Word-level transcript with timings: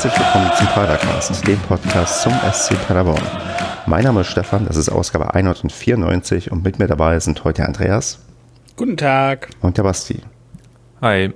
Herzlich 0.00 0.16
willkommen 0.16 0.52
zum 0.56 0.66
Padercast, 0.68 1.48
dem 1.48 1.58
Podcast 1.58 2.22
zum 2.22 2.32
SC 2.52 2.76
Paderborn. 2.86 3.20
Mein 3.86 4.04
Name 4.04 4.20
ist 4.20 4.28
Stefan, 4.28 4.64
das 4.64 4.76
ist 4.76 4.88
Ausgabe 4.90 5.34
194 5.34 6.52
und 6.52 6.62
mit 6.62 6.78
mir 6.78 6.86
dabei 6.86 7.18
sind 7.18 7.42
heute 7.42 7.66
Andreas. 7.66 8.20
Guten 8.76 8.96
Tag. 8.96 9.48
Und 9.60 9.76
der 9.76 9.82
Basti. 9.82 10.20
Hi. 11.02 11.32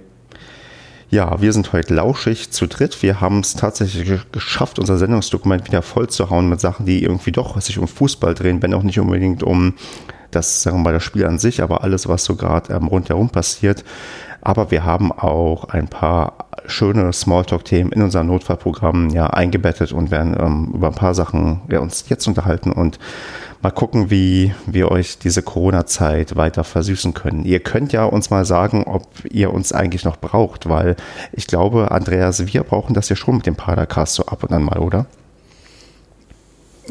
Ja, 1.10 1.42
wir 1.42 1.52
sind 1.52 1.72
heute 1.72 1.92
lauschig 1.92 2.52
zu 2.52 2.68
dritt. 2.68 3.02
Wir 3.02 3.20
haben 3.20 3.40
es 3.40 3.54
tatsächlich 3.54 4.20
geschafft, 4.30 4.78
unser 4.78 4.96
Sendungsdokument 4.96 5.66
wieder 5.66 5.82
voll 5.82 6.08
zu 6.08 6.30
hauen 6.30 6.48
mit 6.48 6.60
Sachen, 6.60 6.86
die 6.86 7.02
irgendwie 7.02 7.32
doch 7.32 7.60
sich 7.60 7.78
um 7.78 7.88
Fußball 7.88 8.34
drehen, 8.34 8.62
wenn 8.62 8.74
auch 8.74 8.84
nicht 8.84 9.00
unbedingt 9.00 9.42
um 9.42 9.74
das, 10.30 10.62
sagen 10.62 10.78
wir 10.78 10.84
mal, 10.84 10.92
das 10.92 11.02
Spiel 11.02 11.26
an 11.26 11.40
sich, 11.40 11.64
aber 11.64 11.82
alles, 11.82 12.08
was 12.08 12.24
so 12.24 12.36
gerade 12.36 12.72
ähm, 12.72 12.86
rundherum 12.86 13.28
passiert. 13.28 13.82
Aber 14.42 14.70
wir 14.70 14.84
haben 14.84 15.12
auch 15.12 15.64
ein 15.70 15.88
paar 15.88 16.34
schöne 16.66 17.12
Smalltalk-Themen 17.12 17.92
in 17.92 18.02
unser 18.02 18.24
Notfallprogramm 18.24 19.10
ja 19.10 19.28
eingebettet 19.28 19.92
und 19.92 20.10
werden 20.10 20.36
ähm, 20.38 20.72
über 20.74 20.88
ein 20.88 20.94
paar 20.94 21.14
Sachen 21.14 21.62
ja, 21.70 21.80
uns 21.80 22.04
jetzt 22.08 22.26
unterhalten 22.26 22.72
und 22.72 22.98
mal 23.62 23.70
gucken, 23.70 24.10
wie 24.10 24.52
wir 24.66 24.90
euch 24.90 25.18
diese 25.18 25.42
Corona-Zeit 25.42 26.36
weiter 26.36 26.64
versüßen 26.64 27.14
können. 27.14 27.44
Ihr 27.44 27.60
könnt 27.60 27.92
ja 27.92 28.04
uns 28.04 28.30
mal 28.30 28.44
sagen, 28.44 28.84
ob 28.84 29.06
ihr 29.30 29.52
uns 29.52 29.72
eigentlich 29.72 30.04
noch 30.04 30.16
braucht, 30.16 30.68
weil 30.68 30.96
ich 31.32 31.46
glaube, 31.46 31.90
Andreas, 31.92 32.52
wir 32.52 32.62
brauchen 32.64 32.94
das 32.94 33.08
ja 33.08 33.16
schon 33.16 33.36
mit 33.36 33.46
dem 33.46 33.56
Padercast 33.56 34.14
so 34.14 34.26
ab 34.26 34.42
und 34.42 34.52
an 34.52 34.64
mal, 34.64 34.78
oder? 34.78 35.06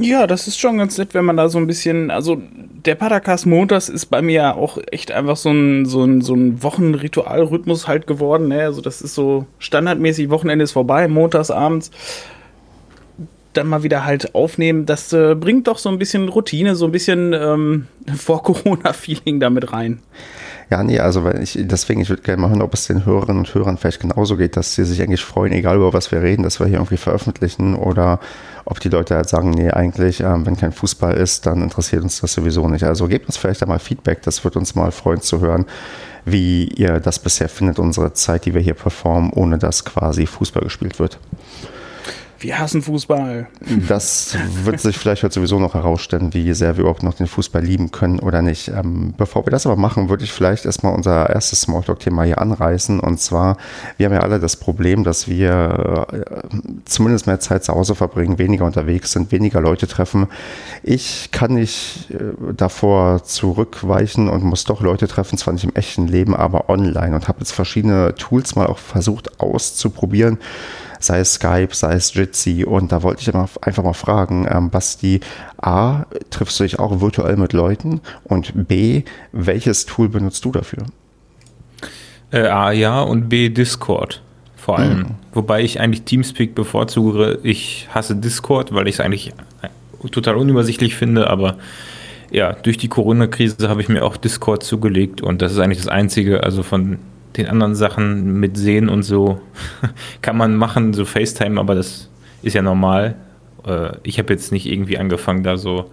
Ja, 0.02 0.28
das 0.28 0.48
ist 0.48 0.60
schon 0.60 0.78
ganz 0.78 0.98
nett, 0.98 1.14
wenn 1.14 1.26
man 1.26 1.38
da 1.38 1.48
so 1.50 1.58
ein 1.58 1.68
bisschen, 1.68 2.12
also 2.12 2.42
der 2.86 2.96
Padercast 2.96 3.46
montags 3.46 3.90
ist 3.90 4.08
bei 4.08 4.22
mir 4.22 4.56
auch 4.56 4.78
echt 4.92 5.12
einfach 5.12 5.38
so 5.38 5.52
ein, 5.52 5.86
so 5.86 6.04
ein, 6.04 6.22
so 6.22 6.34
ein 6.34 6.64
Wochenritualrhythmus 6.64 7.88
halt 7.88 8.08
geworden. 8.08 8.48
Ne? 8.48 8.64
Also 8.64 8.82
das 8.82 9.02
ist 9.02 9.14
so 9.14 9.46
standardmäßig, 9.60 10.30
Wochenende 10.30 10.64
ist 10.64 10.72
vorbei, 10.72 11.08
montags 11.08 11.52
abends 11.52 11.92
dann 13.54 13.68
mal 13.68 13.84
wieder 13.84 14.06
halt 14.06 14.34
aufnehmen. 14.34 14.86
Das 14.86 15.12
äh, 15.14 15.36
bringt 15.36 15.68
doch 15.68 15.78
so 15.78 15.90
ein 15.90 16.00
bisschen 16.00 16.30
Routine, 16.30 16.76
so 16.76 16.86
ein 16.86 16.92
bisschen 16.92 17.34
ähm, 17.34 17.88
Vor-Corona-Feeling 18.16 19.40
damit 19.40 19.74
rein. 19.74 20.02
Ja, 20.72 20.84
nee, 20.84 21.00
also 21.00 21.26
weil 21.26 21.44
ich, 21.44 21.58
deswegen, 21.60 22.00
ich 22.00 22.08
würde 22.08 22.22
gerne 22.22 22.42
mal 22.42 22.50
hören, 22.50 22.62
ob 22.62 22.74
es 22.74 22.88
den 22.88 23.06
Hörerinnen 23.06 23.40
und 23.40 23.54
Hörern 23.54 23.78
vielleicht 23.78 24.00
genauso 24.00 24.38
geht, 24.38 24.56
dass 24.56 24.74
sie 24.74 24.86
sich 24.86 25.02
eigentlich 25.02 25.22
freuen, 25.22 25.52
egal 25.52 25.76
über 25.76 25.92
was 25.92 26.14
wir 26.14 26.22
reden, 26.22 26.44
dass 26.44 26.62
wir 26.62 26.68
hier 26.68 26.78
irgendwie 26.78 26.96
veröffentlichen 26.96 27.76
oder 27.76 28.22
ob 28.64 28.80
die 28.80 28.88
Leute 28.88 29.16
halt 29.16 29.28
sagen, 29.28 29.50
nee, 29.50 29.70
eigentlich, 29.70 30.22
ähm, 30.22 30.46
wenn 30.46 30.56
kein 30.56 30.72
Fußball 30.72 31.16
ist, 31.16 31.46
dann 31.46 31.62
interessiert 31.62 32.04
uns 32.04 32.22
das 32.22 32.32
sowieso 32.32 32.70
nicht. 32.70 32.86
Also 32.86 33.10
gebt 33.10 33.26
uns 33.26 33.36
vielleicht 33.36 33.62
einmal 33.62 33.80
Feedback, 33.80 34.22
das 34.22 34.46
wird 34.46 34.56
uns 34.56 34.74
mal 34.74 34.94
freuen 34.94 35.20
zu 35.20 35.42
hören, 35.42 35.66
wie 36.24 36.70
ihr 36.70 37.02
das 37.02 37.20
bisher 37.20 37.50
findet, 37.50 37.78
unsere 37.78 38.14
Zeit, 38.14 38.46
die 38.46 38.54
wir 38.54 38.62
hier 38.62 38.76
performen, 38.76 39.32
ohne 39.34 39.58
dass 39.58 39.84
quasi 39.84 40.26
Fußball 40.26 40.64
gespielt 40.64 41.00
wird. 41.00 41.20
Wir 42.42 42.58
hassen 42.58 42.82
Fußball. 42.82 43.48
Das 43.88 44.36
wird 44.64 44.80
sich 44.80 44.98
vielleicht 44.98 45.22
heute 45.22 45.36
sowieso 45.36 45.60
noch 45.60 45.76
herausstellen, 45.76 46.34
wie 46.34 46.52
sehr 46.54 46.76
wir 46.76 46.82
überhaupt 46.82 47.04
noch 47.04 47.14
den 47.14 47.28
Fußball 47.28 47.64
lieben 47.64 47.92
können 47.92 48.18
oder 48.18 48.42
nicht. 48.42 48.70
Ähm, 48.70 49.14
bevor 49.16 49.46
wir 49.46 49.52
das 49.52 49.68
aber 49.68 49.76
machen, 49.76 50.10
würde 50.10 50.24
ich 50.24 50.32
vielleicht 50.32 50.66
erstmal 50.66 50.96
unser 50.96 51.30
erstes 51.30 51.62
Smalltalk-Thema 51.62 52.24
hier 52.24 52.42
anreißen. 52.42 53.00
Und 53.00 53.20
zwar, 53.20 53.58
wir 53.98 54.08
haben 54.08 54.14
ja 54.14 54.22
alle 54.22 54.40
das 54.40 54.56
Problem, 54.56 55.04
dass 55.04 55.28
wir 55.28 56.08
äh, 56.12 56.58
zumindest 56.86 57.28
mehr 57.28 57.40
Zeit 57.40 57.64
zu 57.64 57.74
Hause 57.74 57.94
verbringen, 57.94 58.40
weniger 58.40 58.66
unterwegs 58.66 59.12
sind, 59.12 59.32
weniger 59.32 59.62
Leute 59.62 59.86
treffen. 59.88 60.26
Ich 60.82 61.30
kann 61.32 61.54
nicht 61.54 62.10
äh, 62.10 62.34
davor 62.58 63.24
zurückweichen 63.24 64.28
und 64.30 64.44
muss 64.44 64.64
doch 64.64 64.82
Leute 64.82 65.08
treffen, 65.08 65.38
zwar 65.38 65.54
nicht 65.54 65.64
im 65.64 65.76
echten 65.76 66.08
Leben, 66.08 66.36
aber 66.36 66.70
online 66.70 67.14
und 67.14 67.28
habe 67.28 67.42
jetzt 67.42 67.52
verschiedene 67.52 68.16
Tools 68.16 68.56
mal 68.56 68.66
auch 68.66 68.80
versucht 68.80 69.40
auszuprobieren 69.40 70.40
sei 71.02 71.20
es 71.20 71.34
Skype, 71.34 71.70
sei 71.72 71.94
es 71.94 72.14
Jitsi. 72.14 72.64
Und 72.64 72.92
da 72.92 73.04
wollte 73.04 73.22
ich 73.22 73.34
einfach 73.34 73.84
mal 73.84 73.94
fragen, 73.94 74.48
ähm, 74.50 74.70
Basti, 74.70 75.20
A, 75.58 76.06
triffst 76.30 76.60
du 76.60 76.64
dich 76.64 76.80
auch 76.80 77.02
virtuell 77.02 77.38
mit 77.38 77.54
Leuten? 77.54 78.02
Und 78.24 78.68
B, 78.68 79.04
welches 79.32 79.86
Tool 79.86 80.10
benutzt 80.10 80.46
du 80.46 80.52
dafür? 80.52 80.86
Äh, 82.32 82.48
A, 82.48 82.72
ja, 82.72 83.02
und 83.02 83.30
B, 83.30 83.50
Discord 83.50 84.22
vor 84.62 84.78
allem. 84.78 85.00
Mhm. 85.00 85.06
Wobei 85.34 85.64
ich 85.64 85.80
eigentlich 85.80 86.04
Teamspeak 86.04 86.54
bevorzuge. 86.54 87.40
Ich 87.42 87.88
hasse 87.94 88.16
Discord, 88.16 88.74
weil 88.74 88.88
ich 88.88 88.96
es 88.96 89.00
eigentlich 89.00 89.34
total 90.12 90.36
unübersichtlich 90.36 90.96
finde, 90.96 91.30
aber 91.30 91.58
ja, 92.32 92.54
durch 92.54 92.78
die 92.78 92.88
Corona-Krise 92.88 93.68
habe 93.68 93.82
ich 93.82 93.90
mir 93.90 94.04
auch 94.04 94.18
Discord 94.18 94.64
zugelegt 94.64 95.22
und 95.22 95.42
das 95.42 95.52
ist 95.52 95.60
eigentlich 95.60 95.80
das 95.80 95.88
Einzige, 95.88 96.44
also 96.44 96.64
von 96.64 97.00
den 97.38 97.48
anderen 97.48 97.76
Sachen 97.76 98.40
mit 98.40 98.58
Sehen 98.58 98.90
und 98.90 99.04
so 99.04 99.40
kann 100.22 100.38
man 100.38 100.56
machen, 100.56 100.94
so 100.94 101.06
FaceTime, 101.06 101.60
aber 101.60 101.76
das 101.76 102.10
ist 102.44 102.54
ja 102.54 102.62
normal. 102.62 103.16
Äh, 103.66 103.92
ich 104.04 104.20
habe 104.20 104.34
jetzt 104.34 104.52
nicht 104.52 104.66
irgendwie 104.66 104.98
angefangen, 104.98 105.44
da 105.44 105.58
so 105.58 105.90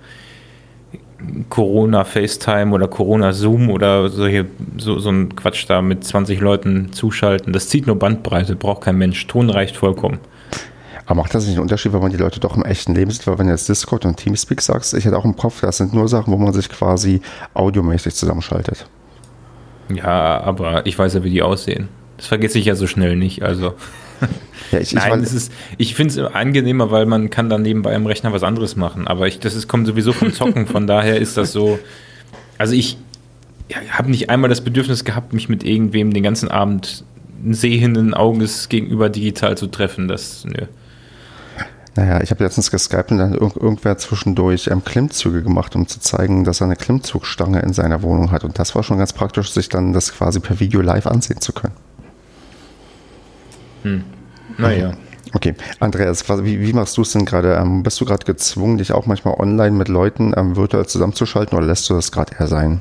Corona 1.48 2.04
FaceTime 2.04 2.72
oder 2.72 2.86
Corona 2.86 3.32
Zoom 3.32 3.70
oder 3.70 4.08
solche, 4.08 4.46
so, 4.76 4.98
so 4.98 5.10
ein 5.10 5.34
Quatsch 5.34 5.64
da 5.68 5.82
mit 5.82 6.04
20 6.04 6.40
Leuten 6.40 6.92
zuschalten. 6.92 7.52
Das 7.52 7.68
zieht 7.68 7.86
nur 7.86 7.98
Bandbreite, 7.98 8.54
braucht 8.54 8.82
kein 8.82 8.96
Mensch. 8.96 9.26
Ton 9.26 9.50
reicht 9.50 9.76
vollkommen. 9.76 10.18
Aber 11.06 11.22
macht 11.22 11.34
das 11.34 11.44
nicht 11.44 11.54
einen 11.54 11.62
Unterschied, 11.62 11.92
wenn 11.92 12.02
man 12.02 12.12
die 12.12 12.18
Leute 12.18 12.38
doch 12.38 12.56
im 12.56 12.64
echten 12.64 12.94
Leben 12.94 13.10
sieht? 13.10 13.26
Weil 13.26 13.38
wenn 13.38 13.46
du 13.46 13.52
jetzt 13.52 13.68
Discord 13.68 14.04
und 14.04 14.16
Teamspeak 14.16 14.60
sagst, 14.60 14.94
ich 14.94 15.06
hätte 15.06 15.16
auch 15.16 15.24
im 15.24 15.36
Kopf, 15.36 15.60
das 15.62 15.78
sind 15.78 15.94
nur 15.94 16.06
Sachen, 16.06 16.32
wo 16.32 16.36
man 16.36 16.52
sich 16.52 16.68
quasi 16.68 17.20
audiomäßig 17.54 18.14
zusammenschaltet. 18.14 18.86
Ja, 19.94 20.40
aber 20.40 20.86
ich 20.86 20.98
weiß 20.98 21.14
ja, 21.14 21.24
wie 21.24 21.30
die 21.30 21.42
aussehen. 21.42 21.88
Das 22.16 22.26
vergesse 22.26 22.58
ich 22.58 22.66
ja 22.66 22.74
so 22.74 22.86
schnell 22.86 23.16
nicht. 23.16 23.42
Also. 23.42 23.74
Ja, 24.70 24.80
ich, 24.80 24.92
Nein, 24.92 25.22
ich, 25.22 25.32
ist, 25.32 25.52
ich 25.78 25.94
finde 25.94 26.12
es 26.12 26.34
angenehmer, 26.34 26.90
weil 26.90 27.06
man 27.06 27.30
kann 27.30 27.48
dann 27.48 27.62
nebenbei 27.62 27.94
am 27.94 28.04
Rechner 28.04 28.34
was 28.34 28.42
anderes 28.42 28.76
machen. 28.76 29.08
Aber 29.08 29.26
ich, 29.26 29.38
das 29.38 29.54
ist, 29.54 29.66
kommt 29.66 29.86
sowieso 29.86 30.12
vom 30.12 30.30
Zocken. 30.30 30.66
Von 30.66 30.86
daher 30.86 31.16
ist 31.16 31.38
das 31.38 31.52
so. 31.52 31.78
Also 32.58 32.74
ich 32.74 32.98
ja, 33.70 33.78
habe 33.92 34.10
nicht 34.10 34.28
einmal 34.28 34.50
das 34.50 34.60
Bedürfnis 34.60 35.04
gehabt, 35.04 35.32
mich 35.32 35.48
mit 35.48 35.64
irgendwem 35.64 36.12
den 36.12 36.22
ganzen 36.22 36.50
Abend 36.50 37.04
sehenden 37.48 38.12
Auges 38.12 38.68
gegenüber 38.68 39.08
digital 39.08 39.56
zu 39.56 39.68
treffen. 39.68 40.06
Das, 40.06 40.44
nö. 40.44 40.66
Naja, 41.98 42.20
ich 42.20 42.30
habe 42.30 42.44
letztens 42.44 42.70
geskypt 42.70 43.10
und 43.10 43.18
dann 43.18 43.34
ir 43.34 43.40
irgendwer 43.40 43.98
zwischendurch 43.98 44.68
ähm, 44.68 44.84
Klimmzüge 44.84 45.42
gemacht, 45.42 45.74
um 45.74 45.88
zu 45.88 45.98
zeigen, 45.98 46.44
dass 46.44 46.60
er 46.60 46.66
eine 46.66 46.76
Klimmzugstange 46.76 47.60
in 47.60 47.72
seiner 47.72 48.02
Wohnung 48.02 48.30
hat. 48.30 48.44
Und 48.44 48.56
das 48.60 48.76
war 48.76 48.84
schon 48.84 48.98
ganz 48.98 49.12
praktisch, 49.12 49.50
sich 49.50 49.68
dann 49.68 49.92
das 49.92 50.12
quasi 50.12 50.38
per 50.38 50.60
Video 50.60 50.80
live 50.80 51.08
ansehen 51.08 51.40
zu 51.40 51.52
können. 51.52 51.74
Hm. 53.82 54.04
Naja. 54.58 54.92
Okay, 55.34 55.56
Andreas, 55.80 56.28
wie, 56.28 56.60
wie 56.60 56.72
machst 56.72 56.96
du 56.96 57.02
es 57.02 57.10
denn 57.10 57.24
gerade? 57.24 57.54
Ähm, 57.54 57.82
bist 57.82 58.00
du 58.00 58.04
gerade 58.04 58.24
gezwungen, 58.24 58.78
dich 58.78 58.92
auch 58.92 59.06
manchmal 59.06 59.34
online 59.34 59.76
mit 59.76 59.88
Leuten 59.88 60.32
ähm, 60.36 60.54
virtuell 60.54 60.86
zusammenzuschalten 60.86 61.58
oder 61.58 61.66
lässt 61.66 61.90
du 61.90 61.94
das 61.94 62.12
gerade 62.12 62.32
eher 62.38 62.46
sein? 62.46 62.80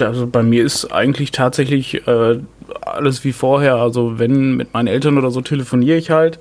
Also 0.00 0.26
bei 0.26 0.42
mir 0.42 0.64
ist 0.64 0.92
eigentlich 0.92 1.32
tatsächlich 1.32 2.06
äh, 2.06 2.38
alles 2.82 3.24
wie 3.24 3.32
vorher. 3.32 3.76
Also 3.76 4.18
wenn 4.18 4.56
mit 4.56 4.72
meinen 4.74 4.86
Eltern 4.86 5.18
oder 5.18 5.30
so 5.30 5.40
telefoniere 5.40 5.96
ich 5.96 6.10
halt. 6.10 6.38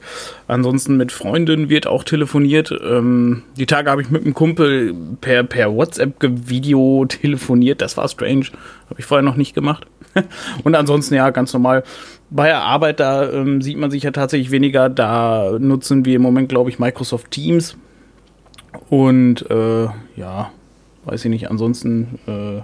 Ansonsten 0.48 0.98
mit 0.98 1.12
Freundinnen 1.12 1.70
wird 1.70 1.88
auch 1.88 2.04
telefoniert. 2.04 2.72
Ähm, 2.72 3.44
die 3.58 3.66
Tage 3.66 3.90
habe 3.90 4.02
ich 4.02 4.10
mit 4.10 4.24
einem 4.24 4.34
Kumpel 4.34 4.94
per, 5.22 5.44
per 5.44 5.74
WhatsApp-Video 5.74 7.06
telefoniert. 7.06 7.82
Das 7.82 7.98
war 7.98 8.08
strange. 8.08 8.46
Habe 8.90 9.00
ich 9.00 9.06
vorher 9.06 9.24
noch 9.24 9.38
nicht 9.38 9.56
gemacht. 9.56 9.88
Und 10.64 10.76
ansonsten 10.76 11.16
ja, 11.16 11.30
ganz 11.32 11.54
normal. 11.54 11.84
Bei 12.30 12.48
der 12.48 12.62
Arbeit, 12.62 13.00
da 13.00 13.32
ähm, 13.32 13.62
sieht 13.62 13.78
man 13.78 13.92
sich 13.92 14.04
ja 14.04 14.12
tatsächlich 14.12 14.52
weniger. 14.52 14.90
Da 14.90 15.58
nutzen 15.60 16.06
wir 16.06 16.16
im 16.16 16.22
Moment, 16.22 16.50
glaube 16.50 16.70
ich, 16.70 16.80
Microsoft 16.80 17.32
Teams. 17.32 17.78
Und 18.90 19.50
äh, 19.50 19.88
ja, 20.16 20.52
weiß 21.06 21.26
ich 21.26 21.30
nicht, 21.30 21.50
ansonsten 21.50 22.20
äh, 22.28 22.62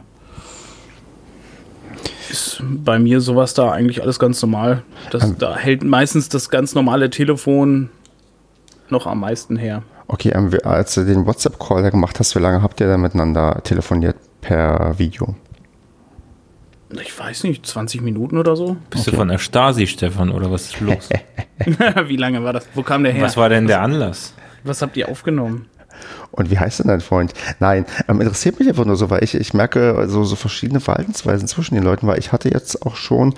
ist 2.31 2.63
bei 2.63 2.99
mir 2.99 3.21
sowas 3.21 3.53
da 3.53 3.71
eigentlich 3.71 4.01
alles 4.01 4.19
ganz 4.19 4.41
normal. 4.41 4.83
Das, 5.11 5.23
ähm, 5.23 5.35
da 5.37 5.55
hält 5.55 5.83
meistens 5.83 6.29
das 6.29 6.49
ganz 6.49 6.73
normale 6.73 7.09
Telefon 7.09 7.89
noch 8.89 9.07
am 9.07 9.19
meisten 9.19 9.57
her. 9.57 9.83
Okay, 10.07 10.31
ähm, 10.35 10.51
als 10.63 10.95
du 10.95 11.05
den 11.05 11.25
WhatsApp-Call 11.25 11.89
gemacht 11.89 12.19
hast, 12.19 12.35
wie 12.35 12.39
lange 12.39 12.61
habt 12.61 12.81
ihr 12.81 12.87
da 12.87 12.97
miteinander 12.97 13.61
telefoniert 13.63 14.17
per 14.41 14.97
Video? 14.97 15.35
Ich 17.01 17.17
weiß 17.17 17.43
nicht, 17.45 17.65
20 17.65 18.01
Minuten 18.01 18.37
oder 18.37 18.57
so. 18.57 18.75
Bist 18.89 19.03
okay. 19.03 19.11
du 19.11 19.17
von 19.17 19.29
der 19.29 19.37
Stasi, 19.37 19.87
Stefan, 19.87 20.29
oder 20.29 20.51
was 20.51 20.65
ist 20.65 20.81
los? 20.81 21.09
wie 22.07 22.17
lange 22.17 22.43
war 22.43 22.51
das? 22.53 22.67
Wo 22.73 22.83
kam 22.83 23.03
der 23.03 23.13
her? 23.13 23.23
Was 23.23 23.37
war 23.37 23.47
denn 23.47 23.67
der 23.67 23.81
Anlass? 23.81 24.33
Was 24.63 24.81
habt 24.81 24.97
ihr 24.97 25.07
aufgenommen? 25.07 25.67
Und 26.31 26.49
wie 26.49 26.59
heißt 26.59 26.79
denn 26.79 26.87
dein 26.87 27.01
Freund? 27.01 27.33
Nein, 27.59 27.85
ähm, 28.07 28.21
interessiert 28.21 28.59
mich 28.59 28.67
einfach 28.67 28.85
nur 28.85 28.95
so, 28.95 29.09
weil 29.09 29.23
ich, 29.23 29.35
ich 29.35 29.53
merke 29.53 30.05
so, 30.07 30.23
so 30.23 30.35
verschiedene 30.35 30.79
Verhaltensweisen 30.79 31.47
zwischen 31.47 31.75
den 31.75 31.83
Leuten, 31.83 32.07
weil 32.07 32.19
ich 32.19 32.31
hatte 32.31 32.49
jetzt 32.49 32.85
auch 32.85 32.95
schon 32.95 33.35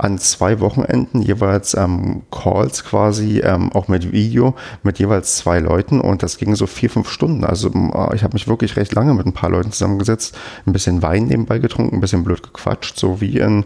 an 0.00 0.18
zwei 0.18 0.60
Wochenenden 0.60 1.22
jeweils 1.22 1.74
ähm, 1.74 2.22
Calls 2.30 2.84
quasi, 2.84 3.40
ähm, 3.40 3.72
auch 3.72 3.88
mit 3.88 4.12
Video, 4.12 4.54
mit 4.82 4.98
jeweils 4.98 5.36
zwei 5.36 5.58
Leuten 5.58 6.00
und 6.00 6.22
das 6.22 6.38
ging 6.38 6.54
so 6.54 6.66
vier, 6.66 6.90
fünf 6.90 7.10
Stunden. 7.10 7.44
Also 7.44 7.68
äh, 7.68 8.14
ich 8.14 8.22
habe 8.22 8.34
mich 8.34 8.48
wirklich 8.48 8.76
recht 8.76 8.94
lange 8.94 9.14
mit 9.14 9.26
ein 9.26 9.32
paar 9.32 9.50
Leuten 9.50 9.72
zusammengesetzt, 9.72 10.36
ein 10.66 10.72
bisschen 10.72 11.02
Wein 11.02 11.26
nebenbei 11.26 11.58
getrunken, 11.58 11.96
ein 11.96 12.00
bisschen 12.00 12.24
blöd 12.24 12.42
gequatscht, 12.42 12.98
so 12.98 13.20
wie 13.20 13.38
in 13.38 13.64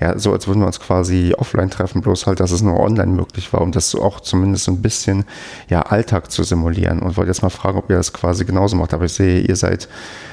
ja, 0.00 0.18
so 0.18 0.32
als 0.32 0.48
würden 0.48 0.60
wir 0.60 0.66
uns 0.66 0.80
quasi 0.80 1.34
offline 1.36 1.68
treffen, 1.68 2.00
bloß 2.00 2.26
halt, 2.26 2.40
dass 2.40 2.52
es 2.52 2.62
nur 2.62 2.80
online 2.80 3.12
möglich 3.12 3.52
war, 3.52 3.60
um 3.60 3.70
das 3.70 3.90
so 3.90 4.02
auch 4.02 4.20
zumindest 4.20 4.64
so 4.64 4.72
ein 4.72 4.80
bisschen 4.80 5.24
ja, 5.68 5.82
Alltag 5.82 6.30
zu 6.30 6.42
simulieren. 6.42 7.00
Und 7.00 7.18
wollte 7.18 7.30
jetzt 7.30 7.42
mal 7.42 7.50
fragen, 7.50 7.76
ob 7.76 7.90
ihr 7.90 7.96
das 7.96 8.14
quasi 8.14 8.46
genauso 8.46 8.76
macht. 8.76 8.94
Aber 8.94 9.04
ich 9.04 9.12
sehe, 9.12 9.40
ihr 9.40 9.56
seid 9.56 9.88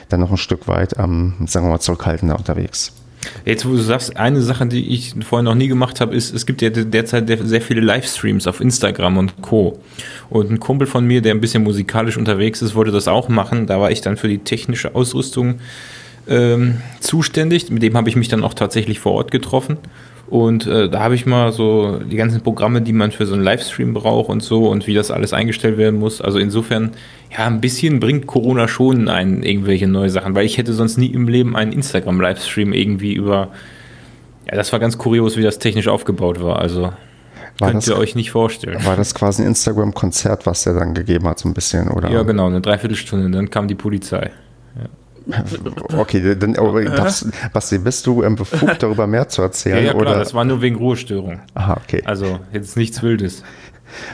dann 0.07 0.21
noch 0.21 0.31
ein 0.31 0.37
Stück 0.37 0.69
weit, 0.69 0.97
ähm, 0.97 1.33
sagen 1.47 1.65
wir 1.65 1.71
mal, 1.71 1.81
zurückhaltender 1.81 2.37
unterwegs. 2.37 2.93
Jetzt, 3.45 3.65
wo 3.65 3.71
du 3.71 3.77
sagst, 3.77 4.17
eine 4.17 4.41
Sache, 4.41 4.65
die 4.65 4.93
ich 4.93 5.13
vorher 5.27 5.43
noch 5.43 5.55
nie 5.55 5.67
gemacht 5.67 6.01
habe, 6.01 6.15
ist, 6.15 6.33
es 6.33 6.45
gibt 6.45 6.61
ja 6.61 6.69
derzeit 6.69 7.27
sehr 7.43 7.61
viele 7.61 7.81
Livestreams 7.81 8.47
auf 8.47 8.61
Instagram 8.61 9.17
und 9.17 9.41
Co. 9.41 9.79
Und 10.29 10.51
ein 10.51 10.59
Kumpel 10.59 10.87
von 10.87 11.05
mir, 11.05 11.21
der 11.21 11.33
ein 11.33 11.41
bisschen 11.41 11.63
musikalisch 11.63 12.17
unterwegs 12.17 12.61
ist, 12.61 12.75
wollte 12.75 12.91
das 12.91 13.07
auch 13.07 13.29
machen. 13.29 13.67
Da 13.67 13.79
war 13.79 13.91
ich 13.91 14.01
dann 14.01 14.17
für 14.17 14.27
die 14.27 14.39
technische 14.39 14.95
Ausrüstung 14.95 15.59
ähm, 16.27 16.81
zuständig. 16.99 17.69
Mit 17.71 17.83
dem 17.83 17.95
habe 17.95 18.09
ich 18.09 18.15
mich 18.15 18.27
dann 18.27 18.43
auch 18.43 18.53
tatsächlich 18.53 18.99
vor 18.99 19.13
Ort 19.13 19.31
getroffen. 19.31 19.77
Und 20.29 20.67
äh, 20.67 20.89
da 20.89 20.99
habe 20.99 21.15
ich 21.15 21.25
mal 21.25 21.53
so 21.53 21.99
die 21.99 22.17
ganzen 22.17 22.41
Programme, 22.41 22.81
die 22.81 22.91
man 22.91 23.11
für 23.11 23.25
so 23.25 23.33
einen 23.33 23.43
Livestream 23.43 23.93
braucht 23.93 24.29
und 24.29 24.43
so 24.43 24.67
und 24.67 24.85
wie 24.85 24.93
das 24.93 25.09
alles 25.09 25.31
eingestellt 25.31 25.77
werden 25.77 25.99
muss. 25.99 26.21
Also 26.21 26.37
insofern, 26.37 26.91
ja, 27.31 27.45
ein 27.45 27.61
bisschen 27.61 28.01
bringt 28.01 28.27
Corona 28.27 28.67
schon 28.67 29.07
ein, 29.07 29.41
irgendwelche 29.43 29.87
neue 29.87 30.09
Sachen, 30.09 30.35
weil 30.35 30.45
ich 30.45 30.57
hätte 30.57 30.73
sonst 30.73 30.97
nie 30.97 31.07
im 31.07 31.29
Leben 31.29 31.55
einen 31.55 31.71
Instagram-Livestream 31.71 32.73
irgendwie 32.73 33.13
über. 33.13 33.49
Ja, 34.49 34.55
das 34.55 34.71
war 34.73 34.79
ganz 34.79 34.97
kurios, 34.97 35.37
wie 35.37 35.43
das 35.43 35.59
technisch 35.59 35.87
aufgebaut 35.87 36.43
war. 36.43 36.59
Also 36.59 36.81
war 36.81 37.71
könnt 37.71 37.83
das, 37.83 37.87
ihr 37.87 37.97
euch 37.97 38.15
nicht 38.15 38.31
vorstellen. 38.31 38.83
War 38.85 38.97
das 38.97 39.15
quasi 39.15 39.43
ein 39.43 39.47
Instagram-Konzert, 39.47 40.45
was 40.45 40.63
der 40.63 40.73
dann 40.73 40.93
gegeben 40.93 41.25
hat, 41.27 41.39
so 41.39 41.47
ein 41.47 41.53
bisschen, 41.53 41.87
oder? 41.87 42.09
Ja, 42.11 42.23
genau, 42.23 42.47
eine 42.47 42.59
Dreiviertelstunde, 42.59 43.29
dann 43.29 43.49
kam 43.49 43.69
die 43.69 43.75
Polizei. 43.75 44.31
Okay, 45.97 46.35
dann 46.35 46.55
aber 46.55 46.83
darfst, 46.85 47.27
Basti, 47.53 47.77
bist 47.79 48.05
du 48.07 48.23
ähm, 48.23 48.35
befugt, 48.35 48.77
darüber 48.83 49.07
mehr 49.07 49.27
zu 49.27 49.41
erzählen? 49.41 49.77
Ja, 49.77 49.83
ja 49.83 49.91
klar, 49.91 50.01
oder? 50.03 50.19
das 50.19 50.33
war 50.33 50.45
nur 50.45 50.61
wegen 50.61 50.75
Ruhestörung. 50.75 51.39
Aha, 51.53 51.79
okay. 51.83 52.01
Also 52.05 52.39
jetzt 52.53 52.77
nichts 52.77 53.01
Wildes. 53.01 53.43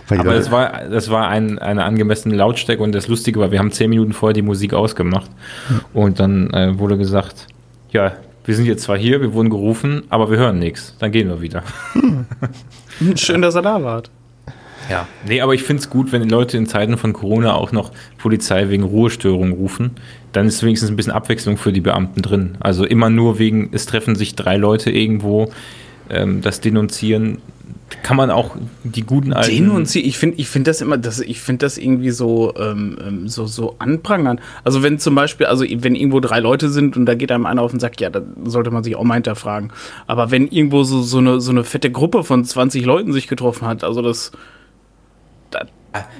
Aber 0.09 0.35
das 0.35 0.51
war, 0.51 0.85
das 0.89 1.09
war 1.09 1.27
ein, 1.27 1.57
eine 1.59 1.83
angemessene 1.83 2.35
Lautstärke 2.35 2.81
und 2.83 2.93
das 2.93 3.07
Lustige 3.07 3.39
war, 3.39 3.51
wir 3.51 3.59
haben 3.59 3.71
zehn 3.71 3.89
Minuten 3.89 4.13
vorher 4.13 4.33
die 4.33 4.41
Musik 4.41 4.73
ausgemacht 4.73 5.29
hm. 5.67 5.81
und 5.93 6.19
dann 6.19 6.51
äh, 6.51 6.77
wurde 6.77 6.97
gesagt, 6.97 7.47
ja, 7.91 8.13
wir 8.45 8.55
sind 8.55 8.65
jetzt 8.65 8.83
zwar 8.83 8.97
hier, 8.97 9.21
wir 9.21 9.33
wurden 9.33 9.49
gerufen, 9.49 10.03
aber 10.09 10.29
wir 10.29 10.37
hören 10.37 10.59
nichts. 10.59 10.95
Dann 10.99 11.11
gehen 11.11 11.29
wir 11.29 11.41
wieder. 11.41 11.63
Hm. 11.93 12.25
Schön, 13.15 13.41
dass 13.41 13.55
er 13.55 13.61
da 13.61 13.83
wart. 13.83 14.11
Ja, 14.89 15.07
nee, 15.25 15.39
aber 15.41 15.53
ich 15.53 15.63
finde 15.63 15.81
es 15.81 15.89
gut, 15.89 16.11
wenn 16.11 16.23
die 16.23 16.29
Leute 16.29 16.57
in 16.57 16.67
Zeiten 16.67 16.97
von 16.97 17.13
Corona 17.13 17.55
auch 17.55 17.71
noch 17.71 17.91
Polizei 18.17 18.69
wegen 18.69 18.83
Ruhestörung 18.83 19.53
rufen. 19.53 19.91
Dann 20.33 20.47
ist 20.47 20.61
wenigstens 20.63 20.89
ein 20.89 20.95
bisschen 20.95 21.13
Abwechslung 21.13 21.57
für 21.57 21.71
die 21.71 21.81
Beamten 21.81 22.21
drin. 22.21 22.57
Also 22.59 22.85
immer 22.85 23.09
nur 23.09 23.39
wegen, 23.39 23.69
es 23.71 23.85
treffen 23.85 24.15
sich 24.15 24.35
drei 24.35 24.57
Leute 24.57 24.91
irgendwo, 24.91 25.51
ähm, 26.09 26.41
das 26.41 26.59
Denunzieren 26.59 27.37
kann 28.01 28.17
man 28.17 28.31
auch 28.31 28.55
die 28.83 29.03
guten 29.03 29.33
alten. 29.33 29.51
Denunzieren, 29.51 30.07
ich 30.07 30.17
finde 30.17 30.37
ich 30.39 30.49
find 30.49 30.67
das 30.67 30.81
immer, 30.81 30.97
das, 30.97 31.19
ich 31.19 31.39
finde 31.39 31.65
das 31.65 31.77
irgendwie 31.77 32.09
so, 32.09 32.53
ähm, 32.57 32.97
ähm, 33.05 33.27
so, 33.27 33.45
so 33.45 33.75
anprangern. 33.79 34.39
Also 34.63 34.81
wenn 34.81 34.99
zum 34.99 35.15
Beispiel, 35.15 35.45
also 35.45 35.63
wenn 35.63 35.95
irgendwo 35.95 36.19
drei 36.19 36.39
Leute 36.39 36.69
sind 36.69 36.97
und 36.97 37.05
da 37.05 37.13
geht 37.15 37.31
einem 37.31 37.45
einer 37.45 37.61
auf 37.61 37.71
den 37.71 37.79
Sack, 37.79 38.01
ja, 38.01 38.09
da 38.09 38.21
sollte 38.45 38.71
man 38.71 38.83
sich 38.83 38.95
auch 38.95 39.03
mal 39.03 39.15
hinterfragen. 39.15 39.71
Aber 40.07 40.31
wenn 40.31 40.47
irgendwo 40.47 40.83
so, 40.83 41.01
so, 41.01 41.19
eine, 41.19 41.39
so 41.39 41.51
eine 41.51 41.63
fette 41.63 41.91
Gruppe 41.91 42.23
von 42.23 42.43
20 42.43 42.83
Leuten 42.85 43.13
sich 43.13 43.27
getroffen 43.27 43.67
hat, 43.67 43.83
also 43.83 44.01
das, 44.01 44.31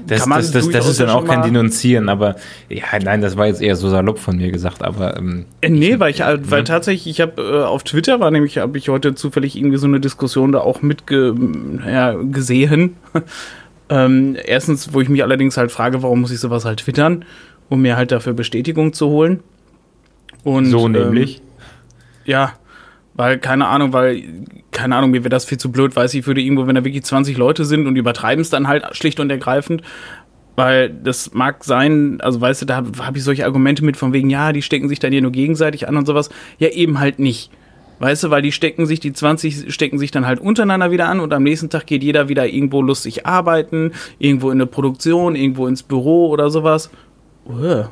das, 0.06 0.26
das, 0.26 0.52
das, 0.52 0.70
das, 0.70 0.88
ist 0.88 1.00
dann 1.00 1.10
auch 1.10 1.26
kein 1.26 1.42
Denunzieren, 1.42 2.08
aber 2.10 2.36
ja, 2.70 2.84
nein, 3.02 3.22
das 3.22 3.38
war 3.38 3.48
jetzt 3.48 3.62
eher 3.62 3.76
so 3.76 3.90
salopp 3.90 4.20
von 4.20 4.38
mir 4.38 4.52
gesagt, 4.52 4.84
aber 4.84 5.18
ähm, 5.18 5.46
äh, 5.62 5.70
nee, 5.70 6.00
weil 6.00 6.12
ich 6.12 6.22
halt, 6.22 6.52
weil 6.52 6.60
ne? 6.60 6.66
tatsächlich, 6.66 7.08
ich 7.08 7.22
habe 7.22 7.42
äh, 7.42 7.64
auf 7.64 7.84
Twitter 7.84 8.20
war 8.20 8.30
nämlich, 8.30 8.60
habe 8.60 8.78
ich 8.78 8.90
heute 8.90 9.16
zufällig 9.16 9.56
irgendwie 9.56 9.78
so 9.78 9.88
eine 9.88 10.00
Diskussion 10.00 10.52
da 10.52 10.60
auch 10.60 10.82
mitgesehen. 10.82 11.82
Ja, 11.88 12.14
gesehen. 12.14 12.98
ähm, 13.90 14.38
erstens, 14.46 14.94
wo 14.94 15.02
ich 15.02 15.10
mich 15.10 15.24
allerdings 15.24 15.58
halt 15.58 15.72
frage, 15.72 16.04
warum 16.04 16.22
muss 16.22 16.32
ich 16.32 16.40
sowas 16.40 16.66
halt 16.66 16.82
twittern, 16.82 17.26
um 17.70 17.82
mir 17.82 17.98
halt 17.98 18.12
dafür 18.12 18.34
Bestätigung 18.34 18.94
zu 18.94 19.08
holen. 19.08 19.40
Und, 20.44 20.66
so 20.66 20.88
nämlich. 20.88 21.38
Ähm, 21.38 21.44
ja, 22.26 22.54
weil, 23.16 23.38
keine 23.38 23.68
Ahnung, 23.68 23.94
weil, 23.94 24.24
keine 24.72 24.96
Ahnung, 24.96 25.12
mir 25.12 25.24
wäre 25.24 25.30
das 25.30 25.46
viel 25.46 25.58
zu 25.58 25.72
blöd, 25.72 25.96
weiß 25.96 26.14
ich, 26.16 26.26
würde 26.26 26.42
irgendwo, 26.42 26.66
wenn 26.68 26.76
da 26.76 26.84
wirklich 26.84 27.04
20 27.04 27.38
Leute 27.38 27.66
sind 27.66 27.86
und 27.86 27.96
übertreiben 27.96 28.42
es 28.42 28.50
dann 28.50 28.68
halt 28.68 28.96
schlicht 28.96 29.20
und 29.20 29.30
ergreifend. 29.30 29.84
Weil 30.56 30.90
das 30.90 31.34
mag 31.34 31.64
sein, 31.64 32.20
also 32.22 32.40
weißt 32.40 32.62
du, 32.62 32.66
da 32.66 32.76
habe 32.76 32.92
hab 33.00 33.16
ich 33.16 33.24
solche 33.24 33.46
Argumente 33.46 33.84
mit 33.84 33.98
von 33.98 34.14
wegen, 34.14 34.30
ja, 34.30 34.52
die 34.52 34.62
stecken 34.62 34.88
sich 34.88 35.00
dann 35.00 35.12
hier 35.12 35.22
nur 35.22 35.32
gegenseitig 35.32 35.88
an 35.88 35.98
und 35.98 36.06
sowas. 36.06 36.30
Ja, 36.60 36.70
eben 36.70 37.00
halt 37.00 37.18
nicht. 37.18 37.50
Weißt 38.00 38.24
du, 38.24 38.30
weil 38.30 38.42
die 38.42 38.52
stecken 38.52 38.86
sich, 38.86 39.00
die 39.00 39.14
20 39.14 39.74
stecken 39.74 39.98
sich 39.98 40.12
dann 40.12 40.28
halt 40.28 40.40
untereinander 40.40 40.92
wieder 40.92 41.08
an 41.08 41.20
und 41.20 41.34
am 41.34 41.44
nächsten 41.44 41.70
Tag 41.70 41.88
geht 41.88 42.04
jeder 42.04 42.30
wieder 42.30 42.48
irgendwo 42.48 42.82
lustig 42.82 43.26
arbeiten, 43.26 43.94
irgendwo 44.20 44.52
in 44.52 44.58
eine 44.58 44.66
Produktion, 44.66 45.36
irgendwo 45.36 45.68
ins 45.68 45.84
Büro 45.84 46.28
oder 46.28 46.50
sowas. 46.50 46.92
Uh, 47.46 47.86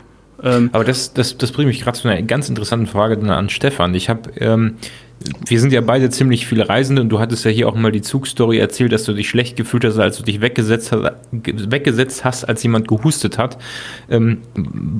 ähm, 0.44 0.70
Aber 0.74 0.84
das, 0.84 1.14
das, 1.14 1.38
das 1.38 1.52
bringt 1.52 1.68
mich 1.68 1.82
gerade 1.82 1.98
zu 1.98 2.08
einer 2.08 2.22
ganz 2.24 2.50
interessanten 2.50 2.88
Frage 2.88 3.18
an 3.32 3.50
Stefan. 3.50 3.94
Ich 3.96 4.10
habe 4.10 4.32
ähm, 4.38 4.76
wir 5.46 5.60
sind 5.60 5.74
ja 5.74 5.82
beide 5.82 6.10
ziemlich 6.10 6.46
viele 6.46 6.68
Reisende 6.68 7.02
und 7.02 7.10
du 7.10 7.20
hattest 7.20 7.46
ja 7.46 7.52
hier 7.52 7.68
auch 7.68 7.76
mal 7.76 7.92
die 7.92 8.02
Zugstory 8.02 8.58
erzählt, 8.58 8.92
dass 8.92 9.04
du 9.04 9.14
dich 9.14 9.30
schlecht 9.30 9.56
gefühlt 9.56 9.84
hast, 9.86 9.98
als 9.98 10.18
du 10.18 10.24
dich 10.24 10.42
weggesetzt 10.42 10.92
hast, 10.92 11.14
weggesetzt 11.32 12.26
hast 12.26 12.46
als 12.46 12.64
jemand 12.64 12.88
gehustet 12.88 13.38
hat. 13.38 13.58
Ähm, 14.10 14.40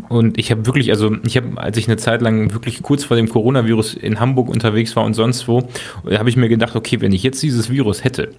und 0.10 0.38
ich 0.38 0.52
habe 0.52 0.66
wirklich, 0.66 0.92
also 0.92 1.16
ich 1.26 1.38
habe, 1.38 1.58
als 1.58 1.78
ich 1.78 1.88
eine 1.88 1.98
Zeit 1.98 2.22
lang 2.22 2.54
wirklich 2.54 2.82
kurz 2.82 3.04
vor 3.04 3.18
dem 3.18 3.30
Coronavirus 3.30 3.96
in 3.96 4.20
Hamburg 4.20 4.50
unterwegs 4.50 4.96
war 4.96 5.04
und 5.04 5.14
sonst 5.14 5.48
wo, 5.48 5.68
habe 6.06 6.30
ich 6.30 6.38
mir 6.38 6.50
gedacht, 6.50 6.76
okay, 6.76 7.02
wenn 7.02 7.12
ich 7.12 7.24
jetzt 7.24 7.42
dieses 7.42 7.70
Virus 7.70 8.04
hätte, 8.04 8.30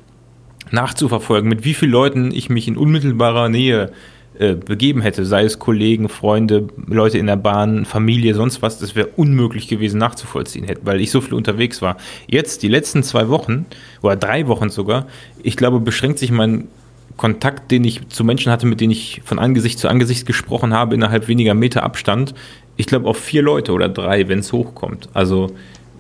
nachzuverfolgen, 0.71 1.49
mit 1.49 1.65
wie 1.65 1.75
vielen 1.75 1.93
Leuten 1.93 2.31
ich 2.33 2.49
mich 2.49 2.69
in 2.69 2.77
unmittelbarer 2.77 3.49
Nähe 3.49 3.93
äh, 4.39 4.55
begeben 4.55 5.03
hätte, 5.03 5.25
sei 5.25 5.45
es 5.45 5.59
Kollegen, 5.59 6.09
Freunde, 6.09 6.69
Leute 6.87 7.19
in 7.19 7.27
der 7.27 7.37
Bahn, 7.37 7.85
Familie, 7.85 8.35
sonst 8.35 8.63
was, 8.63 8.79
das 8.79 8.95
wäre 8.95 9.09
unmöglich 9.17 9.69
gewesen 9.69 9.99
nachzuvollziehen 9.99 10.65
hätte, 10.65 10.81
weil 10.85 11.01
ich 11.01 11.11
so 11.11 11.21
viel 11.21 11.35
unterwegs 11.35 11.83
war. 11.83 11.97
Jetzt, 12.27 12.63
die 12.63 12.69
letzten 12.69 13.03
zwei 13.03 13.29
Wochen 13.29 13.67
oder 14.01 14.17
drei 14.17 14.49
Wochen 14.49 14.71
sogar, 14.71 15.07
ich 15.43 15.57
glaube, 15.57 15.81
beschränkt 15.81 16.19
sich 16.19 16.31
mein 16.31 16.69
Kontakt, 17.17 17.71
den 17.71 17.85
ich 17.85 18.09
zu 18.09 18.25
Menschen 18.25 18.51
hatte, 18.51 18.67
mit 18.67 18.81
denen 18.81 18.93
ich 18.93 19.21
von 19.25 19.39
Angesicht 19.39 19.79
zu 19.79 19.89
Angesicht 19.89 20.27
gesprochen 20.27 20.73
habe, 20.73 20.95
innerhalb 20.95 21.29
weniger 21.29 21.55
Meter 21.55 21.83
Abstand, 21.83 22.35
ich 22.77 22.87
glaube 22.87 23.09
auf 23.09 23.19
vier 23.19 23.43
Leute 23.43 23.73
oder 23.73 23.89
drei, 23.89 24.29
wenn 24.29 24.39
es 24.39 24.53
hochkommt. 24.53 25.09
Also 25.13 25.53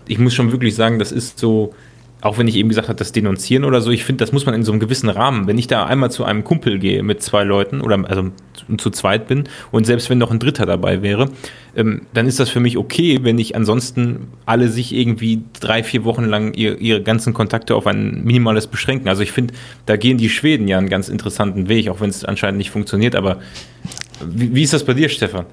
ich 0.08 0.18
muss 0.18 0.34
schon 0.34 0.52
wirklich 0.52 0.74
sagen, 0.74 0.98
das 0.98 1.12
ist 1.12 1.38
so, 1.38 1.74
auch 2.22 2.38
wenn 2.38 2.46
ich 2.46 2.56
eben 2.56 2.68
gesagt 2.68 2.88
habe, 2.88 2.98
das 2.98 3.10
Denunzieren 3.10 3.64
oder 3.64 3.80
so, 3.80 3.90
ich 3.90 4.04
finde, 4.04 4.22
das 4.22 4.30
muss 4.32 4.46
man 4.46 4.54
in 4.54 4.62
so 4.62 4.70
einem 4.70 4.80
gewissen 4.80 5.08
Rahmen. 5.08 5.48
Wenn 5.48 5.58
ich 5.58 5.66
da 5.66 5.84
einmal 5.84 6.10
zu 6.12 6.24
einem 6.24 6.44
Kumpel 6.44 6.78
gehe 6.78 7.02
mit 7.02 7.20
zwei 7.20 7.42
Leuten 7.42 7.80
oder 7.80 7.98
also 8.08 8.30
zu 8.78 8.90
zweit 8.90 9.26
bin 9.26 9.44
und 9.72 9.86
selbst 9.86 10.08
wenn 10.08 10.18
noch 10.18 10.30
ein 10.30 10.38
Dritter 10.38 10.64
dabei 10.64 11.02
wäre, 11.02 11.30
ähm, 11.74 12.02
dann 12.14 12.28
ist 12.28 12.38
das 12.38 12.48
für 12.48 12.60
mich 12.60 12.78
okay, 12.78 13.20
wenn 13.22 13.38
ich 13.38 13.56
ansonsten 13.56 14.28
alle 14.46 14.68
sich 14.68 14.94
irgendwie 14.94 15.42
drei, 15.58 15.82
vier 15.82 16.04
Wochen 16.04 16.24
lang 16.24 16.54
ihr, 16.54 16.78
ihre 16.80 17.02
ganzen 17.02 17.34
Kontakte 17.34 17.74
auf 17.74 17.88
ein 17.88 18.22
minimales 18.22 18.68
beschränken. 18.68 19.08
Also 19.08 19.22
ich 19.22 19.32
finde, 19.32 19.54
da 19.86 19.96
gehen 19.96 20.16
die 20.16 20.30
Schweden 20.30 20.68
ja 20.68 20.78
einen 20.78 20.88
ganz 20.88 21.08
interessanten 21.08 21.68
Weg, 21.68 21.88
auch 21.88 22.00
wenn 22.00 22.10
es 22.10 22.24
anscheinend 22.24 22.58
nicht 22.58 22.70
funktioniert, 22.70 23.16
aber 23.16 23.38
wie, 24.26 24.54
wie, 24.54 24.62
ist 24.62 24.72
das 24.72 24.84
bei 24.84 24.94
dir, 24.94 25.08
Stefan? 25.08 25.46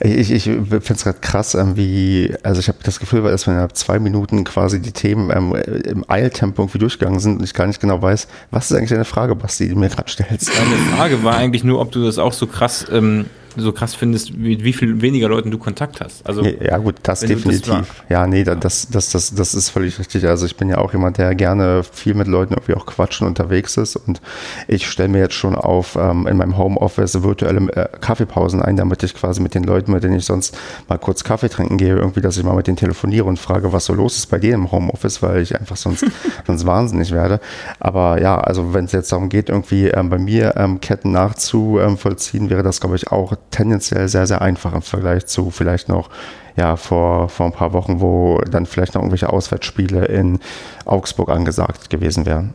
Ich, 0.00 0.30
ich 0.30 0.44
finde 0.44 0.78
es 0.78 1.04
gerade 1.04 1.18
krass, 1.20 1.54
ähm, 1.54 1.76
wie, 1.76 2.34
also 2.42 2.60
ich 2.60 2.68
habe 2.68 2.78
das 2.82 3.00
Gefühl, 3.00 3.22
dass 3.22 3.46
wir 3.46 3.52
innerhalb 3.52 3.76
zwei 3.76 3.98
Minuten 3.98 4.44
quasi 4.44 4.80
die 4.80 4.92
Themen 4.92 5.30
ähm, 5.30 5.54
im 5.84 6.04
Eiltempo 6.08 6.62
irgendwie 6.62 6.78
durchgegangen 6.78 7.20
sind 7.20 7.38
und 7.38 7.44
ich 7.44 7.54
gar 7.54 7.66
nicht 7.66 7.80
genau 7.80 8.00
weiß, 8.00 8.28
was 8.50 8.70
ist 8.70 8.76
eigentlich 8.76 8.90
deine 8.90 9.04
Frage, 9.04 9.34
Basti, 9.36 9.64
die 9.64 9.74
du 9.74 9.78
mir 9.78 9.88
gerade 9.88 10.10
stellst. 10.10 10.50
Meine 10.58 10.96
Frage 10.96 11.22
war 11.22 11.36
eigentlich 11.36 11.64
nur, 11.64 11.80
ob 11.80 11.92
du 11.92 12.04
das 12.04 12.18
auch 12.18 12.32
so 12.32 12.46
krass 12.46 12.86
ähm, 12.90 13.26
so 13.56 13.72
krass 13.72 13.94
findest, 13.94 14.36
mit 14.36 14.64
wie 14.64 14.72
viel 14.72 15.00
weniger 15.00 15.28
Leuten 15.28 15.50
du 15.50 15.58
Kontakt 15.58 16.00
hast. 16.00 16.26
Also, 16.26 16.42
ja, 16.42 16.78
gut, 16.78 16.96
das 17.02 17.20
definitiv. 17.20 17.66
Das 17.66 17.86
ja, 18.08 18.26
nee, 18.26 18.44
das, 18.44 18.88
das, 18.90 19.10
das, 19.10 19.34
das 19.34 19.54
ist 19.54 19.70
völlig 19.70 19.98
richtig. 19.98 20.26
Also 20.26 20.46
ich 20.46 20.56
bin 20.56 20.68
ja 20.68 20.78
auch 20.78 20.92
jemand, 20.92 21.18
der 21.18 21.34
gerne 21.34 21.82
viel 21.82 22.14
mit 22.14 22.28
Leuten 22.28 22.54
irgendwie 22.54 22.74
auch 22.74 22.86
quatschen 22.86 23.26
unterwegs 23.26 23.76
ist 23.76 23.96
und 23.96 24.20
ich 24.68 24.88
stelle 24.88 25.08
mir 25.08 25.18
jetzt 25.18 25.34
schon 25.34 25.54
auf 25.54 25.96
ähm, 25.96 26.26
in 26.26 26.36
meinem 26.36 26.56
Homeoffice 26.56 27.22
virtuelle 27.22 27.70
äh, 27.72 27.88
Kaffeepausen 28.00 28.62
ein, 28.62 28.76
damit 28.76 29.02
ich 29.02 29.14
quasi 29.14 29.40
mit 29.40 29.54
den 29.54 29.64
Leuten, 29.64 29.92
mit 29.92 30.02
denen 30.02 30.16
ich 30.16 30.24
sonst 30.24 30.56
mal 30.88 30.98
kurz 30.98 31.24
Kaffee 31.24 31.48
trinken 31.48 31.78
gehe, 31.78 31.96
irgendwie, 31.96 32.20
dass 32.20 32.36
ich 32.36 32.44
mal 32.44 32.54
mit 32.54 32.66
denen 32.66 32.76
telefoniere 32.76 33.24
und 33.24 33.38
frage, 33.38 33.72
was 33.72 33.86
so 33.86 33.94
los 33.94 34.16
ist 34.16 34.26
bei 34.26 34.38
dir 34.38 34.54
im 34.54 34.70
Homeoffice, 34.70 35.22
weil 35.22 35.42
ich 35.42 35.58
einfach 35.58 35.76
sonst, 35.76 36.04
sonst 36.46 36.66
wahnsinnig 36.66 37.12
werde. 37.12 37.40
Aber 37.80 38.20
ja, 38.20 38.38
also 38.38 38.74
wenn 38.74 38.84
es 38.86 38.92
jetzt 38.92 39.12
darum 39.12 39.28
geht, 39.28 39.48
irgendwie 39.48 39.88
ähm, 39.88 40.10
bei 40.10 40.18
mir 40.18 40.54
ähm, 40.56 40.80
Ketten 40.80 41.12
nachzuvollziehen, 41.12 42.50
wäre 42.50 42.62
das, 42.62 42.80
glaube 42.80 42.96
ich, 42.96 43.10
auch 43.10 43.34
tendenziell 43.50 44.08
sehr, 44.08 44.26
sehr 44.26 44.42
einfach 44.42 44.72
im 44.74 44.82
Vergleich 44.82 45.26
zu 45.26 45.50
vielleicht 45.50 45.88
noch 45.88 46.10
ja, 46.56 46.76
vor, 46.76 47.28
vor 47.28 47.46
ein 47.46 47.52
paar 47.52 47.72
Wochen, 47.72 48.00
wo 48.00 48.38
dann 48.50 48.66
vielleicht 48.66 48.94
noch 48.94 49.02
irgendwelche 49.02 49.30
Auswärtsspiele 49.30 50.04
in 50.06 50.38
Augsburg 50.84 51.30
angesagt 51.30 51.90
gewesen 51.90 52.26
wären. 52.26 52.54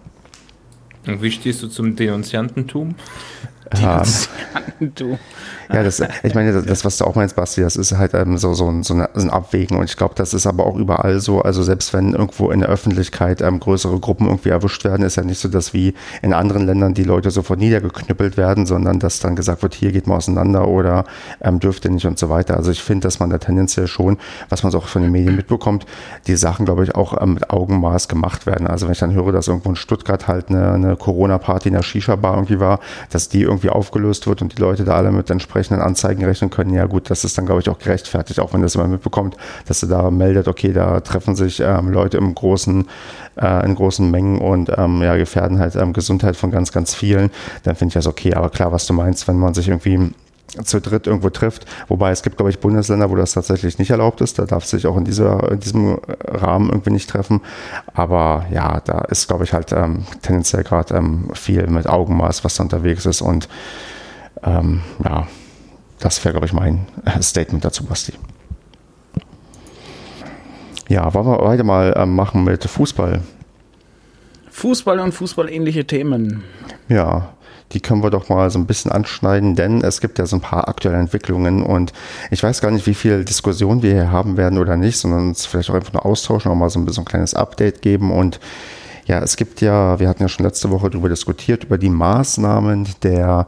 Und 1.05 1.21
wie 1.21 1.31
stehst 1.31 1.63
du 1.63 1.67
zum 1.67 1.95
Denunziantentum? 1.95 2.95
Denunziantentum. 3.73 5.17
Ja, 5.71 5.83
das, 5.83 6.01
ich 6.23 6.33
meine, 6.33 6.61
das, 6.61 6.85
was 6.85 6.97
du 6.97 7.05
auch 7.05 7.15
meinst, 7.15 7.35
Basti, 7.35 7.61
das 7.61 7.75
ist 7.75 7.97
halt 7.97 8.13
ähm, 8.13 8.37
so, 8.37 8.53
so, 8.53 8.69
ein, 8.69 8.83
so, 8.83 8.93
ein 8.93 9.29
Abwägen. 9.29 9.77
Und 9.77 9.85
ich 9.85 9.97
glaube, 9.97 10.15
das 10.15 10.33
ist 10.33 10.47
aber 10.47 10.65
auch 10.65 10.75
überall 10.75 11.19
so. 11.19 11.41
Also 11.41 11.61
selbst 11.61 11.93
wenn 11.93 12.13
irgendwo 12.13 12.51
in 12.51 12.61
der 12.61 12.69
Öffentlichkeit 12.69 13.41
ähm, 13.41 13.59
größere 13.59 13.99
Gruppen 13.99 14.27
irgendwie 14.27 14.49
erwischt 14.49 14.83
werden, 14.85 15.05
ist 15.05 15.17
ja 15.17 15.23
nicht 15.23 15.39
so, 15.39 15.49
dass 15.49 15.73
wie 15.73 15.93
in 16.21 16.33
anderen 16.33 16.65
Ländern 16.65 16.93
die 16.93 17.03
Leute 17.03 17.31
sofort 17.31 17.59
niedergeknüppelt 17.59 18.37
werden, 18.37 18.65
sondern 18.65 18.99
dass 18.99 19.19
dann 19.19 19.35
gesagt 19.35 19.61
wird, 19.61 19.75
hier 19.75 19.91
geht 19.91 20.07
mal 20.07 20.17
auseinander 20.17 20.67
oder 20.67 21.03
ähm, 21.41 21.59
dürfte 21.59 21.89
nicht 21.89 22.05
und 22.05 22.17
so 22.17 22.29
weiter. 22.29 22.55
Also 22.55 22.71
ich 22.71 22.81
finde, 22.81 23.05
dass 23.05 23.19
man 23.19 23.29
da 23.29 23.37
tendenziell 23.37 23.87
schon, 23.87 24.17
was 24.49 24.63
man 24.63 24.71
so 24.71 24.77
auch 24.77 24.87
von 24.87 25.01
den 25.01 25.11
Medien 25.11 25.35
mitbekommt, 25.35 25.85
die 26.27 26.35
Sachen, 26.35 26.65
glaube 26.65 26.83
ich, 26.83 26.95
auch 26.95 27.21
ähm, 27.21 27.33
mit 27.33 27.49
Augenmaß 27.49 28.07
gemacht 28.07 28.45
werden. 28.45 28.67
Also 28.67 28.85
wenn 28.85 28.93
ich 28.93 28.99
dann 28.99 29.13
höre, 29.13 29.33
dass 29.33 29.49
irgendwo 29.49 29.69
in 29.69 29.75
Stuttgart 29.75 30.27
halt 30.27 30.49
eine, 30.49 30.71
eine 30.71 30.95
Corona-Party 30.95 31.69
in 31.69 31.73
der 31.73 31.83
Shisha-Bar 31.83 32.35
irgendwie 32.35 32.59
war, 32.59 32.79
dass 33.09 33.27
die 33.27 33.41
irgendwie 33.41 33.69
aufgelöst 33.69 34.27
wird 34.27 34.41
und 34.41 34.57
die 34.57 34.61
Leute 34.61 34.85
da 34.85 34.95
alle 34.95 35.11
mit 35.11 35.29
entsprechend 35.29 35.56
entsprechenden 35.57 35.81
Anzeigen 35.81 36.23
rechnen 36.23 36.49
können, 36.49 36.73
ja 36.73 36.85
gut, 36.85 37.09
das 37.09 37.23
ist 37.23 37.37
dann, 37.37 37.45
glaube 37.45 37.61
ich, 37.61 37.69
auch 37.69 37.79
gerechtfertigt, 37.79 38.39
auch 38.39 38.53
wenn 38.53 38.61
das 38.61 38.75
immer 38.75 38.87
mitbekommt, 38.87 39.35
dass 39.67 39.79
du 39.79 39.87
da 39.87 40.11
meldet, 40.11 40.47
okay, 40.47 40.71
da 40.71 40.99
treffen 40.99 41.35
sich 41.35 41.59
ähm, 41.59 41.89
Leute 41.89 42.17
im 42.17 42.35
großen, 42.35 42.87
äh, 43.41 43.65
in 43.65 43.75
großen 43.75 44.09
Mengen 44.09 44.39
und 44.39 44.71
ähm, 44.77 45.01
ja, 45.01 45.15
gefährden 45.15 45.59
halt 45.59 45.75
ähm, 45.75 45.93
Gesundheit 45.93 46.35
von 46.35 46.51
ganz, 46.51 46.71
ganz 46.71 46.93
vielen, 46.93 47.31
dann 47.63 47.75
finde 47.75 47.89
ich 47.89 47.93
das 47.95 48.07
okay. 48.07 48.33
Aber 48.35 48.49
klar, 48.49 48.71
was 48.71 48.85
du 48.85 48.93
meinst, 48.93 49.27
wenn 49.27 49.37
man 49.37 49.53
sich 49.53 49.67
irgendwie 49.67 50.11
zu 50.63 50.79
dritt 50.79 51.07
irgendwo 51.07 51.29
trifft. 51.29 51.65
Wobei 51.89 52.11
es 52.11 52.23
gibt, 52.23 52.37
glaube 52.37 52.49
ich, 52.49 52.59
Bundesländer, 52.59 53.09
wo 53.09 53.15
das 53.15 53.33
tatsächlich 53.33 53.79
nicht 53.79 53.89
erlaubt 53.89 54.21
ist. 54.21 54.39
Da 54.39 54.45
darf 54.45 54.63
sich 54.63 54.87
auch 54.87 54.95
in, 54.95 55.03
dieser, 55.03 55.51
in 55.51 55.59
diesem 55.59 55.99
Rahmen 56.25 56.69
irgendwie 56.69 56.91
nicht 56.91 57.09
treffen. 57.09 57.41
Aber 57.93 58.45
ja, 58.49 58.79
da 58.79 58.99
ist, 59.01 59.27
glaube 59.27 59.43
ich, 59.43 59.51
halt 59.51 59.73
ähm, 59.73 60.05
tendenziell 60.21 60.63
gerade 60.63 60.95
ähm, 60.95 61.29
viel 61.33 61.67
mit 61.67 61.87
Augenmaß, 61.87 62.45
was 62.45 62.55
da 62.55 62.63
unterwegs 62.63 63.05
ist. 63.05 63.21
Und 63.21 63.49
ähm, 64.43 64.81
ja, 65.03 65.27
das 66.07 66.23
wäre, 66.23 66.31
glaube 66.31 66.45
ich, 66.45 66.53
mein 66.53 66.85
Statement 67.21 67.65
dazu, 67.65 67.83
Basti. 67.83 68.13
Ja, 70.87 71.13
wollen 71.13 71.25
wir 71.25 71.41
weiter 71.41 71.65
mal 71.65 71.93
ähm, 71.97 72.15
machen 72.15 72.45
mit 72.45 72.63
Fußball? 72.63 73.21
Fußball 74.49 74.99
und 74.99 75.11
fußballähnliche 75.11 75.85
Themen. 75.85 76.45
Ja, 76.87 77.33
die 77.73 77.81
können 77.81 78.01
wir 78.03 78.09
doch 78.09 78.29
mal 78.29 78.49
so 78.49 78.57
ein 78.57 78.65
bisschen 78.65 78.89
anschneiden, 78.89 79.55
denn 79.55 79.81
es 79.81 79.99
gibt 79.99 80.17
ja 80.17 80.25
so 80.25 80.37
ein 80.37 80.41
paar 80.41 80.69
aktuelle 80.69 80.97
Entwicklungen 80.97 81.61
und 81.61 81.91
ich 82.31 82.41
weiß 82.41 82.61
gar 82.61 82.71
nicht, 82.71 82.87
wie 82.87 82.93
viel 82.93 83.25
Diskussion 83.25 83.83
wir 83.83 83.91
hier 83.91 84.09
haben 84.09 84.37
werden 84.37 84.59
oder 84.59 84.77
nicht, 84.77 84.97
sondern 84.97 85.27
uns 85.27 85.45
vielleicht 85.45 85.69
auch 85.69 85.75
einfach 85.75 85.91
nur 85.91 86.05
austauschen 86.05 86.49
und 86.49 86.57
mal 86.57 86.69
so 86.69 86.79
ein 86.79 86.85
bisschen 86.85 87.03
ein 87.03 87.07
kleines 87.07 87.33
Update 87.33 87.81
geben 87.81 88.11
und 88.11 88.39
ja, 89.07 89.19
es 89.19 89.35
gibt 89.35 89.59
ja, 89.59 89.99
wir 89.99 90.07
hatten 90.07 90.23
ja 90.23 90.29
schon 90.29 90.45
letzte 90.45 90.69
Woche 90.71 90.89
darüber 90.89 91.09
diskutiert, 91.09 91.65
über 91.65 91.77
die 91.77 91.89
Maßnahmen 91.89 92.87
der 93.03 93.47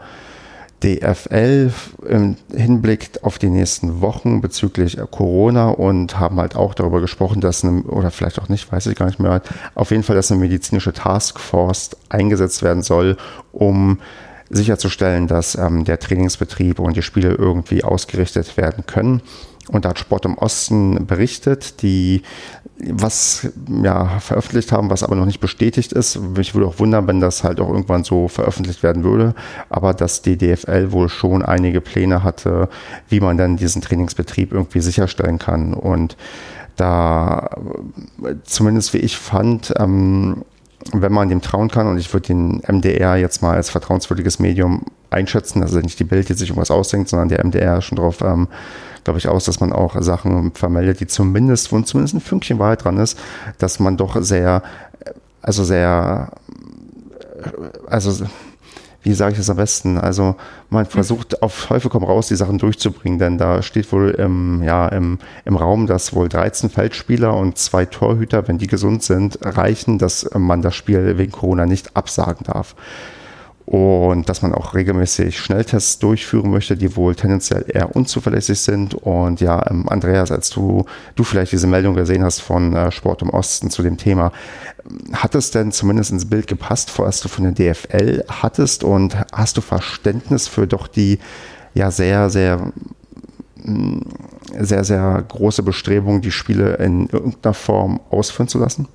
DFL 0.83 1.71
im 2.07 2.38
Hinblick 2.53 3.12
auf 3.21 3.38
die 3.38 3.50
nächsten 3.50 4.01
Wochen 4.01 4.41
bezüglich 4.41 4.98
Corona 5.12 5.69
und 5.69 6.19
haben 6.19 6.39
halt 6.39 6.55
auch 6.55 6.74
darüber 6.74 7.01
gesprochen, 7.01 7.41
dass 7.41 7.63
eine, 7.63 7.83
oder 7.83 8.12
vielleicht 8.12 8.39
auch 8.39 8.50
nicht, 8.50 8.71
weiß 8.71 8.88
ich 8.88 8.95
gar 8.95 9.07
nicht 9.07 9.19
mehr, 9.19 9.41
auf 9.75 9.91
jeden 9.91 10.03
Fall, 10.03 10.15
dass 10.15 10.31
eine 10.31 10.39
medizinische 10.39 10.93
Taskforce 10.93 11.98
eingesetzt 12.09 12.63
werden 12.63 12.83
soll, 12.83 13.17
um 13.51 14.00
sicherzustellen, 14.50 15.27
dass 15.27 15.55
ähm, 15.55 15.83
der 15.83 16.00
Trainingsbetrieb 16.00 16.79
und 16.79 16.95
die 16.95 17.01
Spiele 17.01 17.33
irgendwie 17.33 17.83
ausgerichtet 17.83 18.57
werden 18.57 18.86
können. 18.86 19.21
Und 19.71 19.85
da 19.85 19.89
hat 19.89 19.99
Sport 19.99 20.25
im 20.25 20.38
Osten 20.38 21.05
berichtet, 21.05 21.81
die 21.81 22.23
was 22.81 23.49
ja 23.83 24.19
veröffentlicht 24.19 24.71
haben, 24.71 24.89
was 24.89 25.03
aber 25.03 25.15
noch 25.15 25.25
nicht 25.25 25.41
bestätigt 25.41 25.91
ist. 25.91 26.19
Mich 26.19 26.55
würde 26.55 26.67
auch 26.67 26.79
wundern, 26.79 27.07
wenn 27.07 27.19
das 27.19 27.43
halt 27.43 27.59
auch 27.59 27.69
irgendwann 27.69 28.03
so 28.03 28.27
veröffentlicht 28.27 28.83
werden 28.83 29.03
würde. 29.03 29.35
Aber 29.69 29.93
dass 29.93 30.21
die 30.21 30.38
DFL 30.38 30.91
wohl 30.91 31.09
schon 31.09 31.43
einige 31.43 31.81
Pläne 31.81 32.23
hatte, 32.23 32.69
wie 33.09 33.19
man 33.19 33.38
dann 33.38 33.57
diesen 33.57 33.81
Trainingsbetrieb 33.81 34.53
irgendwie 34.53 34.79
sicherstellen 34.79 35.39
kann. 35.39 35.73
Und 35.73 36.15
da, 36.77 37.49
zumindest 38.43 38.93
wie 38.93 38.99
ich 38.99 39.17
fand, 39.17 39.73
ähm, 39.77 40.45
wenn 40.93 41.11
man 41.11 41.27
dem 41.27 41.41
trauen 41.41 41.67
kann, 41.67 41.88
und 41.88 41.97
ich 41.97 42.13
würde 42.13 42.27
den 42.27 42.61
MDR 42.65 43.17
jetzt 43.17 43.41
mal 43.41 43.55
als 43.55 43.69
vertrauenswürdiges 43.69 44.39
Medium 44.39 44.85
einschätzen, 45.09 45.61
also 45.61 45.79
nicht 45.79 45.99
die 45.99 46.03
Bild, 46.03 46.29
die 46.29 46.33
sich 46.33 46.49
irgendwas 46.49 46.71
ausdenkt, 46.71 47.09
sondern 47.09 47.29
der 47.29 47.43
MDR 47.43 47.81
schon 47.81 47.97
drauf 47.97 48.21
ähm, 48.21 48.47
glaube 49.03 49.19
ich, 49.19 49.27
aus, 49.27 49.45
dass 49.45 49.59
man 49.59 49.73
auch 49.73 49.99
Sachen 50.01 50.51
vermeldet, 50.53 50.99
die 50.99 51.07
zumindest, 51.07 51.71
wo 51.71 51.79
zumindest 51.81 52.15
ein 52.15 52.21
Fünkchen 52.21 52.59
Wahrheit 52.59 52.83
dran 52.83 52.97
ist, 52.97 53.17
dass 53.57 53.79
man 53.79 53.97
doch 53.97 54.21
sehr, 54.21 54.61
also 55.41 55.63
sehr, 55.63 56.31
also 57.87 58.25
wie 59.01 59.13
sage 59.13 59.31
ich 59.31 59.37
das 59.37 59.49
am 59.49 59.55
besten? 59.55 59.97
Also 59.97 60.35
man 60.69 60.85
hm. 60.85 60.91
versucht 60.91 61.41
auf 61.41 61.67
Teufel 61.67 61.89
komm 61.89 62.03
raus, 62.03 62.27
die 62.27 62.35
Sachen 62.35 62.57
durchzubringen, 62.57 63.17
denn 63.17 63.37
da 63.37 63.61
steht 63.61 63.91
wohl 63.91 64.11
im, 64.11 64.61
ja, 64.61 64.87
im, 64.89 65.19
im 65.45 65.55
Raum, 65.55 65.87
dass 65.87 66.13
wohl 66.13 66.27
13 66.27 66.69
Feldspieler 66.69 67.35
und 67.35 67.57
zwei 67.57 67.85
Torhüter, 67.85 68.47
wenn 68.47 68.57
die 68.57 68.67
gesund 68.67 69.03
sind, 69.03 69.39
reichen, 69.41 69.97
dass 69.97 70.29
man 70.37 70.61
das 70.61 70.75
Spiel 70.75 71.17
wegen 71.17 71.31
Corona 71.31 71.65
nicht 71.65 71.95
absagen 71.95 72.45
darf 72.45 72.75
und 73.69 74.27
dass 74.29 74.41
man 74.41 74.55
auch 74.55 74.73
regelmäßig 74.73 75.38
Schnelltests 75.38 75.99
durchführen 75.99 76.49
möchte, 76.49 76.75
die 76.75 76.95
wohl 76.95 77.13
tendenziell 77.13 77.65
eher 77.67 77.95
unzuverlässig 77.95 78.59
sind. 78.59 78.95
Und 78.95 79.41
ja, 79.41 79.63
ähm, 79.69 79.88
Andreas, 79.88 80.31
als 80.31 80.49
du, 80.49 80.85
du 81.13 81.23
vielleicht 81.23 81.51
diese 81.51 81.67
Meldung 81.67 81.93
gesehen 81.93 82.23
hast 82.23 82.39
von 82.39 82.75
äh, 82.75 82.91
Sport 82.91 83.21
im 83.21 83.29
Osten 83.29 83.69
zu 83.69 83.83
dem 83.83 83.97
Thema, 83.97 84.31
hat 85.13 85.35
es 85.35 85.51
denn 85.51 85.71
zumindest 85.71 86.09
ins 86.09 86.27
Bild 86.27 86.47
gepasst, 86.47 86.97
was 86.97 87.19
du 87.19 87.27
von 87.27 87.43
der 87.43 87.73
DFL 87.73 88.23
hattest 88.27 88.83
und 88.83 89.15
hast 89.31 89.55
du 89.55 89.61
Verständnis 89.61 90.47
für 90.47 90.65
doch 90.65 90.88
die 90.88 91.19
ja 91.75 91.91
sehr, 91.91 92.31
sehr 92.31 92.71
mm, 93.63 93.99
sehr, 94.57 94.83
sehr 94.83 95.23
große 95.27 95.61
Bestrebung, 95.61 96.21
die 96.21 96.31
Spiele 96.31 96.77
in 96.77 97.07
irgendeiner 97.09 97.53
Form 97.53 97.99
ausführen 98.09 98.47
zu 98.47 98.57
lassen? 98.57 98.88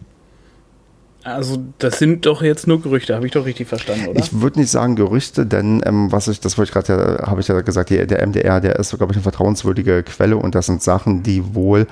Also 1.24 1.64
das 1.78 1.98
sind 1.98 2.26
doch 2.26 2.42
jetzt 2.42 2.66
nur 2.66 2.82
Gerüchte, 2.82 3.14
habe 3.14 3.26
ich 3.26 3.32
doch 3.32 3.46
richtig 3.46 3.66
verstanden, 3.66 4.08
oder? 4.08 4.20
Ich 4.20 4.40
würde 4.40 4.60
nicht 4.60 4.70
sagen 4.70 4.94
Gerüchte, 4.94 5.46
denn 5.46 5.82
ähm, 5.86 6.12
was 6.12 6.28
ich, 6.28 6.38
das 6.38 6.58
wollte 6.58 6.68
ich 6.68 6.86
gerade, 6.86 7.18
ja, 7.18 7.26
habe 7.26 7.40
ich 7.40 7.48
ja 7.48 7.58
gesagt, 7.62 7.88
die, 7.90 8.06
der 8.06 8.26
MDR, 8.26 8.60
der 8.60 8.76
ist, 8.78 8.94
glaube 8.96 9.12
ich, 9.12 9.16
eine 9.16 9.22
vertrauenswürdige 9.22 10.02
Quelle 10.02 10.36
und 10.36 10.54
das 10.54 10.66
sind 10.66 10.82
Sachen, 10.82 11.22
die 11.22 11.54
wohl 11.54 11.86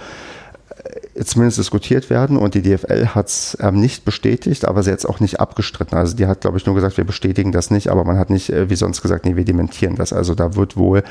zumindest 1.23 1.59
diskutiert 1.59 2.11
werden 2.11 2.37
und 2.37 2.55
die 2.55 2.62
DFL 2.62 3.09
hat 3.09 3.29
es 3.29 3.57
ähm, 3.61 3.81
nicht 3.81 4.05
bestätigt, 4.05 4.65
aber 4.65 4.83
sie 4.83 4.91
hat 4.91 4.99
es 4.99 5.07
auch 5.07 5.21
nicht 5.21 5.41
abgestritten. 5.41 5.97
Also 5.97 6.17
die 6.17 6.27
hat, 6.27 6.41
glaube 6.41 6.59
ich, 6.59 6.67
nur 6.67 6.75
gesagt, 6.75 6.97
wir 6.97 7.05
bestätigen 7.05 7.53
das 7.53 7.71
nicht, 7.71 7.89
aber 7.89 8.05
man 8.05 8.19
hat 8.19 8.31
nicht 8.31 8.51
äh, 8.51 8.71
wie 8.71 8.77
sonst 8.77 9.03
gesagt, 9.03 9.25
nee, 9.25 9.37
wir 9.37 9.45
dementieren 9.45 9.97
das. 9.97 10.12
Also 10.12 10.35
da 10.35 10.57
wird 10.57 10.77
wohl, 10.77 11.03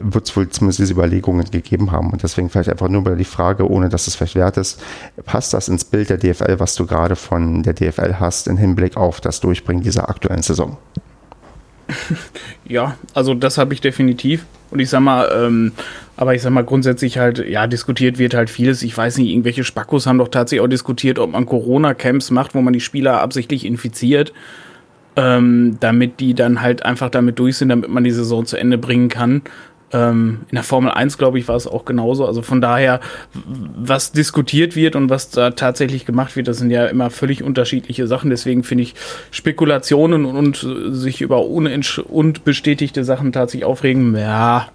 wird 0.00 0.28
es 0.28 0.36
wohl 0.36 0.48
zumindest 0.48 0.78
diese 0.78 0.92
Überlegungen 0.92 1.50
gegeben 1.50 1.92
haben 1.92 2.10
und 2.10 2.22
deswegen 2.22 2.48
vielleicht 2.48 2.70
einfach 2.70 2.88
nur 2.88 3.00
über 3.00 3.16
die 3.16 3.24
Frage, 3.24 3.68
ohne 3.68 3.88
dass 3.88 4.06
es 4.06 4.14
vielleicht 4.14 4.36
wert 4.36 4.56
ist, 4.56 4.80
passt 5.24 5.52
das 5.52 5.68
ins 5.68 5.84
Bild 5.84 6.10
der 6.10 6.18
DFL, 6.18 6.58
was 6.58 6.74
du 6.74 6.86
gerade 6.86 7.16
von 7.16 7.62
der 7.62 7.74
DFL 7.74 8.16
hast, 8.20 8.48
im 8.48 8.56
Hinblick 8.56 8.96
auf 8.96 9.20
das 9.20 9.40
Durchbringen 9.40 9.82
dieser 9.82 10.08
aktuellen 10.08 10.42
Saison? 10.42 10.78
Ja, 12.68 12.96
also 13.14 13.34
das 13.34 13.58
habe 13.58 13.74
ich 13.74 13.80
definitiv. 13.80 14.44
Und 14.70 14.78
ich 14.78 14.88
sag 14.88 15.00
mal, 15.00 15.28
ähm, 15.34 15.72
aber 16.16 16.34
ich 16.34 16.42
sag 16.42 16.52
mal, 16.52 16.64
grundsätzlich 16.64 17.18
halt, 17.18 17.38
ja, 17.48 17.66
diskutiert 17.66 18.18
wird 18.18 18.34
halt 18.34 18.50
vieles. 18.50 18.82
Ich 18.82 18.96
weiß 18.96 19.18
nicht, 19.18 19.30
irgendwelche 19.30 19.64
Spackos 19.64 20.06
haben 20.06 20.18
doch 20.18 20.28
tatsächlich 20.28 20.62
auch 20.62 20.68
diskutiert, 20.68 21.18
ob 21.18 21.32
man 21.32 21.46
Corona-Camps 21.46 22.30
macht, 22.30 22.54
wo 22.54 22.60
man 22.60 22.72
die 22.72 22.80
Spieler 22.80 23.20
absichtlich 23.20 23.64
infiziert, 23.64 24.32
ähm, 25.16 25.78
damit 25.80 26.20
die 26.20 26.34
dann 26.34 26.60
halt 26.60 26.84
einfach 26.84 27.10
damit 27.10 27.38
durch 27.38 27.56
sind, 27.56 27.70
damit 27.70 27.90
man 27.90 28.04
die 28.04 28.12
Saison 28.12 28.46
zu 28.46 28.56
Ende 28.56 28.78
bringen 28.78 29.08
kann. 29.08 29.42
Ähm, 29.92 30.40
in 30.50 30.54
der 30.54 30.64
Formel 30.64 30.92
1, 30.92 31.18
glaube 31.18 31.38
ich, 31.38 31.48
war 31.48 31.56
es 31.56 31.66
auch 31.66 31.84
genauso. 31.84 32.26
Also 32.26 32.42
von 32.42 32.60
daher, 32.60 33.00
was 33.34 34.12
diskutiert 34.12 34.76
wird 34.76 34.94
und 34.94 35.10
was 35.10 35.30
da 35.30 35.50
tatsächlich 35.50 36.06
gemacht 36.06 36.36
wird, 36.36 36.48
das 36.48 36.58
sind 36.58 36.70
ja 36.70 36.86
immer 36.86 37.10
völlig 37.10 37.42
unterschiedliche 37.42 38.06
Sachen. 38.06 38.30
Deswegen 38.30 38.62
finde 38.62 38.82
ich 38.82 38.94
Spekulationen 39.30 40.24
und, 40.24 40.36
und 40.36 40.94
sich 40.94 41.20
über 41.20 41.44
unbestätigte 41.44 43.04
Sachen 43.04 43.32
tatsächlich 43.32 43.64
aufregen, 43.64 44.16
ja, 44.16 44.68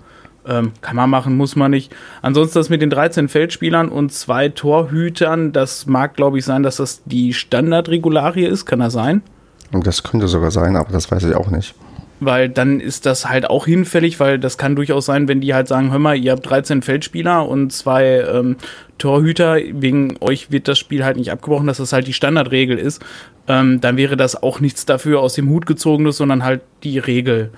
ähm, 0.47 0.73
kann 0.81 0.95
man 0.95 1.09
machen, 1.09 1.37
muss 1.37 1.55
man 1.55 1.71
nicht. 1.71 1.95
Ansonsten 2.21 2.59
das 2.59 2.69
mit 2.69 2.81
den 2.81 2.89
13 2.89 3.29
Feldspielern 3.29 3.89
und 3.89 4.11
zwei 4.11 4.49
Torhütern, 4.49 5.53
das 5.53 5.85
mag, 5.87 6.15
glaube 6.15 6.37
ich, 6.37 6.45
sein, 6.45 6.61
dass 6.61 6.75
das 6.75 7.01
die 7.05 7.33
Standardregularie 7.33 8.45
ist. 8.45 8.65
Kann 8.65 8.79
das 8.79 8.93
sein? 8.93 9.23
Das 9.71 10.03
könnte 10.03 10.27
sogar 10.27 10.51
sein, 10.51 10.75
aber 10.75 10.91
das 10.91 11.09
weiß 11.09 11.23
ich 11.23 11.35
auch 11.35 11.49
nicht 11.49 11.73
weil 12.19 12.49
dann 12.49 12.79
ist 12.79 13.05
das 13.05 13.27
halt 13.29 13.49
auch 13.49 13.65
hinfällig, 13.65 14.19
weil 14.19 14.39
das 14.39 14.57
kann 14.57 14.75
durchaus 14.75 15.05
sein, 15.05 15.27
wenn 15.27 15.41
die 15.41 15.53
halt 15.53 15.67
sagen, 15.67 15.91
hör 15.91 15.99
mal, 15.99 16.17
ihr 16.17 16.31
habt 16.31 16.49
13 16.49 16.81
Feldspieler 16.81 17.47
und 17.47 17.71
zwei 17.71 18.21
ähm, 18.21 18.55
Torhüter, 18.97 19.57
wegen 19.57 20.15
euch 20.21 20.51
wird 20.51 20.67
das 20.67 20.79
Spiel 20.79 21.03
halt 21.03 21.17
nicht 21.17 21.31
abgebrochen, 21.31 21.67
dass 21.67 21.77
das 21.77 21.91
halt 21.93 22.07
die 22.07 22.13
Standardregel 22.13 22.77
ist, 22.77 23.03
ähm, 23.47 23.81
dann 23.81 23.97
wäre 23.97 24.15
das 24.17 24.41
auch 24.41 24.59
nichts 24.59 24.85
dafür 24.85 25.19
aus 25.19 25.33
dem 25.33 25.49
Hut 25.49 25.65
gezogenes, 25.65 26.17
sondern 26.17 26.43
halt 26.43 26.61
die 26.83 26.99
Regel. 26.99 27.51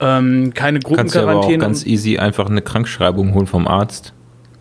ähm, 0.00 0.52
keine 0.54 0.80
Kannst 0.80 1.14
du 1.14 1.20
aber 1.20 1.32
auch 1.32 1.42
Gruppenquarantäne. 1.42 1.58
ganz 1.58 1.86
easy 1.86 2.18
einfach 2.18 2.48
eine 2.48 2.62
Krankschreibung 2.62 3.34
holen 3.34 3.46
vom 3.46 3.68
Arzt 3.68 4.14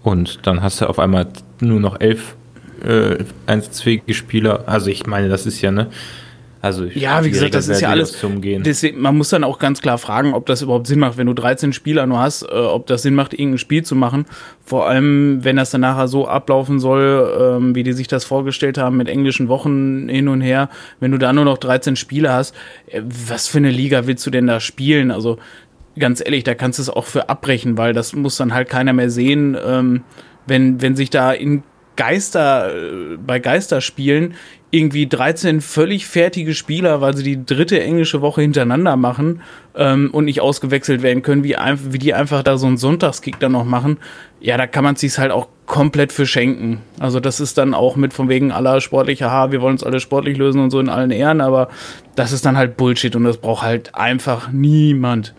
und 0.03 0.45
dann 0.45 0.61
hast 0.61 0.81
du 0.81 0.87
auf 0.87 0.99
einmal 0.99 1.27
nur 1.61 1.79
noch 1.79 1.99
elf 1.99 2.35
äh, 2.85 3.23
einsatzfähige 3.47 4.13
Spieler. 4.13 4.63
Also 4.67 4.89
ich 4.89 5.05
meine, 5.05 5.29
das 5.29 5.45
ist 5.45 5.61
ja, 5.61 5.71
ne? 5.71 5.87
Also 6.61 6.85
Ja, 6.85 7.23
wie 7.25 7.31
gesagt, 7.31 7.55
das 7.55 7.67
ist 7.67 7.81
ja 7.81 7.89
alles. 7.89 8.11
zum 8.13 8.39
Gehen. 8.39 8.61
Deswegen, 8.63 9.01
man 9.01 9.17
muss 9.17 9.29
dann 9.29 9.43
auch 9.43 9.57
ganz 9.57 9.81
klar 9.81 9.97
fragen, 9.97 10.33
ob 10.33 10.45
das 10.45 10.61
überhaupt 10.61 10.85
Sinn 10.85 10.99
macht, 10.99 11.17
wenn 11.17 11.25
du 11.27 11.33
13 11.33 11.73
Spieler 11.73 12.05
nur 12.05 12.19
hast, 12.19 12.43
äh, 12.43 12.47
ob 12.53 12.85
das 12.85 13.01
Sinn 13.01 13.15
macht, 13.15 13.33
irgendein 13.33 13.57
Spiel 13.57 13.83
zu 13.83 13.95
machen. 13.95 14.25
Vor 14.63 14.87
allem, 14.87 15.43
wenn 15.43 15.55
das 15.55 15.71
dann 15.71 15.81
nachher 15.81 16.07
so 16.07 16.27
ablaufen 16.27 16.79
soll, 16.79 17.57
ähm, 17.57 17.75
wie 17.75 17.83
die 17.83 17.93
sich 17.93 18.07
das 18.07 18.25
vorgestellt 18.25 18.77
haben, 18.77 18.97
mit 18.97 19.09
englischen 19.09 19.47
Wochen 19.47 20.07
hin 20.07 20.27
und 20.27 20.41
her. 20.41 20.69
Wenn 20.99 21.11
du 21.11 21.17
da 21.17 21.33
nur 21.33 21.45
noch 21.45 21.57
13 21.57 21.95
Spieler 21.95 22.33
hast, 22.33 22.53
äh, 22.87 23.01
was 23.03 23.47
für 23.47 23.57
eine 23.57 23.71
Liga 23.71 24.05
willst 24.05 24.25
du 24.27 24.29
denn 24.29 24.45
da 24.45 24.59
spielen? 24.59 25.09
Also 25.09 25.39
ganz 25.97 26.21
ehrlich, 26.23 26.43
da 26.43 26.53
kannst 26.53 26.77
du 26.79 26.83
es 26.83 26.89
auch 26.89 27.05
für 27.05 27.27
abbrechen, 27.27 27.77
weil 27.77 27.93
das 27.93 28.13
muss 28.13 28.37
dann 28.37 28.53
halt 28.53 28.69
keiner 28.69 28.93
mehr 28.93 29.09
sehen, 29.09 29.57
ähm, 29.65 30.03
wenn, 30.45 30.81
wenn 30.81 30.95
sich 30.95 31.09
da 31.09 31.31
in 31.31 31.63
Geister, 31.95 32.73
äh, 32.73 33.17
bei 33.17 33.39
Geisterspielen 33.39 34.35
irgendwie 34.71 35.05
13 35.05 35.59
völlig 35.61 36.07
fertige 36.07 36.53
Spieler, 36.53 37.01
weil 37.01 37.15
sie 37.15 37.23
die 37.23 37.45
dritte 37.45 37.81
englische 37.81 38.21
Woche 38.21 38.41
hintereinander 38.41 38.95
machen 38.95 39.41
ähm, 39.75 40.09
und 40.13 40.25
nicht 40.25 40.39
ausgewechselt 40.41 41.01
werden 41.03 41.21
können, 41.23 41.43
wie, 41.43 41.57
einf- 41.57 41.91
wie 41.91 41.99
die 41.99 42.13
einfach 42.13 42.41
da 42.41 42.57
so 42.57 42.67
einen 42.67 42.77
Sonntagskick 42.77 43.39
dann 43.39 43.51
noch 43.51 43.65
machen, 43.65 43.97
ja, 44.39 44.57
da 44.57 44.67
kann 44.67 44.83
man 44.83 44.95
sich 44.95 45.17
halt 45.17 45.31
auch 45.31 45.49
komplett 45.65 46.11
für 46.11 46.25
schenken. 46.25 46.79
Also 46.99 47.19
das 47.19 47.39
ist 47.39 47.57
dann 47.57 47.73
auch 47.73 47.95
mit 47.95 48.13
von 48.13 48.29
wegen 48.29 48.51
aller 48.51 48.81
sportlicher, 48.81 49.29
ha, 49.29 49.51
wir 49.51 49.61
wollen 49.61 49.73
uns 49.73 49.83
alle 49.83 49.99
sportlich 49.99 50.37
lösen 50.37 50.61
und 50.61 50.71
so 50.71 50.79
in 50.79 50.89
allen 50.89 51.11
Ehren, 51.11 51.41
aber 51.41 51.69
das 52.15 52.31
ist 52.31 52.45
dann 52.45 52.57
halt 52.57 52.77
Bullshit 52.77 53.15
und 53.15 53.25
das 53.25 53.37
braucht 53.37 53.63
halt 53.63 53.93
einfach 53.93 54.51
niemand. 54.51 55.33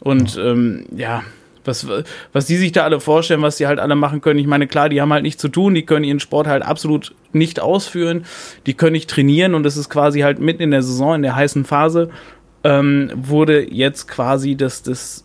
Und 0.00 0.36
ähm, 0.36 0.84
ja, 0.94 1.22
was, 1.66 1.86
was 2.32 2.46
die 2.46 2.56
sich 2.56 2.72
da 2.72 2.84
alle 2.84 3.00
vorstellen, 3.00 3.42
was 3.42 3.56
die 3.56 3.66
halt 3.66 3.78
alle 3.78 3.94
machen 3.96 4.20
können. 4.20 4.38
Ich 4.38 4.46
meine, 4.46 4.66
klar, 4.66 4.88
die 4.88 5.00
haben 5.00 5.12
halt 5.12 5.22
nichts 5.22 5.40
zu 5.40 5.48
tun, 5.48 5.74
die 5.74 5.84
können 5.84 6.04
ihren 6.04 6.20
Sport 6.20 6.46
halt 6.46 6.62
absolut 6.62 7.14
nicht 7.32 7.60
ausführen, 7.60 8.24
die 8.66 8.74
können 8.74 8.92
nicht 8.92 9.10
trainieren 9.10 9.54
und 9.54 9.62
das 9.62 9.76
ist 9.76 9.88
quasi 9.88 10.20
halt 10.20 10.38
mitten 10.38 10.62
in 10.62 10.70
der 10.70 10.82
Saison, 10.82 11.16
in 11.16 11.22
der 11.22 11.36
heißen 11.36 11.64
Phase, 11.64 12.10
ähm, 12.62 13.10
wurde 13.14 13.70
jetzt 13.72 14.08
quasi 14.08 14.56
das, 14.56 14.82
das, 14.82 15.24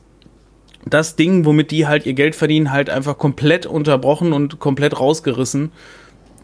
das 0.86 1.16
Ding, 1.16 1.46
womit 1.46 1.72
die 1.72 1.88
halt 1.88 2.06
ihr 2.06 2.14
Geld 2.14 2.36
verdienen, 2.36 2.72
halt 2.72 2.90
einfach 2.90 3.18
komplett 3.18 3.66
unterbrochen 3.66 4.34
und 4.34 4.60
komplett 4.60 5.00
rausgerissen. 5.00 5.72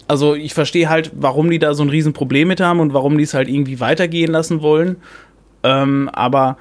Also 0.07 0.35
ich 0.35 0.53
verstehe 0.53 0.89
halt, 0.89 1.11
warum 1.15 1.49
die 1.49 1.59
da 1.59 1.73
so 1.73 1.83
ein 1.83 1.89
Riesenproblem 1.89 2.47
mit 2.47 2.61
haben 2.61 2.79
und 2.79 2.93
warum 2.93 3.17
die 3.17 3.23
es 3.23 3.33
halt 3.33 3.49
irgendwie 3.49 3.79
weitergehen 3.79 4.31
lassen 4.31 4.61
wollen. 4.61 4.97
Ähm, 5.63 6.09
aber 6.13 6.57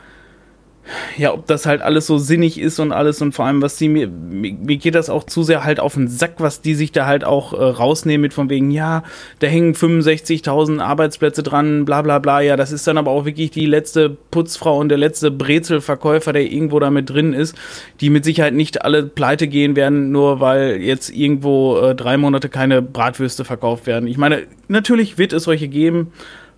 ja, 1.16 1.32
ob 1.32 1.46
das 1.46 1.66
halt 1.66 1.82
alles 1.82 2.06
so 2.06 2.18
sinnig 2.18 2.60
ist 2.60 2.78
und 2.78 2.92
alles 2.92 3.22
und 3.22 3.32
vor 3.32 3.46
allem, 3.46 3.62
was 3.62 3.80
mir, 3.80 4.08
mir, 4.08 4.52
mir 4.52 4.76
geht 4.76 4.94
das 4.94 5.08
auch 5.08 5.24
zu 5.24 5.42
sehr 5.42 5.64
halt 5.64 5.80
auf 5.80 5.94
den 5.94 6.08
Sack, 6.08 6.34
was 6.38 6.60
die 6.60 6.74
sich 6.74 6.92
da 6.92 7.06
halt 7.06 7.24
auch 7.24 7.52
äh, 7.52 7.56
rausnehmen 7.56 8.22
mit 8.22 8.34
von 8.34 8.50
wegen, 8.50 8.70
ja, 8.70 9.02
da 9.38 9.46
hängen 9.46 9.74
65.000 9.74 10.80
Arbeitsplätze 10.80 11.42
dran, 11.42 11.84
bla 11.84 12.02
bla 12.02 12.18
bla, 12.18 12.40
ja, 12.40 12.56
das 12.56 12.72
ist 12.72 12.86
dann 12.86 12.98
aber 12.98 13.10
auch 13.10 13.24
wirklich 13.24 13.50
die 13.50 13.66
letzte 13.66 14.10
Putzfrau 14.10 14.78
und 14.78 14.88
der 14.88 14.98
letzte 14.98 15.30
Brezelverkäufer, 15.30 16.32
der 16.32 16.50
irgendwo 16.50 16.78
da 16.80 16.90
mit 16.90 17.10
drin 17.10 17.32
ist, 17.32 17.56
die 18.00 18.10
mit 18.10 18.24
Sicherheit 18.24 18.54
nicht 18.54 18.84
alle 18.84 19.04
pleite 19.04 19.48
gehen 19.48 19.76
werden, 19.76 20.10
nur 20.10 20.40
weil 20.40 20.82
jetzt 20.82 21.10
irgendwo 21.10 21.78
äh, 21.78 21.94
drei 21.94 22.16
Monate 22.16 22.48
keine 22.48 22.82
Bratwürste 22.82 23.44
verkauft 23.44 23.86
werden. 23.86 24.06
Ich 24.06 24.18
meine, 24.18 24.42
natürlich 24.68 25.18
wird 25.18 25.32
es 25.32 25.44
solche 25.44 25.68
geben, 25.68 26.12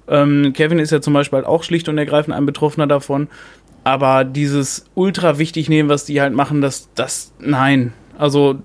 ähm, 0.08 0.52
Kevin 0.54 0.78
ist 0.78 0.92
ja 0.92 1.00
zum 1.00 1.14
Beispiel 1.14 1.38
halt 1.38 1.46
auch 1.46 1.62
schlicht 1.62 1.88
und 1.88 1.98
ergreifend 1.98 2.34
ein 2.34 2.46
Betroffener 2.46 2.86
davon. 2.86 3.28
Aber 3.86 4.24
dieses 4.24 4.84
ultra 4.96 5.38
wichtig 5.38 5.68
nehmen, 5.68 5.88
was 5.88 6.04
die 6.04 6.20
halt 6.20 6.34
machen, 6.34 6.60
das, 6.60 6.88
das, 6.96 7.32
nein. 7.38 7.92
Also 8.18 8.58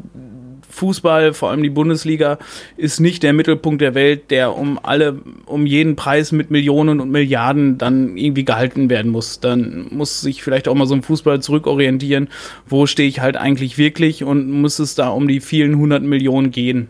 Fußball, 0.67 1.35
vor 1.35 1.51
allem 1.51 1.61
die 1.61 1.69
Bundesliga, 1.69 2.39
ist 2.75 2.99
nicht 2.99 3.21
der 3.21 3.31
Mittelpunkt 3.31 3.83
der 3.83 3.93
Welt, 3.93 4.31
der 4.31 4.57
um 4.57 4.79
alle, 4.81 5.21
um 5.45 5.67
jeden 5.67 5.95
Preis 5.95 6.31
mit 6.31 6.49
Millionen 6.49 6.99
und 6.99 7.11
Milliarden 7.11 7.77
dann 7.77 8.17
irgendwie 8.17 8.45
gehalten 8.45 8.89
werden 8.89 9.11
muss. 9.11 9.39
Dann 9.39 9.89
muss 9.91 10.21
sich 10.21 10.41
vielleicht 10.41 10.67
auch 10.67 10.73
mal 10.73 10.87
so 10.87 10.95
ein 10.95 11.03
Fußball 11.03 11.39
zurückorientieren. 11.39 12.27
Wo 12.65 12.87
stehe 12.87 13.07
ich 13.07 13.19
halt 13.19 13.37
eigentlich 13.37 13.77
wirklich 13.77 14.23
und 14.23 14.49
muss 14.49 14.79
es 14.79 14.95
da 14.95 15.09
um 15.09 15.27
die 15.27 15.39
vielen 15.39 15.77
hundert 15.77 16.01
Millionen 16.01 16.49
gehen? 16.49 16.87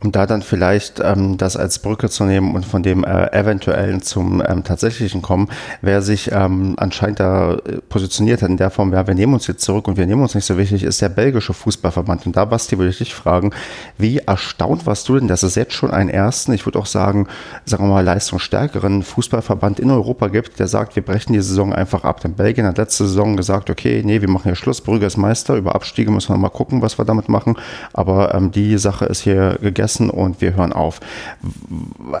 Um 0.00 0.12
da 0.12 0.26
dann 0.26 0.42
vielleicht 0.42 1.00
ähm, 1.00 1.38
das 1.38 1.56
als 1.56 1.80
Brücke 1.80 2.08
zu 2.08 2.22
nehmen 2.22 2.54
und 2.54 2.64
von 2.64 2.84
dem 2.84 3.02
äh, 3.02 3.32
eventuellen 3.32 4.00
zum 4.00 4.40
ähm, 4.46 4.62
tatsächlichen 4.62 5.22
kommen, 5.22 5.48
wer 5.82 6.02
sich 6.02 6.30
ähm, 6.30 6.74
anscheinend 6.76 7.18
da 7.18 7.54
äh, 7.54 7.80
positioniert 7.88 8.42
hat 8.42 8.48
in 8.48 8.58
der 8.58 8.70
Form, 8.70 8.92
ja, 8.92 9.08
wir 9.08 9.14
nehmen 9.14 9.34
uns 9.34 9.48
jetzt 9.48 9.64
zurück 9.64 9.88
und 9.88 9.96
wir 9.96 10.06
nehmen 10.06 10.22
uns 10.22 10.36
nicht 10.36 10.44
so 10.44 10.56
wichtig, 10.56 10.84
ist 10.84 11.02
der 11.02 11.08
belgische 11.08 11.52
Fußballverband. 11.52 12.26
Und 12.26 12.36
da, 12.36 12.44
Basti, 12.44 12.78
würde 12.78 12.90
ich 12.90 12.98
dich 12.98 13.12
fragen, 13.12 13.50
wie 13.96 14.18
erstaunt 14.18 14.86
warst 14.86 15.08
du 15.08 15.18
denn, 15.18 15.26
dass 15.26 15.42
es 15.42 15.56
jetzt 15.56 15.72
schon 15.72 15.90
einen 15.90 16.10
ersten, 16.10 16.52
ich 16.52 16.64
würde 16.64 16.78
auch 16.78 16.86
sagen, 16.86 17.26
sagen 17.64 17.82
wir 17.82 17.94
mal, 17.94 18.04
leistungsstärkeren 18.04 19.02
Fußballverband 19.02 19.80
in 19.80 19.90
Europa 19.90 20.28
gibt, 20.28 20.60
der 20.60 20.68
sagt, 20.68 20.94
wir 20.94 21.04
brechen 21.04 21.32
die 21.32 21.40
Saison 21.40 21.72
einfach 21.72 22.04
ab. 22.04 22.20
Denn 22.20 22.34
Belgien 22.34 22.66
hat 22.66 22.78
letzte 22.78 23.08
Saison 23.08 23.36
gesagt, 23.36 23.68
okay, 23.68 24.02
nee, 24.04 24.20
wir 24.20 24.28
machen 24.28 24.44
hier 24.44 24.54
Schluss, 24.54 24.80
Brügge 24.80 25.06
ist 25.06 25.16
Meister, 25.16 25.56
über 25.56 25.74
Abstiege 25.74 26.12
müssen 26.12 26.32
wir 26.32 26.38
mal 26.38 26.50
gucken, 26.50 26.82
was 26.82 26.98
wir 26.98 27.04
damit 27.04 27.28
machen. 27.28 27.56
Aber 27.92 28.32
ähm, 28.32 28.52
die 28.52 28.78
Sache 28.78 29.06
ist 29.06 29.22
hier 29.22 29.58
gegessen 29.60 29.87
und 29.96 30.40
wir 30.40 30.54
hören 30.54 30.72
auf. 30.72 31.00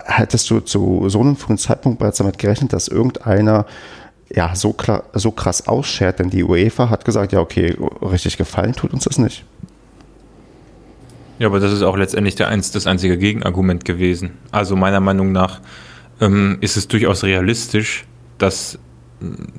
Hättest 0.04 0.50
du 0.50 0.60
zu 0.60 1.08
so 1.08 1.20
einem 1.20 1.36
frühen 1.36 1.58
Zeitpunkt 1.58 1.98
bereits 1.98 2.18
damit 2.18 2.38
gerechnet, 2.38 2.72
dass 2.72 2.88
irgendeiner 2.88 3.66
ja, 4.30 4.54
so, 4.54 4.72
klar, 4.72 5.04
so 5.14 5.30
krass 5.30 5.68
ausschert? 5.68 6.18
Denn 6.18 6.30
die 6.30 6.44
UEFA 6.44 6.90
hat 6.90 7.04
gesagt, 7.04 7.32
ja, 7.32 7.40
okay, 7.40 7.76
richtig 8.02 8.36
gefallen 8.36 8.72
tut 8.72 8.92
uns 8.92 9.04
das 9.04 9.18
nicht. 9.18 9.44
Ja, 11.38 11.46
aber 11.46 11.60
das 11.60 11.72
ist 11.72 11.82
auch 11.82 11.96
letztendlich 11.96 12.34
der 12.34 12.48
eins, 12.48 12.72
das 12.72 12.86
einzige 12.86 13.16
Gegenargument 13.16 13.84
gewesen. 13.84 14.30
Also 14.50 14.74
meiner 14.74 15.00
Meinung 15.00 15.30
nach 15.30 15.60
ähm, 16.20 16.58
ist 16.60 16.76
es 16.76 16.88
durchaus 16.88 17.22
realistisch, 17.22 18.06
dass, 18.38 18.78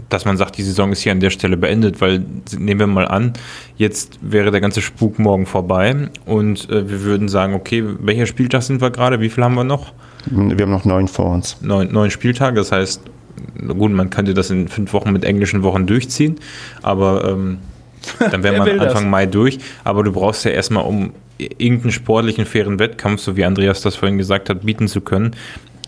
dass 0.10 0.26
man 0.26 0.38
sagt, 0.38 0.58
die 0.58 0.63
Saison 0.63 0.91
ist 0.91 1.02
hier 1.02 1.12
an 1.12 1.19
der 1.19 1.30
Stelle 1.30 1.58
beendet, 1.58 2.00
weil 2.02 2.24
nehmen 2.58 2.80
wir 2.80 2.88
mal 2.88 3.08
an, 3.08 3.34
jetzt 3.78 4.19
wäre 4.22 4.52
der 4.52 4.62
ganze 4.62 4.82
Spuk 4.82 5.19
morgen 5.19 5.45
vorbei 5.45 6.10
und 6.26 6.69
äh, 6.69 6.89
wir 6.89 7.02
würden 7.04 7.28
sagen, 7.28 7.54
okay, 7.54 7.84
welcher 8.00 8.26
Spieltag 8.26 8.63
sind 8.63 8.82
wir 8.82 8.89
gerade? 8.89 9.19
Wie 9.19 9.30
viel 9.30 9.43
haben 9.43 9.56
wir 9.56 9.63
noch? 9.63 9.93
Wir 10.26 10.65
haben 10.65 10.72
noch 10.72 10.86
neun 10.86 11.08
vor 11.08 11.32
uns. 11.32 11.58
Neun, 11.62 11.91
neun 11.91 12.12
Spieltage, 12.12 12.56
das 12.56 12.72
heißt, 12.72 13.02
gut, 13.67 13.91
man 13.91 14.10
könnte 14.10 14.34
das 14.34 14.50
in 14.50 14.67
fünf 14.67 14.93
Wochen 14.93 15.12
mit 15.12 15.24
englischen 15.26 15.63
Wochen 15.63 15.88
durchziehen, 15.88 16.36
aber 16.82 17.26
ähm, 17.26 17.58
dann 18.19 18.43
wäre 18.43 18.58
man 18.60 18.67
will 18.67 18.78
das? 18.78 18.89
Anfang 18.89 19.10
Mai 19.10 19.26
durch. 19.26 19.60
Aber 19.84 20.04
du 20.04 20.12
brauchst 20.12 20.45
ja 20.45 20.52
erstmal, 20.52 20.86
um 20.86 21.12
irgendeinen 21.38 21.91
sportlichen, 21.91 22.45
fairen 22.45 22.80
Wettkampf, 22.80 23.22
so 23.22 23.38
wie 23.38 23.45
Andreas 23.45 23.82
das 23.82 23.95
vorhin 23.95 24.17
gesagt 24.17 24.50
hat, 24.50 24.65
bieten 24.65 24.88
zu 24.88 25.02
können, 25.02 25.36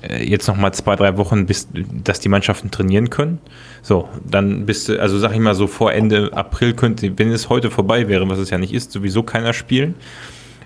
jetzt 0.07 0.47
nochmal 0.47 0.73
zwei, 0.73 0.95
drei 0.95 1.17
Wochen, 1.17 1.45
bis, 1.45 1.67
dass 2.03 2.19
die 2.19 2.29
Mannschaften 2.29 2.71
trainieren 2.71 3.09
können. 3.09 3.39
So, 3.81 4.09
dann 4.25 4.65
bist 4.65 4.89
du, 4.89 4.99
also 4.99 5.19
sag 5.19 5.33
ich 5.33 5.39
mal 5.39 5.55
so, 5.55 5.67
vor 5.67 5.93
Ende 5.93 6.31
April 6.33 6.73
könnte, 6.73 7.17
wenn 7.17 7.31
es 7.31 7.49
heute 7.49 7.71
vorbei 7.71 8.07
wäre, 8.07 8.27
was 8.29 8.39
es 8.39 8.49
ja 8.49 8.57
nicht 8.57 8.73
ist, 8.73 8.91
sowieso 8.91 9.23
keiner 9.23 9.53
spielen. 9.53 9.95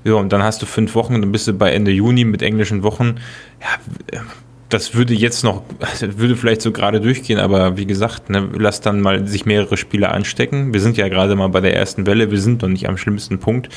So, 0.04 0.18
und 0.18 0.32
dann 0.32 0.44
hast 0.44 0.62
du 0.62 0.66
fünf 0.66 0.96
Wochen, 0.96 1.22
dann 1.22 1.32
bist 1.32 1.48
du 1.48 1.54
bei 1.54 1.72
Ende 1.72 1.92
Juni 1.92 2.26
mit 2.26 2.42
englischen 2.42 2.84
Wochen. 2.84 3.16
Ja, 3.62 4.22
das 4.70 4.94
würde 4.94 5.14
jetzt 5.14 5.44
noch, 5.44 5.64
würde 6.02 6.36
vielleicht 6.36 6.62
so 6.62 6.72
gerade 6.72 7.02
durchgehen, 7.02 7.40
aber 7.40 7.78
wie 7.78 7.86
gesagt, 7.86 8.30
ne, 8.30 8.50
lass 8.58 8.82
dann 8.82 9.02
mal 9.02 9.28
sich 9.28 9.46
mehrere 9.46 9.78
Spieler 9.78 10.14
anstecken. 10.14 10.74
Wir 10.74 10.82
sind 10.82 10.98
ja 10.98 11.08
gerade 11.08 11.36
mal 11.36 11.50
bei 11.50 11.62
der 11.62 11.76
ersten 11.76 12.06
Welle, 12.06 12.32
wir 12.32 12.40
sind 12.40 12.62
noch 12.62 12.70
nicht 12.70 12.88
am 12.88 12.98
schlimmsten 12.98 13.40
Punkt. 13.40 13.70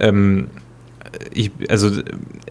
Ähm, 0.00 0.48
ich, 1.32 1.50
also 1.68 1.90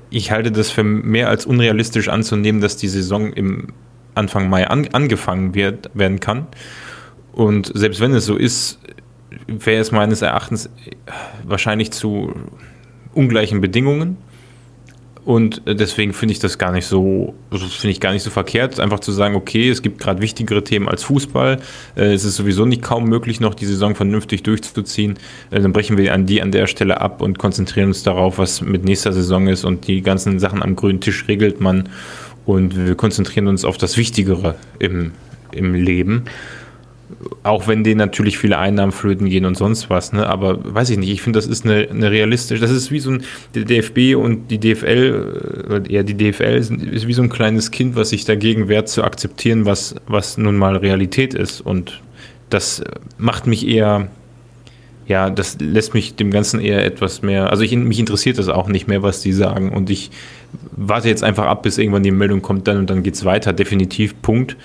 ich 0.09 0.31
halte 0.31 0.51
das 0.51 0.71
für 0.71 0.83
mehr 0.83 1.29
als 1.29 1.45
unrealistisch 1.45 2.09
anzunehmen, 2.09 2.61
dass 2.61 2.77
die 2.77 2.87
Saison 2.87 3.33
im 3.33 3.67
Anfang 4.13 4.49
Mai 4.49 4.67
an, 4.67 4.87
angefangen 4.93 5.53
wird, 5.55 5.89
werden 5.93 6.19
kann. 6.19 6.47
Und 7.33 7.71
selbst 7.73 7.99
wenn 7.99 8.13
es 8.13 8.25
so 8.25 8.37
ist, 8.37 8.79
wäre 9.47 9.81
es 9.81 9.91
meines 9.91 10.21
Erachtens 10.21 10.69
wahrscheinlich 11.43 11.91
zu 11.91 12.33
ungleichen 13.13 13.61
Bedingungen. 13.61 14.17
Und 15.25 15.63
deswegen 15.65 16.13
finde 16.13 16.33
ich 16.33 16.39
das 16.39 16.59
gar 16.59 16.71
nicht 16.71 16.85
so, 16.85 17.33
also 17.49 17.65
finde 17.65 17.91
ich 17.91 17.99
gar 17.99 18.13
nicht 18.13 18.21
so 18.21 18.29
verkehrt, 18.29 18.79
einfach 18.79 18.99
zu 18.99 19.11
sagen, 19.11 19.33
okay, 19.33 19.69
es 19.69 19.81
gibt 19.81 19.99
gerade 19.99 20.21
wichtigere 20.21 20.63
Themen 20.63 20.87
als 20.87 21.03
Fußball. 21.03 21.57
Äh, 21.95 22.13
Es 22.13 22.23
ist 22.23 22.35
sowieso 22.35 22.65
nicht 22.65 22.83
kaum 22.83 23.09
möglich, 23.09 23.39
noch 23.39 23.55
die 23.55 23.65
Saison 23.65 23.95
vernünftig 23.95 24.43
durchzuziehen. 24.43 25.15
Äh, 25.49 25.61
Dann 25.61 25.73
brechen 25.73 25.97
wir 25.97 26.13
an 26.13 26.27
die 26.27 26.43
an 26.43 26.51
der 26.51 26.67
Stelle 26.67 27.01
ab 27.01 27.23
und 27.23 27.39
konzentrieren 27.39 27.87
uns 27.87 28.03
darauf, 28.03 28.37
was 28.37 28.61
mit 28.61 28.85
nächster 28.85 29.13
Saison 29.13 29.47
ist 29.47 29.65
und 29.65 29.87
die 29.87 30.03
ganzen 30.03 30.37
Sachen 30.37 30.61
am 30.61 30.75
grünen 30.75 31.01
Tisch 31.01 31.27
regelt 31.27 31.59
man. 31.59 31.89
Und 32.45 32.77
wir 32.85 32.93
konzentrieren 32.93 33.47
uns 33.47 33.65
auf 33.65 33.79
das 33.79 33.97
Wichtigere 33.97 34.53
im, 34.77 35.13
im 35.51 35.73
Leben. 35.73 36.25
Auch 37.43 37.67
wenn 37.67 37.83
denen 37.83 37.99
natürlich 37.99 38.37
viele 38.37 38.57
Einnahmen 38.57 38.91
flöten 38.91 39.29
gehen 39.29 39.45
und 39.45 39.55
sonst 39.55 39.89
was, 39.89 40.11
ne? 40.11 40.27
Aber 40.27 40.57
weiß 40.73 40.89
ich 40.89 40.97
nicht, 40.97 41.11
ich 41.11 41.21
finde, 41.21 41.37
das 41.37 41.45
ist 41.45 41.63
eine, 41.63 41.87
eine 41.87 42.09
realistische, 42.09 42.59
das 42.59 42.71
ist 42.71 42.91
wie 42.91 42.99
so 42.99 43.11
ein, 43.11 43.23
der 43.53 43.63
DFB 43.63 44.15
und 44.15 44.49
die 44.49 44.59
DFL, 44.59 45.83
äh, 45.87 45.93
ja, 45.93 46.01
die 46.01 46.15
DFL 46.17 46.63
sind, 46.63 46.83
ist 46.83 47.07
wie 47.07 47.13
so 47.13 47.21
ein 47.21 47.29
kleines 47.29 47.69
Kind, 47.69 47.95
was 47.95 48.09
sich 48.09 48.25
dagegen 48.25 48.67
wehrt 48.69 48.89
zu 48.89 49.03
akzeptieren, 49.03 49.65
was, 49.65 49.95
was 50.07 50.37
nun 50.39 50.55
mal 50.55 50.75
Realität 50.75 51.35
ist. 51.35 51.61
Und 51.61 52.01
das 52.49 52.83
macht 53.17 53.45
mich 53.45 53.67
eher, 53.67 54.07
ja, 55.07 55.29
das 55.29 55.57
lässt 55.59 55.93
mich 55.93 56.15
dem 56.15 56.31
Ganzen 56.31 56.59
eher 56.59 56.83
etwas 56.83 57.21
mehr, 57.21 57.51
also 57.51 57.63
ich, 57.63 57.75
mich 57.75 57.99
interessiert 57.99 58.39
das 58.39 58.49
auch 58.49 58.67
nicht 58.67 58.87
mehr, 58.87 59.03
was 59.03 59.21
die 59.21 59.33
sagen. 59.33 59.71
Und 59.71 59.91
ich 59.91 60.09
warte 60.71 61.07
jetzt 61.07 61.23
einfach 61.23 61.45
ab, 61.45 61.63
bis 61.63 61.77
irgendwann 61.77 62.03
die 62.03 62.11
Meldung 62.11 62.41
kommt, 62.41 62.67
dann 62.67 62.77
und 62.77 62.89
dann 62.89 63.03
geht 63.03 63.13
es 63.13 63.25
weiter, 63.25 63.53
definitiv, 63.53 64.19
Punkt. 64.21 64.57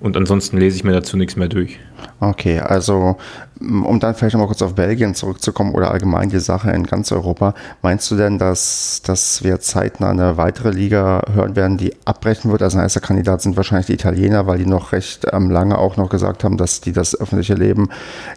Und 0.00 0.16
ansonsten 0.16 0.56
lese 0.56 0.76
ich 0.76 0.84
mir 0.84 0.92
dazu 0.92 1.16
nichts 1.16 1.36
mehr 1.36 1.48
durch. 1.48 1.78
Okay, 2.20 2.60
also 2.60 3.16
um 3.60 4.00
dann 4.00 4.14
vielleicht 4.14 4.34
noch 4.34 4.40
mal 4.40 4.46
kurz 4.46 4.62
auf 4.62 4.74
Belgien 4.74 5.14
zurückzukommen 5.14 5.74
oder 5.74 5.90
allgemein 5.90 6.30
die 6.30 6.40
Sache 6.40 6.70
in 6.70 6.84
ganz 6.86 7.12
Europa, 7.12 7.54
meinst 7.82 8.10
du 8.10 8.16
denn, 8.16 8.38
dass, 8.38 9.02
dass 9.04 9.44
wir 9.44 9.60
zeitnah 9.60 10.10
eine 10.10 10.38
weitere 10.38 10.70
Liga 10.70 11.22
hören 11.32 11.56
werden, 11.56 11.76
die 11.76 11.94
abbrechen 12.06 12.50
wird? 12.50 12.62
Also 12.62 12.78
ein 12.78 12.84
erster 12.84 13.00
Kandidat 13.00 13.42
sind 13.42 13.56
wahrscheinlich 13.56 13.86
die 13.86 13.94
Italiener, 13.94 14.46
weil 14.46 14.58
die 14.58 14.66
noch 14.66 14.92
recht 14.92 15.26
ähm, 15.30 15.50
lange 15.50 15.76
auch 15.76 15.98
noch 15.98 16.08
gesagt 16.08 16.42
haben, 16.42 16.56
dass 16.56 16.80
die 16.80 16.92
das 16.92 17.18
öffentliche 17.18 17.54
Leben, 17.54 17.90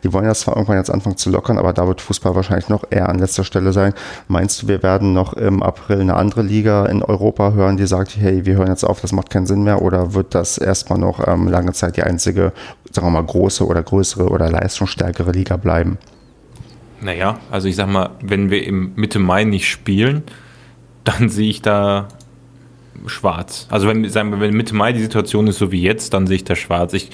die 0.04 0.12
wollen 0.12 0.26
das 0.26 0.42
zwar 0.42 0.56
irgendwann 0.56 0.78
jetzt 0.78 0.92
anfangen 0.92 1.18
zu 1.18 1.30
lockern, 1.30 1.58
aber 1.58 1.72
da 1.72 1.88
wird 1.88 2.02
Fußball 2.02 2.36
wahrscheinlich 2.36 2.68
noch 2.68 2.84
eher 2.90 3.08
an 3.08 3.18
letzter 3.18 3.46
Stelle 3.46 3.72
sein. 3.72 3.94
Meinst 4.28 4.64
du, 4.64 4.68
wir 4.68 4.84
werden 4.84 5.14
noch 5.14 5.34
im 5.34 5.64
April 5.64 6.02
eine 6.02 6.16
andere 6.16 6.42
Liga 6.42 6.86
in 6.88 7.02
Europa 7.02 7.54
hören, 7.54 7.78
die 7.78 7.88
sagt, 7.88 8.18
hey, 8.18 8.46
wir 8.46 8.56
hören 8.58 8.68
jetzt 8.68 8.84
auf, 8.84 9.00
das 9.00 9.14
macht 9.14 9.30
keinen 9.30 9.46
Sinn 9.46 9.64
mehr? 9.64 9.82
Oder 9.82 10.14
wird 10.14 10.36
das 10.36 10.58
erstmal 10.58 11.00
noch 11.00 11.26
ähm, 11.26 11.48
lange 11.48 11.72
Zeit 11.72 11.96
die 11.96 12.04
einzige, 12.04 12.52
sagen 12.94 13.08
wir 13.08 13.12
mal, 13.12 13.26
große 13.26 13.66
oder 13.66 13.84
größere 13.84 14.30
oder 14.30 14.50
leistungsstärkere 14.50 15.32
Liga 15.32 15.58
bleiben. 15.58 15.98
Naja, 17.02 17.40
also 17.52 17.68
ich 17.68 17.76
sag 17.76 17.90
mal, 17.90 18.12
wenn 18.22 18.50
wir 18.50 18.66
im 18.66 18.94
Mitte 18.96 19.20
Mai 19.20 19.44
nicht 19.44 19.70
spielen, 19.70 20.24
dann 21.04 21.30
sehe 21.30 21.50
ich 21.50 21.62
da 21.62 22.08
schwarz. 23.08 23.68
Also 23.70 23.88
wenn, 23.88 24.08
sagen 24.10 24.32
wir, 24.32 24.40
wenn 24.40 24.54
Mitte 24.54 24.76
Mai 24.76 24.94
die 24.94 25.02
Situation 25.02 25.48
ist 25.48 25.58
so 25.58 25.72
wie 25.72 25.82
jetzt, 25.82 26.14
dann 26.14 26.28
sehe 26.28 26.38
ich 26.38 26.44
da 26.44 26.56
schwarz. 26.56 26.94
Ich, 26.94 27.10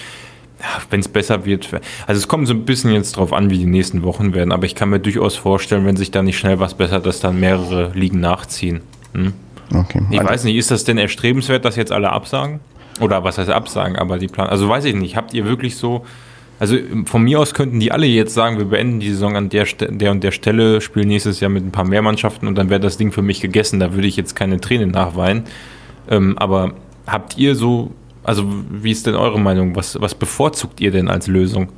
wenn 0.89 0.99
es 0.99 1.07
besser 1.07 1.45
wird, 1.45 1.69
also 2.05 2.19
es 2.19 2.27
kommt 2.27 2.47
so 2.47 2.53
ein 2.53 2.65
bisschen 2.65 2.91
jetzt 2.91 3.15
drauf 3.15 3.33
an, 3.33 3.49
wie 3.49 3.57
die 3.57 3.65
nächsten 3.65 4.03
Wochen 4.03 4.33
werden, 4.33 4.51
aber 4.51 4.65
ich 4.65 4.75
kann 4.75 4.89
mir 4.89 4.99
durchaus 4.99 5.35
vorstellen, 5.35 5.85
wenn 5.85 5.95
sich 5.95 6.11
da 6.11 6.21
nicht 6.21 6.37
schnell 6.37 6.59
was 6.59 6.73
bessert, 6.73 7.05
dass 7.05 7.21
dann 7.21 7.39
mehrere 7.39 7.91
Ligen 7.93 8.19
nachziehen. 8.19 8.81
Hm? 9.13 9.33
Okay. 9.73 10.01
Ich 10.11 10.23
weiß 10.23 10.43
nicht, 10.43 10.57
ist 10.57 10.71
das 10.71 10.83
denn 10.83 10.97
erstrebenswert, 10.97 11.63
dass 11.63 11.75
jetzt 11.75 11.91
alle 11.91 12.11
absagen? 12.11 12.59
Oder 12.99 13.23
was 13.23 13.37
heißt 13.37 13.49
absagen, 13.49 13.95
aber 13.95 14.17
die 14.17 14.27
Plan. 14.27 14.47
Also 14.47 14.67
weiß 14.67 14.85
ich 14.85 14.95
nicht. 14.95 15.15
Habt 15.15 15.33
ihr 15.33 15.45
wirklich 15.45 15.77
so. 15.77 16.05
Also 16.59 16.75
von 17.05 17.23
mir 17.23 17.39
aus 17.39 17.53
könnten 17.53 17.79
die 17.79 17.93
alle 17.93 18.05
jetzt 18.05 18.33
sagen, 18.33 18.57
wir 18.57 18.65
beenden 18.65 18.99
die 18.99 19.11
Saison 19.11 19.37
an 19.37 19.47
der, 19.47 19.65
der 19.79 20.11
und 20.11 20.23
der 20.23 20.31
Stelle, 20.31 20.81
spielen 20.81 21.07
nächstes 21.07 21.39
Jahr 21.39 21.49
mit 21.49 21.65
ein 21.65 21.71
paar 21.71 21.85
mehr 21.85 22.01
Mannschaften 22.01 22.47
und 22.47 22.57
dann 22.57 22.69
wäre 22.69 22.81
das 22.81 22.97
Ding 22.97 23.13
für 23.13 23.21
mich 23.21 23.39
gegessen. 23.39 23.79
Da 23.79 23.93
würde 23.93 24.07
ich 24.07 24.17
jetzt 24.17 24.35
keine 24.35 24.59
Tränen 24.59 24.91
nachweinen. 24.91 25.45
Ähm, 26.09 26.37
aber 26.37 26.73
habt 27.07 27.37
ihr 27.37 27.55
so, 27.55 27.91
also 28.23 28.43
wie 28.69 28.91
ist 28.91 29.07
denn 29.07 29.15
eure 29.15 29.39
Meinung? 29.39 29.75
Was, 29.77 30.01
was 30.01 30.15
bevorzugt 30.15 30.81
ihr 30.81 30.91
denn 30.91 31.07
als 31.07 31.27
Lösung? 31.27 31.69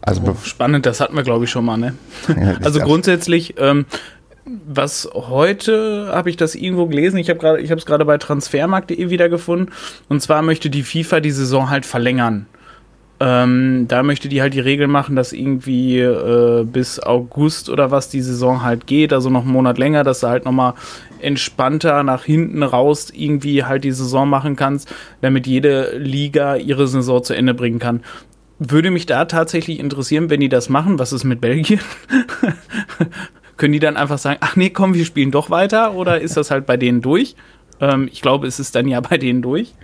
Also 0.00 0.22
oh, 0.24 0.36
spannend, 0.44 0.86
das 0.86 1.00
hatten 1.00 1.16
wir 1.16 1.24
glaube 1.24 1.44
ich 1.44 1.50
schon 1.50 1.64
mal. 1.64 1.76
Ne? 1.76 1.94
Ja, 2.28 2.56
also 2.62 2.78
grundsätzlich 2.80 3.54
ähm, 3.58 3.84
was 4.66 5.08
heute 5.14 6.10
habe 6.12 6.30
ich 6.30 6.36
das 6.36 6.54
irgendwo 6.54 6.86
gelesen. 6.86 7.18
Ich 7.18 7.28
habe 7.28 7.38
gerade, 7.38 7.60
ich 7.60 7.70
habe 7.70 7.78
es 7.78 7.86
gerade 7.86 8.04
bei 8.04 8.18
Transfermarkt.de 8.18 9.10
wiedergefunden. 9.10 9.74
Und 10.08 10.20
zwar 10.22 10.42
möchte 10.42 10.70
die 10.70 10.82
FIFA 10.82 11.20
die 11.20 11.30
Saison 11.30 11.70
halt 11.70 11.86
verlängern. 11.86 12.46
Ähm, 13.22 13.84
da 13.86 14.02
möchte 14.02 14.30
die 14.30 14.40
halt 14.40 14.54
die 14.54 14.60
Regel 14.60 14.86
machen, 14.86 15.14
dass 15.14 15.34
irgendwie 15.34 15.98
äh, 16.00 16.64
bis 16.64 17.00
August 17.00 17.68
oder 17.68 17.90
was 17.90 18.08
die 18.08 18.22
Saison 18.22 18.62
halt 18.62 18.86
geht, 18.86 19.12
also 19.12 19.28
noch 19.28 19.42
einen 19.42 19.52
Monat 19.52 19.76
länger, 19.76 20.04
dass 20.04 20.20
du 20.20 20.28
halt 20.28 20.46
nochmal 20.46 20.72
entspannter 21.20 22.02
nach 22.02 22.24
hinten 22.24 22.62
raus 22.62 23.12
irgendwie 23.14 23.64
halt 23.64 23.84
die 23.84 23.92
Saison 23.92 24.26
machen 24.26 24.56
kannst, 24.56 24.90
damit 25.20 25.46
jede 25.46 25.98
Liga 25.98 26.56
ihre 26.56 26.88
Saison 26.88 27.22
zu 27.22 27.34
Ende 27.34 27.52
bringen 27.52 27.78
kann. 27.78 28.00
Würde 28.58 28.90
mich 28.90 29.04
da 29.04 29.26
tatsächlich 29.26 29.80
interessieren, 29.80 30.30
wenn 30.30 30.40
die 30.40 30.48
das 30.48 30.70
machen. 30.70 30.98
Was 30.98 31.12
ist 31.12 31.24
mit 31.24 31.42
Belgien? 31.42 31.80
können 33.60 33.74
die 33.74 33.78
dann 33.78 33.98
einfach 33.98 34.18
sagen, 34.18 34.38
ach 34.40 34.56
nee, 34.56 34.70
komm, 34.70 34.94
wir 34.94 35.04
spielen 35.04 35.30
doch 35.30 35.50
weiter? 35.50 35.94
Oder 35.94 36.20
ist 36.20 36.36
das 36.36 36.50
halt 36.50 36.64
bei 36.64 36.78
denen 36.78 37.02
durch? 37.02 37.36
Ähm, 37.78 38.08
ich 38.10 38.22
glaube, 38.22 38.46
es 38.46 38.58
ist 38.58 38.74
dann 38.74 38.88
ja 38.88 39.00
bei 39.08 39.18
denen 39.18 39.42
durch. 39.42 39.74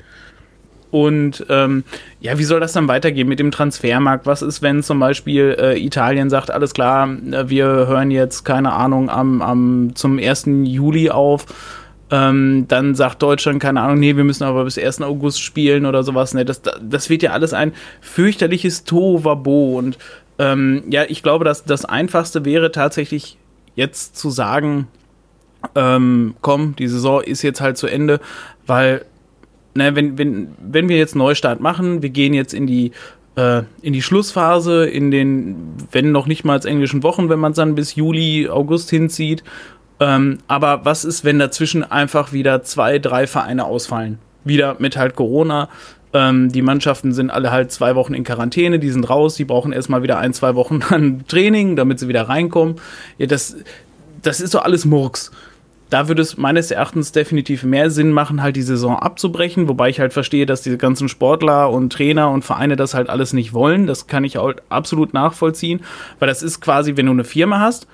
Und 0.90 1.44
ähm, 1.50 1.84
ja, 2.20 2.38
wie 2.38 2.44
soll 2.44 2.58
das 2.58 2.72
dann 2.72 2.88
weitergehen 2.88 3.28
mit 3.28 3.38
dem 3.38 3.50
Transfermarkt? 3.50 4.24
Was 4.24 4.40
ist, 4.40 4.62
wenn 4.62 4.82
zum 4.82 4.98
Beispiel 4.98 5.54
äh, 5.60 5.78
Italien 5.78 6.30
sagt, 6.30 6.50
alles 6.50 6.72
klar, 6.72 7.06
äh, 7.08 7.50
wir 7.50 7.66
hören 7.66 8.10
jetzt, 8.10 8.44
keine 8.44 8.72
Ahnung, 8.72 9.10
am, 9.10 9.42
am, 9.42 9.90
zum 9.94 10.18
1. 10.18 10.46
Juli 10.64 11.10
auf. 11.10 11.44
Ähm, 12.10 12.64
dann 12.68 12.94
sagt 12.94 13.20
Deutschland, 13.20 13.60
keine 13.60 13.82
Ahnung, 13.82 13.98
nee, 13.98 14.16
wir 14.16 14.24
müssen 14.24 14.44
aber 14.44 14.64
bis 14.64 14.78
1. 14.78 15.02
August 15.02 15.42
spielen 15.42 15.84
oder 15.84 16.02
sowas. 16.02 16.32
Ne? 16.32 16.46
Das, 16.46 16.62
das 16.62 17.10
wird 17.10 17.22
ja 17.22 17.32
alles 17.32 17.52
ein 17.52 17.72
fürchterliches 18.00 18.84
Tohuwabo. 18.84 19.76
Und 19.76 19.98
ähm, 20.38 20.84
ja, 20.88 21.02
ich 21.06 21.22
glaube, 21.22 21.44
dass 21.44 21.64
das 21.64 21.84
Einfachste 21.84 22.46
wäre 22.46 22.72
tatsächlich 22.72 23.36
jetzt 23.76 24.16
zu 24.16 24.30
sagen, 24.30 24.88
ähm, 25.74 26.34
komm, 26.40 26.74
die 26.76 26.88
Saison 26.88 27.22
ist 27.22 27.42
jetzt 27.42 27.60
halt 27.60 27.78
zu 27.78 27.86
Ende, 27.86 28.20
weil, 28.66 29.04
ne, 29.74 29.94
wenn, 29.94 30.18
wenn, 30.18 30.48
wenn 30.60 30.88
wir 30.88 30.96
jetzt 30.96 31.14
Neustart 31.14 31.60
machen, 31.60 32.02
wir 32.02 32.10
gehen 32.10 32.34
jetzt 32.34 32.52
in 32.52 32.66
die 32.66 32.92
äh, 33.36 33.62
in 33.82 33.92
die 33.92 34.02
Schlussphase, 34.02 34.86
in 34.86 35.10
den, 35.10 35.74
wenn 35.92 36.10
noch 36.10 36.26
nicht 36.26 36.44
mal 36.44 36.64
englischen 36.66 37.02
Wochen, 37.02 37.28
wenn 37.28 37.38
man 37.38 37.52
es 37.52 37.56
dann 37.56 37.74
bis 37.74 37.94
Juli, 37.94 38.48
August 38.48 38.90
hinzieht. 38.90 39.44
Ähm, 40.00 40.38
aber 40.48 40.84
was 40.84 41.04
ist, 41.04 41.24
wenn 41.24 41.38
dazwischen 41.38 41.84
einfach 41.84 42.32
wieder 42.32 42.62
zwei, 42.62 42.98
drei 42.98 43.26
Vereine 43.26 43.64
ausfallen? 43.64 44.18
Wieder 44.44 44.76
mit 44.78 44.96
halt 44.96 45.16
Corona. 45.16 45.68
Ähm, 46.16 46.50
die 46.50 46.62
Mannschaften 46.62 47.12
sind 47.12 47.30
alle 47.30 47.50
halt 47.50 47.70
zwei 47.70 47.94
Wochen 47.94 48.14
in 48.14 48.24
Quarantäne, 48.24 48.78
die 48.78 48.90
sind 48.90 49.08
raus, 49.08 49.34
die 49.34 49.44
brauchen 49.44 49.72
erstmal 49.72 50.02
wieder 50.02 50.18
ein, 50.18 50.32
zwei 50.32 50.54
Wochen 50.54 50.80
an 50.88 51.24
Training, 51.28 51.76
damit 51.76 52.00
sie 52.00 52.08
wieder 52.08 52.22
reinkommen. 52.22 52.76
Ja, 53.18 53.26
das, 53.26 53.56
das 54.22 54.40
ist 54.40 54.52
so 54.52 54.60
alles 54.60 54.84
Murks. 54.86 55.30
Da 55.90 56.08
würde 56.08 56.22
es 56.22 56.36
meines 56.36 56.72
Erachtens 56.72 57.12
definitiv 57.12 57.62
mehr 57.62 57.90
Sinn 57.90 58.10
machen, 58.10 58.42
halt 58.42 58.56
die 58.56 58.62
Saison 58.62 58.96
abzubrechen, 58.96 59.68
wobei 59.68 59.88
ich 59.88 60.00
halt 60.00 60.12
verstehe, 60.12 60.46
dass 60.46 60.62
diese 60.62 60.78
ganzen 60.78 61.08
Sportler 61.08 61.70
und 61.70 61.92
Trainer 61.92 62.30
und 62.30 62.44
Vereine 62.44 62.74
das 62.74 62.94
halt 62.94 63.08
alles 63.08 63.32
nicht 63.32 63.52
wollen. 63.52 63.86
Das 63.86 64.08
kann 64.08 64.24
ich 64.24 64.38
auch 64.38 64.52
absolut 64.68 65.14
nachvollziehen, 65.14 65.82
weil 66.18 66.26
das 66.26 66.42
ist 66.42 66.60
quasi, 66.60 66.96
wenn 66.96 67.06
du 67.06 67.12
eine 67.12 67.24
Firma 67.24 67.60
hast, 67.60 67.86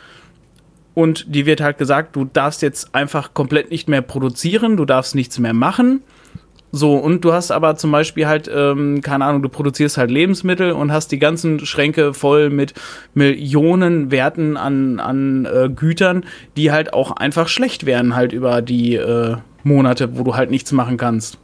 und 0.95 1.35
die 1.35 1.47
wird 1.47 1.63
halt 1.63 1.79
gesagt, 1.79 2.17
du 2.17 2.27
darfst 2.27 2.61
jetzt 2.61 2.95
einfach 2.95 3.33
komplett 3.33 3.71
nicht 3.71 3.89
mehr 3.89 4.03
produzieren, 4.03 4.77
du 4.77 4.85
darfst 4.85 5.15
nichts 5.15 5.39
mehr 5.39 5.55
machen. 5.55 6.03
So, 6.75 6.95
und 6.97 7.23
du 7.23 7.35
hast 7.35 7.51
aber 7.51 7.77
zum 7.77 7.93
Beispiel 7.93 8.27
halt, 8.27 8.51
ähm, 8.53 9.03
keine 9.03 9.27
Ahnung, 9.27 9.43
du 9.43 9.51
produzierst 9.51 9.99
halt 9.99 10.11
Lebensmittel 10.11 10.73
und 10.73 10.91
hast 10.91 11.13
die 11.13 11.19
ganzen 11.19 11.67
Schränke 11.67 12.15
voll 12.15 12.49
mit 12.49 12.73
Millionen 13.13 14.11
Werten 14.11 14.57
an, 14.57 14.99
an 14.99 15.45
äh, 15.45 15.69
Gütern, 15.69 16.25
die 16.57 16.73
halt 16.73 16.95
auch 16.95 17.11
einfach 17.13 17.49
schlecht 17.49 17.85
werden 17.85 18.17
halt 18.17 18.33
über 18.33 18.63
die 18.63 18.97
äh, 18.97 19.37
Monate, 19.65 20.17
wo 20.17 20.23
du 20.23 20.35
halt 20.35 20.51
nichts 20.51 20.73
machen 20.73 20.97
kannst. 20.97 21.37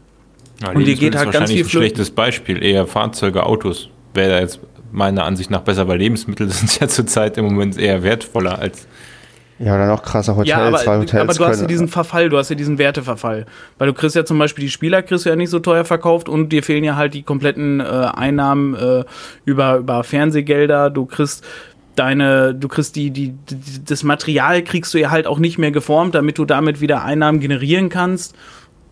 Ja, 0.62 0.72
und 0.72 0.86
dir 0.86 0.94
geht 0.94 1.14
halt 1.14 1.30
ganz 1.30 1.50
viel 1.50 1.62
ein 1.62 1.68
schlechtes 1.68 2.10
Beispiel, 2.10 2.62
eher 2.62 2.86
Fahrzeuge, 2.86 3.44
Autos. 3.44 3.90
Wäre 4.14 4.40
jetzt 4.40 4.60
meiner 4.90 5.24
Ansicht 5.24 5.50
nach 5.50 5.60
besser, 5.60 5.86
weil 5.88 5.98
Lebensmittel 5.98 6.48
sind 6.50 6.80
ja 6.80 6.88
zurzeit 6.88 7.36
im 7.36 7.44
Moment 7.44 7.78
eher 7.78 8.02
wertvoller 8.02 8.58
als 8.58 8.86
ja, 9.58 9.74
oder 9.74 9.86
noch 9.86 10.02
krasser 10.02 10.36
Hotels, 10.36 10.48
ja, 10.48 10.58
aber, 10.58 10.78
zwei 10.78 10.98
Hotels. 10.98 11.22
Aber 11.22 11.34
du 11.34 11.44
hast 11.44 11.60
ja 11.60 11.66
diesen 11.66 11.88
Verfall, 11.88 12.28
du 12.28 12.38
hast 12.38 12.48
ja 12.48 12.54
diesen 12.54 12.78
Werteverfall. 12.78 13.46
Weil 13.78 13.88
du 13.88 13.94
kriegst 13.94 14.14
ja 14.14 14.24
zum 14.24 14.38
Beispiel 14.38 14.62
die 14.64 14.70
Spieler 14.70 15.02
kriegst 15.02 15.24
du 15.24 15.30
ja 15.30 15.36
nicht 15.36 15.50
so 15.50 15.58
teuer 15.58 15.84
verkauft 15.84 16.28
und 16.28 16.50
dir 16.50 16.62
fehlen 16.62 16.84
ja 16.84 16.94
halt 16.94 17.14
die 17.14 17.22
kompletten 17.22 17.80
äh, 17.80 17.84
Einnahmen 17.84 18.74
äh, 18.74 19.04
über, 19.44 19.78
über 19.78 20.04
Fernsehgelder. 20.04 20.90
Du 20.90 21.06
kriegst 21.06 21.44
deine, 21.96 22.54
du 22.54 22.68
kriegst 22.68 22.94
die, 22.94 23.10
die, 23.10 23.30
die, 23.32 23.84
das 23.84 24.04
Material 24.04 24.62
kriegst 24.62 24.94
du 24.94 24.98
ja 24.98 25.10
halt 25.10 25.26
auch 25.26 25.40
nicht 25.40 25.58
mehr 25.58 25.72
geformt, 25.72 26.14
damit 26.14 26.38
du 26.38 26.44
damit 26.44 26.80
wieder 26.80 27.02
Einnahmen 27.02 27.40
generieren 27.40 27.88
kannst. 27.88 28.36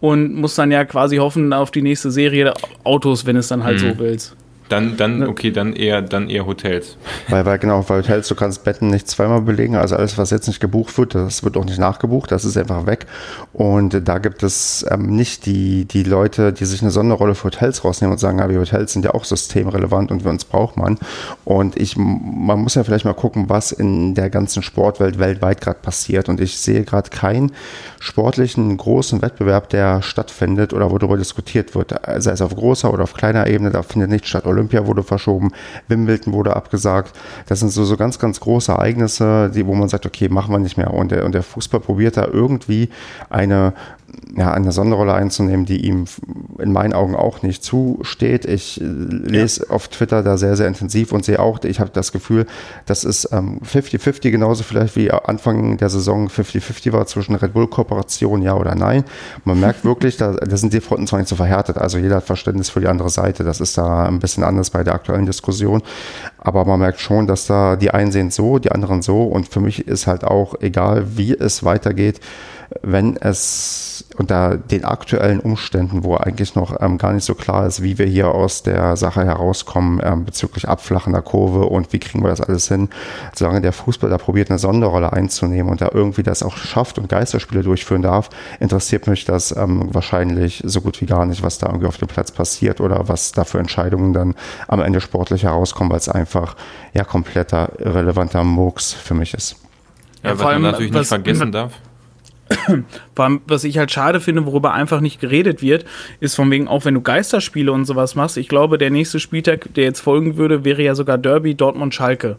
Und 0.01 0.35
musst 0.35 0.59
dann 0.59 0.71
ja 0.71 0.85
quasi 0.85 1.17
hoffen 1.17 1.53
auf 1.53 1.71
die 1.71 1.81
nächste 1.81 2.11
Serie 2.11 2.53
Autos, 2.85 3.25
wenn 3.25 3.37
es 3.37 3.49
dann 3.49 3.65
halt 3.65 3.81
mhm. 3.81 3.93
so 3.93 3.99
willst. 3.99 4.37
Dann, 4.69 4.97
dann, 4.97 5.23
okay, 5.23 5.53
dann 5.53 5.75
eher, 5.75 6.03
dann 6.03 6.29
eher 6.29 6.47
Hotels. 6.47 6.97
Weil, 7.29 7.47
weil, 7.47 7.59
genau, 7.59 7.89
weil 7.89 7.99
Hotels, 7.99 8.27
du 8.29 8.35
kannst 8.35 8.65
Betten 8.65 8.91
nicht 8.91 9.09
zweimal 9.09 9.41
belegen. 9.43 9.77
Also 9.77 9.97
alles, 9.97 10.19
was 10.19 10.31
jetzt 10.31 10.49
nicht 10.49 10.61
gebucht 10.61 10.97
wird, 10.99 11.15
das 11.15 11.45
wird 11.45 11.57
auch 11.57 11.65
nicht 11.65 11.79
nachgebucht. 11.79 12.33
Das 12.33 12.45
ist 12.45 12.57
einfach 12.57 12.87
weg. 12.87 13.07
Und 13.53 14.09
da 14.09 14.19
gibt 14.19 14.43
es 14.43 14.85
ähm, 14.91 15.15
nicht 15.15 15.47
die, 15.47 15.85
die 15.85 16.03
Leute, 16.03 16.53
die 16.53 16.65
sich 16.65 16.83
eine 16.83 16.91
Sonderrolle 16.91 17.35
für 17.35 17.45
Hotels 17.45 17.85
rausnehmen 17.85 18.13
und 18.13 18.19
sagen, 18.19 18.39
ja, 18.39 18.49
die 18.49 18.59
Hotels 18.59 18.93
sind 18.93 19.05
ja 19.05 19.15
auch 19.15 19.25
systemrelevant 19.25 20.11
und 20.11 20.25
wir 20.25 20.31
uns 20.31 20.45
braucht 20.45 20.77
man. 20.77 20.99
Und 21.45 21.77
ich, 21.77 21.97
man 21.97 22.59
muss 22.59 22.75
ja 22.75 22.83
vielleicht 22.83 23.05
mal 23.05 23.15
gucken, 23.15 23.49
was 23.49 23.71
in 23.71 24.15
der 24.15 24.31
ganzen 24.31 24.63
Sportwelt 24.63 25.19
weltweit 25.19 25.61
gerade 25.61 25.79
passiert. 25.81 26.29
Und 26.29 26.41
ich 26.41 26.59
sehe 26.59 26.83
gerade 26.83 27.11
keinen 27.11 27.53
sportlichen 28.01 28.77
großen 28.77 29.23
Wettbewerb, 29.23 29.69
der 29.69 30.03
stattfindet 30.03 30.73
oder 30.73 30.91
wo 30.91 30.99
darüber 30.99 31.17
diskutiert 31.17 31.75
wird. 31.75 31.95
Sei 32.19 32.33
es 32.33 32.41
auf 32.41 32.55
großer 32.55 32.93
oder 32.93 33.05
auf 33.05 33.15
kleiner 33.15 33.47
Ebene, 33.47 33.71
da 33.71 33.83
findet 33.83 34.11
nicht 34.11 34.27
statt. 34.27 34.45
Olympia 34.57 34.87
wurde 34.87 35.03
verschoben, 35.03 35.53
Wimbledon 35.89 36.33
wurde 36.33 36.57
abgesagt. 36.57 37.13
Das 37.47 37.61
sind 37.61 37.71
so, 37.71 37.85
so 37.85 37.97
ganz, 37.97 38.19
ganz 38.19 38.41
große 38.41 38.73
Ereignisse, 38.73 39.51
die, 39.55 39.67
wo 39.67 39.75
man 39.75 39.89
sagt, 39.89 40.07
okay, 40.07 40.29
machen 40.29 40.53
wir 40.53 40.59
nicht 40.59 40.77
mehr. 40.77 40.93
Und 40.93 41.11
der, 41.11 41.25
und 41.25 41.33
der 41.33 41.43
Fußball 41.43 41.81
probiert 41.81 42.17
da 42.17 42.27
irgendwie 42.27 42.89
eine 43.31 43.73
ja, 44.37 44.53
eine 44.53 44.73
Sonderrolle 44.73 45.15
einzunehmen, 45.15 45.65
die 45.65 45.87
ihm 45.87 46.05
in 46.59 46.73
meinen 46.73 46.93
Augen 46.93 47.17
auch 47.17 47.43
nicht 47.43 47.65
zusteht. 47.65 48.45
Ich 48.45 48.81
äh, 48.81 48.85
lese 48.85 49.65
ja. 49.65 49.71
auf 49.71 49.89
Twitter 49.89 50.23
da 50.23 50.37
sehr, 50.37 50.57
sehr 50.57 50.69
intensiv 50.69 51.13
und 51.13 51.25
sehe 51.25 51.41
auch, 51.41 51.63
ich 51.65 51.81
habe 51.81 51.91
das 51.93 52.13
Gefühl, 52.13 52.47
das 52.85 53.05
ist 53.05 53.33
50-50 53.33 54.27
ähm, 54.27 54.33
genauso 54.33 54.63
vielleicht 54.63 54.97
wie 54.97 55.11
Anfang 55.11 55.79
der 55.79 55.89
Saison 55.89 56.29
50-50 56.29 56.93
war 56.93 57.07
zwischen 57.07 57.35
Red 57.35 57.55
Bull-Kooperation, 57.55 58.43
ja 58.43 58.55
oder 58.55 58.75
nein. 58.75 59.05
Man 59.45 59.59
merkt 59.59 59.85
wirklich, 59.85 60.17
da, 60.17 60.33
da 60.33 60.57
sind 60.57 60.73
die 60.73 60.81
Fronten 60.81 61.07
zwar 61.07 61.19
nicht 61.19 61.29
so 61.29 61.37
verhärtet, 61.37 61.79
also 61.79 61.99
jeder 61.99 62.17
hat 62.17 62.25
Verständnis 62.25 62.69
für 62.69 62.81
die 62.81 62.89
andere 62.89 63.11
Seite. 63.11 63.45
Das 63.45 63.61
ist 63.61 63.79
da 63.79 64.05
ein 64.05 64.19
bisschen 64.19 64.45
anders 64.45 64.71
bei 64.71 64.85
der 64.85 64.95
aktuellen 64.95 65.27
Diskussion. 65.27 65.83
Aber 66.39 66.65
man 66.65 66.81
merkt 66.81 67.01
schon, 67.01 67.27
dass 67.27 67.47
da 67.47 67.77
die 67.77 67.91
einen 67.91 68.13
sehen 68.13 68.31
so, 68.31 68.59
die 68.59 68.71
anderen 68.71 69.03
so. 69.03 69.23
Und 69.25 69.49
für 69.49 69.61
mich 69.61 69.87
ist 69.87 70.07
halt 70.07 70.25
auch 70.25 70.55
egal, 70.61 71.17
wie 71.17 71.33
es 71.35 71.65
weitergeht, 71.65 72.21
wenn 72.83 73.17
es 73.17 74.05
unter 74.17 74.57
den 74.57 74.85
aktuellen 74.85 75.41
Umständen, 75.41 76.05
wo 76.05 76.17
eigentlich 76.17 76.55
noch 76.55 76.81
ähm, 76.81 76.99
gar 76.99 77.13
nicht 77.13 77.25
so 77.25 77.35
klar 77.35 77.67
ist, 77.67 77.83
wie 77.83 77.99
wir 77.99 78.07
hier 78.07 78.29
aus 78.29 78.63
der 78.63 78.97
Sache 78.97 79.25
herauskommen 79.25 80.01
ähm, 80.03 80.25
bezüglich 80.25 80.69
abflachender 80.69 81.23
Kurve 81.23 81.67
und 81.67 81.93
wie 81.93 81.99
kriegen 81.99 82.23
wir 82.23 82.31
das 82.31 82.41
alles 82.41 82.69
hin, 82.69 82.89
solange 83.35 83.61
der 83.61 83.73
Fußball 83.73 84.11
da 84.11 84.19
probiert, 84.19 84.51
eine 84.51 84.59
Sonderrolle 84.59 85.13
einzunehmen 85.13 85.71
und 85.71 85.81
da 85.81 85.91
irgendwie 85.93 86.23
das 86.23 86.43
auch 86.43 86.57
schafft 86.57 86.99
und 86.99 87.09
Geisterspiele 87.09 87.63
durchführen 87.63 88.03
darf, 88.03 88.31
interessiert 88.61 89.07
mich 89.07 89.25
das 89.25 89.55
ähm, 89.57 89.89
wahrscheinlich 89.93 90.63
so 90.65 90.81
gut 90.81 91.01
wie 91.01 91.07
gar 91.07 91.27
nicht, 91.27 91.43
was 91.43 91.59
da 91.59 91.67
irgendwie 91.67 91.87
auf 91.87 91.99
dem 91.99 92.09
Platz 92.09 92.31
passiert 92.31 92.81
oder 92.81 93.09
was 93.09 93.33
da 93.33 93.45
für 93.45 93.59
Entscheidungen 93.59 94.13
dann 94.13 94.35
am 94.69 94.81
Ende 94.81 95.01
sportlich 95.01 95.45
herauskommen, 95.45 95.91
weil 95.91 95.99
es 95.99 96.09
einfach 96.09 96.57
ja 96.95 97.05
kompletter 97.05 97.73
irrelevanter 97.79 98.45
Murks 98.45 98.93
für 98.93 99.15
mich 99.15 99.35
ist. 99.35 99.57
Ja, 100.23 100.31
ja 100.31 100.39
was 100.39 100.47
allem, 100.47 100.63
man 100.63 100.73
natürlich 100.73 100.93
nicht 100.93 101.07
vergessen 101.07 101.53
darf 101.53 101.73
Was 103.17 103.65
ich 103.65 103.79
halt 103.79 103.91
schade 103.91 104.21
finde, 104.21 104.47
worüber 104.47 104.73
einfach 104.73 105.01
nicht 105.01 105.21
geredet 105.21 105.63
wird, 105.63 105.85
ist 106.21 106.35
von 106.35 106.51
wegen, 106.51 106.69
auch 106.69 106.85
wenn 106.85 106.95
du 106.95 107.01
Geisterspiele 107.01 107.73
und 107.73 107.85
sowas 107.85 108.15
machst, 108.15 108.37
ich 108.37 108.49
glaube, 108.49 108.79
der 108.79 108.91
nächste 108.91 109.19
Spieltag, 109.19 109.75
der 109.75 109.85
jetzt 109.85 110.01
folgen 110.01 110.37
würde, 110.37 110.65
wäre 110.65 110.83
ja 110.83 110.95
sogar 110.95 111.19
Derby 111.19 111.55
Dortmund-Schalke. 111.55 112.37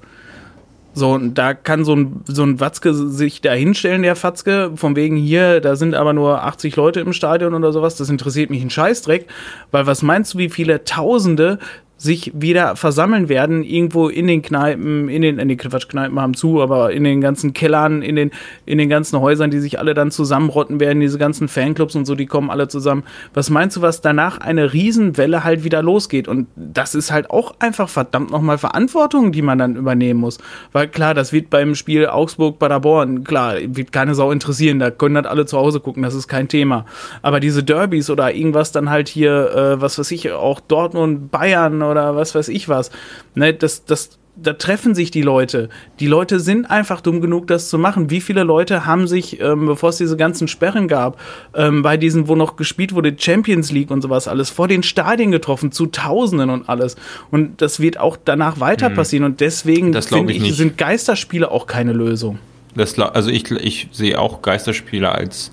So, 0.93 1.11
und 1.11 1.35
da 1.35 1.53
kann 1.53 1.85
so 1.85 1.95
ein, 1.95 2.21
so 2.25 2.41
ein 2.41 2.59
Watzke 2.59 2.91
sich 2.93 3.41
da 3.41 3.53
hinstellen, 3.53 4.01
der 4.01 4.15
Fatzke, 4.15 4.71
von 4.75 4.95
wegen 4.95 5.15
hier, 5.15 5.61
da 5.61 5.75
sind 5.75 5.93
aber 5.93 6.13
nur 6.13 6.43
80 6.43 6.75
Leute 6.75 7.01
im 7.01 7.13
Stadion 7.13 7.53
oder 7.53 7.71
sowas, 7.71 7.97
das 7.97 8.09
interessiert 8.09 8.49
mich 8.49 8.63
ein 8.63 8.71
Scheißdreck, 8.71 9.27
weil 9.69 9.85
was 9.85 10.01
meinst 10.01 10.33
du, 10.33 10.39
wie 10.39 10.49
viele 10.49 10.85
Tausende 10.85 11.59
sich 11.97 12.31
wieder 12.35 12.75
versammeln 12.75 13.27
werden, 13.27 13.63
irgendwo 13.63 14.07
in 14.07 14.27
den 14.27 14.43
Kneipen, 14.43 15.09
in 15.09 15.23
den, 15.23 15.39
in 15.39 15.47
die 15.47 15.57
Quatsch, 15.57 15.89
Kneipen 15.89 16.19
haben 16.19 16.35
zu, 16.35 16.61
aber 16.61 16.91
in 16.91 17.03
den 17.03 17.21
ganzen 17.21 17.53
Kellern, 17.53 18.03
in 18.03 18.15
den, 18.15 18.31
in 18.67 18.77
den 18.77 18.87
ganzen 18.87 19.19
Häusern, 19.19 19.49
die 19.49 19.59
sich 19.59 19.79
alle 19.79 19.95
dann 19.95 20.11
zusammenrotten 20.11 20.79
werden, 20.79 20.99
diese 20.99 21.17
ganzen 21.17 21.47
Fanclubs 21.47 21.95
und 21.95 22.05
so, 22.05 22.13
die 22.13 22.27
kommen 22.27 22.51
alle 22.51 22.67
zusammen. 22.67 23.03
Was 23.33 23.49
meinst 23.49 23.77
du, 23.77 23.81
was 23.81 24.01
danach 24.01 24.37
eine 24.37 24.73
Riesenwelle 24.73 25.43
halt 25.43 25.63
wieder 25.63 25.81
losgeht? 25.81 26.27
Und 26.27 26.47
das 26.55 26.93
ist 26.93 27.11
halt 27.11 27.31
auch 27.31 27.55
einfach 27.59 27.89
verdammt 27.89 28.29
nochmal 28.29 28.59
Verantwortung, 28.59 29.31
die 29.31 29.41
man 29.41 29.57
dann 29.57 29.75
übernehmen 29.75 30.19
muss. 30.19 30.37
Weil 30.73 30.87
klar, 30.87 31.15
das 31.15 31.33
wird 31.33 31.49
beim 31.49 31.73
Spiel 31.73 32.05
Augsburg-Paderborn, 32.07 33.23
klar, 33.23 33.55
wird 33.65 33.91
keine 33.91 34.13
Sau 34.13 34.31
interessieren, 34.31 34.77
da 34.77 34.91
können 34.91 35.15
halt 35.15 35.25
alle 35.25 35.47
zu 35.47 35.57
Hause 35.57 35.79
gucken, 35.79 36.03
das 36.03 36.13
ist 36.13 36.27
kein 36.27 36.47
Thema. 36.47 36.85
Aber 37.23 37.39
diese 37.39 37.63
Derbys 37.63 38.11
oder 38.11 38.35
irgendwas 38.35 38.71
dann 38.71 38.91
halt 38.91 39.07
hier, 39.07 39.51
äh, 39.51 39.81
was 39.81 39.97
weiß 39.97 40.11
ich, 40.11 40.31
auch 40.31 40.59
Dortmund, 40.59 41.31
Bayern 41.31 41.86
oder 41.87 42.15
was 42.15 42.35
weiß 42.35 42.49
ich 42.49 42.69
was. 42.69 42.91
Ne, 43.35 43.53
das, 43.53 43.85
das, 43.85 44.17
da 44.41 44.53
treffen 44.53 44.93
sich 44.93 45.11
die 45.11 45.21
Leute. 45.21 45.69
Die 45.99 46.07
Leute 46.07 46.39
sind 46.39 46.69
einfach 46.69 47.01
dumm 47.01 47.21
genug, 47.21 47.47
das 47.47 47.69
zu 47.69 47.77
machen. 47.77 48.09
Wie 48.09 48.21
viele 48.21 48.43
Leute 48.43 48.85
haben 48.85 49.07
sich, 49.07 49.39
ähm, 49.41 49.65
bevor 49.65 49.89
es 49.89 49.97
diese 49.97 50.15
ganzen 50.15 50.47
Sperren 50.47 50.87
gab, 50.87 51.19
ähm, 51.55 51.81
bei 51.81 51.97
diesen, 51.97 52.27
wo 52.27 52.35
noch 52.35 52.55
gespielt 52.55 52.93
wurde, 52.93 53.15
Champions 53.17 53.71
League 53.71 53.89
und 53.89 54.01
sowas 54.01 54.27
alles, 54.27 54.49
vor 54.49 54.67
den 54.67 54.83
Stadien 54.83 55.31
getroffen, 55.31 55.71
zu 55.71 55.87
Tausenden 55.87 56.49
und 56.49 56.69
alles. 56.69 56.95
Und 57.31 57.61
das 57.61 57.79
wird 57.79 57.99
auch 57.99 58.17
danach 58.23 58.59
weiter 58.59 58.89
hm. 58.89 58.95
passieren. 58.95 59.25
Und 59.25 59.41
deswegen 59.41 59.93
finde 59.93 60.33
ich, 60.33 60.43
ich 60.43 60.55
sind 60.55 60.77
Geisterspiele 60.77 61.49
auch 61.49 61.65
keine 61.65 61.93
Lösung. 61.93 62.39
Das, 62.75 62.99
also 62.99 63.31
ich, 63.31 63.49
ich 63.49 63.89
sehe 63.91 64.19
auch 64.19 64.43
Geisterspiele 64.43 65.11
als 65.11 65.51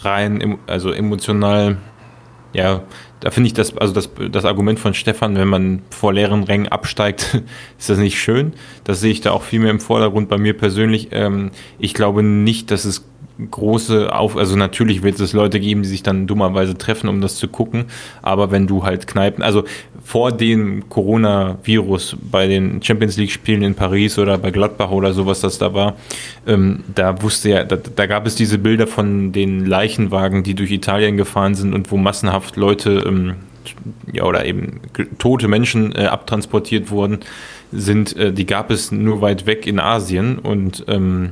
rein, 0.00 0.58
also 0.66 0.90
emotional, 0.90 1.76
ja, 2.52 2.82
da 3.24 3.30
finde 3.30 3.46
ich 3.46 3.54
das, 3.54 3.74
also 3.78 3.94
das, 3.94 4.10
das 4.30 4.44
Argument 4.44 4.78
von 4.78 4.92
Stefan, 4.92 5.34
wenn 5.36 5.48
man 5.48 5.80
vor 5.88 6.12
leeren 6.12 6.44
Rängen 6.44 6.68
absteigt, 6.68 7.42
ist 7.78 7.88
das 7.88 7.96
nicht 7.96 8.20
schön. 8.20 8.52
Das 8.84 9.00
sehe 9.00 9.12
ich 9.12 9.22
da 9.22 9.30
auch 9.30 9.42
viel 9.42 9.60
mehr 9.60 9.70
im 9.70 9.80
Vordergrund 9.80 10.28
bei 10.28 10.36
mir 10.36 10.54
persönlich. 10.54 11.08
Ähm, 11.12 11.50
ich 11.78 11.94
glaube 11.94 12.22
nicht, 12.22 12.70
dass 12.70 12.84
es 12.84 13.06
große 13.50 14.14
auf, 14.14 14.36
also 14.36 14.54
natürlich 14.56 15.02
wird 15.02 15.18
es 15.18 15.32
Leute 15.32 15.58
geben, 15.58 15.82
die 15.82 15.88
sich 15.88 16.02
dann 16.02 16.26
dummerweise 16.26 16.78
treffen, 16.78 17.08
um 17.08 17.20
das 17.20 17.36
zu 17.36 17.48
gucken. 17.48 17.86
Aber 18.22 18.50
wenn 18.50 18.66
du 18.66 18.84
halt 18.84 19.06
Kneipen, 19.06 19.42
also 19.42 19.64
vor 20.04 20.30
dem 20.30 20.88
Coronavirus 20.88 22.16
bei 22.30 22.46
den 22.46 22.82
Champions 22.82 23.16
League 23.16 23.32
Spielen 23.32 23.62
in 23.62 23.74
Paris 23.74 24.18
oder 24.18 24.38
bei 24.38 24.50
Gladbach 24.50 24.90
oder 24.90 25.12
sowas, 25.12 25.40
das 25.40 25.58
da 25.58 25.74
war, 25.74 25.96
ähm, 26.46 26.84
da 26.94 27.22
wusste 27.22 27.50
ja, 27.50 27.64
da, 27.64 27.76
da, 27.76 28.06
gab 28.06 28.26
es 28.26 28.36
diese 28.36 28.58
Bilder 28.58 28.86
von 28.86 29.32
den 29.32 29.66
Leichenwagen, 29.66 30.44
die 30.44 30.54
durch 30.54 30.70
Italien 30.70 31.16
gefahren 31.16 31.54
sind 31.54 31.74
und 31.74 31.90
wo 31.90 31.96
massenhaft 31.96 32.56
Leute, 32.56 33.02
ähm, 33.06 33.34
ja, 34.12 34.24
oder 34.24 34.44
eben 34.44 34.80
tote 35.18 35.48
Menschen 35.48 35.94
äh, 35.96 36.04
abtransportiert 36.04 36.90
wurden, 36.90 37.20
sind, 37.72 38.16
äh, 38.16 38.32
die 38.32 38.46
gab 38.46 38.70
es 38.70 38.92
nur 38.92 39.20
weit 39.20 39.46
weg 39.46 39.66
in 39.66 39.80
Asien 39.80 40.38
und 40.38 40.84
ähm, 40.86 41.30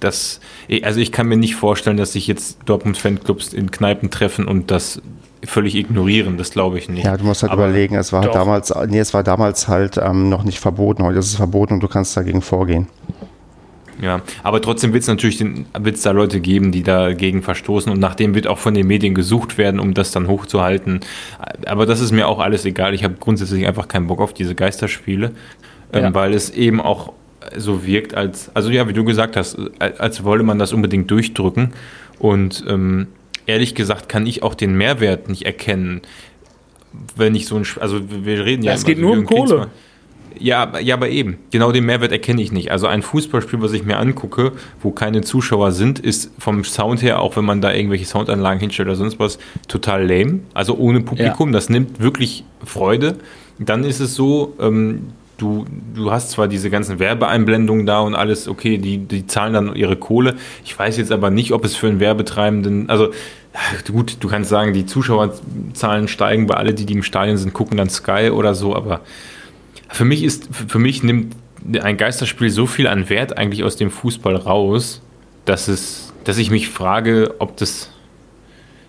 das, 0.00 0.40
also 0.82 1.00
ich 1.00 1.12
kann 1.12 1.26
mir 1.26 1.36
nicht 1.36 1.54
vorstellen, 1.54 1.96
dass 1.96 2.12
sich 2.12 2.26
jetzt 2.26 2.58
Dortmund-Fanclubs 2.66 3.52
in 3.52 3.70
Kneipen 3.70 4.10
treffen 4.10 4.46
und 4.46 4.70
das 4.70 5.00
völlig 5.44 5.74
ignorieren, 5.74 6.36
das 6.36 6.50
glaube 6.50 6.78
ich 6.78 6.88
nicht. 6.88 7.04
Ja, 7.04 7.16
du 7.16 7.24
musst 7.24 7.42
halt 7.42 7.52
Aber 7.52 7.68
überlegen, 7.68 7.96
es 7.96 8.12
war 8.12 8.22
doch. 8.22 8.32
damals, 8.32 8.72
nee, 8.88 8.98
es 8.98 9.12
war 9.14 9.22
damals 9.22 9.68
halt 9.68 9.98
ähm, 9.98 10.28
noch 10.28 10.44
nicht 10.44 10.58
verboten, 10.60 11.02
heute 11.02 11.18
ist 11.18 11.26
es 11.26 11.36
verboten 11.36 11.74
und 11.74 11.82
du 11.82 11.88
kannst 11.88 12.16
dagegen 12.16 12.42
vorgehen. 12.42 12.88
Ja, 14.00 14.22
aber 14.42 14.60
trotzdem 14.60 14.92
wird 14.92 15.02
es 15.02 15.08
natürlich 15.08 15.38
den, 15.38 15.66
wird's 15.78 16.02
da 16.02 16.10
Leute 16.10 16.40
geben, 16.40 16.72
die 16.72 16.82
dagegen 16.82 17.42
verstoßen 17.42 17.92
und 17.92 18.00
nachdem 18.00 18.34
wird 18.34 18.46
auch 18.46 18.58
von 18.58 18.74
den 18.74 18.86
Medien 18.86 19.14
gesucht 19.14 19.56
werden, 19.56 19.78
um 19.78 19.94
das 19.94 20.10
dann 20.10 20.26
hochzuhalten. 20.26 21.00
Aber 21.66 21.86
das 21.86 22.00
ist 22.00 22.10
mir 22.10 22.26
auch 22.26 22.40
alles 22.40 22.64
egal. 22.64 22.94
Ich 22.94 23.04
habe 23.04 23.14
grundsätzlich 23.20 23.66
einfach 23.66 23.86
keinen 23.86 24.08
Bock 24.08 24.20
auf 24.20 24.34
diese 24.34 24.54
Geisterspiele, 24.54 25.32
ähm, 25.92 26.00
ja. 26.00 26.08
ähm, 26.08 26.14
weil 26.14 26.34
es 26.34 26.50
eben 26.50 26.80
auch 26.80 27.12
so 27.56 27.86
wirkt, 27.86 28.14
als, 28.14 28.50
also 28.54 28.70
ja, 28.70 28.88
wie 28.88 28.92
du 28.92 29.04
gesagt 29.04 29.36
hast, 29.36 29.58
als 29.78 30.24
wolle 30.24 30.42
man 30.42 30.58
das 30.58 30.72
unbedingt 30.72 31.10
durchdrücken. 31.10 31.72
Und 32.18 32.64
ähm, 32.68 33.08
ehrlich 33.46 33.74
gesagt 33.74 34.08
kann 34.08 34.26
ich 34.26 34.42
auch 34.42 34.54
den 34.54 34.76
Mehrwert 34.76 35.28
nicht 35.28 35.44
erkennen, 35.44 36.02
wenn 37.16 37.34
ich 37.34 37.46
so 37.46 37.56
ein, 37.56 37.66
also 37.80 38.00
wir 38.08 38.44
reden 38.44 38.62
ja, 38.62 38.72
es 38.72 38.84
geht 38.84 38.98
nur 38.98 39.12
um 39.12 39.24
Kohle. 39.24 39.68
Ja, 40.38 40.78
ja, 40.80 40.96
aber 40.96 41.10
eben, 41.10 41.38
genau 41.52 41.70
den 41.70 41.86
Mehrwert 41.86 42.10
erkenne 42.10 42.42
ich 42.42 42.50
nicht. 42.50 42.72
Also 42.72 42.88
ein 42.88 43.02
Fußballspiel, 43.02 43.60
was 43.62 43.72
ich 43.72 43.84
mir 43.84 43.98
angucke, 43.98 44.52
wo 44.82 44.90
keine 44.90 45.20
Zuschauer 45.20 45.70
sind, 45.70 46.00
ist 46.00 46.32
vom 46.38 46.64
Sound 46.64 47.02
her, 47.02 47.20
auch 47.20 47.36
wenn 47.36 47.44
man 47.44 47.60
da 47.60 47.72
irgendwelche 47.72 48.04
Soundanlagen 48.04 48.58
hinstellt 48.58 48.88
oder 48.88 48.96
sonst 48.96 49.20
was, 49.20 49.38
total 49.68 50.06
lame. 50.06 50.40
Also 50.52 50.76
ohne 50.76 51.00
Publikum, 51.02 51.50
ja. 51.50 51.52
das 51.52 51.68
nimmt 51.68 52.00
wirklich 52.00 52.44
Freude. 52.64 53.16
Dann 53.60 53.84
ist 53.84 54.00
es 54.00 54.16
so, 54.16 54.56
ähm, 54.60 55.10
du, 55.36 55.64
du 55.94 56.10
hast 56.10 56.30
zwar 56.30 56.48
diese 56.48 56.70
ganzen 56.70 56.98
Werbeeinblendungen 56.98 57.86
da 57.86 58.00
und 58.00 58.14
alles, 58.14 58.48
okay, 58.48 58.78
die, 58.78 58.98
die 58.98 59.26
zahlen 59.26 59.52
dann 59.52 59.76
ihre 59.76 59.96
Kohle. 59.96 60.36
Ich 60.64 60.78
weiß 60.78 60.96
jetzt 60.96 61.12
aber 61.12 61.30
nicht, 61.30 61.52
ob 61.52 61.64
es 61.64 61.76
für 61.76 61.88
einen 61.88 62.00
Werbetreibenden, 62.00 62.88
also 62.88 63.10
gut, 63.90 64.16
du 64.20 64.28
kannst 64.28 64.50
sagen, 64.50 64.72
die 64.72 64.86
Zuschauerzahlen 64.86 66.08
steigen, 66.08 66.48
weil 66.48 66.56
alle, 66.56 66.74
die, 66.74 66.86
die 66.86 66.94
im 66.94 67.02
Stadion 67.02 67.36
sind, 67.36 67.52
gucken 67.52 67.76
dann 67.76 67.90
Sky 67.90 68.30
oder 68.30 68.54
so, 68.54 68.74
aber 68.74 69.00
für 69.88 70.04
mich 70.04 70.24
ist, 70.24 70.48
für 70.52 70.78
mich 70.78 71.02
nimmt 71.02 71.36
ein 71.80 71.96
Geisterspiel 71.96 72.50
so 72.50 72.66
viel 72.66 72.86
an 72.86 73.08
Wert 73.08 73.38
eigentlich 73.38 73.64
aus 73.64 73.76
dem 73.76 73.90
Fußball 73.90 74.36
raus, 74.36 75.00
dass 75.44 75.68
es, 75.68 76.12
dass 76.24 76.38
ich 76.38 76.50
mich 76.50 76.68
frage, 76.68 77.36
ob 77.38 77.56
das 77.56 77.90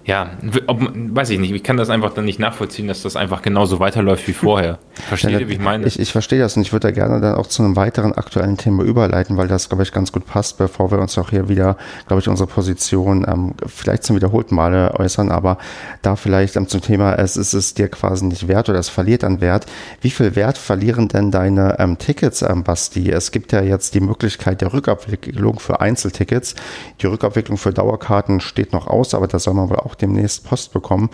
ja, 0.05 0.37
ob, 0.67 0.81
weiß 0.93 1.31
ich 1.31 1.39
nicht, 1.39 1.51
ich 1.51 1.63
kann 1.63 1.77
das 1.77 1.89
einfach 1.89 2.13
dann 2.13 2.25
nicht 2.25 2.37
nachvollziehen, 2.37 2.87
dass 2.87 3.01
das 3.01 3.15
einfach 3.15 3.41
genauso 3.41 3.79
weiterläuft 3.79 4.27
wie 4.27 4.33
vorher. 4.33 4.77
Versteht 5.09 5.31
ja, 5.31 5.39
ihr, 5.39 5.49
wie 5.49 5.53
ich 5.53 5.59
meine? 5.59 5.87
Ich, 5.87 5.99
ich 5.99 6.11
verstehe 6.11 6.39
das 6.39 6.55
und 6.55 6.61
ich 6.61 6.71
würde 6.71 6.87
da 6.87 6.91
gerne 6.91 7.19
dann 7.19 7.35
auch 7.35 7.47
zu 7.47 7.63
einem 7.63 7.75
weiteren 7.75 8.13
aktuellen 8.13 8.55
Thema 8.55 8.83
überleiten, 8.83 9.35
weil 9.35 9.47
das, 9.47 9.67
glaube 9.67 9.81
ich, 9.81 9.91
ganz 9.91 10.11
gut 10.11 10.27
passt, 10.27 10.59
bevor 10.59 10.91
wir 10.91 10.99
uns 10.99 11.17
auch 11.17 11.31
hier 11.31 11.49
wieder, 11.49 11.75
glaube 12.07 12.21
ich, 12.21 12.27
unsere 12.27 12.47
Position 12.47 13.25
ähm, 13.27 13.55
vielleicht 13.65 14.03
zum 14.03 14.15
wiederholten 14.15 14.53
Male 14.53 14.93
äußern, 14.93 15.31
aber 15.31 15.57
da 16.03 16.15
vielleicht 16.15 16.55
ähm, 16.55 16.67
zum 16.67 16.81
Thema, 16.81 17.15
es 17.15 17.35
ist 17.35 17.53
es 17.53 17.73
dir 17.73 17.89
quasi 17.89 18.25
nicht 18.25 18.47
wert 18.47 18.69
oder 18.69 18.77
es 18.77 18.89
verliert 18.89 19.23
an 19.23 19.41
Wert. 19.41 19.65
Wie 20.01 20.11
viel 20.11 20.35
Wert 20.35 20.59
verlieren 20.59 21.07
denn 21.07 21.31
deine 21.31 21.79
ähm, 21.79 21.97
Tickets, 21.97 22.43
ähm, 22.43 22.63
Basti? 22.63 23.09
Es 23.09 23.31
gibt 23.31 23.51
ja 23.51 23.61
jetzt 23.61 23.95
die 23.95 24.01
Möglichkeit 24.01 24.61
der 24.61 24.71
Rückabwicklung 24.71 25.59
für 25.59 25.81
Einzeltickets. 25.81 26.53
Die 27.01 27.07
Rückabwicklung 27.07 27.57
für 27.57 27.73
Dauerkarten 27.73 28.39
steht 28.39 28.71
noch 28.71 28.85
aus, 28.85 29.15
aber 29.15 29.27
da 29.27 29.39
soll 29.39 29.55
man 29.55 29.69
wohl 29.69 29.77
auch 29.77 29.94
demnächst 29.95 30.45
Post 30.45 30.73
bekommen. 30.73 31.09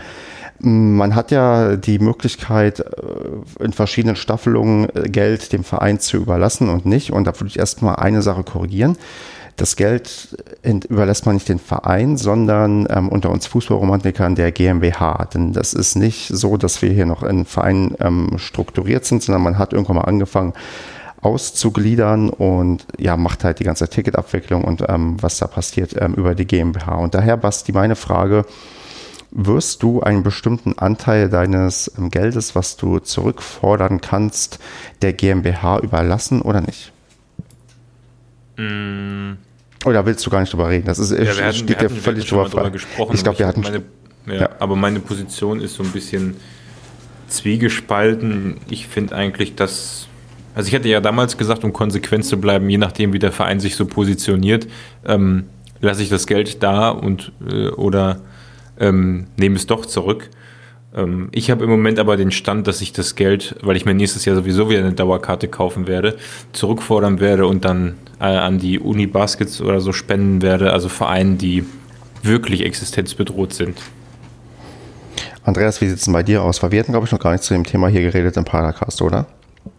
Man 0.59 1.15
hat 1.15 1.31
ja 1.31 1.75
die 1.75 1.97
Möglichkeit, 1.99 2.81
äh, 2.81 3.63
in 3.63 3.73
verschiedenen 3.73 4.15
Staffelungen 4.15 4.89
äh, 4.95 5.09
Geld 5.09 5.53
dem 5.53 5.63
Verein 5.63 5.99
zu 5.99 6.17
überlassen 6.17 6.69
und 6.69 6.85
nicht. 6.85 7.11
Und 7.11 7.25
da 7.25 7.33
würde 7.33 7.47
ich 7.47 7.57
erstmal 7.57 7.95
eine 7.95 8.21
Sache 8.21 8.43
korrigieren. 8.43 8.97
das 9.57 9.75
Geld 9.75 10.37
überlässt 10.89 11.25
man 11.25 11.35
nicht 11.35 11.49
den 11.49 11.59
Verein, 11.59 12.17
sondern 12.17 12.87
ähm, 12.89 13.09
unter 13.09 13.29
uns 13.29 13.45
Fußballromantikern 13.47 14.35
der 14.35 14.51
GmbH. 14.51 15.27
Denn 15.33 15.53
das 15.53 15.73
ist 15.73 15.95
nicht 15.95 16.29
so, 16.29 16.57
dass 16.57 16.81
wir 16.81 16.91
hier 16.91 17.05
noch 17.05 17.21
in 17.23 17.45
Verein 17.45 17.95
ähm, 17.99 18.37
strukturiert 18.37 19.05
sind, 19.05 19.21
sondern 19.21 19.43
man 19.43 19.57
hat 19.57 19.73
irgendwann 19.73 19.97
mal 19.97 20.03
angefangen, 20.03 20.53
auszugliedern 21.21 22.29
und 22.29 22.85
ja, 22.97 23.15
macht 23.15 23.43
halt 23.43 23.59
die 23.59 23.63
ganze 23.63 23.87
Ticketabwicklung 23.87 24.63
und 24.63 24.83
ähm, 24.87 25.21
was 25.21 25.37
da 25.37 25.47
passiert 25.47 25.95
ähm, 25.99 26.15
über 26.15 26.35
die 26.35 26.45
GmbH. 26.45 26.95
Und 26.95 27.13
daher, 27.13 27.37
Basti, 27.37 27.71
meine 27.71 27.95
Frage, 27.95 28.45
wirst 29.29 29.83
du 29.83 30.01
einen 30.01 30.23
bestimmten 30.23 30.77
Anteil 30.77 31.29
deines 31.29 31.91
ähm, 31.97 32.09
Geldes, 32.09 32.55
was 32.55 32.75
du 32.75 32.99
zurückfordern 32.99 34.01
kannst, 34.01 34.59
der 35.01 35.13
GmbH 35.13 35.79
überlassen 35.79 36.41
oder 36.41 36.61
nicht? 36.61 36.91
Mm. 38.57 39.33
Oder 39.85 40.05
willst 40.05 40.25
du 40.25 40.29
gar 40.29 40.41
nicht 40.41 40.53
drüber 40.53 40.69
reden? 40.69 40.85
Das 40.85 40.99
ist, 40.99 41.11
ja, 41.11 41.19
wir 41.19 41.45
hatten, 41.45 41.57
steht 41.57 41.81
dir 41.81 41.89
völlig 41.89 42.27
drüber, 42.27 42.49
drüber 42.49 42.69
gesprochen. 42.69 43.15
Ich 43.15 43.23
glaube, 43.23 43.39
wir 43.39 43.47
hatten. 43.47 43.61
Meine, 43.61 43.83
ja, 44.27 44.33
ja. 44.33 44.49
Aber 44.59 44.75
meine 44.75 44.99
Position 44.99 45.59
ist 45.59 45.75
so 45.75 45.83
ein 45.83 45.91
bisschen 45.91 46.35
zwiegespalten. 47.27 48.57
Ich 48.69 48.87
finde 48.87 49.15
eigentlich, 49.15 49.55
dass 49.55 50.07
also 50.55 50.67
ich 50.67 50.73
hätte 50.73 50.89
ja 50.89 51.01
damals 51.01 51.37
gesagt, 51.37 51.63
um 51.63 51.73
konsequent 51.73 52.25
zu 52.25 52.39
bleiben, 52.39 52.69
je 52.69 52.77
nachdem, 52.77 53.13
wie 53.13 53.19
der 53.19 53.31
Verein 53.31 53.59
sich 53.59 53.75
so 53.75 53.85
positioniert, 53.85 54.67
ähm, 55.05 55.45
lasse 55.79 56.03
ich 56.03 56.09
das 56.09 56.27
Geld 56.27 56.61
da 56.63 56.89
und 56.89 57.31
äh, 57.49 57.69
oder 57.69 58.19
ähm, 58.79 59.27
nehme 59.37 59.55
es 59.55 59.67
doch 59.67 59.85
zurück. 59.85 60.29
Ähm, 60.95 61.29
ich 61.31 61.49
habe 61.51 61.63
im 61.63 61.69
Moment 61.69 61.99
aber 61.99 62.17
den 62.17 62.31
Stand, 62.31 62.67
dass 62.67 62.81
ich 62.81 62.93
das 62.93 63.15
Geld, 63.15 63.55
weil 63.61 63.75
ich 63.75 63.85
mir 63.85 63.93
nächstes 63.93 64.25
Jahr 64.25 64.35
sowieso 64.35 64.69
wieder 64.69 64.79
eine 64.79 64.93
Dauerkarte 64.93 65.47
kaufen 65.47 65.87
werde, 65.87 66.17
zurückfordern 66.51 67.19
werde 67.19 67.47
und 67.47 67.65
dann 67.65 67.95
äh, 68.19 68.25
an 68.25 68.59
die 68.59 68.79
Uni 68.79 69.07
Baskets 69.07 69.61
oder 69.61 69.79
so 69.79 69.93
spenden 69.93 70.41
werde, 70.41 70.73
also 70.73 70.89
Vereinen, 70.89 71.37
die 71.37 71.65
wirklich 72.23 72.63
existenzbedroht 72.65 73.53
sind. 73.53 73.77
Andreas, 75.43 75.81
wie 75.81 75.87
sieht 75.87 75.97
es 75.97 76.05
denn 76.05 76.13
bei 76.13 76.23
dir 76.23 76.43
aus? 76.43 76.61
Weil 76.61 76.71
wir 76.71 76.79
hatten, 76.79 76.91
glaube 76.91 77.07
ich, 77.07 77.11
noch 77.11 77.19
gar 77.19 77.31
nicht 77.31 77.43
zu 77.43 77.53
dem 77.53 77.63
Thema 77.63 77.87
hier 77.87 78.01
geredet 78.01 78.37
im 78.37 78.45
Paracast, 78.45 79.01
oder? 79.01 79.25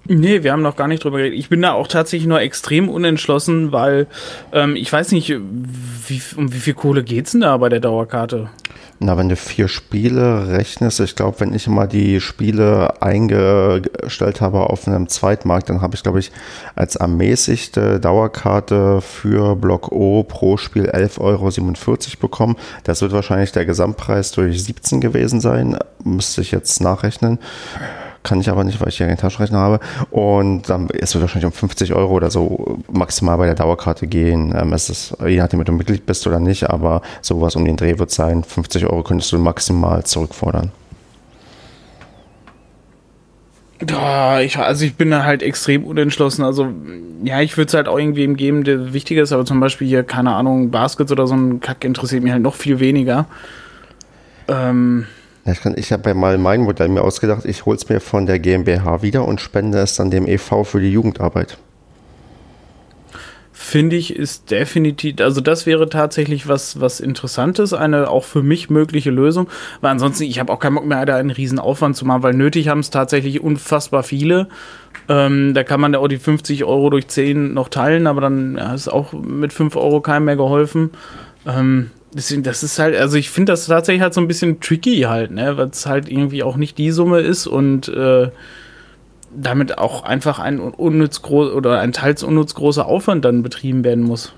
Nee, 0.09 0.43
wir 0.43 0.53
haben 0.53 0.63
noch 0.63 0.77
gar 0.77 0.89
nicht 0.89 1.05
drüber 1.05 1.19
geredet. 1.19 1.39
Ich 1.39 1.49
bin 1.49 1.63
da 1.63 1.73
auch 1.73 1.87
tatsächlich 1.87 2.27
nur 2.27 2.41
extrem 2.41 2.89
unentschlossen, 2.89 3.71
weil 3.71 4.09
ähm, 4.53 4.75
ich 4.75 4.93
weiß 4.93 5.13
nicht, 5.13 5.31
wie, 5.31 6.23
um 6.37 6.53
wie 6.53 6.59
viel 6.59 6.75
Kohle 6.75 7.05
geht 7.05 7.27
es 7.27 7.33
denn 7.33 7.43
da 7.43 7.57
bei 7.57 7.69
der 7.69 7.81
Dauerkarte? 7.81 8.51
Na, 9.05 9.17
wenn 9.19 9.29
du 9.29 9.35
vier 9.35 9.67
Spiele 9.67 10.49
rechnest, 10.49 11.01
ich 11.01 11.17
glaube, 11.17 11.41
wenn 11.41 11.55
ich 11.55 11.67
immer 11.67 11.89
die 11.89 12.21
Spiele 12.21 13.03
eingestellt 13.03 14.41
habe 14.41 14.61
auf 14.61 14.87
einem 14.87 15.09
Zweitmarkt, 15.09 15.69
dann 15.69 15.81
habe 15.81 15.97
ich, 15.97 16.05
glaube 16.05 16.21
ich, 16.21 16.31
als 16.77 16.95
ermäßigte 16.95 17.99
Dauerkarte 17.99 19.01
für 19.01 19.57
Block 19.57 19.91
O 19.91 20.23
pro 20.23 20.57
Spiel 20.57 20.89
11,47 20.89 21.19
Euro 21.21 21.51
bekommen. 22.21 22.57
Das 22.85 23.03
wird 23.03 23.13
wahrscheinlich 23.13 23.51
der 23.51 23.67
Gesamtpreis 23.67 24.31
durch 24.33 24.63
17 24.63 25.01
gewesen 25.01 25.41
sein. 25.41 25.77
Müsste 26.05 26.41
ich 26.41 26.53
jetzt 26.53 26.81
nachrechnen. 26.81 27.41
Kann 28.23 28.41
ich 28.41 28.49
aber 28.49 28.63
nicht, 28.63 28.81
weil 28.81 28.89
ich 28.89 28.99
ja 28.99 29.07
keinen 29.07 29.17
Taschenrechner 29.17 29.59
habe. 29.59 29.81
Und 30.11 30.69
dann 30.69 30.89
ist 30.89 31.15
es 31.15 31.21
wahrscheinlich 31.21 31.47
um 31.47 31.53
50 31.53 31.93
Euro 31.93 32.13
oder 32.15 32.31
so 32.31 32.79
maximal 32.91 33.37
bei 33.37 33.47
der 33.47 33.57
Dauerkarte 33.57 34.07
gehen. 34.07 34.55
Ähm, 34.57 34.73
es 34.73 34.89
ist, 34.89 35.17
je 35.27 35.39
nachdem, 35.39 35.61
ob 35.61 35.67
du 35.67 35.73
Mitglied 35.73 36.07
bist 36.07 36.27
oder 36.27 36.39
nicht, 36.39 36.71
aber 36.71 37.03
sowas 37.21 37.57
um 37.57 37.65
den 37.65 37.77
Dreh 37.77 37.99
wird 37.99 38.11
sein. 38.11 38.45
50 38.45 38.87
Euro 38.87 39.03
könntest 39.03 39.33
du 39.33 39.39
maximal 39.39 40.05
zurückfordern. 40.05 40.71
Ja, 43.89 44.41
ich, 44.41 44.59
also 44.59 44.85
ich 44.85 44.95
bin 44.95 45.11
da 45.11 45.25
halt 45.25 45.43
extrem 45.43 45.85
unentschlossen. 45.85 46.45
Also, 46.45 46.69
ja, 47.25 47.41
ich 47.41 47.57
würde 47.57 47.69
es 47.69 47.75
halt 47.75 47.89
auch 47.89 47.99
irgendwem 47.99 48.37
geben, 48.37 48.63
der 48.63 48.93
wichtiger 48.93 49.23
ist, 49.23 49.33
aber 49.33 49.45
zum 49.45 49.59
Beispiel 49.59 49.89
hier, 49.89 50.05
keine 50.05 50.35
Ahnung, 50.35 50.71
Baskets 50.71 51.11
oder 51.11 51.27
so 51.27 51.35
ein 51.35 51.59
Kack 51.59 51.85
interessiert 51.85 52.23
mich 52.23 52.33
halt 52.33 52.43
noch 52.43 52.55
viel 52.55 52.79
weniger. 52.79 53.27
Ähm, 54.47 55.07
ich, 55.45 55.65
ich 55.77 55.93
habe 55.93 56.11
ja 56.11 56.15
mal 56.15 56.39
mein 56.39 56.61
Modell 56.61 56.89
mir 56.89 57.03
ausgedacht, 57.03 57.45
ich 57.45 57.67
hole 57.67 57.77
es 57.77 57.89
mir 57.89 58.01
von 58.01 58.27
der 58.27 58.39
GmbH 58.39 59.03
wieder 59.03 59.27
und 59.27 59.41
spende 59.41 59.79
es 59.79 59.97
dann 59.97 60.11
dem 60.11 60.27
EV 60.27 60.65
für 60.65 60.81
die 60.81 60.93
Jugendarbeit. 60.93 61.59
Finde 63.55 63.97
ich, 63.97 64.17
ist 64.17 64.51
definitiv, 64.51 65.21
also 65.21 65.41
das 65.41 65.67
wäre 65.67 65.89
tatsächlich 65.89 66.49
was, 66.49 66.81
was 66.81 67.01
Interessantes, 67.01 67.73
eine 67.73 68.11
auch 68.11 68.25
für 68.25 68.43
mich 68.43 68.71
mögliche 68.71 69.11
Lösung. 69.11 69.49
Weil 69.81 69.93
ansonsten, 69.93 70.25
ich 70.25 70.41
habe 70.41 70.53
auch 70.53 70.59
keinen 70.59 70.75
Bock 70.75 70.85
mehr, 70.85 71.07
da 71.07 71.17
einen 71.17 71.31
riesen 71.31 71.59
Aufwand 71.59 71.97
zu 71.97 72.05
machen, 72.05 72.23
weil 72.23 72.35
nötig 72.35 72.69
haben 72.69 72.81
es 72.81 72.91
tatsächlich 72.91 73.41
unfassbar 73.41 74.03
viele. 74.03 74.49
Ähm, 75.09 75.55
da 75.55 75.65
kann 75.65 75.81
man 75.81 75.93
ja 75.93 76.01
auch 76.01 76.09
die 76.09 76.19
50 76.19 76.65
Euro 76.65 76.91
durch 76.91 77.09
10 77.09 77.55
noch 77.55 77.69
teilen, 77.69 78.07
aber 78.07 78.21
dann 78.21 78.57
ja, 78.57 78.75
ist 78.75 78.89
auch 78.89 79.13
mit 79.13 79.53
5 79.53 79.77
Euro 79.77 80.01
keinem 80.01 80.27
mehr 80.27 80.37
geholfen. 80.37 80.91
Ähm, 81.47 81.91
Deswegen, 82.15 82.43
das 82.43 82.63
ist 82.63 82.79
halt, 82.79 82.95
also 82.95 83.17
ich 83.17 83.31
finde 83.31 83.53
das 83.53 83.67
tatsächlich 83.67 84.03
halt 84.03 84.13
so 84.13 84.21
ein 84.21 84.29
bisschen 84.29 84.61
tricky 84.61 85.03
halt, 85.03 85.31
ne, 85.31 85.57
weil 85.57 85.69
es 85.69 85.87
halt 85.87 86.11
irgendwie 86.11 86.43
auch 86.43 86.57
nicht 86.57 86.77
die 86.77 86.91
Summe 86.91 87.21
ist 87.21 87.47
und 87.47 87.89
äh, 87.89 88.31
damit 89.35 89.79
auch 89.79 90.03
einfach 90.05 90.39
ein 90.39 90.61
unnütz 90.61 91.23
oder 91.25 91.81
ein 91.81 91.93
teils 91.93 92.23
unnütz 92.23 92.55
großer 92.55 92.85
Aufwand 92.85 93.25
dann 93.25 93.43
betrieben 93.43 93.83
werden 93.83 94.05
muss. 94.05 94.35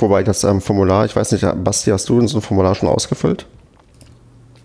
Wobei 0.00 0.22
das 0.22 0.44
ähm, 0.44 0.60
Formular, 0.60 1.04
ich 1.04 1.14
weiß 1.14 1.32
nicht, 1.32 1.46
Basti, 1.64 1.90
hast 1.90 2.08
du 2.08 2.26
so 2.26 2.38
ein 2.38 2.42
Formular 2.42 2.74
schon 2.74 2.88
ausgefüllt? 2.88 3.46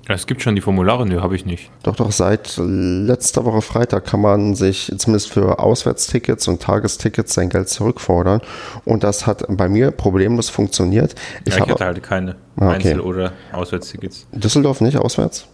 Es 0.07 0.27
gibt 0.27 0.41
schon 0.41 0.55
die 0.55 0.61
Formulare, 0.61 1.05
ne, 1.07 1.21
habe 1.21 1.35
ich 1.35 1.45
nicht. 1.45 1.71
Doch, 1.83 1.95
doch, 1.95 2.11
seit 2.11 2.57
letzter 2.57 3.45
Woche 3.45 3.61
Freitag 3.61 4.05
kann 4.05 4.19
man 4.19 4.53
sich 4.53 4.91
zumindest 4.97 5.31
für 5.31 5.59
Auswärtstickets 5.59 6.47
und 6.49 6.61
Tagestickets 6.61 7.33
sein 7.33 7.49
Geld 7.49 7.69
zurückfordern. 7.69 8.41
Und 8.83 9.03
das 9.05 9.25
hat 9.25 9.45
bei 9.49 9.69
mir 9.69 9.91
problemlos 9.91 10.49
funktioniert. 10.49 11.15
Ich, 11.45 11.55
ja, 11.55 11.63
ich 11.63 11.71
hatte 11.71 11.85
halt 11.85 12.03
keine 12.03 12.35
ah, 12.57 12.67
okay. 12.67 12.75
Einzel- 12.75 12.99
oder 12.99 13.31
Auswärtstickets. 13.53 14.27
Düsseldorf 14.33 14.81
nicht 14.81 14.97
auswärts? 14.97 15.47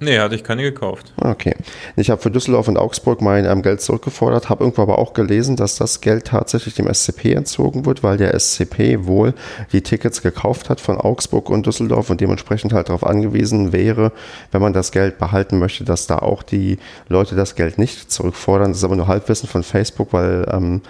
Nee, 0.00 0.18
hatte 0.20 0.36
ich 0.36 0.44
keine 0.44 0.62
gekauft. 0.62 1.12
Okay. 1.16 1.56
Ich 1.96 2.10
habe 2.10 2.20
für 2.20 2.30
Düsseldorf 2.30 2.68
und 2.68 2.76
Augsburg 2.76 3.20
mein 3.20 3.44
ähm, 3.44 3.62
Geld 3.62 3.80
zurückgefordert, 3.80 4.48
habe 4.48 4.62
irgendwo 4.62 4.82
aber 4.82 4.98
auch 4.98 5.12
gelesen, 5.12 5.56
dass 5.56 5.74
das 5.74 6.00
Geld 6.00 6.26
tatsächlich 6.26 6.74
dem 6.74 6.92
SCP 6.92 7.32
entzogen 7.32 7.84
wird, 7.84 8.04
weil 8.04 8.16
der 8.16 8.38
SCP 8.38 9.06
wohl 9.06 9.34
die 9.72 9.82
Tickets 9.82 10.22
gekauft 10.22 10.70
hat 10.70 10.80
von 10.80 10.98
Augsburg 10.98 11.50
und 11.50 11.66
Düsseldorf 11.66 12.10
und 12.10 12.20
dementsprechend 12.20 12.72
halt 12.72 12.88
darauf 12.88 13.04
angewiesen 13.04 13.72
wäre, 13.72 14.12
wenn 14.52 14.62
man 14.62 14.72
das 14.72 14.92
Geld 14.92 15.18
behalten 15.18 15.58
möchte, 15.58 15.84
dass 15.84 16.06
da 16.06 16.18
auch 16.18 16.44
die 16.44 16.78
Leute 17.08 17.34
das 17.34 17.56
Geld 17.56 17.78
nicht 17.78 18.12
zurückfordern. 18.12 18.68
Das 18.68 18.78
ist 18.78 18.84
aber 18.84 18.96
nur 18.96 19.08
Halbwissen 19.08 19.48
von 19.48 19.64
Facebook, 19.64 20.12
weil 20.12 20.46
ähm, 20.52 20.82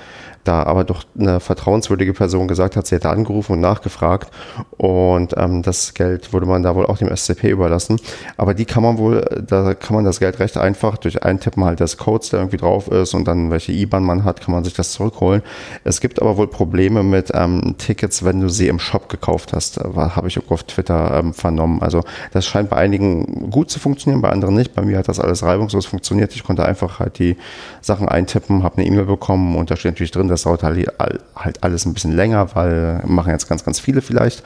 da 0.48 0.62
aber 0.62 0.84
doch 0.84 1.04
eine 1.18 1.40
vertrauenswürdige 1.40 2.14
Person 2.14 2.48
gesagt 2.48 2.76
hat, 2.76 2.87
sie 2.87 2.94
hätte 2.94 3.11
angerufen 3.11 3.52
und 3.52 3.61
nachgefragt 3.61 4.30
und 4.78 5.34
ähm, 5.37 5.62
das 5.62 5.92
Geld 5.92 6.32
würde 6.32 6.46
man 6.46 6.62
da 6.62 6.74
wohl 6.74 6.87
auch 6.87 6.96
dem 6.96 7.14
SCP 7.14 7.50
überlassen. 7.50 8.00
Aber 8.38 8.54
die 8.54 8.64
kann 8.64 8.82
man 8.82 8.96
wohl, 8.96 9.44
da 9.46 9.74
kann 9.74 9.94
man 9.94 10.04
das 10.04 10.20
Geld 10.20 10.38
recht 10.38 10.56
einfach 10.56 10.96
durch 10.96 11.22
Eintippen 11.22 11.64
halt 11.64 11.80
des 11.80 11.98
Codes, 11.98 12.30
der 12.30 12.40
irgendwie 12.40 12.56
drauf 12.56 12.88
ist 12.88 13.12
und 13.12 13.28
dann 13.28 13.50
welche 13.50 13.72
IBAN 13.72 14.02
man 14.02 14.24
hat, 14.24 14.40
kann 14.40 14.54
man 14.54 14.64
sich 14.64 14.72
das 14.72 14.92
zurückholen. 14.92 15.42
Es 15.84 16.00
gibt 16.00 16.20
aber 16.22 16.38
wohl 16.38 16.48
Probleme 16.48 17.02
mit 17.02 17.30
ähm, 17.34 17.74
Tickets, 17.76 18.24
wenn 18.24 18.40
du 18.40 18.48
sie 18.48 18.68
im 18.68 18.78
Shop 18.78 19.11
gekauft 19.11 19.52
hast, 19.52 19.76
äh, 19.76 19.82
habe 19.94 20.28
ich 20.28 20.38
auch 20.38 20.50
auf 20.50 20.62
Twitter 20.62 21.18
ähm, 21.18 21.34
vernommen. 21.34 21.82
Also 21.82 22.02
das 22.32 22.46
scheint 22.46 22.70
bei 22.70 22.76
einigen 22.76 23.50
gut 23.50 23.70
zu 23.70 23.78
funktionieren, 23.78 24.22
bei 24.22 24.30
anderen 24.30 24.54
nicht. 24.54 24.74
Bei 24.74 24.82
mir 24.82 24.96
hat 24.96 25.08
das 25.08 25.20
alles 25.20 25.42
reibungslos 25.42 25.84
funktioniert. 25.84 26.34
Ich 26.34 26.42
konnte 26.42 26.64
einfach 26.64 27.00
halt 27.00 27.18
die 27.18 27.37
Sachen 27.82 28.08
eintippen, 28.08 28.62
habe 28.62 28.78
eine 28.78 28.87
E-Mail 28.87 29.04
bekommen 29.04 29.54
und 29.56 29.70
da 29.70 29.76
steht 29.76 29.92
natürlich 29.92 30.12
drin, 30.12 30.28
dass 30.28 30.38
das 30.38 30.44
dauert 30.44 30.62
halt, 30.62 30.87
halt 31.37 31.62
alles 31.62 31.85
ein 31.85 31.94
bisschen 31.94 32.14
länger, 32.14 32.55
weil 32.55 33.03
machen 33.07 33.33
jetzt 33.33 33.48
ganz, 33.48 33.64
ganz 33.64 33.81
viele 33.81 34.03
vielleicht. 34.03 34.42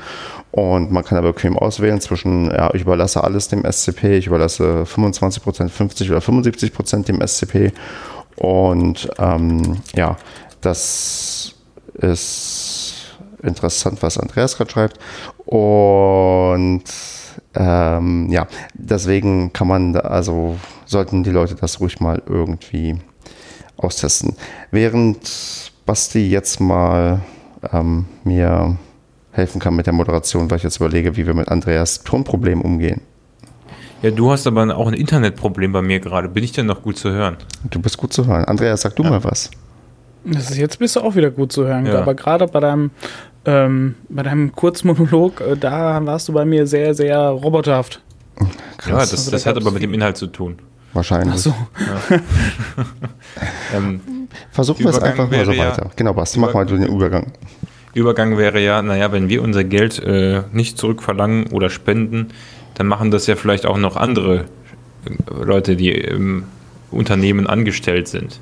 Und 0.50 0.90
man 0.90 1.04
kann 1.04 1.18
aber 1.18 1.32
bequem 1.32 1.58
auswählen 1.58 2.00
zwischen, 2.00 2.50
ja, 2.50 2.72
ich 2.74 2.82
überlasse 2.82 3.22
alles 3.22 3.48
dem 3.48 3.64
SCP, 3.64 4.18
ich 4.18 4.26
überlasse 4.26 4.84
25%, 4.84 5.68
50 5.68 6.10
oder 6.10 6.20
75% 6.20 7.04
dem 7.04 7.26
SCP. 7.26 7.72
Und 8.36 9.08
ähm, 9.18 9.78
ja, 9.94 10.16
das 10.60 11.54
ist 11.94 12.94
interessant, 13.42 14.02
was 14.02 14.18
Andreas 14.18 14.56
gerade 14.56 14.70
schreibt. 14.70 14.98
Und 15.44 16.84
ähm, 17.54 18.28
ja, 18.30 18.46
deswegen 18.74 19.52
kann 19.52 19.68
man, 19.68 19.92
da, 19.92 20.00
also 20.00 20.56
sollten 20.86 21.22
die 21.22 21.30
Leute 21.30 21.54
das 21.54 21.80
ruhig 21.80 22.00
mal 22.00 22.22
irgendwie 22.26 22.96
austesten. 23.76 24.36
Während 24.70 25.71
Basti 25.92 26.26
jetzt 26.26 26.58
mal 26.58 27.20
ähm, 27.70 28.06
mir 28.24 28.78
helfen 29.30 29.60
kann 29.60 29.76
mit 29.76 29.84
der 29.84 29.92
Moderation, 29.92 30.50
weil 30.50 30.56
ich 30.56 30.62
jetzt 30.62 30.76
überlege, 30.76 31.18
wie 31.18 31.26
wir 31.26 31.34
mit 31.34 31.50
Andreas 31.50 32.02
Tonproblem 32.02 32.62
umgehen. 32.62 33.02
Ja, 34.00 34.10
du 34.10 34.30
hast 34.30 34.46
aber 34.46 34.74
auch 34.74 34.86
ein 34.86 34.94
Internetproblem 34.94 35.70
bei 35.70 35.82
mir 35.82 36.00
gerade. 36.00 36.30
Bin 36.30 36.44
ich 36.44 36.52
denn 36.52 36.64
noch 36.64 36.80
gut 36.80 36.96
zu 36.96 37.10
hören? 37.10 37.36
Du 37.68 37.78
bist 37.78 37.98
gut 37.98 38.14
zu 38.14 38.26
hören. 38.26 38.46
Andreas, 38.46 38.80
sag 38.80 38.96
du 38.96 39.02
ja. 39.02 39.10
mal 39.10 39.22
was. 39.22 39.50
Das 40.24 40.50
ist, 40.50 40.56
jetzt 40.56 40.78
bist 40.78 40.96
du 40.96 41.00
auch 41.00 41.14
wieder 41.14 41.30
gut 41.30 41.52
zu 41.52 41.66
hören. 41.66 41.84
Ja. 41.84 42.00
Aber 42.00 42.14
gerade 42.14 42.46
bei 42.46 42.60
deinem, 42.60 42.90
ähm, 43.44 43.96
bei 44.08 44.22
deinem 44.22 44.50
Kurzmonolog, 44.52 45.42
äh, 45.42 45.56
da 45.58 46.00
warst 46.06 46.26
du 46.26 46.32
bei 46.32 46.46
mir 46.46 46.66
sehr, 46.66 46.94
sehr 46.94 47.18
roboterhaft. 47.18 48.00
Krass. 48.78 48.88
Ja, 48.88 48.96
das, 48.96 49.12
also, 49.12 49.30
das 49.30 49.44
hat 49.44 49.58
aber 49.58 49.70
mit 49.70 49.82
dem 49.82 49.92
Inhalt 49.92 50.16
zu 50.16 50.28
tun. 50.28 50.56
Wahrscheinlich. 50.94 51.34
Ach 51.34 51.38
so. 51.38 51.54
Ja. 52.10 52.18
ähm, 53.76 54.00
Versuchen 54.50 54.84
wir 54.84 54.90
es 54.90 54.98
einfach 54.98 55.30
mal 55.30 55.44
so 55.44 55.52
weiter. 55.52 55.84
Ja, 55.84 55.90
genau, 55.96 56.12
Basti, 56.14 56.38
mach 56.38 56.54
mal 56.54 56.66
den 56.66 56.84
Übergang. 56.84 57.32
Übergang 57.94 58.38
wäre 58.38 58.60
ja, 58.60 58.80
naja, 58.80 59.12
wenn 59.12 59.28
wir 59.28 59.42
unser 59.42 59.64
Geld 59.64 59.98
äh, 59.98 60.42
nicht 60.52 60.78
zurückverlangen 60.78 61.48
oder 61.48 61.68
spenden, 61.68 62.28
dann 62.74 62.86
machen 62.86 63.10
das 63.10 63.26
ja 63.26 63.36
vielleicht 63.36 63.66
auch 63.66 63.76
noch 63.76 63.96
andere 63.96 64.46
äh, 65.04 65.44
Leute, 65.44 65.76
die 65.76 65.90
im 65.90 66.44
Unternehmen 66.90 67.46
angestellt 67.46 68.08
sind. 68.08 68.40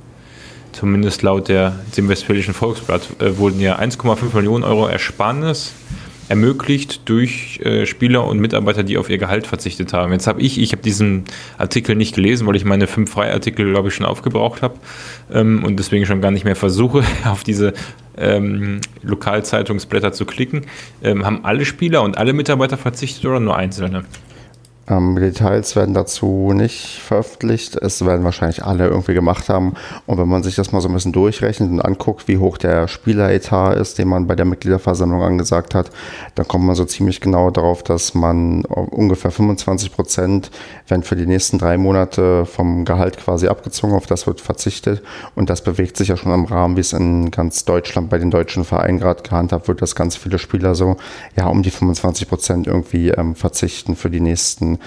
Zumindest 0.72 1.22
laut 1.22 1.48
der, 1.48 1.80
dem 1.96 2.08
Westfälischen 2.08 2.54
Volksblatt 2.54 3.02
äh, 3.20 3.36
wurden 3.38 3.60
ja 3.60 3.78
1,5 3.78 4.34
Millionen 4.34 4.62
Euro 4.62 4.86
Ersparnis 4.86 5.72
ermöglicht 6.30 7.08
durch 7.08 7.58
äh, 7.64 7.86
Spieler 7.86 8.24
und 8.24 8.38
Mitarbeiter, 8.38 8.84
die 8.84 8.98
auf 8.98 9.10
ihr 9.10 9.18
Gehalt 9.18 9.48
verzichtet 9.48 9.92
haben. 9.92 10.12
Jetzt 10.12 10.28
habe 10.28 10.40
ich, 10.40 10.60
ich 10.60 10.70
habe 10.70 10.80
diesen 10.80 11.24
Artikel 11.58 11.96
nicht 11.96 12.14
gelesen, 12.14 12.46
weil 12.46 12.54
ich 12.54 12.64
meine 12.64 12.86
fünf 12.86 13.10
Freiartikel, 13.10 13.68
glaube 13.68 13.88
ich, 13.88 13.94
schon 13.94 14.06
aufgebraucht 14.06 14.62
habe 14.62 14.74
ähm, 15.32 15.64
und 15.64 15.76
deswegen 15.76 16.06
schon 16.06 16.20
gar 16.20 16.30
nicht 16.30 16.44
mehr 16.44 16.54
versuche, 16.54 17.02
auf 17.24 17.42
diese 17.42 17.74
ähm, 18.16 18.80
Lokalzeitungsblätter 19.02 20.12
zu 20.12 20.24
klicken. 20.24 20.66
Ähm, 21.02 21.26
haben 21.26 21.44
alle 21.44 21.64
Spieler 21.64 22.02
und 22.02 22.16
alle 22.16 22.32
Mitarbeiter 22.32 22.76
verzichtet 22.76 23.24
oder 23.24 23.40
nur 23.40 23.56
einzelne? 23.56 24.04
Ähm, 24.90 25.14
Details 25.14 25.76
werden 25.76 25.94
dazu 25.94 26.52
nicht 26.52 26.98
veröffentlicht. 27.00 27.76
Es 27.76 28.04
werden 28.04 28.24
wahrscheinlich 28.24 28.64
alle 28.64 28.88
irgendwie 28.88 29.14
gemacht 29.14 29.48
haben. 29.48 29.74
Und 30.06 30.18
wenn 30.18 30.28
man 30.28 30.42
sich 30.42 30.56
das 30.56 30.72
mal 30.72 30.80
so 30.80 30.88
ein 30.88 30.94
bisschen 30.94 31.12
durchrechnet 31.12 31.70
und 31.70 31.80
anguckt, 31.80 32.26
wie 32.26 32.38
hoch 32.38 32.58
der 32.58 32.88
Spieleretat 32.88 33.76
ist, 33.76 33.98
den 33.98 34.08
man 34.08 34.26
bei 34.26 34.34
der 34.34 34.46
Mitgliederversammlung 34.46 35.22
angesagt 35.22 35.74
hat, 35.74 35.90
dann 36.34 36.48
kommt 36.48 36.64
man 36.64 36.74
so 36.74 36.84
ziemlich 36.84 37.20
genau 37.20 37.50
darauf, 37.50 37.84
dass 37.84 38.14
man 38.14 38.64
ungefähr 38.64 39.30
25 39.30 39.92
Prozent 39.92 40.50
werden 40.88 41.04
für 41.04 41.16
die 41.16 41.26
nächsten 41.26 41.58
drei 41.58 41.78
Monate 41.78 42.44
vom 42.44 42.84
Gehalt 42.84 43.16
quasi 43.16 43.46
abgezogen. 43.46 43.94
Auf 43.94 44.06
das 44.06 44.26
wird 44.26 44.40
verzichtet. 44.40 45.02
Und 45.36 45.50
das 45.50 45.62
bewegt 45.62 45.96
sich 45.96 46.08
ja 46.08 46.16
schon 46.16 46.32
im 46.32 46.46
Rahmen, 46.46 46.76
wie 46.76 46.80
es 46.80 46.92
in 46.92 47.30
ganz 47.30 47.64
Deutschland 47.64 48.10
bei 48.10 48.18
den 48.18 48.32
deutschen 48.32 48.64
Vereinen 48.64 48.98
gerade 48.98 49.22
gehandhabt 49.22 49.68
wird, 49.68 49.82
dass 49.82 49.94
ganz 49.94 50.16
viele 50.16 50.38
Spieler 50.38 50.74
so 50.74 50.96
ja 51.36 51.46
um 51.46 51.62
die 51.62 51.70
25 51.70 52.28
Prozent 52.28 52.66
irgendwie 52.66 53.10
ähm, 53.10 53.36
verzichten 53.36 53.94
für 53.94 54.10
die 54.10 54.20
nächsten 54.20 54.79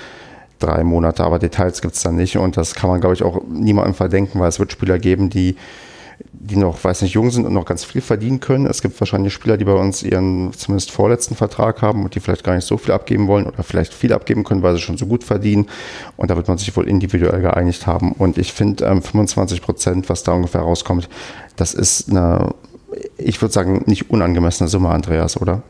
drei 0.60 0.84
Monate, 0.84 1.24
aber 1.24 1.40
Details 1.40 1.82
gibt 1.82 1.96
es 1.96 2.04
da 2.04 2.12
nicht 2.12 2.38
und 2.38 2.58
das 2.58 2.74
kann 2.74 2.90
man, 2.90 3.02
glaube 3.02 3.16
ich, 3.16 3.24
auch 3.24 3.42
niemandem 3.50 3.94
verdenken, 3.94 4.40
weil 4.40 4.50
es 4.50 4.60
wird 4.60 4.72
Spieler 4.72 4.98
geben, 4.98 5.30
die, 5.30 5.56
die 6.32 6.56
noch, 6.56 6.82
weiß 6.84 7.02
nicht, 7.02 7.14
jung 7.14 7.32
sind 7.32 7.46
und 7.46 7.54
noch 7.54 7.66
ganz 7.66 7.84
viel 7.84 8.02
verdienen 8.02 8.40
können. 8.40 8.66
Es 8.66 8.82
gibt 8.82 9.00
wahrscheinlich 9.00 9.34
Spieler, 9.34 9.58
die 9.58 9.66
bei 9.66 9.74
uns 9.74 10.04
ihren 10.04 10.54
zumindest 10.54 10.92
vorletzten 10.92 11.36
Vertrag 11.36 11.82
haben 11.82 12.04
und 12.04 12.16
die 12.16 12.20
vielleicht 12.20 12.44
gar 12.44 12.56
nicht 12.56 12.66
so 12.66 12.78
viel 12.78 12.94
abgeben 12.94 13.28
wollen 13.28 13.46
oder 13.46 13.64
vielleicht 13.64 13.94
viel 13.94 14.14
abgeben 14.14 14.44
können, 14.44 14.64
weil 14.64 14.76
sie 14.76 14.82
schon 14.82 14.98
so 14.98 15.06
gut 15.06 15.24
verdienen. 15.24 15.68
Und 16.18 16.32
da 16.32 16.36
wird 16.36 16.48
man 16.48 16.58
sich 16.58 16.76
wohl 16.76 16.88
individuell 16.88 17.42
geeinigt 17.42 17.88
haben. 17.88 18.12
Und 18.14 18.38
ich 18.38 18.54
finde, 18.54 18.86
ähm, 18.86 19.02
25 19.02 19.62
Prozent, 19.62 20.10
was 20.10 20.24
da 20.24 20.34
ungefähr 20.34 20.62
rauskommt, 20.62 21.10
das 21.56 21.74
ist 21.74 22.10
eine, 22.10 22.54
ich 23.18 23.42
würde 23.42 23.54
sagen, 23.54 23.84
nicht 23.86 24.10
unangemessene 24.10 24.70
Summe, 24.70 24.90
Andreas, 24.90 25.40
oder? 25.42 25.64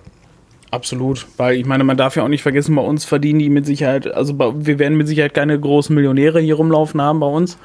Absolut, 0.74 1.28
weil 1.38 1.57
ich 1.57 1.67
meine, 1.67 1.84
man 1.84 1.97
darf 1.97 2.15
ja 2.15 2.24
auch 2.24 2.28
nicht 2.28 2.41
vergessen, 2.41 2.74
bei 2.74 2.82
uns 2.82 3.05
verdienen 3.05 3.38
die 3.38 3.49
mit 3.51 3.67
Sicherheit, 3.67 4.11
also 4.11 4.39
wir 4.39 4.80
werden 4.80 4.97
mit 4.97 5.07
Sicherheit 5.07 5.36
keine 5.36 5.59
großen 5.59 5.93
Millionäre 5.93 6.39
hier 6.39 6.55
rumlaufen 6.55 6.99
haben 6.99 7.19
bei 7.19 7.28
uns. 7.28 7.59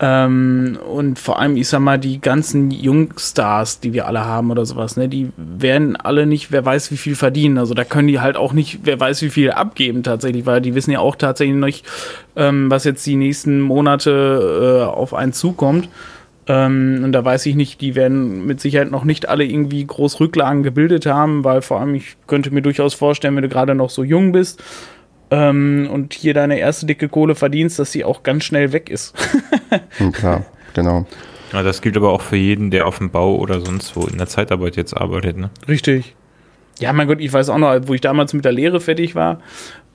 Ähm, 0.00 0.76
und 0.92 1.20
vor 1.20 1.38
allem, 1.38 1.56
ich 1.56 1.68
sag 1.68 1.78
mal, 1.78 1.96
die 1.96 2.20
ganzen 2.20 2.72
Jungstars, 2.72 3.78
die 3.78 3.92
wir 3.92 4.08
alle 4.08 4.24
haben 4.24 4.50
oder 4.50 4.66
sowas, 4.66 4.96
ne, 4.96 5.08
die 5.08 5.30
werden 5.36 5.94
alle 5.94 6.26
nicht, 6.26 6.50
wer 6.50 6.64
weiß, 6.64 6.90
wie 6.90 6.96
viel 6.96 7.14
verdienen. 7.14 7.56
Also 7.56 7.72
da 7.72 7.84
können 7.84 8.08
die 8.08 8.18
halt 8.18 8.36
auch 8.36 8.52
nicht, 8.52 8.80
wer 8.82 8.98
weiß, 8.98 9.22
wie 9.22 9.30
viel 9.30 9.52
abgeben 9.52 10.02
tatsächlich, 10.02 10.44
weil 10.44 10.60
die 10.60 10.74
wissen 10.74 10.90
ja 10.90 10.98
auch 10.98 11.14
tatsächlich 11.14 11.54
nicht, 11.56 11.86
ähm, 12.34 12.68
was 12.68 12.82
jetzt 12.82 13.06
die 13.06 13.14
nächsten 13.14 13.60
Monate 13.60 14.80
äh, 14.82 14.92
auf 14.92 15.14
einen 15.14 15.32
zukommt. 15.32 15.88
Ähm, 16.46 17.00
und 17.02 17.12
da 17.12 17.24
weiß 17.24 17.46
ich 17.46 17.54
nicht, 17.54 17.80
die 17.80 17.94
werden 17.94 18.46
mit 18.46 18.60
Sicherheit 18.60 18.90
noch 18.90 19.04
nicht 19.04 19.28
alle 19.28 19.44
irgendwie 19.44 19.84
groß 19.84 20.20
Rücklagen 20.20 20.62
gebildet 20.62 21.06
haben, 21.06 21.44
weil 21.44 21.62
vor 21.62 21.80
allem 21.80 21.94
ich 21.94 22.16
könnte 22.26 22.50
mir 22.50 22.62
durchaus 22.62 22.94
vorstellen, 22.94 23.34
wenn 23.36 23.42
du 23.42 23.48
gerade 23.48 23.74
noch 23.74 23.90
so 23.90 24.04
jung 24.04 24.32
bist 24.32 24.62
ähm, 25.30 25.88
und 25.90 26.12
hier 26.12 26.34
deine 26.34 26.58
erste 26.58 26.86
dicke 26.86 27.08
Kohle 27.08 27.34
verdienst, 27.34 27.78
dass 27.78 27.92
sie 27.92 28.04
auch 28.04 28.22
ganz 28.22 28.44
schnell 28.44 28.72
weg 28.72 28.90
ist. 28.90 29.14
Hm, 29.96 30.12
klar, 30.12 30.44
genau. 30.72 31.04
Ja, 31.52 31.64
das 31.64 31.82
gilt 31.82 31.96
aber 31.96 32.10
auch 32.10 32.20
für 32.20 32.36
jeden, 32.36 32.70
der 32.70 32.86
auf 32.86 32.98
dem 32.98 33.10
Bau 33.10 33.34
oder 33.36 33.60
sonst 33.60 33.96
wo 33.96 34.02
in 34.02 34.18
der 34.18 34.28
Zeitarbeit 34.28 34.76
jetzt 34.76 34.96
arbeitet, 34.96 35.36
ne? 35.36 35.50
Richtig. 35.66 36.14
Ja, 36.78 36.92
mein 36.92 37.08
Gott, 37.08 37.20
ich 37.20 37.32
weiß 37.32 37.48
auch 37.48 37.58
noch, 37.58 37.76
wo 37.86 37.94
ich 37.94 38.00
damals 38.00 38.32
mit 38.34 38.44
der 38.44 38.52
Lehre 38.52 38.80
fertig 38.80 39.16
war, 39.16 39.40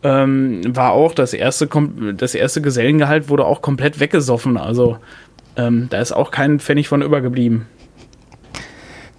ähm, 0.04 0.62
war 0.68 0.92
auch 0.92 1.14
das 1.14 1.34
erste, 1.34 1.70
das 2.16 2.36
erste 2.36 2.62
Gesellengehalt 2.62 3.30
wurde 3.30 3.46
auch 3.46 3.62
komplett 3.62 4.00
weggesoffen. 4.02 4.58
Also 4.58 4.98
ähm, 5.60 5.88
da 5.90 6.00
ist 6.00 6.12
auch 6.12 6.32
kein 6.32 6.60
Pfennig 6.60 6.88
von 6.88 7.02
übergeblieben. 7.02 7.68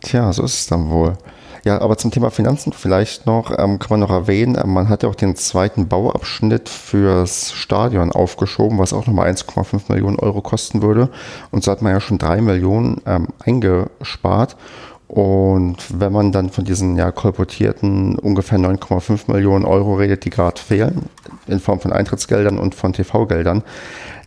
Tja, 0.01 0.33
so 0.33 0.43
ist 0.43 0.55
es 0.55 0.67
dann 0.67 0.91
wohl. 0.91 1.19
Ja, 1.63 1.79
aber 1.83 1.99
zum 1.99 2.11
Thema 2.11 2.31
Finanzen 2.31 2.73
vielleicht 2.73 3.27
noch, 3.27 3.51
ähm, 3.51 3.79
kann 3.79 3.91
man 3.91 4.01
noch 4.01 4.11
erwähnen, 4.11 4.55
äh, 4.55 4.67
man 4.67 4.89
hat 4.89 5.03
ja 5.03 5.11
auch 5.11 5.15
den 5.15 5.37
zweiten 5.37 5.89
Bauabschnitt 5.89 6.71
fürs 6.71 7.53
Stadion 7.53 8.13
aufgeschoben, 8.13 8.79
was 8.79 8.95
auch 8.95 9.07
nochmal 9.07 9.31
1,5 9.31 9.93
Millionen 9.93 10.19
Euro 10.19 10.41
kosten 10.41 10.81
würde. 10.81 11.11
Und 11.51 11.63
so 11.63 11.71
hat 11.71 11.83
man 11.83 11.93
ja 11.93 12.01
schon 12.01 12.17
drei 12.17 12.41
Millionen 12.41 13.03
ähm, 13.05 13.29
eingespart. 13.45 14.57
Und 15.11 15.79
wenn 15.99 16.13
man 16.13 16.31
dann 16.31 16.51
von 16.51 16.65
diesen 16.65 16.97
ja 16.97 17.11
kolportierten 17.11 18.17
ungefähr 18.17 18.61
9,5 18.61 19.33
Millionen 19.33 19.65
Euro 19.65 19.97
redet, 19.97 20.25
die 20.25 20.31
gerade 20.31 20.61
fehlen, 20.61 21.07
in 21.49 21.59
Form 21.59 21.81
von 21.81 21.93
Eintrittsgeldern 21.93 22.61
und 22.61 22.77
von 22.77 22.93
TV-Geldern, 22.93 23.65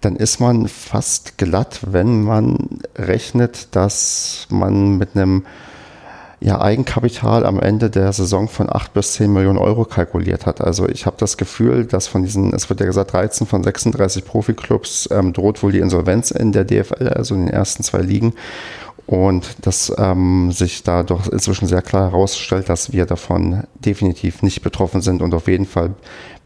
dann 0.01 0.17
ist 0.17 0.41
man 0.41 0.67
fast 0.67 1.37
glatt, 1.37 1.79
wenn 1.87 2.23
man 2.23 2.57
rechnet, 2.97 3.73
dass 3.77 4.45
man 4.49 4.97
mit 4.97 5.15
einem 5.15 5.45
ja, 6.41 6.59
Eigenkapital 6.59 7.45
am 7.45 7.61
Ende 7.61 7.89
der 7.89 8.11
Saison 8.11 8.49
von 8.49 8.69
8 8.69 8.93
bis 8.93 9.13
10 9.13 9.31
Millionen 9.31 9.59
Euro 9.59 9.85
kalkuliert 9.85 10.45
hat. 10.45 10.59
Also 10.59 10.89
ich 10.89 11.05
habe 11.05 11.15
das 11.17 11.37
Gefühl, 11.37 11.85
dass 11.85 12.07
von 12.07 12.23
diesen, 12.23 12.53
es 12.53 12.69
wird 12.69 12.81
ja 12.81 12.85
gesagt, 12.85 13.13
13 13.13 13.47
von 13.47 13.63
36 13.63 14.25
Profiklubs 14.25 15.07
ähm, 15.09 15.31
droht 15.31 15.63
wohl 15.63 15.71
die 15.71 15.79
Insolvenz 15.79 16.31
in 16.31 16.51
der 16.51 16.65
DFL, 16.65 17.07
also 17.07 17.35
in 17.35 17.45
den 17.45 17.53
ersten 17.53 17.83
zwei 17.83 17.99
Ligen. 17.99 18.33
Und 19.05 19.65
dass 19.65 19.93
ähm, 19.97 20.51
sich 20.53 20.83
da 20.83 21.03
doch 21.03 21.27
inzwischen 21.27 21.67
sehr 21.67 21.81
klar 21.81 22.11
herausstellt, 22.11 22.69
dass 22.69 22.93
wir 22.93 23.05
davon 23.05 23.63
definitiv 23.75 24.41
nicht 24.43 24.61
betroffen 24.61 25.01
sind 25.01 25.21
und 25.21 25.33
auf 25.33 25.47
jeden 25.47 25.65
Fall 25.65 25.91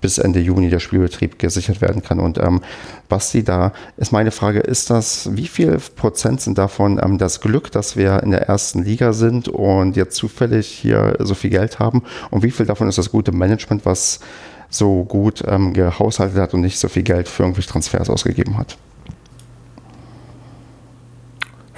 bis 0.01 0.17
Ende 0.17 0.39
Juni 0.39 0.69
der 0.69 0.79
Spielbetrieb 0.79 1.39
gesichert 1.39 1.81
werden 1.81 2.01
kann. 2.01 2.19
Und 2.19 2.37
ähm, 2.37 2.61
Basti, 3.09 3.43
da 3.43 3.73
ist 3.97 4.11
meine 4.11 4.31
Frage, 4.31 4.59
ist 4.59 4.89
das, 4.89 5.29
wie 5.35 5.47
viel 5.47 5.77
Prozent 5.95 6.41
sind 6.41 6.57
davon 6.57 6.99
ähm, 7.03 7.17
das 7.17 7.41
Glück, 7.41 7.71
dass 7.71 7.95
wir 7.95 8.21
in 8.23 8.31
der 8.31 8.43
ersten 8.43 8.83
Liga 8.83 9.13
sind 9.13 9.47
und 9.47 9.95
jetzt 9.95 10.15
zufällig 10.15 10.67
hier 10.67 11.15
so 11.19 11.35
viel 11.35 11.49
Geld 11.49 11.79
haben? 11.79 12.03
Und 12.31 12.43
wie 12.43 12.51
viel 12.51 12.65
davon 12.65 12.87
ist 12.89 12.97
das 12.97 13.11
gute 13.11 13.31
Management, 13.31 13.85
was 13.85 14.19
so 14.69 15.03
gut 15.03 15.43
ähm, 15.47 15.73
gehaushaltet 15.73 16.37
hat 16.37 16.53
und 16.53 16.61
nicht 16.61 16.79
so 16.79 16.89
viel 16.89 17.03
Geld 17.03 17.27
für 17.27 17.43
irgendwelche 17.43 17.69
Transfers 17.69 18.09
ausgegeben 18.09 18.57
hat? 18.57 18.77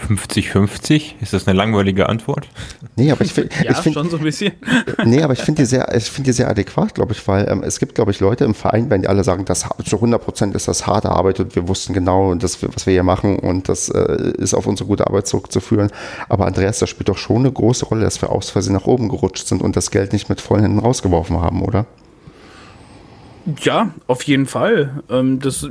50-50? 0.07 1.13
Ist 1.21 1.33
das 1.33 1.47
eine 1.47 1.57
langweilige 1.57 2.09
Antwort? 2.09 2.47
Nee, 2.95 3.11
aber 3.11 3.21
ich 3.21 3.33
finde. 3.33 3.49
ja, 3.63 3.71
ich 3.71 3.77
find, 3.77 3.95
schon 3.95 4.09
so 4.09 4.17
ein 4.17 4.23
bisschen. 4.23 4.53
Nee, 5.05 5.21
aber 5.21 5.33
ich 5.33 5.41
finde 5.41 5.63
die, 5.63 5.65
sehr, 5.65 5.87
find 5.99 6.27
die 6.27 6.33
sehr 6.33 6.49
adäquat, 6.49 6.95
glaube 6.95 7.13
ich, 7.13 7.27
weil 7.27 7.47
ähm, 7.49 7.63
es 7.63 7.79
gibt, 7.79 7.95
glaube 7.95 8.11
ich, 8.11 8.19
Leute 8.19 8.45
im 8.45 8.53
Verein, 8.53 8.89
wenn 8.89 9.01
die 9.01 9.07
alle 9.07 9.23
sagen, 9.23 9.45
das, 9.45 9.65
zu 9.85 9.95
100 9.95 10.23
Prozent 10.23 10.55
ist 10.55 10.67
das 10.67 10.87
harte 10.87 11.09
Arbeit 11.09 11.39
und 11.39 11.55
wir 11.55 11.67
wussten 11.67 11.93
genau, 11.93 12.33
das, 12.35 12.61
was 12.63 12.85
wir 12.85 12.93
hier 12.93 13.03
machen 13.03 13.39
und 13.39 13.69
das 13.69 13.89
äh, 13.89 14.33
ist 14.37 14.53
auf 14.53 14.67
unsere 14.67 14.87
gute 14.87 15.07
Arbeit 15.07 15.27
zurückzuführen. 15.27 15.89
Aber 16.27 16.45
Andreas, 16.45 16.79
das 16.79 16.89
spielt 16.89 17.09
doch 17.09 17.17
schon 17.17 17.37
eine 17.37 17.51
große 17.51 17.85
Rolle, 17.85 18.01
dass 18.01 18.21
wir 18.21 18.29
aus 18.29 18.49
Versehen 18.49 18.73
nach 18.73 18.85
oben 18.85 19.09
gerutscht 19.09 19.47
sind 19.47 19.61
und 19.61 19.75
das 19.75 19.91
Geld 19.91 20.13
nicht 20.13 20.29
mit 20.29 20.41
vollen 20.41 20.63
Händen 20.63 20.79
rausgeworfen 20.79 21.41
haben, 21.41 21.61
oder? 21.63 21.85
Ja, 23.61 23.93
auf 24.07 24.23
jeden 24.23 24.45
Fall. 24.45 25.01
Ähm, 25.09 25.39
das 25.39 25.67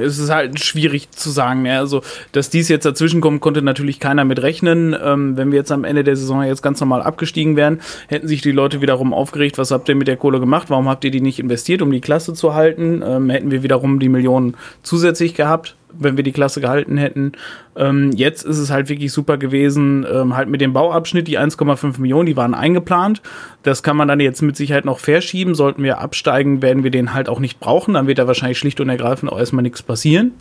es 0.00 0.18
ist 0.18 0.30
halt 0.30 0.60
schwierig 0.60 1.10
zu 1.10 1.30
sagen. 1.30 1.64
Ja. 1.66 1.78
Also, 1.78 2.02
dass 2.32 2.50
dies 2.50 2.68
jetzt 2.68 2.84
dazwischen 2.84 3.20
kommt, 3.20 3.40
konnte 3.40 3.62
natürlich 3.62 4.00
keiner 4.00 4.24
mit 4.24 4.42
rechnen. 4.42 4.96
Ähm, 5.02 5.36
wenn 5.36 5.50
wir 5.50 5.58
jetzt 5.58 5.72
am 5.72 5.84
Ende 5.84 6.04
der 6.04 6.16
Saison 6.16 6.42
jetzt 6.42 6.62
ganz 6.62 6.80
normal 6.80 7.02
abgestiegen 7.02 7.56
wären, 7.56 7.80
hätten 8.08 8.28
sich 8.28 8.42
die 8.42 8.52
Leute 8.52 8.80
wiederum 8.80 9.12
aufgeregt, 9.12 9.58
was 9.58 9.70
habt 9.70 9.88
ihr 9.88 9.94
mit 9.94 10.08
der 10.08 10.16
Kohle 10.16 10.40
gemacht? 10.40 10.70
Warum 10.70 10.88
habt 10.88 11.04
ihr 11.04 11.10
die 11.10 11.20
nicht 11.20 11.38
investiert, 11.38 11.82
um 11.82 11.90
die 11.90 12.00
Klasse 12.00 12.34
zu 12.34 12.54
halten? 12.54 13.02
Ähm, 13.04 13.30
hätten 13.30 13.50
wir 13.50 13.62
wiederum 13.62 13.98
die 13.98 14.08
Millionen 14.08 14.56
zusätzlich 14.82 15.34
gehabt 15.34 15.77
wenn 15.92 16.16
wir 16.16 16.24
die 16.24 16.32
Klasse 16.32 16.60
gehalten 16.60 16.96
hätten. 16.96 17.32
Ähm, 17.76 18.12
jetzt 18.12 18.44
ist 18.44 18.58
es 18.58 18.70
halt 18.70 18.88
wirklich 18.88 19.12
super 19.12 19.36
gewesen, 19.38 20.06
ähm, 20.10 20.36
halt 20.36 20.48
mit 20.48 20.60
dem 20.60 20.72
Bauabschnitt, 20.72 21.28
die 21.28 21.38
1,5 21.38 22.00
Millionen, 22.00 22.26
die 22.26 22.36
waren 22.36 22.54
eingeplant. 22.54 23.22
Das 23.62 23.82
kann 23.82 23.96
man 23.96 24.08
dann 24.08 24.20
jetzt 24.20 24.42
mit 24.42 24.56
Sicherheit 24.56 24.84
noch 24.84 24.98
verschieben. 24.98 25.54
Sollten 25.54 25.82
wir 25.82 25.98
absteigen, 25.98 26.62
werden 26.62 26.84
wir 26.84 26.90
den 26.90 27.14
halt 27.14 27.28
auch 27.28 27.40
nicht 27.40 27.60
brauchen. 27.60 27.94
Dann 27.94 28.06
wird 28.06 28.18
da 28.18 28.26
wahrscheinlich 28.26 28.58
schlicht 28.58 28.80
und 28.80 28.88
ergreifend 28.88 29.32
auch 29.32 29.38
erstmal 29.38 29.62
nichts 29.62 29.82
passieren. 29.82 30.32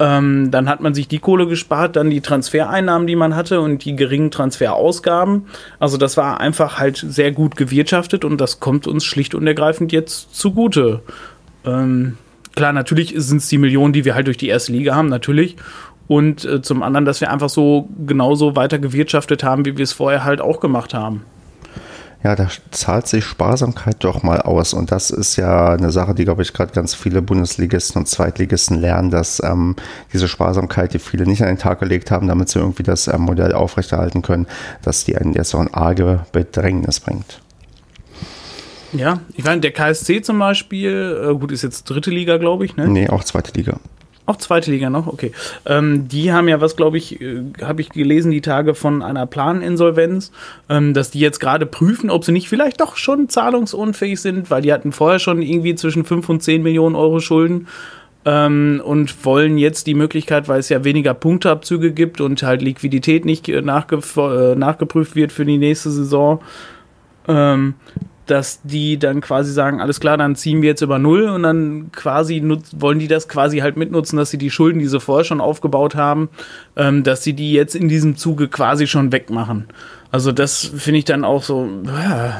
Ähm, 0.00 0.50
dann 0.50 0.68
hat 0.68 0.80
man 0.80 0.94
sich 0.94 1.08
die 1.08 1.18
Kohle 1.18 1.46
gespart, 1.46 1.96
dann 1.96 2.10
die 2.10 2.20
Transfereinnahmen, 2.20 3.06
die 3.06 3.16
man 3.16 3.34
hatte 3.34 3.60
und 3.60 3.84
die 3.84 3.96
geringen 3.96 4.30
Transferausgaben. 4.30 5.46
Also 5.80 5.96
das 5.96 6.16
war 6.16 6.40
einfach 6.40 6.78
halt 6.78 6.96
sehr 6.96 7.32
gut 7.32 7.56
gewirtschaftet 7.56 8.24
und 8.24 8.40
das 8.40 8.60
kommt 8.60 8.86
uns 8.86 9.04
schlicht 9.04 9.34
und 9.34 9.46
ergreifend 9.46 9.90
jetzt 9.90 10.34
zugute. 10.34 11.02
Ähm, 11.64 12.16
klar, 12.58 12.72
natürlich 12.72 13.14
sind 13.16 13.38
es 13.38 13.48
die 13.48 13.58
Millionen, 13.58 13.92
die 13.92 14.04
wir 14.04 14.14
halt 14.14 14.26
durch 14.26 14.36
die 14.36 14.48
erste 14.48 14.72
Liga 14.72 14.94
haben, 14.94 15.08
natürlich. 15.08 15.56
und 16.06 16.44
äh, 16.44 16.62
zum 16.62 16.82
anderen, 16.82 17.04
dass 17.04 17.20
wir 17.20 17.30
einfach 17.30 17.48
so 17.48 17.88
genauso 18.06 18.56
weiter 18.56 18.78
gewirtschaftet 18.78 19.42
haben, 19.42 19.64
wie 19.64 19.76
wir 19.76 19.84
es 19.84 19.92
vorher 19.92 20.24
halt 20.24 20.40
auch 20.40 20.60
gemacht 20.60 20.94
haben 20.94 21.22
ja, 22.24 22.34
da 22.34 22.48
zahlt 22.72 23.06
sich 23.06 23.24
Sparsamkeit 23.24 23.96
doch 24.00 24.22
mal 24.22 24.40
aus. 24.40 24.74
Und 24.74 24.90
das 24.90 25.10
ist 25.10 25.36
ja 25.36 25.70
eine 25.70 25.90
Sache, 25.90 26.14
die, 26.14 26.24
glaube 26.24 26.42
ich, 26.42 26.52
gerade 26.52 26.72
ganz 26.72 26.94
viele 26.94 27.22
Bundesligisten 27.22 28.00
und 28.00 28.06
Zweitligisten 28.06 28.80
lernen, 28.80 29.10
dass 29.10 29.40
ähm, 29.44 29.76
diese 30.12 30.26
Sparsamkeit, 30.26 30.94
die 30.94 30.98
viele 30.98 31.26
nicht 31.26 31.42
an 31.42 31.48
den 31.48 31.58
Tag 31.58 31.78
gelegt 31.78 32.10
haben, 32.10 32.26
damit 32.26 32.48
sie 32.48 32.58
irgendwie 32.58 32.82
das 32.82 33.06
ähm, 33.06 33.22
Modell 33.22 33.52
aufrechterhalten 33.52 34.22
können, 34.22 34.46
dass 34.82 35.04
die 35.04 35.16
einen 35.16 35.32
jetzt 35.34 35.54
auch 35.54 35.60
ein 35.60 35.72
arge 35.72 36.26
Bedrängnis 36.32 36.98
bringt. 37.00 37.40
Ja, 38.92 39.20
ich 39.34 39.44
meine, 39.44 39.60
der 39.60 39.72
KSC 39.72 40.22
zum 40.22 40.38
Beispiel, 40.38 41.30
äh, 41.30 41.34
gut, 41.34 41.52
ist 41.52 41.62
jetzt 41.62 41.84
dritte 41.84 42.10
Liga, 42.10 42.38
glaube 42.38 42.64
ich, 42.64 42.76
ne? 42.76 42.88
Nee, 42.88 43.08
auch 43.08 43.24
zweite 43.24 43.52
Liga. 43.52 43.80
Auch 44.28 44.36
zweite 44.36 44.70
Liga 44.70 44.90
noch, 44.90 45.06
okay. 45.06 45.32
Ähm, 45.64 46.06
die 46.06 46.32
haben 46.32 46.48
ja 46.48 46.60
was, 46.60 46.76
glaube 46.76 46.98
ich, 46.98 47.18
äh, 47.18 47.44
habe 47.62 47.80
ich 47.80 47.88
gelesen, 47.88 48.30
die 48.30 48.42
Tage 48.42 48.74
von 48.74 49.02
einer 49.02 49.24
Planinsolvenz, 49.24 50.32
ähm, 50.68 50.92
dass 50.92 51.10
die 51.10 51.20
jetzt 51.20 51.40
gerade 51.40 51.64
prüfen, 51.64 52.10
ob 52.10 52.26
sie 52.26 52.32
nicht 52.32 52.48
vielleicht 52.48 52.80
doch 52.82 52.96
schon 52.96 53.30
zahlungsunfähig 53.30 54.20
sind, 54.20 54.50
weil 54.50 54.60
die 54.60 54.72
hatten 54.72 54.92
vorher 54.92 55.18
schon 55.18 55.40
irgendwie 55.40 55.74
zwischen 55.76 56.04
5 56.04 56.28
und 56.28 56.42
10 56.42 56.62
Millionen 56.62 56.94
Euro 56.94 57.20
Schulden 57.20 57.68
ähm, 58.26 58.82
und 58.84 59.24
wollen 59.24 59.56
jetzt 59.56 59.86
die 59.86 59.94
Möglichkeit, 59.94 60.46
weil 60.46 60.60
es 60.60 60.68
ja 60.68 60.84
weniger 60.84 61.14
Punkteabzüge 61.14 61.92
gibt 61.92 62.20
und 62.20 62.42
halt 62.42 62.60
Liquidität 62.60 63.24
nicht 63.24 63.48
äh, 63.48 63.62
nachge 63.62 64.00
äh, 64.18 64.54
nachgeprüft 64.54 65.16
wird 65.16 65.32
für 65.32 65.46
die 65.46 65.56
nächste 65.56 65.90
Saison, 65.90 66.40
ähm, 67.26 67.74
dass 68.30 68.60
die 68.62 68.98
dann 68.98 69.20
quasi 69.20 69.52
sagen, 69.52 69.80
alles 69.80 70.00
klar, 70.00 70.16
dann 70.16 70.36
ziehen 70.36 70.62
wir 70.62 70.68
jetzt 70.68 70.82
über 70.82 70.98
Null 70.98 71.28
und 71.28 71.42
dann 71.42 71.90
quasi 71.92 72.42
wollen 72.76 72.98
die 72.98 73.08
das 73.08 73.28
quasi 73.28 73.58
halt 73.58 73.76
mitnutzen, 73.76 74.18
dass 74.18 74.30
sie 74.30 74.38
die 74.38 74.50
Schulden, 74.50 74.78
die 74.78 74.86
sie 74.86 75.00
vorher 75.00 75.24
schon 75.24 75.40
aufgebaut 75.40 75.94
haben, 75.94 76.28
ähm, 76.76 77.04
dass 77.04 77.22
sie 77.22 77.32
die 77.32 77.52
jetzt 77.52 77.74
in 77.74 77.88
diesem 77.88 78.16
Zuge 78.16 78.48
quasi 78.48 78.86
schon 78.86 79.12
wegmachen. 79.12 79.66
Also 80.10 80.32
das 80.32 80.64
finde 80.64 80.98
ich 80.98 81.04
dann 81.04 81.24
auch 81.24 81.42
so. 81.42 81.64
Äh, 81.84 82.30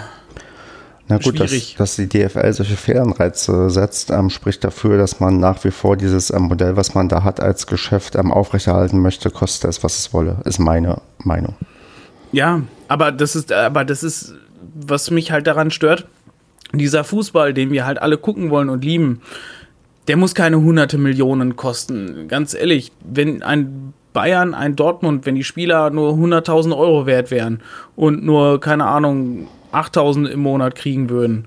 na 1.10 1.16
gut, 1.16 1.40
dass, 1.40 1.74
dass, 1.74 1.96
die 1.96 2.06
DFL 2.06 2.52
solche 2.52 2.76
Fehlanreize 2.76 3.70
setzt, 3.70 4.10
ähm, 4.10 4.28
spricht 4.28 4.62
dafür, 4.62 4.98
dass 4.98 5.20
man 5.20 5.40
nach 5.40 5.64
wie 5.64 5.70
vor 5.70 5.96
dieses 5.96 6.30
ähm, 6.30 6.42
Modell, 6.42 6.76
was 6.76 6.94
man 6.94 7.08
da 7.08 7.24
hat 7.24 7.40
als 7.40 7.66
Geschäft, 7.66 8.14
ähm, 8.14 8.30
aufrechterhalten 8.30 9.00
möchte, 9.00 9.30
kostet 9.30 9.70
es, 9.70 9.82
was 9.82 9.98
es 9.98 10.12
wolle, 10.12 10.36
ist 10.44 10.58
meine 10.58 11.00
Meinung. 11.18 11.54
Ja, 12.30 12.60
aber 12.88 13.10
das 13.10 13.36
ist, 13.36 13.52
aber 13.52 13.86
das 13.86 14.02
ist 14.02 14.34
was 14.86 15.10
mich 15.10 15.30
halt 15.30 15.46
daran 15.46 15.70
stört, 15.70 16.06
dieser 16.72 17.04
Fußball, 17.04 17.54
den 17.54 17.70
wir 17.70 17.86
halt 17.86 18.00
alle 18.00 18.18
gucken 18.18 18.50
wollen 18.50 18.68
und 18.68 18.84
lieben, 18.84 19.22
der 20.06 20.16
muss 20.16 20.34
keine 20.34 20.58
hunderte 20.58 20.98
Millionen 20.98 21.56
kosten. 21.56 22.28
Ganz 22.28 22.54
ehrlich, 22.54 22.92
wenn 23.04 23.42
ein 23.42 23.92
Bayern, 24.12 24.54
ein 24.54 24.74
Dortmund, 24.74 25.26
wenn 25.26 25.34
die 25.34 25.44
Spieler 25.44 25.90
nur 25.90 26.14
100.000 26.14 26.76
Euro 26.76 27.06
wert 27.06 27.30
wären 27.30 27.60
und 27.94 28.24
nur, 28.24 28.60
keine 28.60 28.86
Ahnung, 28.86 29.48
8.000 29.72 30.28
im 30.28 30.40
Monat 30.40 30.74
kriegen 30.74 31.10
würden, 31.10 31.46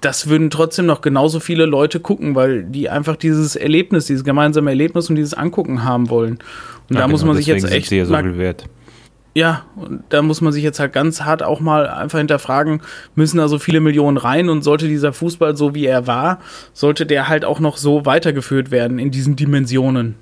das 0.00 0.28
würden 0.28 0.50
trotzdem 0.50 0.84
noch 0.86 1.00
genauso 1.00 1.40
viele 1.40 1.64
Leute 1.64 2.00
gucken, 2.00 2.34
weil 2.34 2.64
die 2.64 2.90
einfach 2.90 3.16
dieses 3.16 3.56
Erlebnis, 3.56 4.06
dieses 4.06 4.24
gemeinsame 4.24 4.70
Erlebnis 4.70 5.08
und 5.08 5.16
dieses 5.16 5.32
Angucken 5.32 5.84
haben 5.84 6.10
wollen. 6.10 6.34
Und 6.34 6.40
ja, 6.90 7.00
da 7.00 7.00
genau, 7.00 7.08
muss 7.08 7.24
man 7.24 7.36
sich 7.36 7.46
jetzt 7.46 7.64
echt 7.70 7.90
ja 7.90 8.04
so 8.04 8.14
viel 8.14 8.36
wert. 8.36 8.66
Ja, 9.36 9.64
und 9.74 10.04
da 10.10 10.22
muss 10.22 10.40
man 10.40 10.52
sich 10.52 10.62
jetzt 10.62 10.78
halt 10.78 10.92
ganz 10.92 11.22
hart 11.22 11.42
auch 11.42 11.58
mal 11.58 11.88
einfach 11.88 12.18
hinterfragen, 12.18 12.82
müssen 13.16 13.38
da 13.38 13.48
so 13.48 13.58
viele 13.58 13.80
Millionen 13.80 14.16
rein 14.16 14.48
und 14.48 14.62
sollte 14.62 14.86
dieser 14.86 15.12
Fußball 15.12 15.56
so 15.56 15.74
wie 15.74 15.86
er 15.86 16.06
war, 16.06 16.38
sollte 16.72 17.04
der 17.04 17.28
halt 17.28 17.44
auch 17.44 17.58
noch 17.58 17.76
so 17.76 18.06
weitergeführt 18.06 18.70
werden 18.70 19.00
in 19.00 19.10
diesen 19.10 19.34
Dimensionen? 19.34 20.14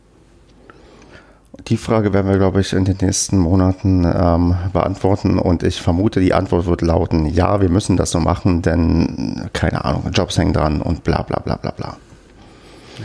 Die 1.68 1.76
Frage 1.76 2.14
werden 2.14 2.30
wir, 2.30 2.38
glaube 2.38 2.62
ich, 2.62 2.72
in 2.72 2.86
den 2.86 2.96
nächsten 3.02 3.36
Monaten 3.36 4.04
ähm, 4.04 4.56
beantworten 4.72 5.38
und 5.38 5.62
ich 5.62 5.82
vermute, 5.82 6.18
die 6.18 6.32
Antwort 6.32 6.64
wird 6.64 6.80
lauten, 6.80 7.26
ja, 7.26 7.60
wir 7.60 7.68
müssen 7.68 7.98
das 7.98 8.10
so 8.12 8.18
machen, 8.18 8.62
denn, 8.62 9.50
keine 9.52 9.84
Ahnung, 9.84 10.10
Jobs 10.14 10.38
hängen 10.38 10.54
dran 10.54 10.80
und 10.80 11.04
bla 11.04 11.20
bla 11.20 11.38
bla 11.40 11.56
bla 11.56 11.72
bla. 11.72 11.96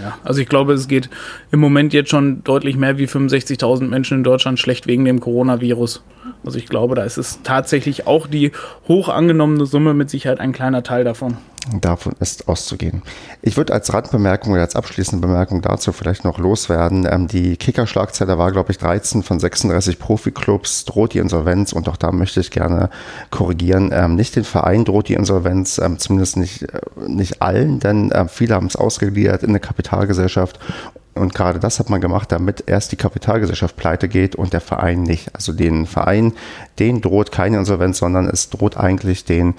Ja, 0.01 0.17
also 0.23 0.41
ich 0.41 0.49
glaube, 0.49 0.73
es 0.73 0.87
geht 0.87 1.09
im 1.51 1.59
Moment 1.59 1.93
jetzt 1.93 2.09
schon 2.09 2.43
deutlich 2.43 2.77
mehr 2.77 2.97
wie 2.97 3.05
65.000 3.05 3.87
Menschen 3.87 4.17
in 4.17 4.23
Deutschland 4.23 4.59
schlecht 4.59 4.87
wegen 4.87 5.05
dem 5.05 5.19
Coronavirus. 5.19 6.03
Also 6.45 6.57
ich 6.57 6.67
glaube, 6.67 6.95
da 6.95 7.03
ist 7.03 7.17
es 7.17 7.41
tatsächlich 7.43 8.07
auch 8.07 8.27
die 8.27 8.51
hoch 8.87 9.09
angenommene 9.09 9.65
Summe 9.65 9.93
mit 9.93 10.09
Sicherheit 10.09 10.39
ein 10.39 10.51
kleiner 10.51 10.83
Teil 10.83 11.03
davon. 11.03 11.37
Davon 11.81 12.13
ist 12.19 12.47
auszugehen. 12.47 13.01
Ich 13.41 13.57
würde 13.57 13.73
als 13.73 13.93
Randbemerkung 13.93 14.53
oder 14.53 14.61
als 14.61 14.75
abschließende 14.75 15.25
Bemerkung 15.25 15.61
dazu 15.61 15.91
vielleicht 15.91 16.23
noch 16.23 16.37
loswerden. 16.37 17.07
Ähm, 17.09 17.27
die 17.27 17.57
Kicker-Schlagzeile 17.57 18.37
war, 18.37 18.51
glaube 18.51 18.71
ich, 18.71 18.77
13 18.77 19.23
von 19.23 19.39
36 19.39 19.99
Profiklubs 19.99 20.85
droht 20.85 21.13
die 21.13 21.19
Insolvenz 21.19 21.73
und 21.73 21.89
auch 21.89 21.97
da 21.97 22.11
möchte 22.11 22.39
ich 22.39 22.51
gerne 22.51 22.89
korrigieren. 23.31 23.91
Ähm, 23.93 24.15
nicht 24.15 24.35
den 24.35 24.45
Verein 24.45 24.85
droht 24.85 25.09
die 25.09 25.15
Insolvenz, 25.15 25.77
ähm, 25.77 25.99
zumindest 25.99 26.37
nicht, 26.37 26.63
äh, 26.63 26.79
nicht 27.07 27.41
allen, 27.41 27.79
denn 27.79 28.11
äh, 28.11 28.27
viele 28.27 28.55
haben 28.55 28.67
es 28.67 28.75
ausgegliedert 28.75 29.43
in 29.43 29.49
eine 29.49 29.59
Kapitalgesellschaft 29.59 30.59
und 31.17 31.33
gerade 31.33 31.59
das 31.59 31.79
hat 31.79 31.89
man 31.89 32.01
gemacht, 32.01 32.31
damit 32.31 32.63
erst 32.67 32.91
die 32.91 32.95
Kapitalgesellschaft 32.95 33.75
pleite 33.75 34.07
geht 34.07 34.35
und 34.35 34.53
der 34.53 34.61
Verein 34.61 35.03
nicht. 35.03 35.33
Also 35.35 35.51
den 35.53 35.85
Verein, 35.85 36.33
den 36.79 37.01
droht 37.01 37.31
keine 37.31 37.57
Insolvenz, 37.57 37.97
sondern 37.97 38.27
es 38.27 38.49
droht 38.49 38.77
eigentlich 38.77 39.25
den 39.25 39.55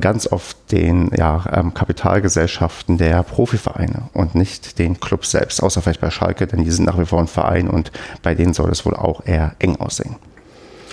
ganz 0.00 0.26
oft 0.26 0.56
den 0.72 1.10
ja, 1.16 1.44
ähm, 1.52 1.74
Kapitalgesellschaften 1.74 2.98
der 2.98 3.22
Profivereine 3.22 4.02
und 4.12 4.34
nicht 4.34 4.78
den 4.78 5.00
Clubs 5.00 5.30
selbst, 5.30 5.62
außer 5.62 5.82
vielleicht 5.82 6.00
bei 6.00 6.10
Schalke, 6.10 6.46
denn 6.46 6.64
die 6.64 6.70
sind 6.70 6.86
nach 6.86 6.98
wie 6.98 7.06
vor 7.06 7.20
ein 7.20 7.28
Verein 7.28 7.68
und 7.68 7.92
bei 8.22 8.34
denen 8.34 8.54
soll 8.54 8.70
es 8.70 8.84
wohl 8.86 8.94
auch 8.94 9.26
eher 9.26 9.54
eng 9.58 9.76
aussehen. 9.76 10.16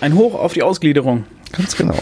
Ein 0.01 0.15
Hoch 0.15 0.35
auf 0.35 0.53
die 0.53 0.63
Ausgliederung. 0.63 1.25
Ganz 1.51 1.75
genau. 1.75 1.95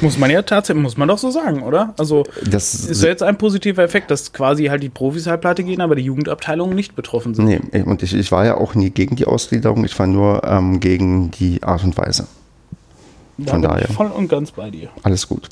Muss 0.00 0.18
man 0.18 0.30
ja 0.30 0.42
tatsächlich, 0.42 0.82
muss 0.82 0.96
man 0.96 1.08
doch 1.08 1.18
so 1.18 1.30
sagen, 1.30 1.62
oder? 1.62 1.94
Also 1.98 2.24
das 2.44 2.74
ist 2.74 3.02
ja 3.02 3.08
jetzt 3.08 3.22
ein 3.22 3.38
positiver 3.38 3.82
Effekt, 3.82 4.10
dass 4.10 4.32
quasi 4.32 4.64
halt 4.66 4.82
die 4.82 4.88
Profis 4.88 5.26
halt 5.26 5.40
pleite 5.40 5.62
gehen, 5.62 5.80
aber 5.80 5.94
die 5.94 6.02
Jugendabteilungen 6.02 6.74
nicht 6.74 6.96
betroffen 6.96 7.34
sind. 7.34 7.44
Nee, 7.44 7.82
und 7.82 8.02
ich, 8.02 8.14
ich 8.14 8.32
war 8.32 8.44
ja 8.44 8.56
auch 8.56 8.74
nie 8.74 8.90
gegen 8.90 9.14
die 9.14 9.26
Ausgliederung, 9.26 9.84
ich 9.84 9.96
war 9.98 10.06
nur 10.06 10.42
ähm, 10.44 10.80
gegen 10.80 11.30
die 11.30 11.62
Art 11.62 11.84
und 11.84 11.96
Weise. 11.96 12.26
Da 13.38 13.52
Von 13.52 13.62
daher. 13.62 13.88
voll 13.88 14.06
und 14.08 14.28
ganz 14.28 14.52
bei 14.52 14.70
dir. 14.70 14.90
Alles 15.02 15.28
gut. 15.28 15.48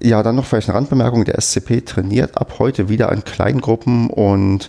Ja, 0.00 0.22
dann 0.22 0.36
noch 0.36 0.44
vielleicht 0.44 0.68
eine 0.68 0.78
Randbemerkung. 0.78 1.24
Der 1.24 1.40
SCP 1.40 1.82
trainiert 1.82 2.38
ab 2.38 2.54
heute 2.58 2.88
wieder 2.88 3.12
in 3.12 3.24
Kleingruppen 3.24 4.10
und 4.10 4.68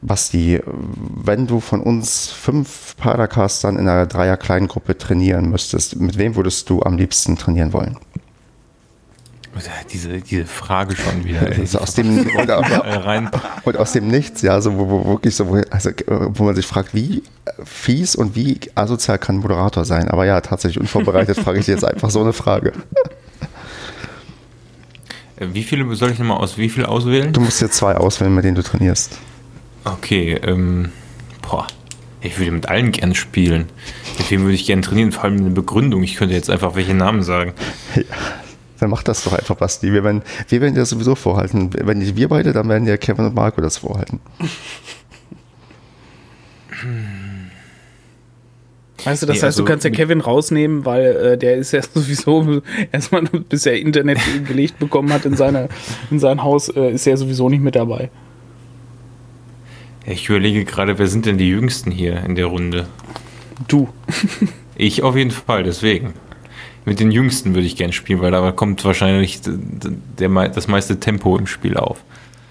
Basti, 0.00 0.60
wenn 0.66 1.46
du 1.46 1.60
von 1.60 1.80
uns 1.80 2.28
fünf 2.30 2.96
Padercastern 2.96 3.78
in 3.78 3.88
einer 3.88 4.06
Dreier-Kleingruppe 4.06 4.98
trainieren 4.98 5.48
müsstest, 5.48 5.96
mit 5.96 6.18
wem 6.18 6.34
würdest 6.34 6.68
du 6.70 6.82
am 6.82 6.96
liebsten 6.96 7.36
trainieren 7.36 7.72
wollen? 7.72 7.96
Diese, 9.92 10.20
diese 10.20 10.46
Frage 10.46 10.96
schon 10.96 11.24
wieder. 11.24 11.42
Also 11.58 11.78
aus 11.78 11.94
dem, 11.94 12.26
und, 12.36 12.50
und 13.64 13.76
aus 13.76 13.92
dem 13.92 14.08
Nichts, 14.08 14.42
ja, 14.42 14.60
so, 14.60 14.78
wo, 14.78 14.88
wo 14.88 15.04
wirklich 15.06 15.36
so, 15.36 15.48
wo, 15.48 15.60
also, 15.70 15.90
wo 16.06 16.44
man 16.44 16.56
sich 16.56 16.66
fragt, 16.66 16.94
wie 16.94 17.22
fies 17.64 18.16
und 18.16 18.34
wie 18.34 18.58
asozial 18.74 19.18
kann 19.18 19.36
ein 19.36 19.40
Moderator 19.40 19.84
sein? 19.84 20.08
Aber 20.08 20.24
ja, 20.24 20.40
tatsächlich 20.40 20.80
unvorbereitet 20.80 21.38
frage 21.38 21.60
ich 21.60 21.66
dir 21.66 21.72
jetzt 21.72 21.84
einfach 21.84 22.10
so 22.10 22.22
eine 22.22 22.32
Frage. 22.32 22.72
Wie 25.38 25.62
viele 25.62 25.94
soll 25.94 26.10
ich 26.10 26.18
nochmal 26.18 26.38
aus? 26.38 26.58
Wie 26.58 26.68
viele 26.68 26.88
auswählen? 26.88 27.32
Du 27.32 27.40
musst 27.40 27.60
jetzt 27.60 27.76
zwei 27.76 27.96
auswählen, 27.96 28.34
mit 28.34 28.44
denen 28.44 28.54
du 28.54 28.62
trainierst. 28.62 29.18
Okay, 29.84 30.34
ähm, 30.42 30.92
boah, 31.40 31.66
ich 32.20 32.38
würde 32.38 32.52
mit 32.52 32.68
allen 32.68 32.92
gern 32.92 33.14
spielen. 33.14 33.66
Mit 34.18 34.30
wem 34.30 34.42
würde 34.42 34.54
ich 34.54 34.66
gerne 34.66 34.82
trainieren? 34.82 35.10
Vor 35.10 35.24
allem 35.24 35.38
eine 35.38 35.50
Begründung. 35.50 36.02
Ich 36.02 36.16
könnte 36.16 36.34
jetzt 36.34 36.50
einfach 36.50 36.74
welche 36.74 36.94
Namen 36.94 37.22
sagen. 37.22 37.52
Ja, 37.94 38.86
dann 38.86 38.90
mach 38.90 39.04
das 39.04 39.22
doch 39.22 39.32
einfach, 39.32 39.54
Basti. 39.54 39.92
Wir 39.92 40.02
werden, 40.02 40.22
wir 40.48 40.60
werden 40.60 40.74
dir 40.74 40.80
das 40.80 40.88
sowieso 40.88 41.14
vorhalten. 41.14 41.70
Wenn 41.72 41.98
nicht 41.98 42.16
wir 42.16 42.28
beide, 42.28 42.52
dann 42.52 42.68
werden 42.68 42.88
ja 42.88 42.96
Kevin 42.96 43.26
und 43.26 43.34
Marco 43.36 43.60
das 43.60 43.76
vorhalten. 43.76 44.18
Weißt 49.04 49.22
du, 49.22 49.26
das 49.26 49.36
nee, 49.36 49.38
heißt, 49.38 49.44
also, 49.44 49.62
du 49.62 49.68
kannst 49.68 49.84
ja 49.84 49.90
Kevin 49.90 50.20
rausnehmen, 50.20 50.84
weil 50.84 51.04
äh, 51.04 51.38
der 51.38 51.56
ist 51.56 51.72
ja 51.72 51.82
sowieso 51.94 52.62
erstmal, 52.92 53.22
bis 53.22 53.66
er 53.66 53.78
Internet 53.78 54.18
gelegt 54.48 54.78
bekommen 54.78 55.12
hat 55.12 55.24
in, 55.24 55.36
seine, 55.36 55.68
in 56.10 56.18
sein 56.18 56.42
Haus, 56.42 56.68
äh, 56.68 56.92
ist 56.92 57.06
er 57.06 57.16
sowieso 57.16 57.48
nicht 57.48 57.62
mit 57.62 57.74
dabei. 57.74 58.10
Ich 60.04 60.28
überlege 60.28 60.64
gerade, 60.64 60.98
wer 60.98 61.06
sind 61.06 61.26
denn 61.26 61.38
die 61.38 61.48
Jüngsten 61.48 61.90
hier 61.90 62.24
in 62.24 62.34
der 62.34 62.46
Runde? 62.46 62.86
Du. 63.68 63.88
ich 64.76 65.02
auf 65.02 65.16
jeden 65.16 65.30
Fall, 65.30 65.62
deswegen. 65.62 66.14
Mit 66.84 66.98
den 66.98 67.12
Jüngsten 67.12 67.54
würde 67.54 67.66
ich 67.66 67.76
gerne 67.76 67.92
spielen, 67.92 68.20
weil 68.20 68.32
da 68.32 68.50
kommt 68.50 68.84
wahrscheinlich 68.84 69.40
der, 69.42 70.48
das 70.48 70.66
meiste 70.66 70.98
Tempo 70.98 71.36
im 71.38 71.46
Spiel 71.46 71.76
auf. 71.76 72.02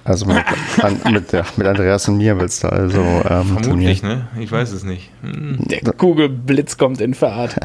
Also 0.03 0.25
mit, 0.25 0.37
an, 0.81 0.99
mit, 1.11 1.31
der, 1.31 1.45
mit, 1.57 1.67
Andreas 1.67 2.07
und 2.07 2.17
mir 2.17 2.39
willst 2.39 2.63
du 2.63 2.69
also. 2.69 2.99
Ähm, 2.99 3.23
Vermutlich, 3.59 4.01
trainieren. 4.01 4.27
ne? 4.35 4.41
Ich 4.41 4.51
weiß 4.51 4.71
es 4.71 4.83
nicht. 4.83 5.11
Hm. 5.21 5.59
Der 5.59 5.93
Kugelblitz 5.93 6.77
kommt 6.77 7.01
in 7.01 7.13
Fahrt. 7.13 7.55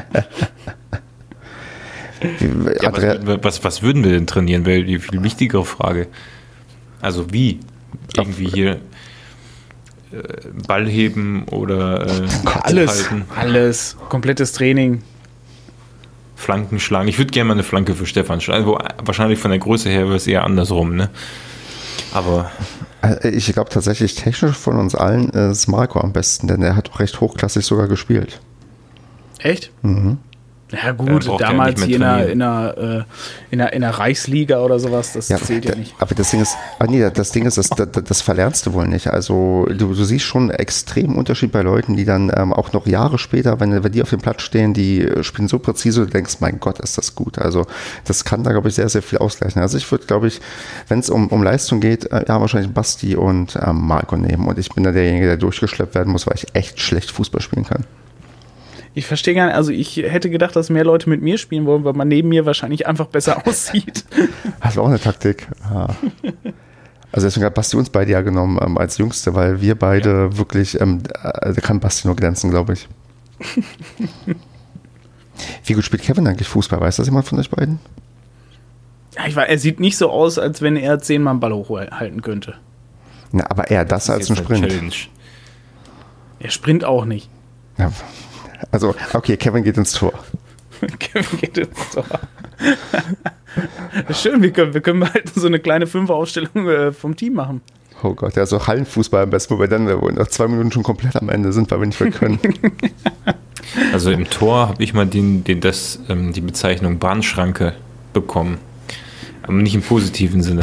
ja, 2.20 2.92
was, 2.92 3.42
was, 3.42 3.64
was, 3.64 3.82
würden 3.82 4.04
wir 4.04 4.12
denn 4.12 4.26
trainieren? 4.26 4.66
Wäre 4.66 4.84
die 4.84 4.98
viel 4.98 5.22
wichtigere 5.22 5.64
Frage. 5.64 6.08
Also 7.00 7.32
wie? 7.32 7.60
Irgendwie 8.16 8.48
hier 8.48 8.72
äh, 10.12 10.22
Ball 10.66 10.86
heben 10.86 11.44
oder 11.48 12.06
äh, 12.06 12.26
alles, 12.62 13.10
halten. 13.10 13.24
alles, 13.34 13.96
komplettes 14.10 14.52
Training. 14.52 15.02
Flanken 16.34 16.78
schlagen. 16.80 17.08
Ich 17.08 17.18
würde 17.18 17.30
gerne 17.30 17.48
mal 17.48 17.54
eine 17.54 17.62
Flanke 17.62 17.94
für 17.94 18.04
Stefan 18.04 18.42
schlagen. 18.42 18.66
Also, 18.66 18.78
wahrscheinlich 19.02 19.38
von 19.38 19.50
der 19.50 19.58
Größe 19.58 19.88
her 19.88 20.04
wäre 20.04 20.16
es 20.16 20.26
eher 20.26 20.44
andersrum, 20.44 20.94
ne? 20.94 21.08
Aber. 22.12 22.50
Äh, 23.02 23.28
ich 23.30 23.52
glaube 23.52 23.70
tatsächlich, 23.70 24.14
technisch 24.14 24.56
von 24.56 24.78
uns 24.78 24.94
allen 24.94 25.30
ist 25.30 25.66
Marco 25.66 26.00
am 26.00 26.12
besten, 26.12 26.48
denn 26.48 26.62
er 26.62 26.76
hat 26.76 26.90
auch 26.90 27.00
recht 27.00 27.20
hochklassig 27.20 27.64
sogar 27.64 27.88
gespielt. 27.88 28.40
Echt? 29.38 29.70
Mhm. 29.82 30.18
Ja 30.72 30.90
gut, 30.92 31.28
damals 31.38 31.84
hier 31.84 31.96
in 31.96 32.02
einer, 32.02 32.26
in, 32.26 32.42
einer, 32.42 32.76
äh, 32.76 33.04
in, 33.50 33.60
einer, 33.60 33.72
in 33.72 33.84
einer 33.84 33.96
Reichsliga 33.96 34.62
oder 34.62 34.80
sowas, 34.80 35.12
das 35.12 35.28
ja, 35.28 35.36
zählt 35.36 35.64
ja 35.64 35.76
nicht. 35.76 35.94
Aber 36.00 36.12
das 36.14 36.32
Ding 36.32 36.42
ist, 36.42 36.56
ah 36.80 36.86
nee, 36.88 37.08
das 37.08 37.30
Ding 37.30 37.46
ist, 37.46 37.56
das, 37.56 37.68
das, 37.68 37.88
das 37.92 38.20
verlernst 38.20 38.66
du 38.66 38.72
wohl 38.72 38.88
nicht. 38.88 39.06
Also 39.06 39.66
du, 39.66 39.94
du 39.94 40.04
siehst 40.04 40.24
schon 40.24 40.50
einen 40.50 40.58
extremen 40.58 41.14
Unterschied 41.14 41.52
bei 41.52 41.62
Leuten, 41.62 41.96
die 41.96 42.04
dann 42.04 42.32
ähm, 42.36 42.52
auch 42.52 42.72
noch 42.72 42.86
Jahre 42.86 43.18
später, 43.18 43.60
wenn, 43.60 43.84
wenn 43.84 43.92
die 43.92 44.02
auf 44.02 44.10
dem 44.10 44.20
Platz 44.20 44.42
stehen, 44.42 44.74
die 44.74 45.08
spielen 45.20 45.46
so 45.46 45.60
präzise, 45.60 46.04
du 46.04 46.10
denkst, 46.10 46.38
mein 46.40 46.58
Gott, 46.58 46.80
ist 46.80 46.98
das 46.98 47.14
gut. 47.14 47.38
Also 47.38 47.66
das 48.04 48.24
kann 48.24 48.42
da, 48.42 48.50
glaube 48.50 48.68
ich, 48.68 48.74
sehr, 48.74 48.88
sehr 48.88 49.02
viel 49.02 49.18
ausgleichen. 49.18 49.62
Also 49.62 49.78
ich 49.78 49.88
würde, 49.92 50.06
glaube 50.06 50.26
ich, 50.26 50.40
wenn 50.88 50.98
es 50.98 51.10
um, 51.10 51.28
um 51.28 51.44
Leistung 51.44 51.78
geht, 51.78 52.10
äh, 52.10 52.24
ja, 52.26 52.40
wahrscheinlich 52.40 52.72
Basti 52.72 53.14
und 53.14 53.56
ähm, 53.64 53.86
Marco 53.86 54.16
nehmen. 54.16 54.48
Und 54.48 54.58
ich 54.58 54.70
bin 54.70 54.82
da 54.82 54.90
derjenige, 54.90 55.26
der 55.26 55.36
durchgeschleppt 55.36 55.94
werden 55.94 56.10
muss, 56.12 56.26
weil 56.26 56.34
ich 56.34 56.54
echt 56.54 56.80
schlecht 56.80 57.12
Fußball 57.12 57.40
spielen 57.40 57.64
kann. 57.64 57.84
Ich 58.96 59.06
verstehe 59.06 59.34
gar 59.34 59.44
nicht, 59.44 59.54
also 59.54 59.72
ich 59.72 59.98
hätte 59.98 60.30
gedacht, 60.30 60.56
dass 60.56 60.70
mehr 60.70 60.82
Leute 60.82 61.10
mit 61.10 61.20
mir 61.20 61.36
spielen 61.36 61.66
wollen, 61.66 61.84
weil 61.84 61.92
man 61.92 62.08
neben 62.08 62.30
mir 62.30 62.46
wahrscheinlich 62.46 62.86
einfach 62.86 63.04
besser 63.08 63.42
aussieht. 63.46 64.06
Das 64.62 64.74
war 64.74 64.84
auch 64.84 64.88
eine 64.88 64.98
Taktik. 64.98 65.48
Ja. 65.70 65.88
Also 67.12 67.26
deswegen 67.26 67.44
hat 67.44 67.52
Basti 67.52 67.76
uns 67.76 67.90
beide 67.90 68.12
ja 68.12 68.22
genommen 68.22 68.58
ähm, 68.58 68.78
als 68.78 68.96
Jüngste, 68.96 69.34
weil 69.34 69.60
wir 69.60 69.74
beide 69.74 70.30
ja. 70.30 70.38
wirklich, 70.38 70.80
ähm, 70.80 71.02
äh, 71.22 71.52
da 71.52 71.60
kann 71.60 71.78
Basti 71.78 72.08
nur 72.08 72.16
glänzen, 72.16 72.48
glaube 72.48 72.72
ich. 72.72 72.88
Wie 75.66 75.74
gut 75.74 75.84
spielt 75.84 76.00
Kevin 76.00 76.26
eigentlich 76.26 76.48
Fußball? 76.48 76.80
Weiß 76.80 76.96
das 76.96 77.06
jemand 77.06 77.26
von 77.26 77.38
euch 77.38 77.50
beiden? 77.50 77.80
Ja, 79.14 79.26
ich 79.26 79.36
weiß, 79.36 79.46
er 79.46 79.58
sieht 79.58 79.78
nicht 79.78 79.98
so 79.98 80.08
aus, 80.08 80.38
als 80.38 80.62
wenn 80.62 80.74
er 80.74 81.00
zehnmal 81.00 81.32
einen 81.32 81.40
Ball 81.40 81.52
hochhalten 81.52 82.22
könnte. 82.22 82.54
Na, 83.30 83.44
aber 83.50 83.70
eher 83.70 83.84
das, 83.84 84.06
das 84.06 84.16
als 84.16 84.30
ein 84.30 84.36
Sprint. 84.36 84.66
Challenge. 84.66 84.94
Er 86.38 86.50
sprint 86.50 86.86
auch 86.86 87.04
nicht. 87.04 87.28
Ja, 87.76 87.92
also, 88.70 88.94
okay, 89.12 89.36
Kevin 89.36 89.64
geht 89.64 89.76
ins 89.76 89.92
Tor. 89.92 90.12
Kevin 90.98 91.40
geht 91.40 91.58
ins 91.58 91.90
Tor. 91.90 92.04
Schön, 94.12 94.42
wir 94.42 94.52
können, 94.52 94.74
wir 94.74 94.80
können 94.80 95.04
halt 95.04 95.32
so 95.34 95.46
eine 95.46 95.58
kleine 95.58 95.86
Fünferaufstellung 95.86 96.68
äh, 96.68 96.92
vom 96.92 97.16
Team 97.16 97.34
machen. 97.34 97.60
Oh 98.02 98.14
Gott, 98.14 98.36
ja, 98.36 98.44
so 98.44 98.66
Hallenfußball 98.66 99.22
am 99.22 99.30
besten, 99.30 99.54
wo 99.54 99.60
wir 99.60 99.68
dann 99.68 99.88
wo 100.00 100.08
nach 100.10 100.28
zwei 100.28 100.48
Minuten 100.48 100.70
schon 100.70 100.82
komplett 100.82 101.16
am 101.16 101.30
Ende 101.30 101.52
sind, 101.52 101.70
weil 101.70 101.80
wir 101.80 101.86
nicht 101.86 102.00
mehr 102.00 102.10
können. 102.10 102.38
Also 103.92 104.10
im 104.10 104.30
Tor 104.30 104.68
habe 104.68 104.82
ich 104.82 104.94
mal 104.94 105.06
den, 105.06 105.42
den 105.42 105.60
das, 105.60 105.98
ähm, 106.08 106.32
die 106.32 106.40
Bezeichnung 106.40 106.98
Bahnschranke 106.98 107.74
bekommen. 108.12 108.58
Aber 109.42 109.54
nicht 109.54 109.74
im 109.74 109.82
positiven 109.82 110.42
Sinne. 110.42 110.62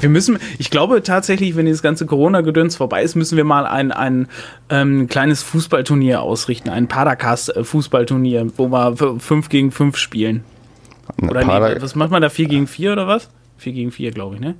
Wir 0.00 0.08
müssen, 0.08 0.38
ich 0.58 0.70
glaube 0.70 1.02
tatsächlich, 1.02 1.56
wenn 1.56 1.66
dieses 1.66 1.82
ganze 1.82 2.06
Corona-Gedöns 2.06 2.76
vorbei 2.76 3.02
ist, 3.02 3.14
müssen 3.16 3.36
wir 3.36 3.44
mal 3.44 3.66
ein, 3.66 3.92
ein 3.92 4.28
ähm, 4.70 5.06
kleines 5.08 5.42
Fußballturnier 5.42 6.22
ausrichten, 6.22 6.70
ein 6.70 6.88
Padercast-Fußballturnier, 6.88 8.52
wo 8.56 8.68
wir 8.68 9.18
5 9.18 9.48
gegen 9.48 9.70
5 9.70 9.96
spielen. 9.96 10.44
Oder 11.22 11.44
nee, 11.44 11.82
was 11.82 11.94
macht 11.94 12.10
man 12.10 12.22
da? 12.22 12.28
4 12.28 12.48
gegen 12.48 12.66
4 12.66 12.92
oder 12.92 13.06
was? 13.06 13.30
4 13.58 13.72
gegen 13.72 13.92
4, 13.92 14.10
glaube 14.12 14.36
ich, 14.36 14.40
ne? 14.40 14.54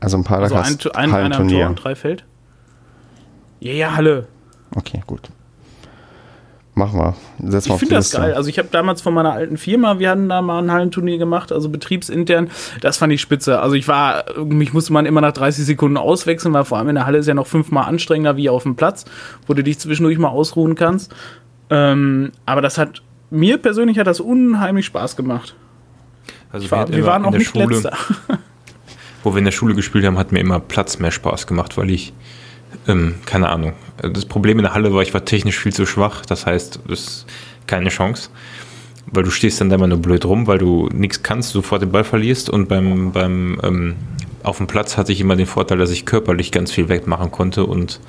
Also 0.00 0.16
ein 0.16 0.24
Padercast. 0.24 0.86
Also 0.86 0.92
ein, 0.92 1.12
ein, 1.12 1.32
einer 1.32 1.40
im 1.40 1.48
Tor 1.48 1.66
und 1.66 1.76
drei 1.76 1.94
Feld? 1.94 2.24
Ja, 3.60 3.72
ja, 3.72 3.96
Halle. 3.96 4.26
Okay, 4.74 5.02
gut. 5.06 5.30
Machen 6.78 7.00
wir. 7.00 7.14
Setz 7.44 7.66
ich 7.66 7.72
finde 7.72 7.96
das 7.96 8.12
geil. 8.12 8.34
Also 8.34 8.48
ich 8.48 8.56
habe 8.56 8.68
damals 8.70 9.02
von 9.02 9.12
meiner 9.12 9.32
alten 9.32 9.56
Firma, 9.56 9.98
wir 9.98 10.10
hatten 10.10 10.28
da 10.28 10.40
mal 10.40 10.62
ein 10.62 10.70
Hallenturnier 10.70 11.18
gemacht, 11.18 11.50
also 11.50 11.68
betriebsintern. 11.68 12.50
Das 12.80 12.98
fand 12.98 13.12
ich 13.12 13.20
spitze. 13.20 13.60
Also 13.60 13.74
ich 13.74 13.88
war, 13.88 14.24
mich 14.44 14.72
musste 14.72 14.92
man 14.92 15.04
immer 15.04 15.20
nach 15.20 15.32
30 15.32 15.64
Sekunden 15.64 15.96
auswechseln, 15.96 16.54
weil 16.54 16.64
vor 16.64 16.78
allem 16.78 16.90
in 16.90 16.94
der 16.94 17.04
Halle 17.04 17.18
ist 17.18 17.26
ja 17.26 17.34
noch 17.34 17.48
fünfmal 17.48 17.88
anstrengender 17.88 18.36
wie 18.36 18.48
auf 18.48 18.62
dem 18.62 18.76
Platz, 18.76 19.06
wo 19.48 19.54
du 19.54 19.64
dich 19.64 19.80
zwischendurch 19.80 20.18
mal 20.18 20.28
ausruhen 20.28 20.76
kannst. 20.76 21.12
Ähm, 21.68 22.30
aber 22.46 22.62
das 22.62 22.78
hat, 22.78 23.02
mir 23.30 23.58
persönlich 23.58 23.98
hat 23.98 24.06
das 24.06 24.20
unheimlich 24.20 24.86
Spaß 24.86 25.16
gemacht. 25.16 25.56
Also 26.52 26.70
war, 26.70 26.88
wir 26.88 27.04
waren 27.04 27.24
auch 27.24 27.32
nicht 27.32 27.50
Schule, 27.50 27.74
letzter. 27.74 27.92
Wo 29.24 29.34
wir 29.34 29.38
in 29.38 29.44
der 29.46 29.50
Schule 29.50 29.74
gespielt 29.74 30.04
haben, 30.04 30.16
hat 30.16 30.30
mir 30.30 30.38
immer 30.38 30.60
Platz 30.60 31.00
mehr 31.00 31.10
Spaß 31.10 31.48
gemacht, 31.48 31.76
weil 31.76 31.90
ich 31.90 32.12
ähm, 32.86 33.14
keine 33.26 33.48
Ahnung. 33.48 33.74
Das 34.00 34.24
Problem 34.24 34.58
in 34.58 34.64
der 34.64 34.74
Halle 34.74 34.92
war, 34.94 35.02
ich 35.02 35.14
war 35.14 35.24
technisch 35.24 35.58
viel 35.58 35.72
zu 35.72 35.86
schwach. 35.86 36.24
Das 36.26 36.46
heißt, 36.46 36.80
das 36.88 37.00
ist 37.00 37.26
keine 37.66 37.90
Chance. 37.90 38.30
Weil 39.10 39.22
du 39.22 39.30
stehst 39.30 39.60
dann 39.60 39.70
da 39.70 39.76
immer 39.76 39.86
nur 39.86 39.98
blöd 39.98 40.24
rum, 40.24 40.46
weil 40.46 40.58
du 40.58 40.88
nichts 40.92 41.22
kannst, 41.22 41.50
sofort 41.50 41.82
den 41.82 41.90
Ball 41.90 42.04
verlierst. 42.04 42.50
Und 42.50 42.68
beim, 42.68 43.12
beim 43.12 43.58
ähm, 43.62 43.96
auf 44.42 44.58
dem 44.58 44.66
Platz 44.66 44.96
hatte 44.96 45.12
ich 45.12 45.20
immer 45.20 45.36
den 45.36 45.46
Vorteil, 45.46 45.78
dass 45.78 45.90
ich 45.90 46.04
körperlich 46.04 46.52
ganz 46.52 46.72
viel 46.72 46.88
wegmachen 46.88 47.30
konnte. 47.30 47.64
Und 47.64 48.00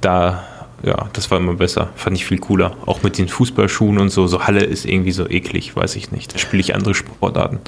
da, 0.00 0.42
ja, 0.82 1.08
das 1.12 1.30
war 1.30 1.38
immer 1.38 1.54
besser. 1.54 1.90
Fand 1.96 2.16
ich 2.16 2.24
viel 2.24 2.38
cooler. 2.38 2.76
Auch 2.86 3.02
mit 3.02 3.18
den 3.18 3.28
Fußballschuhen 3.28 3.98
und 3.98 4.08
so. 4.08 4.26
So 4.26 4.46
Halle 4.46 4.64
ist 4.64 4.86
irgendwie 4.86 5.12
so 5.12 5.28
eklig, 5.28 5.76
weiß 5.76 5.96
ich 5.96 6.12
nicht. 6.12 6.34
Da 6.34 6.38
spiele 6.38 6.60
ich 6.60 6.74
andere 6.74 6.94
Sportarten. 6.94 7.60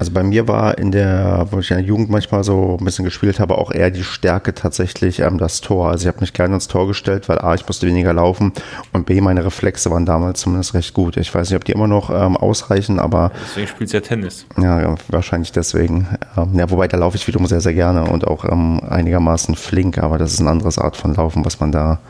Also 0.00 0.12
bei 0.12 0.22
mir 0.22 0.48
war 0.48 0.78
in 0.78 0.92
der, 0.92 1.46
wo 1.50 1.58
ich 1.58 1.70
in 1.70 1.76
der 1.76 1.84
Jugend 1.84 2.08
manchmal 2.08 2.42
so 2.42 2.78
ein 2.80 2.84
bisschen 2.86 3.04
gespielt 3.04 3.38
habe, 3.38 3.58
auch 3.58 3.70
eher 3.70 3.90
die 3.90 4.02
Stärke 4.02 4.54
tatsächlich 4.54 5.20
ähm, 5.20 5.36
das 5.36 5.60
Tor. 5.60 5.90
Also 5.90 6.04
ich 6.04 6.08
habe 6.08 6.22
mich 6.22 6.32
gerne 6.32 6.54
ins 6.54 6.68
Tor 6.68 6.86
gestellt, 6.86 7.28
weil 7.28 7.38
A, 7.38 7.54
ich 7.54 7.66
musste 7.66 7.86
weniger 7.86 8.14
laufen 8.14 8.54
und 8.94 9.04
B, 9.04 9.20
meine 9.20 9.44
Reflexe 9.44 9.90
waren 9.90 10.06
damals 10.06 10.40
zumindest 10.40 10.72
recht 10.72 10.94
gut. 10.94 11.18
Ich 11.18 11.34
weiß 11.34 11.50
nicht, 11.50 11.56
ob 11.56 11.66
die 11.66 11.72
immer 11.72 11.86
noch 11.86 12.08
ähm, 12.08 12.38
ausreichen, 12.38 12.98
aber. 12.98 13.30
Deswegen 13.44 13.66
spielst 13.66 13.92
du 13.92 13.98
ja 13.98 14.00
Tennis. 14.00 14.46
Ja, 14.56 14.80
ja 14.80 14.94
wahrscheinlich 15.08 15.52
deswegen. 15.52 16.08
Ähm, 16.34 16.54
ja, 16.54 16.70
wobei 16.70 16.88
da 16.88 16.96
laufe 16.96 17.18
ich 17.18 17.28
wiederum 17.28 17.46
sehr, 17.46 17.60
sehr 17.60 17.74
gerne 17.74 18.04
und 18.04 18.26
auch 18.26 18.46
ähm, 18.46 18.80
einigermaßen 18.88 19.54
flink, 19.54 19.98
aber 19.98 20.16
das 20.16 20.32
ist 20.32 20.40
eine 20.40 20.48
andere 20.48 20.70
Art 20.82 20.96
von 20.96 21.14
Laufen, 21.14 21.44
was 21.44 21.60
man 21.60 21.72
da 21.72 22.00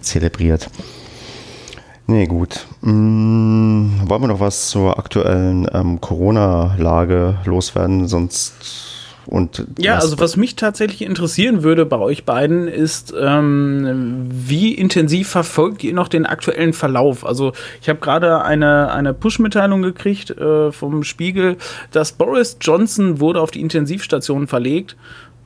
zelebriert. 0.00 0.68
Nee, 2.06 2.26
gut. 2.26 2.66
Hm, 2.82 4.02
wollen 4.06 4.22
wir 4.22 4.28
noch 4.28 4.40
was 4.40 4.68
zur 4.68 4.98
aktuellen 4.98 5.68
ähm, 5.72 6.00
Corona-Lage 6.00 7.38
loswerden? 7.44 8.08
Sonst 8.08 8.92
und 9.26 9.66
ja, 9.78 9.94
also 9.94 10.18
was 10.18 10.36
mich 10.36 10.56
tatsächlich 10.56 11.02
interessieren 11.02 11.62
würde 11.62 11.86
bei 11.86 11.98
euch 11.98 12.24
beiden 12.24 12.66
ist, 12.66 13.14
ähm, 13.18 14.26
wie 14.28 14.74
intensiv 14.74 15.28
verfolgt 15.28 15.84
ihr 15.84 15.94
noch 15.94 16.08
den 16.08 16.26
aktuellen 16.26 16.72
Verlauf? 16.72 17.24
Also 17.24 17.52
ich 17.80 17.88
habe 17.88 18.00
gerade 18.00 18.42
eine, 18.42 18.92
eine 18.92 19.14
Push-Mitteilung 19.14 19.82
gekriegt 19.82 20.30
äh, 20.30 20.72
vom 20.72 21.04
Spiegel, 21.04 21.56
dass 21.92 22.12
Boris 22.12 22.56
Johnson 22.60 23.20
wurde 23.20 23.40
auf 23.40 23.52
die 23.52 23.60
Intensivstation 23.60 24.48
verlegt 24.48 24.96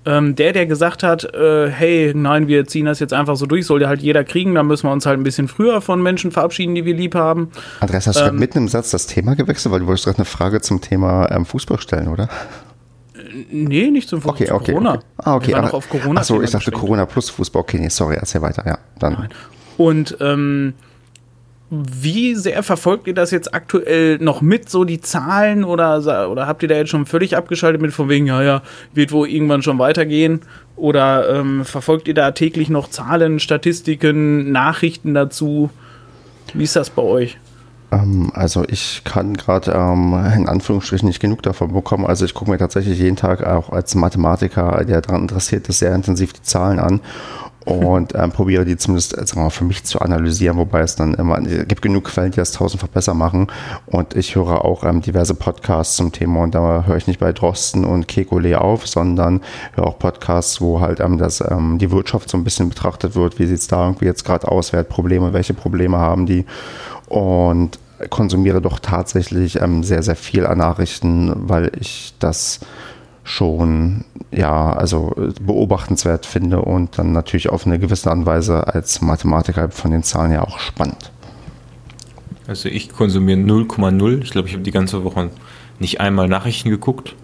ähm, 0.06 0.36
der, 0.36 0.52
der 0.52 0.66
gesagt 0.66 1.02
hat, 1.02 1.24
äh, 1.34 1.68
hey, 1.68 2.12
nein, 2.14 2.46
wir 2.46 2.66
ziehen 2.66 2.86
das 2.86 3.00
jetzt 3.00 3.12
einfach 3.12 3.36
so 3.36 3.46
durch, 3.46 3.66
soll 3.66 3.82
ja 3.82 3.88
halt 3.88 4.00
jeder 4.00 4.24
kriegen, 4.24 4.54
dann 4.54 4.66
müssen 4.66 4.86
wir 4.86 4.92
uns 4.92 5.04
halt 5.04 5.18
ein 5.18 5.24
bisschen 5.24 5.48
früher 5.48 5.80
von 5.80 6.02
Menschen 6.02 6.30
verabschieden, 6.30 6.74
die 6.74 6.84
wir 6.84 6.94
lieb 6.94 7.14
haben. 7.14 7.50
Andreas, 7.80 8.06
hast 8.06 8.20
du 8.20 8.26
ähm, 8.26 8.38
mitten 8.38 8.58
im 8.58 8.68
Satz 8.68 8.92
das 8.92 9.06
Thema 9.06 9.34
gewechselt, 9.34 9.72
weil 9.72 9.80
du 9.80 9.86
wolltest 9.86 10.06
gerade 10.06 10.18
eine 10.18 10.24
Frage 10.24 10.60
zum 10.60 10.80
Thema 10.80 11.30
ähm, 11.30 11.44
Fußball 11.44 11.80
stellen, 11.80 12.08
oder? 12.08 12.28
Nee, 13.50 13.90
nicht 13.90 14.08
zum 14.08 14.24
okay, 14.24 14.50
okay, 14.50 14.72
Corona. 14.72 14.94
Okay. 14.94 15.04
Ah, 15.16 15.34
okay. 15.34 15.48
Wir 15.48 15.54
waren 15.56 15.64
noch 15.64 15.74
auf 15.74 15.88
Corona. 15.88 16.20
Achso, 16.20 16.40
ich 16.40 16.50
dachte 16.50 16.70
Corona 16.70 17.04
plus 17.06 17.28
Fußball. 17.30 17.60
Okay, 17.60 17.78
nee, 17.78 17.88
sorry, 17.88 18.16
erzähl 18.16 18.40
weiter, 18.40 18.64
ja. 18.64 18.78
Dann. 18.98 19.12
Nein. 19.14 19.28
Und 19.76 20.16
ähm, 20.20 20.74
wie 21.68 22.36
sehr 22.36 22.62
verfolgt 22.62 23.08
ihr 23.08 23.14
das 23.14 23.32
jetzt 23.32 23.52
aktuell 23.52 24.18
noch 24.18 24.40
mit, 24.40 24.68
so 24.70 24.84
die 24.84 25.00
Zahlen, 25.00 25.64
oder, 25.64 26.30
oder 26.30 26.46
habt 26.46 26.62
ihr 26.62 26.68
da 26.68 26.76
jetzt 26.76 26.90
schon 26.90 27.06
völlig 27.06 27.36
abgeschaltet 27.36 27.82
mit 27.82 27.92
von 27.92 28.08
wegen, 28.08 28.26
ja, 28.26 28.42
ja, 28.42 28.62
wird 28.94 29.10
wohl 29.10 29.28
irgendwann 29.28 29.62
schon 29.62 29.78
weitergehen? 29.78 30.40
Oder 30.76 31.28
ähm, 31.28 31.64
verfolgt 31.64 32.06
ihr 32.06 32.14
da 32.14 32.30
täglich 32.30 32.68
noch 32.68 32.88
Zahlen, 32.88 33.40
Statistiken, 33.40 34.52
Nachrichten 34.52 35.14
dazu? 35.14 35.70
Wie 36.54 36.64
ist 36.64 36.76
das 36.76 36.90
bei 36.90 37.02
euch? 37.02 37.38
Ähm, 37.90 38.30
also 38.34 38.64
ich 38.68 39.02
kann 39.04 39.34
gerade 39.34 39.72
ähm, 39.72 40.14
in 40.36 40.48
Anführungsstrichen 40.48 41.08
nicht 41.08 41.20
genug 41.20 41.42
davon 41.42 41.72
bekommen. 41.72 42.06
Also 42.06 42.24
ich 42.24 42.34
gucke 42.34 42.50
mir 42.50 42.58
tatsächlich 42.58 42.98
jeden 42.98 43.16
Tag 43.16 43.44
auch 43.44 43.70
als 43.70 43.94
Mathematiker, 43.94 44.84
der 44.84 45.00
daran 45.00 45.22
interessiert 45.22 45.68
ist, 45.68 45.80
sehr 45.80 45.94
intensiv 45.94 46.32
die 46.32 46.42
Zahlen 46.42 46.78
an 46.78 47.00
und 47.66 48.14
ähm, 48.14 48.30
probiere 48.30 48.64
die 48.64 48.76
zumindest 48.76 49.12
äh, 49.18 49.26
sagen 49.26 49.40
wir 49.40 49.44
mal, 49.44 49.50
für 49.50 49.64
mich 49.64 49.82
zu 49.82 50.00
analysieren, 50.00 50.56
wobei 50.56 50.82
es 50.82 50.94
dann 50.94 51.14
immer, 51.14 51.38
es 51.44 51.66
gibt 51.66 51.82
genug 51.82 52.04
Quellen, 52.04 52.30
die 52.30 52.36
das 52.36 52.52
tausendfach 52.52 52.86
besser 52.86 53.12
machen. 53.12 53.48
Und 53.86 54.14
ich 54.14 54.36
höre 54.36 54.64
auch 54.64 54.84
ähm, 54.84 55.02
diverse 55.02 55.34
Podcasts 55.34 55.96
zum 55.96 56.12
Thema 56.12 56.44
und 56.44 56.54
da 56.54 56.84
höre 56.86 56.96
ich 56.96 57.08
nicht 57.08 57.18
bei 57.18 57.32
Drosten 57.32 57.84
und 57.84 58.06
Kekole 58.06 58.60
auf, 58.60 58.86
sondern 58.86 59.40
höre 59.74 59.88
auch 59.88 59.98
Podcasts, 59.98 60.60
wo 60.60 60.80
halt 60.80 61.00
ähm, 61.00 61.18
das, 61.18 61.40
ähm, 61.40 61.78
die 61.78 61.90
Wirtschaft 61.90 62.30
so 62.30 62.38
ein 62.38 62.44
bisschen 62.44 62.68
betrachtet 62.68 63.16
wird, 63.16 63.40
wie 63.40 63.46
sieht 63.46 63.58
es 63.58 63.66
da 63.66 63.84
irgendwie 63.84 64.04
jetzt 64.04 64.24
gerade 64.24 64.46
aus, 64.46 64.72
wer 64.72 64.80
hat 64.80 64.88
Probleme, 64.88 65.32
welche 65.32 65.52
Probleme 65.52 65.98
haben 65.98 66.26
die? 66.26 66.46
Und 67.08 67.80
konsumiere 68.10 68.60
doch 68.60 68.78
tatsächlich 68.78 69.60
ähm, 69.60 69.82
sehr, 69.82 70.04
sehr 70.04 70.16
viel 70.16 70.46
an 70.46 70.58
Nachrichten, 70.58 71.32
weil 71.48 71.72
ich 71.80 72.14
das 72.20 72.60
schon 73.26 74.04
ja, 74.30 74.72
also 74.72 75.12
beobachtenswert 75.40 76.26
finde 76.26 76.62
und 76.62 76.96
dann 76.96 77.10
natürlich 77.12 77.48
auf 77.48 77.66
eine 77.66 77.78
gewisse 77.78 78.08
Art 78.08 78.18
und 78.18 78.26
Weise 78.26 78.68
als 78.68 79.02
Mathematiker 79.02 79.68
von 79.70 79.90
den 79.90 80.04
Zahlen 80.04 80.30
ja 80.30 80.42
auch 80.42 80.60
spannend. 80.60 81.10
Also 82.46 82.68
ich 82.68 82.90
konsumiere 82.90 83.40
0,0. 83.40 84.22
Ich 84.22 84.30
glaube, 84.30 84.46
ich 84.46 84.54
habe 84.54 84.62
die 84.62 84.70
ganze 84.70 85.02
Woche 85.02 85.30
nicht 85.80 86.00
einmal 86.00 86.28
Nachrichten 86.28 86.70
geguckt, 86.70 87.16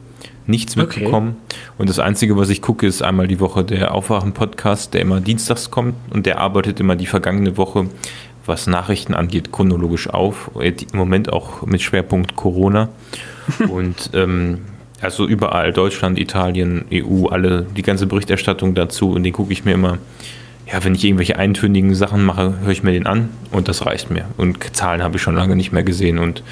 nichts 0.46 0.74
mitbekommen. 0.74 1.36
Okay. 1.36 1.61
Und 1.78 1.88
das 1.88 2.00
Einzige, 2.00 2.36
was 2.36 2.48
ich 2.48 2.62
gucke, 2.62 2.84
ist 2.84 3.03
einmal 3.03 3.28
die 3.28 3.38
Woche 3.38 3.62
der 3.62 3.94
Aufwachen-Podcast, 3.94 4.94
der 4.94 5.03
immer 5.03 5.20
dienstags 5.20 5.70
kommt 5.70 5.94
und 6.11 6.26
der 6.26 6.40
arbeitet 6.40 6.80
immer 6.80 6.96
die 6.96 7.07
vergangene 7.07 7.57
Woche, 7.57 7.86
was 8.44 8.66
Nachrichten 8.66 9.14
angeht, 9.14 9.53
chronologisch 9.53 10.11
auf. 10.11 10.50
Im 10.61 10.74
Moment 10.98 11.32
auch 11.32 11.62
mit 11.62 11.80
Schwerpunkt 11.80 12.34
Corona. 12.34 12.88
und 13.68 14.11
ähm, 14.14 14.62
also 15.03 15.26
überall, 15.26 15.72
Deutschland, 15.72 16.18
Italien, 16.18 16.84
EU, 16.92 17.26
alle, 17.26 17.66
die 17.76 17.82
ganze 17.82 18.07
Berichterstattung 18.07 18.74
dazu 18.74 19.11
und 19.11 19.22
den 19.22 19.32
gucke 19.32 19.53
ich 19.53 19.64
mir 19.64 19.72
immer 19.72 19.98
ja, 20.72 20.82
wenn 20.84 20.94
ich 20.94 21.05
irgendwelche 21.05 21.38
eintönigen 21.38 21.94
Sachen 21.94 22.24
mache, 22.24 22.59
höre 22.61 22.70
ich 22.70 22.82
mir 22.82 22.92
den 22.92 23.07
an 23.07 23.28
und 23.50 23.68
das 23.68 23.84
reicht 23.84 24.11
mir. 24.11 24.26
Und 24.36 24.74
Zahlen 24.74 25.03
habe 25.03 25.16
ich 25.16 25.22
schon 25.22 25.34
lange 25.34 25.57
nicht 25.57 25.72
mehr 25.72 25.82
gesehen 25.82 26.18
und 26.18 26.42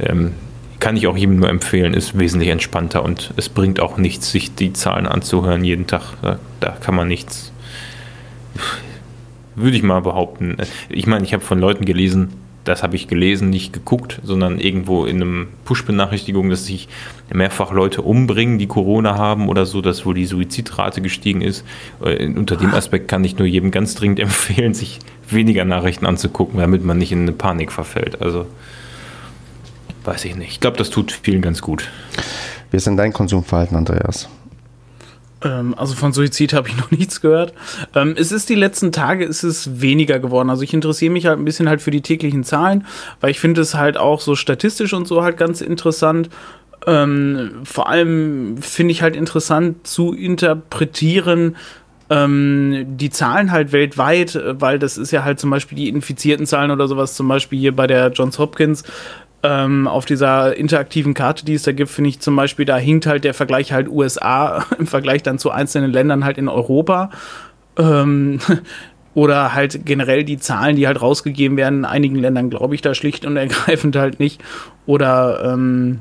ähm, 0.00 0.32
kann 0.80 0.96
ich 0.96 1.06
auch 1.06 1.16
jedem 1.16 1.36
nur 1.36 1.48
empfehlen, 1.48 1.94
ist 1.94 2.18
wesentlich 2.18 2.48
entspannter 2.48 3.02
und 3.04 3.32
es 3.36 3.48
bringt 3.48 3.80
auch 3.80 3.96
nichts, 3.96 4.30
sich 4.30 4.54
die 4.54 4.72
Zahlen 4.72 5.06
anzuhören 5.06 5.64
jeden 5.64 5.86
Tag. 5.86 6.02
Da, 6.22 6.38
da 6.60 6.70
kann 6.70 6.94
man 6.94 7.08
nichts, 7.08 7.52
würde 9.54 9.76
ich 9.76 9.82
mal 9.82 10.00
behaupten. 10.00 10.56
Ich 10.88 11.06
meine, 11.06 11.24
ich 11.24 11.32
habe 11.32 11.44
von 11.44 11.58
Leuten 11.58 11.84
gelesen, 11.84 12.30
das 12.64 12.82
habe 12.82 12.96
ich 12.96 13.08
gelesen, 13.08 13.50
nicht 13.50 13.72
geguckt, 13.72 14.20
sondern 14.22 14.58
irgendwo 14.58 15.04
in 15.06 15.16
einem 15.16 15.48
Push-Benachrichtigung, 15.64 16.50
dass 16.50 16.66
sich 16.66 16.88
mehrfach 17.32 17.72
Leute 17.72 18.02
umbringen, 18.02 18.58
die 18.58 18.66
Corona 18.66 19.16
haben 19.16 19.48
oder 19.48 19.64
so, 19.66 19.80
dass 19.80 20.04
wohl 20.04 20.14
die 20.14 20.26
Suizidrate 20.26 21.00
gestiegen 21.00 21.40
ist. 21.40 21.64
Äh, 22.04 22.26
unter 22.26 22.56
dem 22.56 22.74
Aspekt 22.74 23.08
kann 23.08 23.24
ich 23.24 23.38
nur 23.38 23.46
jedem 23.46 23.70
ganz 23.70 23.94
dringend 23.94 24.20
empfehlen, 24.20 24.74
sich 24.74 24.98
weniger 25.28 25.64
Nachrichten 25.64 26.06
anzugucken, 26.06 26.60
damit 26.60 26.84
man 26.84 26.98
nicht 26.98 27.12
in 27.12 27.22
eine 27.22 27.32
Panik 27.32 27.72
verfällt. 27.72 28.20
Also 28.20 28.46
weiß 30.04 30.24
ich 30.26 30.36
nicht. 30.36 30.50
Ich 30.50 30.60
glaube, 30.60 30.76
das 30.76 30.90
tut 30.90 31.12
vielen 31.12 31.42
ganz 31.42 31.62
gut. 31.62 31.88
Wie 32.70 32.76
ist 32.76 32.86
denn 32.86 32.96
dein 32.96 33.12
Konsumverhalten, 33.12 33.76
Andreas? 33.76 34.28
Ähm, 35.42 35.74
also 35.76 35.94
von 35.94 36.12
Suizid 36.12 36.52
habe 36.52 36.68
ich 36.68 36.76
noch 36.78 36.90
nichts 36.90 37.20
gehört. 37.20 37.52
Ähm, 37.94 38.14
es 38.16 38.32
ist 38.32 38.48
die 38.48 38.54
letzten 38.54 38.92
Tage 38.92 39.24
ist 39.24 39.42
es 39.42 39.80
weniger 39.80 40.18
geworden. 40.18 40.50
Also 40.50 40.62
ich 40.62 40.74
interessiere 40.74 41.12
mich 41.12 41.26
halt 41.26 41.38
ein 41.38 41.44
bisschen 41.44 41.68
halt 41.68 41.82
für 41.82 41.90
die 41.90 42.02
täglichen 42.02 42.44
Zahlen, 42.44 42.86
weil 43.20 43.30
ich 43.30 43.40
finde 43.40 43.60
es 43.60 43.74
halt 43.74 43.96
auch 43.96 44.20
so 44.20 44.34
statistisch 44.34 44.92
und 44.92 45.06
so 45.06 45.22
halt 45.22 45.36
ganz 45.36 45.60
interessant. 45.60 46.30
Ähm, 46.86 47.60
vor 47.64 47.88
allem 47.88 48.56
finde 48.58 48.92
ich 48.92 49.02
halt 49.02 49.16
interessant 49.16 49.86
zu 49.86 50.12
interpretieren, 50.12 51.56
die 52.12 53.10
Zahlen 53.10 53.52
halt 53.52 53.70
weltweit, 53.70 54.36
weil 54.44 54.80
das 54.80 54.98
ist 54.98 55.12
ja 55.12 55.22
halt 55.22 55.38
zum 55.38 55.48
Beispiel 55.50 55.78
die 55.78 55.88
infizierten 55.88 56.44
Zahlen 56.44 56.72
oder 56.72 56.88
sowas, 56.88 57.14
zum 57.14 57.28
Beispiel 57.28 57.60
hier 57.60 57.76
bei 57.76 57.86
der 57.86 58.08
Johns 58.10 58.40
Hopkins, 58.40 58.82
ähm, 59.42 59.88
auf 59.88 60.04
dieser 60.04 60.56
interaktiven 60.56 61.14
Karte, 61.14 61.44
die 61.44 61.54
es 61.54 61.62
da 61.62 61.72
gibt, 61.72 61.90
finde 61.90 62.10
ich 62.10 62.20
zum 62.20 62.36
Beispiel, 62.36 62.64
da 62.64 62.76
hinkt 62.76 63.06
halt 63.06 63.24
der 63.24 63.34
Vergleich 63.34 63.72
halt 63.72 63.88
USA 63.88 64.64
im 64.78 64.86
Vergleich 64.86 65.22
dann 65.22 65.38
zu 65.38 65.50
einzelnen 65.50 65.92
Ländern 65.92 66.24
halt 66.24 66.38
in 66.38 66.48
Europa. 66.48 67.10
Ähm, 67.76 68.38
oder 69.14 69.54
halt 69.54 69.84
generell 69.84 70.24
die 70.24 70.38
Zahlen, 70.38 70.76
die 70.76 70.86
halt 70.86 71.02
rausgegeben 71.02 71.56
werden. 71.56 71.80
In 71.80 71.84
einigen 71.84 72.16
Ländern 72.16 72.48
glaube 72.48 72.74
ich 72.74 72.80
da 72.80 72.94
schlicht 72.94 73.26
und 73.26 73.36
ergreifend 73.36 73.96
halt 73.96 74.20
nicht. 74.20 74.40
Oder 74.86 75.52
ähm, 75.52 76.00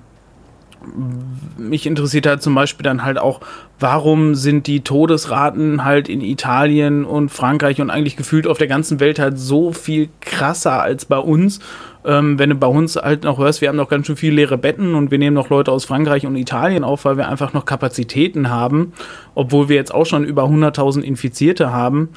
mich 1.58 1.86
interessiert 1.86 2.28
halt 2.28 2.42
zum 2.42 2.56
Beispiel 2.56 2.84
dann 2.84 3.04
halt 3.04 3.18
auch, 3.18 3.42
warum 3.80 4.36
sind 4.36 4.68
die 4.68 4.82
Todesraten 4.82 5.84
halt 5.84 6.08
in 6.08 6.22
Italien 6.22 7.04
und 7.06 7.30
Frankreich 7.30 7.82
und 7.82 7.90
eigentlich 7.90 8.16
gefühlt 8.16 8.48
auf 8.48 8.58
der 8.58 8.68
ganzen 8.68 9.00
Welt 9.00 9.20
halt 9.20 9.40
so 9.40 9.72
viel 9.72 10.10
krasser 10.22 10.82
als 10.82 11.06
bei 11.06 11.18
uns 11.18 11.60
ähm, 12.06 12.40
wenn 12.40 12.50
du 12.50 12.56
bei 12.56 12.68
uns 12.68 12.96
halt 12.96 13.24
noch 13.24 13.38
hörst, 13.38 13.62
wir 13.62 13.68
haben 13.68 13.76
noch 13.76 13.90
ganz 13.90 14.08
schön 14.08 14.16
viele 14.16 14.36
leere 14.36 14.58
Betten 14.58 14.96
und 14.96 15.12
wir 15.12 15.18
nehmen 15.18 15.36
noch 15.36 15.50
Leute 15.50 15.72
aus 15.72 15.86
Frankreich 15.86 16.26
und 16.26 16.36
Italien 16.36 16.84
auf, 16.84 17.06
weil 17.06 17.18
wir 17.18 17.28
einfach 17.28 17.54
noch 17.54 17.66
Kapazitäten 17.66 18.50
haben, 18.50 18.94
obwohl 19.36 19.70
wir 19.70 19.76
jetzt 19.76 19.94
auch 19.94 20.06
schon 20.06 20.24
über 20.24 20.44
100.000 20.44 21.02
Infizierte 21.02 21.74
haben. 21.74 22.10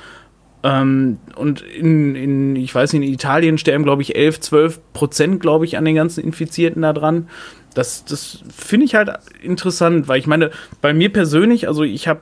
Ähm, 0.62 1.18
und 1.34 1.62
in, 1.62 2.14
in, 2.14 2.56
ich 2.56 2.72
weiß 2.72 2.92
nicht, 2.92 3.06
in 3.06 3.12
Italien 3.12 3.58
sterben, 3.58 3.84
glaube 3.84 4.02
ich, 4.02 4.14
11, 4.14 4.40
12 4.40 4.80
Prozent, 4.92 5.40
glaube 5.40 5.64
ich, 5.64 5.76
an 5.76 5.84
den 5.84 5.96
ganzen 5.96 6.22
Infizierten 6.22 6.82
da 6.82 6.92
dran. 6.92 7.28
Das, 7.74 8.04
das 8.04 8.44
finde 8.54 8.86
ich 8.86 8.94
halt 8.94 9.10
interessant, 9.42 10.06
weil 10.06 10.20
ich 10.20 10.26
meine, 10.26 10.50
bei 10.80 10.94
mir 10.94 11.12
persönlich, 11.12 11.66
also 11.66 11.82
ich 11.82 12.06
habe 12.06 12.20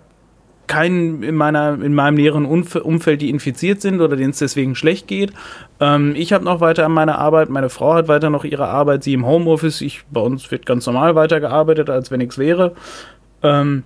keinen 0.70 1.24
in, 1.24 1.34
meiner, 1.34 1.82
in 1.82 1.94
meinem 1.94 2.14
näheren 2.14 2.46
Umfeld, 2.46 3.20
die 3.20 3.28
infiziert 3.28 3.80
sind 3.80 4.00
oder 4.00 4.14
denen 4.14 4.30
es 4.30 4.38
deswegen 4.38 4.76
schlecht 4.76 5.08
geht. 5.08 5.32
Ähm, 5.80 6.14
ich 6.16 6.32
habe 6.32 6.44
noch 6.44 6.60
weiter 6.60 6.86
an 6.86 6.92
meiner 6.92 7.18
Arbeit, 7.18 7.50
meine 7.50 7.70
Frau 7.70 7.94
hat 7.94 8.06
weiter 8.06 8.30
noch 8.30 8.44
ihre 8.44 8.68
Arbeit, 8.68 9.02
sie 9.02 9.12
im 9.12 9.26
Homeoffice. 9.26 9.80
Ich, 9.80 10.04
bei 10.12 10.20
uns 10.20 10.48
wird 10.52 10.66
ganz 10.66 10.86
normal 10.86 11.16
weitergearbeitet, 11.16 11.90
als 11.90 12.12
wenn 12.12 12.18
nichts 12.18 12.38
wäre. 12.38 12.76
Ähm, 13.42 13.82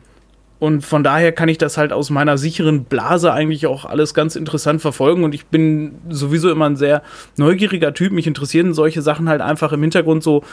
und 0.58 0.84
von 0.84 1.02
daher 1.02 1.32
kann 1.32 1.48
ich 1.48 1.56
das 1.56 1.78
halt 1.78 1.90
aus 1.90 2.10
meiner 2.10 2.36
sicheren 2.36 2.84
Blase 2.84 3.32
eigentlich 3.32 3.66
auch 3.66 3.86
alles 3.86 4.12
ganz 4.12 4.36
interessant 4.36 4.82
verfolgen. 4.82 5.24
Und 5.24 5.34
ich 5.34 5.46
bin 5.46 5.94
sowieso 6.10 6.50
immer 6.50 6.66
ein 6.66 6.76
sehr 6.76 7.02
neugieriger 7.38 7.94
Typ. 7.94 8.12
Mich 8.12 8.26
interessieren 8.26 8.74
solche 8.74 9.00
Sachen 9.00 9.28
halt 9.30 9.40
einfach 9.40 9.72
im 9.72 9.80
Hintergrund 9.80 10.22
so 10.22 10.44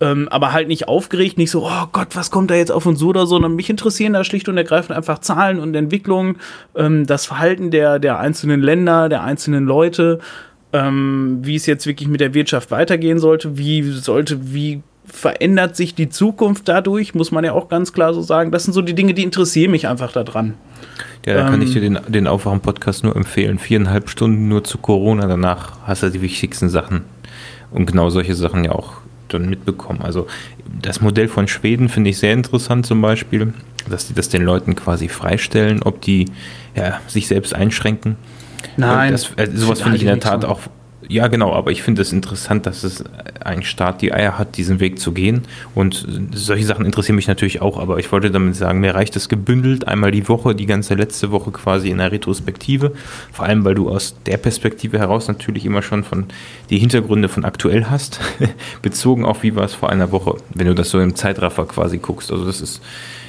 ähm, 0.00 0.28
aber 0.28 0.52
halt 0.52 0.68
nicht 0.68 0.88
aufgeregt, 0.88 1.36
nicht 1.38 1.50
so, 1.50 1.66
oh 1.66 1.86
Gott, 1.92 2.16
was 2.16 2.30
kommt 2.30 2.50
da 2.50 2.54
jetzt 2.54 2.72
auf 2.72 2.86
uns 2.86 2.98
so 2.98 3.08
oder 3.08 3.26
so, 3.26 3.36
sondern 3.36 3.54
mich 3.54 3.68
interessieren 3.68 4.14
da 4.14 4.24
schlicht 4.24 4.48
und 4.48 4.56
ergreifend 4.56 4.96
einfach 4.96 5.18
Zahlen 5.18 5.60
und 5.60 5.74
Entwicklungen, 5.74 6.36
ähm, 6.74 7.06
das 7.06 7.26
Verhalten 7.26 7.70
der, 7.70 7.98
der 7.98 8.18
einzelnen 8.18 8.62
Länder, 8.62 9.08
der 9.08 9.22
einzelnen 9.22 9.66
Leute, 9.66 10.20
ähm, 10.72 11.38
wie 11.42 11.56
es 11.56 11.66
jetzt 11.66 11.86
wirklich 11.86 12.08
mit 12.08 12.20
der 12.20 12.34
Wirtschaft 12.34 12.70
weitergehen 12.70 13.18
sollte, 13.18 13.58
wie 13.58 13.82
sollte, 13.82 14.54
wie 14.54 14.82
verändert 15.04 15.76
sich 15.76 15.94
die 15.94 16.08
Zukunft 16.08 16.68
dadurch, 16.68 17.14
muss 17.14 17.32
man 17.32 17.44
ja 17.44 17.52
auch 17.52 17.68
ganz 17.68 17.92
klar 17.92 18.14
so 18.14 18.22
sagen. 18.22 18.52
Das 18.52 18.64
sind 18.64 18.72
so 18.72 18.80
die 18.80 18.94
Dinge, 18.94 19.12
die 19.12 19.24
interessieren 19.24 19.72
mich 19.72 19.88
einfach 19.88 20.12
daran. 20.12 20.54
Ja, 21.26 21.34
da 21.34 21.50
kann 21.50 21.60
ich 21.60 21.72
dir 21.72 21.80
den, 21.80 21.98
den 22.08 22.26
Aufwachen-Podcast 22.26 23.04
nur 23.04 23.14
empfehlen. 23.14 23.58
Viereinhalb 23.58 24.08
Stunden 24.08 24.48
nur 24.48 24.64
zu 24.64 24.78
Corona, 24.78 25.26
danach 25.26 25.72
hast 25.84 26.02
du 26.02 26.10
die 26.10 26.22
wichtigsten 26.22 26.70
Sachen. 26.70 27.02
Und 27.70 27.86
genau 27.86 28.08
solche 28.08 28.34
Sachen 28.34 28.64
ja 28.64 28.72
auch 28.72 28.94
dann 29.34 29.48
mitbekommen. 29.48 30.00
Also 30.02 30.26
das 30.80 31.00
Modell 31.00 31.28
von 31.28 31.48
Schweden 31.48 31.88
finde 31.88 32.10
ich 32.10 32.18
sehr 32.18 32.32
interessant 32.32 32.86
zum 32.86 33.00
Beispiel, 33.00 33.54
dass 33.88 34.06
die 34.06 34.14
das 34.14 34.28
den 34.28 34.42
Leuten 34.42 34.74
quasi 34.74 35.08
freistellen, 35.08 35.82
ob 35.82 36.00
die 36.00 36.26
ja, 36.74 37.00
sich 37.06 37.26
selbst 37.26 37.54
einschränken. 37.54 38.16
Nein. 38.76 39.12
Das, 39.12 39.32
äh, 39.36 39.48
sowas 39.52 39.82
finde 39.82 39.96
ich 39.96 40.02
in 40.02 40.08
der 40.08 40.20
Tat 40.20 40.44
auch 40.44 40.60
ja, 41.10 41.26
genau, 41.26 41.52
aber 41.52 41.72
ich 41.72 41.82
finde 41.82 42.02
es 42.02 42.12
interessant, 42.12 42.66
dass 42.66 42.84
es 42.84 43.02
ein 43.40 43.64
Staat 43.64 44.00
die 44.00 44.12
Eier 44.12 44.38
hat, 44.38 44.56
diesen 44.56 44.78
Weg 44.78 45.00
zu 45.00 45.10
gehen. 45.10 45.42
Und 45.74 46.06
solche 46.32 46.64
Sachen 46.64 46.86
interessieren 46.86 47.16
mich 47.16 47.26
natürlich 47.26 47.60
auch, 47.60 47.80
aber 47.80 47.98
ich 47.98 48.12
wollte 48.12 48.30
damit 48.30 48.54
sagen, 48.54 48.78
mir 48.78 48.94
reicht 48.94 49.16
es 49.16 49.28
gebündelt 49.28 49.88
einmal 49.88 50.12
die 50.12 50.28
Woche, 50.28 50.54
die 50.54 50.66
ganze 50.66 50.94
letzte 50.94 51.32
Woche 51.32 51.50
quasi 51.50 51.90
in 51.90 51.98
der 51.98 52.12
Retrospektive. 52.12 52.92
Vor 53.32 53.44
allem, 53.44 53.64
weil 53.64 53.74
du 53.74 53.90
aus 53.90 54.14
der 54.24 54.36
Perspektive 54.36 55.00
heraus 55.00 55.26
natürlich 55.26 55.66
immer 55.66 55.82
schon 55.82 56.04
von 56.04 56.26
die 56.70 56.78
Hintergründe 56.78 57.28
von 57.28 57.44
aktuell 57.44 57.86
hast, 57.86 58.20
bezogen 58.82 59.24
auf 59.24 59.42
wie 59.42 59.56
war 59.56 59.64
es 59.64 59.74
vor 59.74 59.90
einer 59.90 60.12
Woche, 60.12 60.36
wenn 60.54 60.68
du 60.68 60.76
das 60.76 60.90
so 60.90 61.00
im 61.00 61.16
Zeitraffer 61.16 61.66
quasi 61.66 61.98
guckst. 61.98 62.30
Also 62.30 62.44
das 62.44 62.60
ist, 62.60 62.82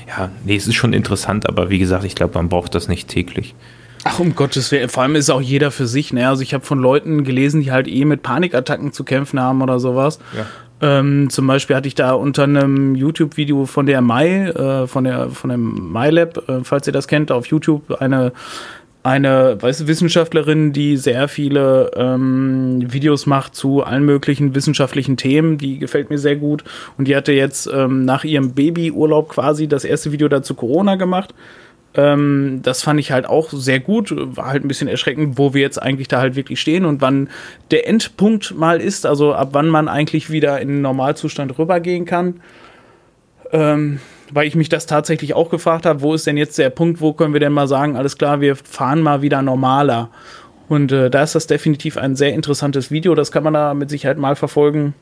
ja, 0.08 0.30
nee, 0.46 0.56
es 0.56 0.68
ist 0.68 0.76
schon 0.76 0.94
interessant, 0.94 1.50
aber 1.50 1.72
wie 1.72 1.80
gesagt, 1.80 2.04
ich 2.04 2.14
glaube, 2.14 2.36
man 2.36 2.48
braucht 2.48 2.76
das 2.76 2.88
nicht 2.88 3.08
täglich. 3.08 3.56
Ach, 4.04 4.20
um 4.20 4.36
Gottes 4.36 4.72
Willen. 4.72 4.90
Vor 4.90 5.04
allem 5.04 5.16
ist 5.16 5.30
auch 5.30 5.42
jeder 5.42 5.72
für 5.72 5.88
sich. 5.88 6.14
Ne? 6.14 6.28
Also 6.28 6.42
ich 6.42 6.54
habe 6.54 6.66
von 6.66 6.80
Leuten 6.80 7.24
gelesen, 7.24 7.62
die 7.62 7.72
halt 7.72 7.88
eh 7.88 8.06
mit 8.06 8.24
Panikattacken 8.24 8.94
zu 8.94 9.04
kämpfen 9.04 9.40
haben 9.40 9.62
oder 9.62 9.80
sowas. 9.80 10.20
Ja. 10.36 10.46
Ähm, 10.82 11.30
zum 11.30 11.46
Beispiel 11.46 11.76
hatte 11.76 11.88
ich 11.88 11.96
da 11.96 12.14
unter 12.14 12.44
einem 12.44 12.96
YouTube-Video 12.96 13.66
von 13.66 13.86
der 13.86 14.02
Mai, 14.02 14.46
äh, 14.48 14.88
von 14.88 15.04
der 15.04 15.30
von 15.30 15.52
dem 15.52 15.92
MyLab, 15.92 16.50
äh, 16.50 16.64
falls 16.64 16.88
ihr 16.88 16.94
das 16.94 17.08
kennt, 17.08 17.32
auf 17.32 17.46
YouTube 17.48 18.02
eine 18.02 18.34
eine 19.04 19.58
weißt 19.60 19.82
du, 19.82 19.88
Wissenschaftlerin, 19.88 20.74
die 20.74 20.96
sehr 20.96 21.28
viele 21.28 21.92
ähm, 21.96 22.86
Videos 22.94 23.26
macht 23.26 23.56
zu 23.56 23.84
allen 23.84 24.06
möglichen 24.06 24.54
wissenschaftlichen 24.54 25.18
Themen. 25.18 25.58
Die 25.58 25.80
gefällt 25.80 26.10
mir 26.10 26.20
sehr 26.20 26.36
gut. 26.36 26.64
Und 26.98 27.08
die 27.08 27.16
hatte 27.16 27.32
jetzt 27.32 27.68
ähm, 27.74 28.06
nach 28.06 28.24
ihrem 28.24 28.54
Babyurlaub 28.54 29.30
quasi 29.30 29.68
das 29.68 29.86
erste 29.86 30.12
Video 30.12 30.28
dazu 30.28 30.54
Corona 30.54 30.96
gemacht. 30.96 31.34
Ähm, 31.94 32.60
das 32.64 32.84
fand 32.84 33.00
ich 33.00 33.12
halt 33.12 33.26
auch 33.26 33.50
sehr 33.52 33.80
gut. 33.80 34.14
War 34.16 34.48
halt 34.48 34.64
ein 34.64 34.68
bisschen 34.68 34.88
erschreckend, 34.88 35.38
wo 35.38 35.54
wir 35.54 35.62
jetzt 35.62 35.82
eigentlich 35.82 36.08
da 36.08 36.20
halt 36.20 36.36
wirklich 36.36 36.62
stehen 36.62 36.86
und 36.86 37.02
wann 37.02 37.30
der 37.72 37.88
Endpunkt 37.88 38.56
mal 38.56 38.80
ist, 38.80 39.06
also 39.06 39.34
ab 39.34 39.50
wann 39.52 39.68
man 39.68 39.88
eigentlich 39.88 40.30
wieder 40.30 40.60
in 40.62 40.70
den 40.70 40.82
Normalzustand 40.82 41.58
rübergehen 41.58 42.06
kann. 42.06 42.42
Ähm, 43.52 44.00
weil 44.34 44.48
ich 44.48 44.56
mich 44.56 44.70
das 44.70 44.86
tatsächlich 44.86 45.34
auch 45.34 45.50
gefragt 45.50 45.86
habe, 45.86 46.02
wo 46.02 46.14
ist 46.14 46.26
denn 46.26 46.38
jetzt 46.38 46.58
der 46.58 46.70
Punkt, 46.70 47.02
wo 47.02 47.12
können 47.12 47.34
wir 47.34 47.42
denn 47.42 47.52
mal 47.52 47.68
sagen, 47.68 47.98
alles 47.98 48.18
klar, 48.18 48.40
wir 48.40 48.56
fahren 48.56 49.02
mal 49.02 49.22
wieder 49.22 49.42
normaler. 49.42 50.10
Und 50.70 50.94
äh, 50.94 51.10
da 51.10 51.24
ist 51.24 51.36
das 51.36 51.48
definitiv 51.48 51.98
ein 51.98 52.16
sehr 52.16 52.34
interessantes 52.34 52.92
Video, 52.92 53.14
das 53.14 53.34
kann 53.34 53.44
man 53.44 53.54
da 53.54 53.74
mit 53.74 53.90
Sicherheit 53.90 54.18
mal 54.18 54.38
verfolgen. 54.38 54.94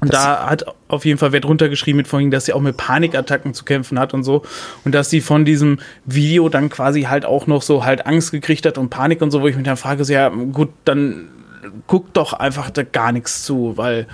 Und 0.00 0.12
das 0.12 0.22
da 0.22 0.48
hat 0.48 0.64
auf 0.88 1.04
jeden 1.04 1.18
Fall 1.18 1.32
Wert 1.32 1.44
runtergeschrieben 1.44 1.98
mit 1.98 2.08
vorhin, 2.08 2.30
dass 2.30 2.46
sie 2.46 2.52
auch 2.52 2.60
mit 2.60 2.76
Panikattacken 2.76 3.54
zu 3.54 3.64
kämpfen 3.64 3.98
hat 3.98 4.14
und 4.14 4.24
so. 4.24 4.42
Und 4.84 4.94
dass 4.94 5.10
sie 5.10 5.20
von 5.20 5.44
diesem 5.44 5.78
Video 6.06 6.48
dann 6.48 6.70
quasi 6.70 7.02
halt 7.02 7.24
auch 7.24 7.46
noch 7.46 7.62
so 7.62 7.84
halt 7.84 8.06
Angst 8.06 8.32
gekriegt 8.32 8.64
hat 8.66 8.78
und 8.78 8.88
Panik 8.88 9.20
und 9.22 9.30
so, 9.30 9.42
wo 9.42 9.48
ich 9.48 9.56
mich 9.56 9.64
dann 9.64 9.76
frage, 9.76 10.04
so, 10.04 10.12
ja, 10.12 10.28
gut, 10.28 10.70
dann 10.84 11.28
guck 11.86 12.12
doch 12.14 12.32
einfach 12.32 12.70
da 12.70 12.82
gar 12.82 13.12
nichts 13.12 13.44
zu, 13.44 13.76
weil 13.76 14.06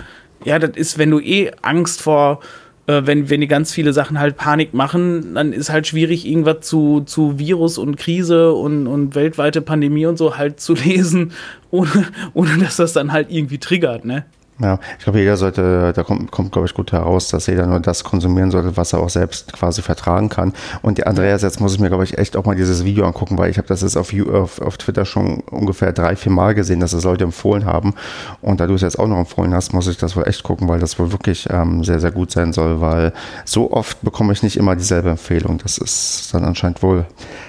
ja, 0.43 0.59
das 0.59 0.71
ist, 0.75 0.97
wenn 0.97 1.09
du 1.09 1.19
eh 1.19 1.51
Angst 1.61 2.01
vor, 2.01 2.41
äh, 2.87 3.01
wenn, 3.05 3.29
wenn 3.29 3.41
die 3.41 3.47
ganz 3.47 3.73
viele 3.73 3.93
Sachen 3.93 4.19
halt 4.19 4.37
Panik 4.37 4.73
machen, 4.73 5.35
dann 5.35 5.53
ist 5.53 5.69
halt 5.69 5.87
schwierig, 5.87 6.25
irgendwas 6.25 6.61
zu, 6.61 7.01
zu 7.01 7.39
Virus 7.39 7.77
und 7.77 7.97
Krise 7.97 8.53
und, 8.53 8.87
und 8.87 9.15
weltweite 9.15 9.61
Pandemie 9.61 10.05
und 10.05 10.17
so 10.17 10.37
halt 10.37 10.59
zu 10.59 10.73
lesen, 10.85 11.31
ohne, 11.71 12.07
ohne 12.33 12.57
dass 12.57 12.77
das 12.77 12.93
dann 12.93 13.11
halt 13.11 13.31
irgendwie 13.31 13.57
triggert, 13.57 14.05
ne? 14.05 14.25
Ja, 14.59 14.79
ich 14.97 15.03
glaube, 15.03 15.19
jeder 15.19 15.37
sollte, 15.37 15.93
da 15.93 16.03
kommt, 16.03 16.31
kommt 16.31 16.51
glaube 16.51 16.67
ich, 16.67 16.73
gut 16.73 16.91
heraus, 16.91 17.27
dass 17.27 17.45
jeder 17.45 17.67
nur 17.67 17.79
das 17.79 18.03
konsumieren 18.03 18.49
sollte, 18.49 18.75
was 18.75 18.91
er 18.91 18.99
auch 18.99 19.09
selbst 19.09 19.53
quasi 19.53 19.83
vertragen 19.83 20.29
kann. 20.29 20.53
Und 20.81 21.05
Andreas, 21.05 21.43
jetzt 21.43 21.59
muss 21.59 21.75
ich 21.75 21.79
mir, 21.79 21.89
glaube 21.89 22.03
ich, 22.05 22.17
echt 22.17 22.35
auch 22.35 22.43
mal 22.45 22.55
dieses 22.55 22.83
Video 22.83 23.05
angucken, 23.05 23.37
weil 23.37 23.51
ich 23.51 23.59
habe 23.59 23.67
das 23.67 23.83
jetzt 23.83 23.95
auf, 23.95 24.11
auf, 24.33 24.59
auf 24.59 24.77
Twitter 24.77 25.05
schon 25.05 25.41
ungefähr 25.51 25.93
drei, 25.93 26.15
vier 26.15 26.31
Mal 26.31 26.55
gesehen, 26.55 26.79
dass 26.79 26.93
es 26.93 27.03
Leute 27.03 27.23
empfohlen 27.23 27.65
haben. 27.65 27.93
Und 28.41 28.59
da 28.59 28.65
du 28.65 28.73
es 28.73 28.81
jetzt 28.81 28.97
auch 28.97 29.07
noch 29.07 29.19
empfohlen 29.19 29.53
hast, 29.53 29.73
muss 29.73 29.85
ich 29.87 29.97
das 29.97 30.15
wohl 30.15 30.27
echt 30.27 30.41
gucken, 30.41 30.67
weil 30.67 30.79
das 30.79 30.97
wohl 30.97 31.11
wirklich 31.11 31.47
ähm, 31.51 31.83
sehr, 31.83 31.99
sehr 31.99 32.11
gut 32.11 32.31
sein 32.31 32.51
soll, 32.51 32.81
weil 32.81 33.13
so 33.45 33.71
oft 33.71 34.01
bekomme 34.01 34.33
ich 34.33 34.41
nicht 34.41 34.57
immer 34.57 34.75
dieselbe 34.75 35.11
Empfehlung. 35.11 35.59
Das 35.59 35.77
ist 35.77 36.33
dann 36.33 36.43
anscheinend 36.43 36.81
wohl 36.81 37.05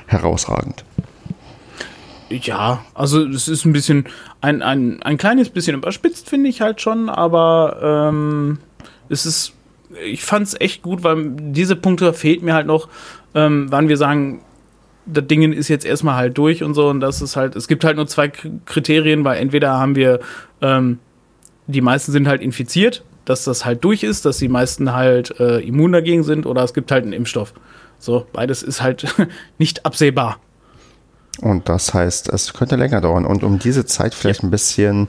herausragend. 0.06 0.84
Ja, 2.30 2.84
also 2.94 3.24
es 3.24 3.48
ist 3.48 3.64
ein 3.64 3.72
bisschen, 3.72 4.04
ein, 4.40 4.62
ein, 4.62 5.02
ein 5.02 5.18
kleines 5.18 5.50
bisschen 5.50 5.76
überspitzt, 5.76 6.28
finde 6.28 6.48
ich 6.48 6.60
halt 6.60 6.80
schon, 6.80 7.08
aber 7.08 8.10
ähm, 8.10 8.58
es 9.08 9.26
ist, 9.26 9.54
ich 10.04 10.24
fand 10.24 10.46
es 10.46 10.60
echt 10.60 10.82
gut, 10.82 11.02
weil 11.02 11.32
diese 11.36 11.76
Punkte 11.76 12.12
fehlt 12.12 12.42
mir 12.42 12.54
halt 12.54 12.66
noch, 12.66 12.88
ähm, 13.34 13.66
wann 13.70 13.88
wir 13.88 13.96
sagen, 13.96 14.42
das 15.06 15.26
Ding 15.26 15.52
ist 15.52 15.68
jetzt 15.68 15.86
erstmal 15.86 16.16
halt 16.16 16.36
durch 16.36 16.62
und 16.62 16.74
so 16.74 16.88
und 16.88 17.00
das 17.00 17.22
ist 17.22 17.36
halt, 17.36 17.56
es 17.56 17.66
gibt 17.66 17.84
halt 17.84 17.96
nur 17.96 18.06
zwei 18.06 18.28
Kriterien, 18.28 19.24
weil 19.24 19.38
entweder 19.38 19.72
haben 19.72 19.96
wir, 19.96 20.20
ähm, 20.60 20.98
die 21.66 21.80
meisten 21.80 22.12
sind 22.12 22.28
halt 22.28 22.42
infiziert, 22.42 23.04
dass 23.24 23.44
das 23.44 23.64
halt 23.64 23.84
durch 23.84 24.02
ist, 24.02 24.24
dass 24.24 24.38
die 24.38 24.48
meisten 24.48 24.92
halt 24.92 25.38
äh, 25.40 25.58
immun 25.60 25.92
dagegen 25.92 26.22
sind 26.22 26.46
oder 26.46 26.62
es 26.62 26.74
gibt 26.74 26.90
halt 26.90 27.04
einen 27.04 27.12
Impfstoff. 27.12 27.52
So, 27.98 28.26
beides 28.32 28.62
ist 28.62 28.82
halt 28.82 29.06
nicht 29.58 29.84
absehbar. 29.84 30.38
Und 31.40 31.68
das 31.68 31.94
heißt, 31.94 32.28
es 32.30 32.52
könnte 32.52 32.76
länger 32.76 33.00
dauern. 33.00 33.24
Und 33.24 33.44
um 33.44 33.58
diese 33.58 33.86
Zeit 33.86 34.14
vielleicht 34.14 34.42
ein 34.42 34.50
bisschen 34.50 35.06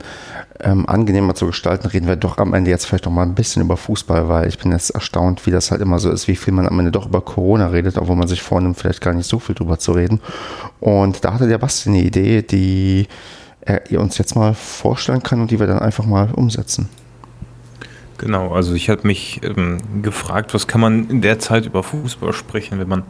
ähm, 0.60 0.88
angenehmer 0.88 1.34
zu 1.34 1.46
gestalten, 1.46 1.88
reden 1.88 2.06
wir 2.06 2.16
doch 2.16 2.38
am 2.38 2.54
Ende 2.54 2.70
jetzt 2.70 2.86
vielleicht 2.86 3.06
noch 3.06 3.12
mal 3.12 3.22
ein 3.24 3.34
bisschen 3.34 3.62
über 3.62 3.76
Fußball, 3.76 4.28
weil 4.28 4.48
ich 4.48 4.58
bin 4.58 4.70
jetzt 4.70 4.90
erstaunt, 4.90 5.46
wie 5.46 5.50
das 5.50 5.70
halt 5.70 5.80
immer 5.80 5.98
so 5.98 6.10
ist, 6.10 6.28
wie 6.28 6.36
viel 6.36 6.52
man 6.52 6.68
am 6.68 6.78
Ende 6.78 6.92
doch 6.92 7.06
über 7.06 7.20
Corona 7.20 7.68
redet, 7.68 7.98
obwohl 7.98 8.16
man 8.16 8.28
sich 8.28 8.42
vornimmt, 8.42 8.78
vielleicht 8.78 9.00
gar 9.00 9.12
nicht 9.12 9.28
so 9.28 9.38
viel 9.40 9.54
drüber 9.54 9.78
zu 9.78 9.92
reden. 9.92 10.20
Und 10.78 11.24
da 11.24 11.34
hatte 11.34 11.48
der 11.48 11.58
Basti 11.58 11.88
eine 11.88 12.02
Idee, 12.02 12.42
die 12.42 13.08
er 13.62 14.00
uns 14.00 14.16
jetzt 14.18 14.36
mal 14.36 14.54
vorstellen 14.54 15.22
kann 15.22 15.40
und 15.40 15.50
die 15.50 15.60
wir 15.60 15.66
dann 15.66 15.80
einfach 15.80 16.06
mal 16.06 16.30
umsetzen. 16.32 16.88
Genau, 18.20 18.52
also 18.52 18.74
ich 18.74 18.90
habe 18.90 19.06
mich 19.06 19.40
ähm, 19.42 19.78
gefragt, 20.02 20.52
was 20.52 20.66
kann 20.66 20.82
man 20.82 21.08
in 21.08 21.22
der 21.22 21.38
Zeit 21.38 21.64
über 21.64 21.82
Fußball 21.82 22.34
sprechen, 22.34 22.78
wenn 22.78 22.88
man 22.88 23.04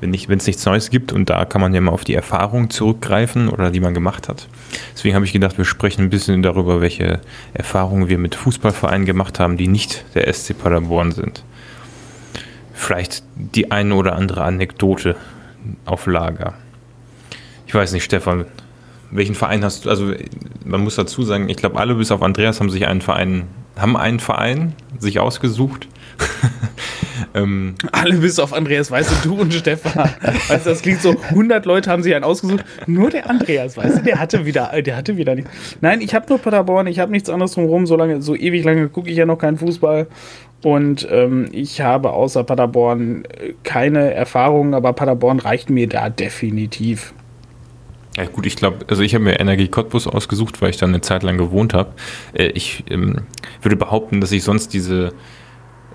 wenn 0.00 0.12
es 0.12 0.46
nichts 0.46 0.64
Neues 0.64 0.90
gibt 0.90 1.12
und 1.12 1.30
da 1.30 1.44
kann 1.44 1.60
man 1.60 1.72
ja 1.74 1.80
mal 1.80 1.92
auf 1.92 2.02
die 2.02 2.14
Erfahrung 2.14 2.68
zurückgreifen 2.68 3.48
oder 3.48 3.70
die 3.70 3.78
man 3.78 3.94
gemacht 3.94 4.28
hat. 4.28 4.48
Deswegen 4.94 5.14
habe 5.14 5.24
ich 5.24 5.32
gedacht, 5.32 5.58
wir 5.58 5.64
sprechen 5.64 6.02
ein 6.02 6.10
bisschen 6.10 6.42
darüber, 6.42 6.80
welche 6.80 7.20
Erfahrungen 7.54 8.08
wir 8.08 8.18
mit 8.18 8.34
Fußballvereinen 8.34 9.06
gemacht 9.06 9.38
haben, 9.38 9.56
die 9.56 9.68
nicht 9.68 10.04
der 10.16 10.32
SC 10.32 10.58
Paderborn 10.58 11.12
sind. 11.12 11.44
Vielleicht 12.74 13.22
die 13.36 13.70
eine 13.70 13.94
oder 13.94 14.16
andere 14.16 14.42
Anekdote 14.42 15.14
auf 15.84 16.06
Lager. 16.06 16.54
Ich 17.68 17.74
weiß 17.74 17.92
nicht, 17.92 18.04
Stefan, 18.04 18.46
welchen 19.12 19.36
Verein 19.36 19.64
hast 19.64 19.84
du? 19.84 19.90
Also 19.90 20.14
man 20.64 20.80
muss 20.80 20.96
dazu 20.96 21.22
sagen, 21.22 21.48
ich 21.48 21.56
glaube, 21.56 21.78
alle 21.78 21.94
bis 21.94 22.10
auf 22.10 22.22
Andreas 22.22 22.60
haben 22.60 22.70
sich 22.70 22.86
einen 22.86 23.00
Verein, 23.00 23.44
haben 23.78 23.96
einen 23.96 24.20
Verein 24.20 24.74
sich 24.98 25.20
ausgesucht. 25.20 25.88
ähm, 27.34 27.76
Alle 27.92 28.16
bis 28.16 28.38
auf 28.38 28.52
Andreas, 28.52 28.90
weißt 28.90 29.24
du, 29.24 29.28
du 29.28 29.40
und 29.40 29.54
Stefan. 29.54 30.10
Weißt 30.48 30.66
du, 30.66 30.70
das 30.70 30.82
klingt 30.82 31.00
so, 31.00 31.14
100 31.30 31.64
Leute 31.64 31.90
haben 31.90 32.02
sich 32.02 32.14
einen 32.14 32.24
ausgesucht, 32.24 32.64
nur 32.86 33.10
der 33.10 33.30
Andreas, 33.30 33.76
weißt 33.76 33.98
du, 33.98 34.02
der 34.02 34.18
hatte 34.18 34.44
wieder, 34.46 34.82
der 34.82 34.96
hatte 34.96 35.16
wieder 35.16 35.34
nichts. 35.34 35.50
Nein, 35.80 36.00
ich 36.00 36.14
habe 36.14 36.26
nur 36.28 36.38
Paderborn, 36.38 36.86
ich 36.86 36.98
habe 36.98 37.12
nichts 37.12 37.30
anderes 37.30 37.52
drumherum, 37.52 37.86
so 37.86 37.96
lange, 37.96 38.20
so 38.20 38.34
ewig 38.34 38.64
lange 38.64 38.88
gucke 38.88 39.10
ich 39.10 39.16
ja 39.16 39.26
noch 39.26 39.38
keinen 39.38 39.58
Fußball. 39.58 40.08
Und 40.62 41.06
ähm, 41.10 41.48
ich 41.52 41.80
habe 41.80 42.10
außer 42.10 42.42
Paderborn 42.42 43.22
keine 43.62 44.12
Erfahrung, 44.12 44.74
aber 44.74 44.92
Paderborn 44.92 45.38
reicht 45.38 45.70
mir 45.70 45.88
da 45.88 46.10
definitiv. 46.10 47.14
Ja 48.18 48.24
gut, 48.26 48.46
ich 48.46 48.56
glaube, 48.56 48.84
also 48.88 49.02
ich 49.02 49.14
habe 49.14 49.22
mir 49.22 49.38
Energie 49.38 49.68
Cottbus 49.68 50.08
ausgesucht, 50.08 50.60
weil 50.60 50.70
ich 50.70 50.76
da 50.76 50.86
eine 50.86 51.00
Zeit 51.00 51.22
lang 51.22 51.38
gewohnt 51.38 51.72
habe. 51.72 51.92
Äh, 52.32 52.48
ich 52.48 52.82
ähm, 52.90 53.22
würde 53.62 53.76
behaupten, 53.76 54.20
dass 54.20 54.32
ich 54.32 54.42
sonst 54.42 54.74
diese 54.74 55.12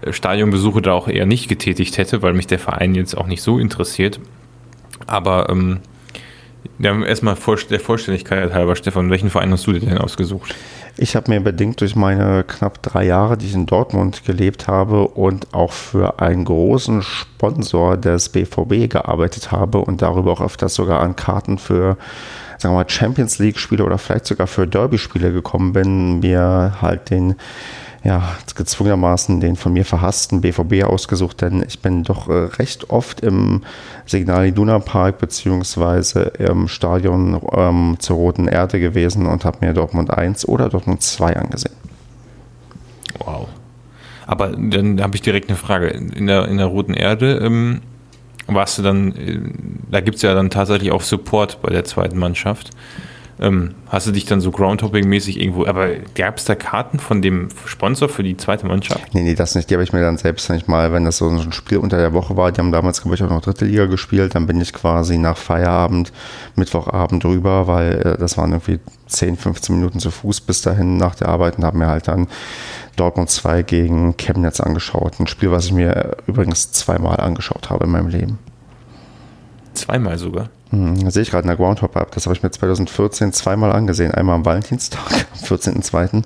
Stadionbesuche 0.09 0.82
da 0.82 0.93
auch 0.93 1.09
eher 1.09 1.26
nicht 1.26 1.49
getätigt 1.49 1.97
hätte, 1.97 2.21
weil 2.21 2.34
mich 2.34 2.47
der 2.47 2.59
Verein 2.59 2.95
jetzt 2.95 3.17
auch 3.17 3.28
nicht 3.28 3.41
so 3.41 3.59
interessiert. 3.59 4.21
Aber 5.05 5.49
ähm, 5.49 5.80
ja, 6.80 7.03
erstmal 7.03 7.36
der 7.70 7.80
Vollständigkeit 7.80 8.53
halber, 8.53 8.76
Stefan, 8.76 9.09
welchen 9.09 9.30
Verein 9.30 9.51
hast 9.51 9.68
du 9.68 9.74
dir 9.74 9.80
denn 9.80 9.97
ausgesucht? 9.97 10.55
Ich 10.95 11.16
habe 11.16 11.32
mir 11.32 11.39
bedingt 11.41 11.82
durch 11.82 11.95
meine 11.95 12.43
knapp 12.43 12.82
drei 12.84 13.05
Jahre, 13.05 13.36
die 13.38 13.47
ich 13.47 13.55
in 13.55 13.66
Dortmund 13.66 14.26
gelebt 14.26 14.68
habe 14.68 15.07
und 15.07 15.53
auch 15.53 15.72
für 15.72 16.20
einen 16.20 16.45
großen 16.45 17.01
Sponsor 17.01 17.97
des 17.97 18.30
BVB 18.30 18.89
gearbeitet 18.91 19.51
habe 19.51 19.80
und 19.80 20.03
darüber 20.03 20.32
auch 20.32 20.41
öfters 20.41 20.76
sogar 20.76 21.01
an 21.01 21.16
Karten 21.16 21.57
für 21.57 21.97
sagen 22.59 22.76
wir 22.76 22.84
mal 22.84 22.89
Champions 22.89 23.39
League 23.39 23.59
Spiele 23.59 23.84
oder 23.84 23.97
vielleicht 23.97 24.26
sogar 24.26 24.47
für 24.47 24.68
Derby 24.68 24.97
Spiele 24.97 25.34
gekommen 25.34 25.74
bin, 25.74 26.20
mir 26.20 26.78
halt 26.82 27.09
den 27.09 27.36
ja, 28.04 28.36
gezwungenermaßen 28.56 29.39
den 29.39 29.56
von 29.56 29.72
mir 29.72 29.86
verhassten 29.86 30.41
BVB 30.41 30.84
ausgesucht, 30.84 31.41
denn 31.41 31.64
ich 31.66 31.80
bin 31.80 32.04
doch 32.04 32.28
äh, 32.28 32.34
recht 32.58 32.89
oft 32.89 33.22
im 33.22 33.62
Signal 34.06 34.47
Iduna 34.47 34.80
Park 34.80 35.20
beziehungsweise 35.20 36.34
im 36.38 36.68
Stadion 36.68 37.41
ähm, 37.54 37.95
zur 37.99 38.18
Roten 38.18 38.49
Erde 38.49 38.82
gewesen 38.82 39.26
und 39.26 39.45
habe 39.45 39.66
mir 39.66 39.74
Dortmund 39.74 40.12
1 40.12 40.47
oder 40.49 40.68
Dortmund 40.68 41.01
2 41.01 41.38
angesehen. 41.38 41.76
Wow. 43.20 43.47
Aber 44.26 44.49
dann 44.49 45.01
habe 45.01 45.16
ich 45.16 45.22
direkt 45.22 45.49
eine 45.49 45.58
Frage. 45.58 45.88
In 45.88 46.28
der, 46.28 46.47
in 46.49 46.58
der 46.58 46.68
Roten 46.68 46.93
Erde 46.93 47.38
ähm, 47.38 47.82
warst 48.47 48.78
du 48.78 48.82
dann, 48.82 49.16
äh, 49.16 49.39
da 49.89 50.01
gibt 50.01 50.18
es 50.18 50.24
ja 50.24 50.34
dann 50.34 50.49
tatsächlich 50.49 50.91
auch 50.91 51.01
Support 51.01 51.62
bei 51.62 51.70
der 51.70 51.86
zweiten 51.86 52.18
Mannschaft. 52.18 52.72
Ähm, 53.43 53.75
hast 53.89 54.07
du 54.07 54.11
dich 54.11 54.23
dann 54.23 54.39
so 54.39 54.51
Groundhopping-mäßig 54.51 55.37
irgendwo, 55.37 55.65
aber 55.65 55.89
gab 56.15 56.37
es 56.37 56.45
da 56.45 56.55
Karten 56.55 56.97
von 56.97 57.21
dem 57.21 57.49
Sponsor 57.65 58.07
für 58.07 58.23
die 58.23 58.37
zweite 58.37 58.65
Mannschaft? 58.65 59.13
Nee, 59.13 59.21
nee, 59.21 59.35
das 59.35 59.53
nicht. 59.53 59.69
Die 59.69 59.73
habe 59.73 59.83
ich 59.83 59.91
mir 59.91 59.99
dann 59.99 60.17
selbst 60.17 60.49
nicht 60.49 60.69
mal, 60.69 60.93
wenn 60.93 61.03
das 61.03 61.17
so 61.17 61.27
ein 61.27 61.51
Spiel 61.51 61.79
unter 61.79 61.97
der 61.97 62.13
Woche 62.13 62.37
war, 62.37 62.53
die 62.53 62.61
haben 62.61 62.71
damals, 62.71 63.01
glaube 63.01 63.15
ich, 63.15 63.23
auch 63.23 63.29
noch 63.29 63.41
dritte 63.41 63.65
Liga 63.65 63.87
gespielt, 63.87 64.33
dann 64.35 64.47
bin 64.47 64.61
ich 64.61 64.71
quasi 64.71 65.17
nach 65.17 65.35
Feierabend, 65.35 66.13
Mittwochabend 66.55 67.25
rüber, 67.25 67.67
weil 67.67 68.01
äh, 68.05 68.17
das 68.17 68.37
waren 68.37 68.51
irgendwie 68.53 68.79
10, 69.07 69.35
15 69.35 69.75
Minuten 69.75 69.99
zu 69.99 70.09
Fuß 70.09 70.39
bis 70.39 70.61
dahin 70.61 70.95
nach 70.95 71.15
der 71.15 71.27
Arbeit 71.27 71.57
und 71.57 71.65
habe 71.65 71.77
mir 71.77 71.87
halt 71.87 72.07
dann 72.07 72.29
Dortmund 72.95 73.29
2 73.29 73.63
gegen 73.63 74.15
Chemnitz 74.15 74.61
angeschaut. 74.61 75.19
Ein 75.19 75.27
Spiel, 75.27 75.51
was 75.51 75.65
ich 75.65 75.73
mir 75.73 76.15
übrigens 76.27 76.71
zweimal 76.71 77.19
angeschaut 77.19 77.69
habe 77.69 77.83
in 77.83 77.91
meinem 77.91 78.07
Leben. 78.07 78.39
Zweimal 79.73 80.17
sogar? 80.17 80.49
Hm, 80.74 81.07
sehe 81.11 81.21
ich 81.21 81.30
gerade 81.30 81.43
in 81.43 81.49
der 81.49 81.55
Groundhopper 81.55 82.01
ab. 82.01 82.09
Das 82.15 82.26
habe 82.26 82.36
ich 82.36 82.41
mir 82.41 82.49
2014 82.49 83.32
zweimal 83.32 83.71
angesehen. 83.71 84.11
Einmal 84.11 84.36
am 84.36 84.45
Valentinstag, 84.45 85.28
am 85.32 85.39
14.02. 85.39 86.24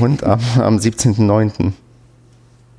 und 0.00 0.22
am, 0.22 0.38
am 0.58 0.76
17.09. 0.76 1.72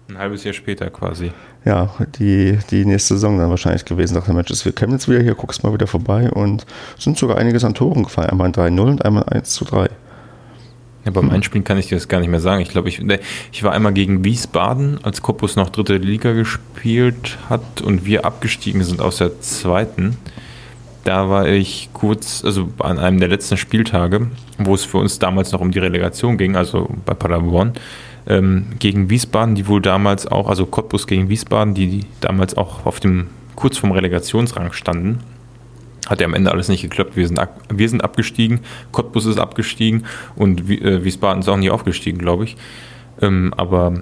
Ein 0.09 0.17
halbes 0.17 0.43
Jahr 0.43 0.53
später 0.53 0.91
quasi. 0.91 1.31
Ja, 1.65 1.89
die, 2.19 2.59
die 2.69 2.85
nächste 2.85 3.15
Saison 3.15 3.39
dann 3.39 3.49
wahrscheinlich 3.49 3.83
gewesen. 3.85 4.13
Dachte, 4.13 4.31
Mensch, 4.31 4.63
wir 4.63 4.71
kennen 4.73 4.91
jetzt 4.91 5.09
wieder 5.09 5.21
hier, 5.21 5.33
guckst 5.33 5.63
mal 5.63 5.73
wieder 5.73 5.87
vorbei 5.87 6.29
und 6.29 6.67
sind 6.99 7.17
sogar 7.17 7.37
einiges 7.37 7.63
an 7.63 7.73
Toren 7.73 8.03
gefallen. 8.03 8.29
Einmal 8.29 8.47
ein 8.47 8.53
3-0 8.53 8.81
und 8.81 9.03
einmal 9.03 9.23
1 9.23 9.49
zu 9.49 9.65
3. 9.65 9.89
Ja, 11.05 11.11
beim 11.11 11.29
hm. 11.29 11.31
Einspielen 11.31 11.63
kann 11.63 11.79
ich 11.79 11.87
dir 11.87 11.95
das 11.95 12.09
gar 12.09 12.19
nicht 12.19 12.29
mehr 12.29 12.39
sagen. 12.39 12.61
Ich 12.61 12.69
glaube, 12.69 12.89
ich, 12.89 13.01
ich 13.51 13.63
war 13.63 13.71
einmal 13.71 13.93
gegen 13.93 14.23
Wiesbaden, 14.23 14.99
als 15.01 15.23
Cottbus 15.23 15.55
noch 15.55 15.69
dritte 15.69 15.97
Liga 15.97 16.33
gespielt 16.33 17.39
hat 17.49 17.81
und 17.81 18.05
wir 18.05 18.23
abgestiegen 18.23 18.83
sind 18.83 19.01
aus 19.01 19.17
der 19.17 19.41
zweiten 19.41 20.17
da 21.03 21.29
war 21.29 21.47
ich 21.47 21.89
kurz, 21.93 22.43
also 22.45 22.69
an 22.79 22.99
einem 22.99 23.19
der 23.19 23.29
letzten 23.29 23.57
Spieltage, 23.57 24.27
wo 24.57 24.73
es 24.73 24.83
für 24.83 24.97
uns 24.97 25.19
damals 25.19 25.51
noch 25.51 25.61
um 25.61 25.71
die 25.71 25.79
Relegation 25.79 26.37
ging, 26.37 26.55
also 26.55 26.89
bei 27.05 27.13
Paderborn, 27.13 27.73
ähm, 28.27 28.67
gegen 28.79 29.09
Wiesbaden, 29.09 29.55
die 29.55 29.67
wohl 29.67 29.81
damals 29.81 30.27
auch, 30.27 30.47
also 30.47 30.65
Cottbus 30.65 31.07
gegen 31.07 31.29
Wiesbaden, 31.29 31.73
die, 31.73 32.05
damals 32.19 32.55
auch 32.55 32.85
auf 32.85 32.99
dem 32.99 33.27
kurz 33.55 33.77
vorm 33.77 33.91
Relegationsrang 33.91 34.73
standen. 34.73 35.19
Hat 36.07 36.19
ja 36.19 36.25
am 36.25 36.33
Ende 36.33 36.51
alles 36.51 36.67
nicht 36.67 36.81
geklappt. 36.81 37.15
Wir 37.15 37.27
sind, 37.27 37.39
wir 37.69 37.89
sind 37.89 38.03
abgestiegen, 38.03 38.61
Cottbus 38.91 39.25
ist 39.25 39.39
abgestiegen 39.39 40.05
und 40.35 40.69
äh, 40.69 41.03
Wiesbaden 41.03 41.41
ist 41.41 41.49
auch 41.49 41.57
nicht 41.57 41.71
aufgestiegen, 41.71 42.17
glaube 42.17 42.43
ich. 42.43 42.57
Ähm, 43.21 43.53
aber 43.55 44.01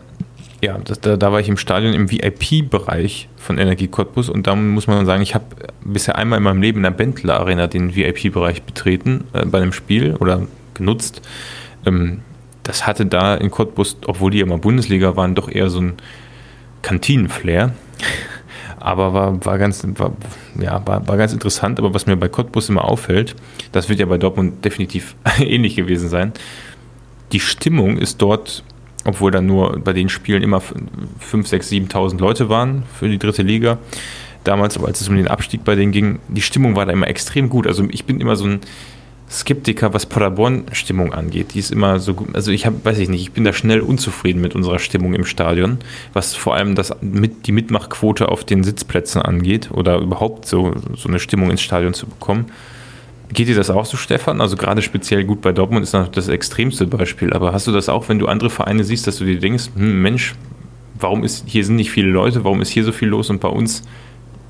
ja, 0.62 0.78
das, 0.78 1.00
da, 1.00 1.16
da, 1.16 1.32
war 1.32 1.40
ich 1.40 1.48
im 1.48 1.58
Stadion 1.58 1.94
im 1.94 2.12
VIP-Bereich 2.12 3.30
von 3.38 3.58
Energie 3.58 3.88
Cottbus 3.88 4.30
und 4.30 4.48
da 4.48 4.56
muss 4.56 4.88
man 4.88 5.06
sagen, 5.06 5.22
ich 5.22 5.34
habe 5.36 5.46
bisher 5.84 6.18
einmal 6.18 6.38
in 6.38 6.44
meinem 6.44 6.62
Leben 6.62 6.80
in 6.80 6.84
der 6.84 6.92
Bentler 6.92 7.40
Arena 7.40 7.68
den 7.68 7.96
VIP-Bereich 7.96 8.64
betreten 8.64 9.26
äh, 9.34 9.46
bei 9.46 9.62
einem 9.62 9.74
Spiel 9.74 10.16
oder 10.16 10.48
genutzt. 10.74 11.22
Ähm, 11.86 12.22
das 12.64 12.86
hatte 12.86 13.06
da 13.06 13.36
in 13.36 13.52
Cottbus, 13.52 13.98
obwohl 14.06 14.32
die 14.32 14.44
mal 14.44 14.58
Bundesliga 14.58 15.16
waren, 15.16 15.34
doch 15.34 15.50
eher 15.50 15.70
so 15.70 15.80
ein 15.80 15.94
Kantinenflair. 16.82 17.74
Aber 18.80 19.14
war, 19.14 19.46
war, 19.46 19.58
ganz, 19.58 19.86
war, 19.98 20.14
ja, 20.60 20.86
war, 20.86 21.08
war 21.08 21.18
ganz 21.18 21.34
interessant. 21.34 21.80
Aber 21.80 21.94
was 21.94 22.06
mir 22.06 22.16
bei 22.16 22.30
Cottbus 22.30 22.70
immer 22.70 22.86
auffällt, 22.86 23.36
das 23.72 23.90
wird 23.90 24.00
ja 24.00 24.06
bei 24.06 24.18
Dortmund 24.18 24.64
definitiv 24.64 25.16
ähnlich 25.40 25.76
gewesen 25.76 26.10
sein. 26.10 26.34
Die 27.32 27.40
Stimmung 27.40 27.98
ist 27.98 28.22
dort 28.22 28.64
obwohl 29.10 29.32
dann 29.32 29.46
nur 29.46 29.80
bei 29.80 29.94
den 29.94 30.10
Spielen 30.10 30.44
immer 30.44 30.62
5, 30.62 31.48
6, 31.48 31.72
7.000 31.72 32.20
Leute 32.20 32.50
waren 32.50 32.84
für 32.98 33.10
die 33.10 33.18
dritte 33.18 33.42
Liga. 33.42 33.78
Damals, 34.44 34.78
aber 34.78 34.88
als 34.88 35.02
es 35.02 35.10
um 35.10 35.18
den 35.18 35.28
Abstieg 35.28 35.64
bei 35.66 35.76
denen 35.76 35.92
ging, 35.92 36.20
die 36.30 36.42
Stimmung 36.42 36.76
war 36.76 36.86
da 36.86 36.94
immer 36.94 37.08
extrem 37.08 37.50
gut. 37.50 37.68
Also 37.68 37.86
ich 37.92 38.06
bin 38.06 38.22
immer 38.22 38.36
so 38.36 38.46
ein 38.46 38.62
Skeptiker, 39.30 39.94
was 39.94 40.06
Paderborn-Stimmung 40.06 41.14
angeht. 41.14 41.54
Die 41.54 41.60
ist 41.60 41.72
immer 41.72 42.00
so 42.00 42.14
gut. 42.14 42.36
Also 42.36 42.52
ich 42.52 42.66
habe, 42.66 42.84
weiß 42.84 42.98
ich 42.98 43.10
nicht, 43.10 43.22
ich 43.22 43.32
bin 43.32 43.44
da 43.44 43.54
schnell 43.54 43.82
unzufrieden 43.82 44.42
mit 44.42 44.56
unserer 44.56 44.80
Stimmung 44.80 45.14
im 45.14 45.26
Stadion, 45.26 45.80
was 46.14 46.36
vor 46.36 46.56
allem 46.56 46.76
das 46.76 46.96
mit, 47.02 47.46
die 47.46 47.52
Mitmachquote 47.52 48.30
auf 48.30 48.44
den 48.44 48.64
Sitzplätzen 48.64 49.22
angeht 49.22 49.70
oder 49.72 50.00
überhaupt 50.00 50.46
so, 50.46 50.74
so 50.96 51.10
eine 51.10 51.20
Stimmung 51.20 51.52
ins 51.52 51.62
Stadion 51.62 51.94
zu 51.94 52.08
bekommen. 52.08 52.48
Geht 53.32 53.48
dir 53.48 53.56
das 53.56 53.70
auch 53.70 53.86
so, 53.86 53.96
Stefan? 53.96 54.42
Also 54.42 54.56
gerade 54.56 54.82
speziell 54.82 55.24
gut 55.24 55.42
bei 55.42 55.52
Dortmund 55.52 55.84
ist 55.84 55.94
das 55.94 56.28
extremste 56.28 56.88
Beispiel. 56.88 57.32
Aber 57.34 57.54
hast 57.54 57.68
du 57.68 57.72
das 57.72 57.88
auch, 57.88 58.10
wenn 58.10 58.18
du 58.18 58.28
andere 58.28 58.50
Vereine 58.50 58.84
siehst, 58.84 59.06
dass 59.06 59.18
du 59.18 59.26
dir 59.26 59.40
denkst, 59.40 59.70
hm, 59.76 60.02
Mensch, 60.02 60.36
warum 61.00 61.24
ist 61.24 61.44
hier 61.48 61.64
sind 61.64 61.76
nicht 61.76 61.92
viele 61.92 62.10
Leute, 62.10 62.44
warum 62.44 62.62
ist 62.62 62.70
hier 62.70 62.84
so 62.84 62.92
viel 62.92 63.08
los 63.08 63.30
und 63.30 63.40
bei 63.40 63.50
uns 63.50 63.84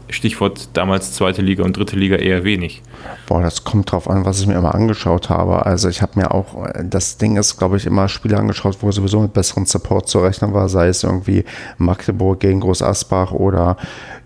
Stichwort 0.10 0.70
damals 0.74 1.14
zweite 1.14 1.42
Liga 1.42 1.64
und 1.64 1.78
dritte 1.78 1.96
Liga 1.96 2.16
eher 2.16 2.44
wenig. 2.44 2.82
Boah, 3.28 3.42
das 3.42 3.64
kommt 3.64 3.92
drauf 3.92 4.10
an, 4.10 4.26
was 4.26 4.40
ich 4.40 4.48
mir 4.48 4.56
immer 4.56 4.74
angeschaut 4.74 5.30
habe. 5.30 5.66
Also 5.66 5.90
ich 5.90 6.02
habe 6.02 6.20
mir 6.20 6.32
auch, 6.32 6.66
das 6.84 7.18
Ding 7.18 7.38
ist, 7.38 7.58
glaube 7.58 7.78
ich, 7.78 7.86
immer 7.86 8.10
Spiele 8.10 8.38
angeschaut, 8.38 8.78
wo 8.82 8.92
sowieso 8.92 9.20
mit 9.22 9.34
besseren 9.34 9.66
Support 9.66 10.08
zu 10.08 10.20
rechnen 10.20 10.54
war, 10.54 10.70
sei 10.70 10.88
es 10.88 11.04
irgendwie 11.04 11.44
Magdeburg 11.78 12.40
gegen 12.40 12.60
Groß 12.60 12.82
Asbach 12.82 13.32
oder 13.32 13.78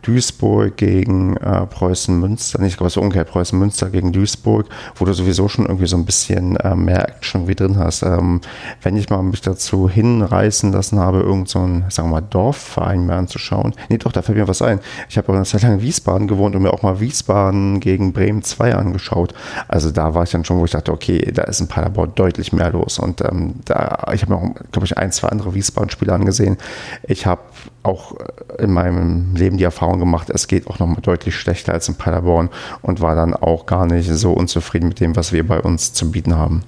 Duisburg 0.04 0.78
gegen 0.78 1.38
äh, 1.38 1.66
Preußen 1.66 2.18
Münster, 2.20 2.62
nicht, 2.62 2.78
glaube 2.78 2.90
ich, 2.90 2.94
so 2.94 3.02
umgekehrt, 3.02 3.30
Preußen 3.30 3.58
Münster 3.58 3.90
gegen 3.90 4.12
Duisburg, 4.12 4.68
wo 4.96 5.06
du 5.06 5.14
sowieso 5.14 5.48
schon 5.48 5.66
irgendwie 5.66 5.88
so 5.88 5.98
ein 5.98 6.06
bisschen 6.06 6.58
äh, 6.58 6.76
mehr 6.76 7.10
Action 7.10 7.48
wie 7.48 7.56
drin 7.56 7.78
hast. 7.78 8.04
Ähm, 8.04 8.42
wenn 8.82 8.96
ich 8.98 9.10
mal 9.10 9.24
mich 9.24 9.42
dazu 9.42 9.90
hinreißen 9.90 10.72
lassen 10.72 11.00
habe, 11.00 11.20
irgend 11.20 11.50
so 11.50 11.60
ein, 11.60 11.86
sagen 11.90 12.10
wir 12.10 12.22
mal, 12.22 12.28
Dorfverein 12.30 13.06
mehr 13.06 13.16
anzuschauen. 13.16 13.74
Nee, 13.90 13.98
doch, 13.98 14.12
da 14.12 14.22
fällt 14.22 14.38
mir 14.38 14.48
was 14.48 14.62
ein. 14.62 14.80
Ich 15.10 15.18
habe 15.18 15.30
aber 15.30 15.38
eine 15.38 15.46
Zeit 15.46 15.64
lang 15.64 15.74
in 15.74 15.82
Wiesbaden 15.82 16.28
gewohnt 16.28 16.56
und 16.56 16.62
mir 16.62 16.74
auch 16.74 16.84
mal 16.84 17.00
Wiesbaden 17.00 17.80
gegen 17.80 18.14
Bremen 18.14 18.44
2 18.44 18.63
angeschaut. 18.72 19.34
Also 19.68 19.92
da 19.92 20.14
war 20.16 20.24
ich 20.24 20.32
dann 20.32 20.46
schon, 20.46 20.60
wo 20.60 20.66
ich 20.66 20.72
dachte, 20.72 20.92
okay, 20.92 21.32
da 21.34 21.44
ist 21.44 21.60
in 21.60 21.68
Paderborn 21.68 22.14
deutlich 22.16 22.54
mehr 22.54 22.72
los. 22.72 23.00
Und 23.00 23.22
ähm, 23.22 23.56
da, 23.66 24.06
ich 24.14 24.22
habe 24.22 24.34
mir 24.34 24.40
auch, 24.40 24.56
glaube 24.72 24.86
ich, 24.86 24.98
ein, 24.98 25.12
zwei 25.12 25.30
andere 25.30 25.54
Wiesbaden-Spiele 25.54 26.14
angesehen. 26.14 26.58
Ich 27.04 27.26
habe 27.26 27.42
auch 27.84 28.16
in 28.60 28.72
meinem 28.72 29.36
Leben 29.36 29.58
die 29.58 29.64
Erfahrung 29.66 30.00
gemacht, 30.00 30.30
es 30.30 30.48
geht 30.48 30.68
auch 30.68 30.80
noch 30.80 30.88
mal 30.88 31.02
deutlich 31.02 31.36
schlechter 31.36 31.74
als 31.74 31.90
in 31.90 31.96
Paderborn 31.96 32.50
und 32.82 33.02
war 33.02 33.16
dann 33.16 33.34
auch 33.34 33.66
gar 33.66 33.86
nicht 33.86 34.10
so 34.10 34.32
unzufrieden 34.32 34.88
mit 34.88 35.00
dem, 35.00 35.16
was 35.16 35.34
wir 35.34 35.46
bei 35.46 35.60
uns 35.60 35.94
zu 35.94 36.10
bieten 36.12 36.36
haben. 36.36 36.64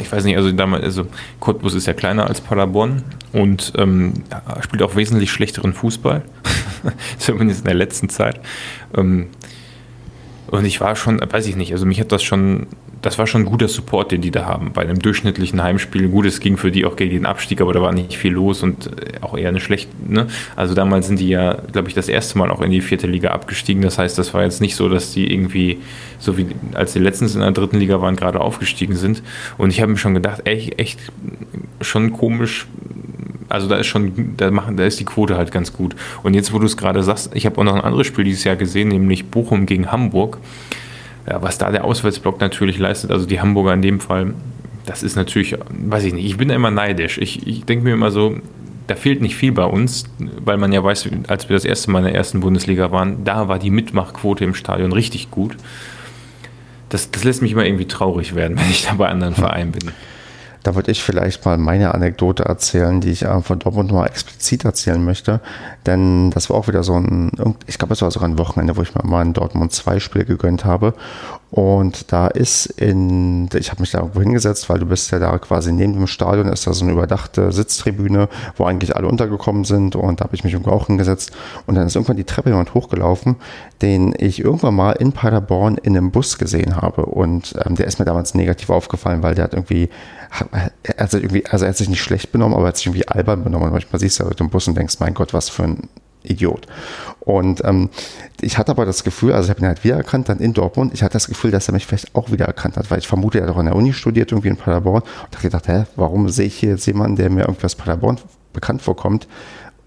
Ich 0.00 0.12
weiß 0.12 0.24
nicht, 0.24 0.36
also 0.36 0.52
damals, 0.52 0.84
also 0.84 1.06
Cottbus 1.40 1.74
ist 1.74 1.86
ja 1.86 1.94
kleiner 1.94 2.26
als 2.26 2.42
Paderborn 2.42 3.02
und 3.32 3.72
ähm, 3.78 4.12
spielt 4.60 4.82
auch 4.82 4.96
wesentlich 4.96 5.32
schlechteren 5.32 5.72
Fußball, 5.72 6.22
zumindest 7.18 7.60
in 7.60 7.66
der 7.66 7.74
letzten 7.74 8.10
Zeit. 8.10 8.40
Ähm, 8.94 9.28
und 10.52 10.64
ich 10.64 10.80
war 10.80 10.94
schon, 10.94 11.20
weiß 11.20 11.46
ich 11.46 11.56
nicht, 11.56 11.72
also 11.72 11.84
mich 11.84 12.00
hat 12.00 12.12
das 12.12 12.22
schon 12.22 12.68
das 13.02 13.18
war 13.18 13.26
schon 13.26 13.42
ein 13.42 13.46
guter 13.46 13.68
Support, 13.68 14.12
den 14.12 14.20
die 14.20 14.30
da 14.30 14.46
haben. 14.46 14.72
Bei 14.72 14.82
einem 14.82 15.00
durchschnittlichen 15.00 15.62
Heimspiel. 15.62 16.08
Gut, 16.08 16.24
es 16.24 16.38
ging 16.38 16.56
für 16.56 16.70
die 16.70 16.86
auch 16.86 16.94
gegen 16.94 17.12
den 17.12 17.26
Abstieg, 17.26 17.60
aber 17.60 17.72
da 17.72 17.82
war 17.82 17.92
nicht 17.92 18.16
viel 18.16 18.32
los 18.32 18.62
und 18.62 18.86
äh, 18.86 19.20
auch 19.20 19.36
eher 19.36 19.48
eine 19.48 19.60
schlechte. 19.60 19.90
Ne? 20.06 20.28
Also 20.54 20.74
damals 20.74 21.08
sind 21.08 21.18
die 21.18 21.28
ja, 21.28 21.54
glaube 21.72 21.88
ich, 21.88 21.94
das 21.94 22.08
erste 22.08 22.38
Mal 22.38 22.50
auch 22.50 22.62
in 22.62 22.70
die 22.70 22.80
vierte 22.80 23.08
Liga 23.08 23.30
abgestiegen. 23.30 23.82
Das 23.82 23.98
heißt, 23.98 24.16
das 24.16 24.32
war 24.32 24.44
jetzt 24.44 24.60
nicht 24.60 24.76
so, 24.76 24.88
dass 24.88 25.12
die 25.12 25.32
irgendwie, 25.32 25.78
so 26.20 26.38
wie 26.38 26.46
als 26.74 26.92
die 26.92 27.00
letztens 27.00 27.34
in 27.34 27.40
der 27.40 27.50
dritten 27.50 27.78
Liga 27.78 28.00
waren, 28.00 28.14
gerade 28.14 28.40
aufgestiegen 28.40 28.94
sind. 28.94 29.22
Und 29.58 29.70
ich 29.70 29.80
habe 29.80 29.90
mir 29.90 29.98
schon 29.98 30.14
gedacht, 30.14 30.46
echt, 30.46 30.78
echt 30.78 31.00
schon 31.80 32.12
komisch. 32.12 32.68
Also 33.52 33.68
da 33.68 33.76
ist 33.76 33.86
schon, 33.86 34.34
da 34.36 34.50
machen, 34.50 34.76
da 34.76 34.84
ist 34.84 34.98
die 34.98 35.04
Quote 35.04 35.36
halt 35.36 35.52
ganz 35.52 35.72
gut. 35.72 35.94
Und 36.22 36.34
jetzt, 36.34 36.52
wo 36.52 36.58
du 36.58 36.66
es 36.66 36.76
gerade 36.76 37.02
sagst, 37.02 37.30
ich 37.34 37.46
habe 37.46 37.58
auch 37.58 37.64
noch 37.64 37.74
ein 37.74 37.80
anderes 37.80 38.06
Spiel 38.06 38.24
dieses 38.24 38.44
Jahr 38.44 38.56
gesehen, 38.56 38.88
nämlich 38.88 39.26
Bochum 39.26 39.66
gegen 39.66 39.92
Hamburg 39.92 40.38
ja, 41.28 41.40
was 41.42 41.58
da 41.58 41.70
der 41.70 41.84
Auswärtsblock 41.84 42.40
natürlich 42.40 42.78
leistet, 42.78 43.10
also 43.10 43.26
die 43.26 43.40
Hamburger 43.40 43.74
in 43.74 43.82
dem 43.82 44.00
Fall, 44.00 44.34
das 44.86 45.02
ist 45.02 45.16
natürlich, 45.16 45.56
weiß 45.70 46.04
ich 46.04 46.12
nicht, 46.12 46.26
ich 46.26 46.36
bin 46.36 46.50
immer 46.50 46.70
neidisch. 46.70 47.18
Ich, 47.18 47.46
ich 47.46 47.64
denke 47.64 47.84
mir 47.84 47.92
immer 47.92 48.10
so, 48.10 48.36
da 48.88 48.96
fehlt 48.96 49.22
nicht 49.22 49.36
viel 49.36 49.52
bei 49.52 49.64
uns, 49.64 50.04
weil 50.18 50.56
man 50.56 50.72
ja 50.72 50.82
weiß, 50.82 51.08
als 51.28 51.48
wir 51.48 51.54
das 51.54 51.64
erste 51.64 51.90
Mal 51.90 52.00
in 52.00 52.06
der 52.06 52.14
ersten 52.14 52.40
Bundesliga 52.40 52.90
waren, 52.90 53.24
da 53.24 53.46
war 53.46 53.60
die 53.60 53.70
Mitmachquote 53.70 54.44
im 54.44 54.54
Stadion 54.54 54.92
richtig 54.92 55.30
gut. 55.30 55.56
Das, 56.88 57.10
das 57.10 57.22
lässt 57.22 57.42
mich 57.42 57.52
immer 57.52 57.64
irgendwie 57.64 57.86
traurig 57.86 58.34
werden, 58.34 58.58
wenn 58.58 58.70
ich 58.70 58.86
da 58.86 58.94
bei 58.94 59.08
anderen 59.08 59.34
Vereinen 59.34 59.70
bin. 59.70 59.92
Da 60.62 60.74
würde 60.74 60.90
ich 60.90 61.02
vielleicht 61.02 61.44
mal 61.44 61.58
meine 61.58 61.94
Anekdote 61.94 62.44
erzählen, 62.44 63.00
die 63.00 63.10
ich 63.10 63.26
von 63.42 63.58
Dortmund 63.58 63.90
mal 63.92 64.06
explizit 64.06 64.64
erzählen 64.64 65.04
möchte. 65.04 65.40
Denn 65.86 66.30
das 66.30 66.50
war 66.50 66.56
auch 66.56 66.68
wieder 66.68 66.84
so 66.84 66.94
ein, 66.94 67.32
ich 67.66 67.78
glaube, 67.78 67.94
es 67.94 68.02
war 68.02 68.10
sogar 68.10 68.28
ein 68.28 68.38
Wochenende, 68.38 68.76
wo 68.76 68.82
ich 68.82 68.94
mir 68.94 69.02
mal 69.04 69.22
ein 69.22 69.32
Dortmund 69.32 69.72
2 69.72 69.98
Spiel 70.00 70.24
gegönnt 70.24 70.64
habe. 70.64 70.94
Und 71.52 72.10
da 72.12 72.28
ist 72.28 72.64
in, 72.64 73.50
ich 73.52 73.70
habe 73.70 73.82
mich 73.82 73.90
da 73.90 73.98
irgendwo 73.98 74.20
hingesetzt, 74.20 74.70
weil 74.70 74.78
du 74.78 74.86
bist 74.86 75.10
ja 75.10 75.18
da 75.18 75.36
quasi 75.38 75.70
neben 75.70 75.92
dem 75.92 76.06
Stadion, 76.06 76.48
ist 76.48 76.66
da 76.66 76.72
so 76.72 76.82
eine 76.82 76.94
überdachte 76.94 77.52
Sitztribüne, 77.52 78.30
wo 78.56 78.64
eigentlich 78.64 78.96
alle 78.96 79.06
untergekommen 79.06 79.64
sind. 79.64 79.94
Und 79.94 80.20
da 80.20 80.24
habe 80.24 80.34
ich 80.34 80.44
mich 80.44 80.54
irgendwo 80.54 80.70
auch 80.70 80.86
hingesetzt. 80.86 81.32
Und 81.66 81.74
dann 81.74 81.86
ist 81.86 81.94
irgendwann 81.94 82.16
die 82.16 82.24
Treppe 82.24 82.48
jemand 82.48 82.72
hochgelaufen, 82.72 83.36
den 83.82 84.14
ich 84.16 84.42
irgendwann 84.42 84.74
mal 84.74 84.92
in 84.92 85.12
Paderborn 85.12 85.76
in 85.76 85.94
einem 85.94 86.10
Bus 86.10 86.38
gesehen 86.38 86.76
habe. 86.76 87.04
Und 87.04 87.54
ähm, 87.66 87.74
der 87.74 87.86
ist 87.86 87.98
mir 87.98 88.06
damals 88.06 88.34
negativ 88.34 88.70
aufgefallen, 88.70 89.22
weil 89.22 89.34
der 89.34 89.44
hat 89.44 89.52
irgendwie 89.52 89.90
er 90.50 90.96
hat 90.96 91.10
sich 91.10 91.22
irgendwie, 91.22 91.46
also 91.46 91.64
er 91.64 91.70
hat 91.70 91.76
sich 91.76 91.88
nicht 91.88 92.02
schlecht 92.02 92.32
benommen, 92.32 92.54
aber 92.54 92.64
er 92.64 92.68
hat 92.68 92.76
sich 92.76 92.86
irgendwie 92.86 93.06
albern 93.06 93.44
benommen. 93.44 93.66
Und 93.66 93.72
manchmal 93.72 94.00
siehst 94.00 94.18
du 94.20 94.24
halt 94.24 94.40
im 94.40 94.50
Bus 94.50 94.66
und 94.66 94.76
denkst, 94.76 94.96
mein 94.98 95.14
Gott, 95.14 95.34
was 95.34 95.48
für 95.48 95.64
ein 95.64 95.88
Idiot. 96.22 96.66
Und 97.20 97.62
ähm, 97.64 97.90
ich 98.40 98.58
hatte 98.58 98.70
aber 98.70 98.86
das 98.86 99.04
Gefühl, 99.04 99.32
also 99.32 99.44
ich 99.44 99.50
habe 99.50 99.60
ihn 99.60 99.66
halt 99.66 99.84
wiedererkannt, 99.84 100.28
dann 100.28 100.38
in 100.38 100.52
Dortmund, 100.52 100.94
ich 100.94 101.02
hatte 101.02 101.14
das 101.14 101.28
Gefühl, 101.28 101.50
dass 101.50 101.68
er 101.68 101.74
mich 101.74 101.86
vielleicht 101.86 102.14
auch 102.14 102.30
wiedererkannt 102.30 102.76
hat, 102.76 102.90
weil 102.90 102.98
ich 102.98 103.08
vermute, 103.08 103.38
er 103.38 103.46
hat 103.46 103.54
auch 103.54 103.58
an 103.58 103.66
der 103.66 103.76
Uni 103.76 103.92
studiert, 103.92 104.32
irgendwie 104.32 104.48
in 104.48 104.56
Paderborn. 104.56 105.02
Und 105.02 105.26
habe 105.26 105.36
ich 105.36 105.42
gedacht, 105.42 105.68
hä, 105.68 105.84
warum 105.96 106.28
sehe 106.28 106.46
ich 106.46 106.54
hier 106.54 106.70
jetzt 106.70 106.86
jemanden, 106.86 107.16
der 107.16 107.30
mir 107.30 107.42
irgendwie 107.42 107.66
aus 107.66 107.74
Paderborn 107.74 108.18
bekannt 108.52 108.82
vorkommt? 108.82 109.28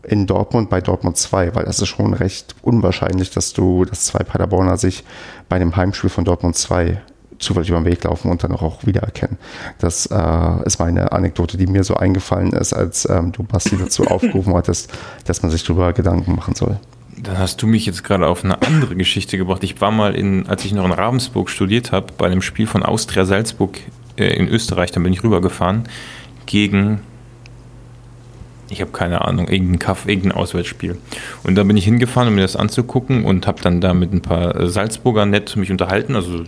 in 0.08 0.28
Dortmund 0.28 0.70
bei 0.70 0.82
Dortmund 0.82 1.18
2, 1.18 1.56
weil 1.56 1.66
das 1.66 1.80
ist 1.80 1.88
schon 1.88 2.14
recht 2.14 2.56
unwahrscheinlich, 2.62 3.32
dass 3.32 3.54
du, 3.54 3.86
dass 3.86 4.06
zwei 4.06 4.20
Paderborner 4.20 4.78
sich 4.78 5.04
bei 5.50 5.56
einem 5.56 5.76
Heimspiel 5.76 6.12
von 6.12 6.24
Dortmund 6.24 6.56
2 6.56 7.02
zufällig 7.40 7.70
über 7.70 7.80
den 7.80 7.86
Weg 7.86 8.04
laufen 8.04 8.32
und 8.32 8.44
dann 8.44 8.52
auch, 8.52 8.86
wiedererkennen. 8.86 9.38
Das 9.80 10.06
äh, 10.08 10.66
ist 10.66 10.80
meine 10.80 11.12
Anekdote, 11.12 11.58
die 11.58 11.68
mir 11.68 11.84
so 11.84 11.96
eingefallen 11.96 12.54
ist, 12.54 12.74
als 12.74 13.08
ähm, 13.10 13.32
du 13.32 13.44
Basti 13.44 13.78
dazu 13.78 14.06
aufgerufen 14.08 14.54
hattest, 14.54 14.92
dass 15.26 15.42
man 15.42 15.52
sich 15.52 15.64
darüber 15.64 15.94
Gedanken 15.94 16.36
machen 16.36 16.56
soll. 16.56 16.80
Dann 17.18 17.38
hast 17.38 17.62
du 17.62 17.68
mich 17.68 17.86
jetzt 17.86 18.04
gerade 18.04 18.28
auf 18.28 18.44
eine 18.44 18.62
andere 18.62 18.96
Geschichte 18.96 19.38
gebracht. 19.38 19.64
Ich 19.64 19.80
war 19.80 19.92
mal 19.92 20.16
in, 20.16 20.48
als 20.48 20.66
ich 20.66 20.74
noch 20.74 20.86
in 20.86 20.92
Ravensburg 20.92 21.50
studiert 21.50 21.92
habe, 21.92 22.08
bei 22.18 22.28
einem 22.28 22.42
Spiel 22.42 22.68
von 22.68 22.84
Austria 22.84 23.26
Salzburg 23.26 23.80
äh, 24.18 24.36
in 24.36 24.48
Österreich, 24.48 24.92
dann 24.92 25.04
bin 25.04 25.14
ich 25.14 25.24
rübergefahren 25.24 25.88
gegen 26.46 27.00
ich 28.70 28.82
habe 28.82 28.92
keine 28.92 29.22
Ahnung, 29.22 29.48
irgendein 29.48 29.80
Kaff, 29.80 30.08
irgendein 30.08 30.32
Auswärtsspiel. 30.32 30.98
Und 31.44 31.56
da 31.56 31.64
bin 31.64 31.78
ich 31.78 31.86
hingefahren, 31.86 32.30
um 32.30 32.36
mir 32.36 32.42
das 32.42 32.56
anzugucken 32.56 33.24
und 33.24 33.48
habe 33.48 33.62
dann 33.62 33.80
da 33.80 33.94
mit 33.94 34.12
ein 34.12 34.22
paar 34.22 34.68
Salzburger 34.68 35.26
nett 35.26 35.56
mich 35.56 35.72
unterhalten. 35.72 36.16
Also 36.16 36.44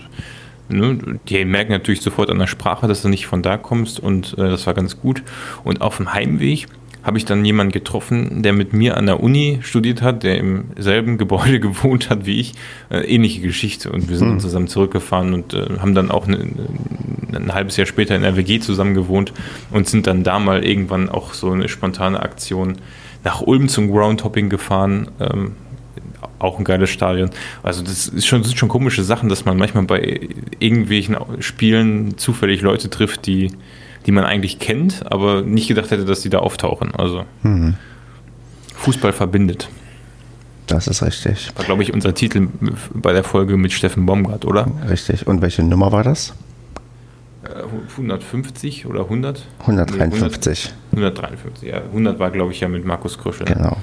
die 0.69 1.45
merken 1.45 1.71
natürlich 1.71 2.01
sofort 2.01 2.29
an 2.29 2.39
der 2.39 2.47
Sprache, 2.47 2.87
dass 2.87 3.01
du 3.01 3.09
nicht 3.09 3.27
von 3.27 3.41
da 3.41 3.57
kommst 3.57 3.99
und 3.99 4.33
äh, 4.37 4.49
das 4.49 4.67
war 4.67 4.73
ganz 4.73 4.99
gut. 4.99 5.23
Und 5.63 5.81
auf 5.81 5.97
dem 5.97 6.13
Heimweg 6.13 6.67
habe 7.07 7.17
ich 7.17 7.23
dann 7.23 7.45
jemanden 7.45 7.71
getroffen, 7.71 8.43
der 8.43 8.51
mit 8.51 8.73
mir 8.73 8.97
an 8.97 9.05
der 9.05 9.23
Uni 9.23 9.59
studiert 9.61 10.01
hat, 10.01 10.23
der 10.23 10.37
im 10.37 10.65
selben 10.77 11.17
Gebäude 11.17 11.59
gewohnt 11.61 12.09
hat 12.09 12.25
wie 12.25 12.41
ich. 12.41 12.53
Äh, 12.89 12.99
ähnliche 12.99 13.39
Geschichte. 13.39 13.89
Und 13.91 14.09
wir 14.09 14.17
sind 14.17 14.33
mhm. 14.33 14.39
zusammen 14.41 14.67
zurückgefahren 14.67 15.33
und 15.33 15.53
äh, 15.53 15.79
haben 15.79 15.95
dann 15.95 16.11
auch 16.11 16.27
eine, 16.27 16.39
ein 17.33 17.53
halbes 17.53 17.77
Jahr 17.77 17.87
später 17.87 18.13
in 18.13 18.23
der 18.23 18.35
WG 18.35 18.59
zusammen 18.59 18.93
gewohnt 18.93 19.31
und 19.71 19.87
sind 19.87 20.05
dann 20.05 20.23
da 20.23 20.37
mal 20.37 20.65
irgendwann 20.65 21.07
auch 21.07 21.33
so 21.33 21.49
eine 21.51 21.69
spontane 21.69 22.21
Aktion 22.21 22.75
nach 23.23 23.41
Ulm 23.41 23.69
zum 23.69 23.89
Groundhopping 23.89 24.49
gefahren. 24.49 25.09
Ähm, 25.21 25.53
auch 26.39 26.57
ein 26.57 26.63
geiles 26.63 26.89
Stadion. 26.89 27.29
Also 27.63 27.83
das, 27.83 28.07
ist 28.07 28.25
schon, 28.27 28.39
das 28.41 28.49
sind 28.49 28.57
schon 28.57 28.69
komische 28.69 29.03
Sachen, 29.03 29.29
dass 29.29 29.45
man 29.45 29.57
manchmal 29.57 29.83
bei 29.83 30.29
irgendwelchen 30.59 31.15
Spielen 31.39 32.17
zufällig 32.17 32.61
Leute 32.61 32.89
trifft, 32.89 33.25
die, 33.27 33.51
die 34.05 34.11
man 34.11 34.23
eigentlich 34.23 34.59
kennt, 34.59 35.09
aber 35.11 35.41
nicht 35.41 35.67
gedacht 35.67 35.91
hätte, 35.91 36.05
dass 36.05 36.21
die 36.21 36.29
da 36.29 36.39
auftauchen. 36.39 36.93
Also 36.95 37.25
Mhm. 37.43 37.75
Fußball 38.75 39.11
verbindet. 39.13 39.69
Das 40.67 40.87
ist 40.87 41.01
richtig. 41.01 41.49
War, 41.55 41.65
glaube 41.65 41.81
ich, 41.81 41.93
unser 41.93 42.13
Titel 42.13 42.49
bei 42.93 43.13
der 43.13 43.23
Folge 43.23 43.57
mit 43.57 43.71
Steffen 43.71 44.05
Baumgart, 44.05 44.45
oder? 44.45 44.67
Richtig. 44.89 45.25
Und 45.25 45.41
welche 45.41 45.63
Nummer 45.63 45.91
war 45.91 46.03
das? 46.03 46.33
Äh, 47.43 47.63
150 47.91 48.85
oder 48.85 49.01
100? 49.01 49.45
153. 49.61 50.73
Nee, 50.91 50.97
100, 51.01 51.19
153, 51.19 51.69
ja. 51.69 51.77
100 51.77 52.19
war, 52.19 52.31
glaube 52.31 52.51
ich, 52.51 52.59
ja 52.59 52.67
mit 52.67 52.85
Markus 52.85 53.17
Krüschel. 53.17 53.45
Genau. 53.45 53.77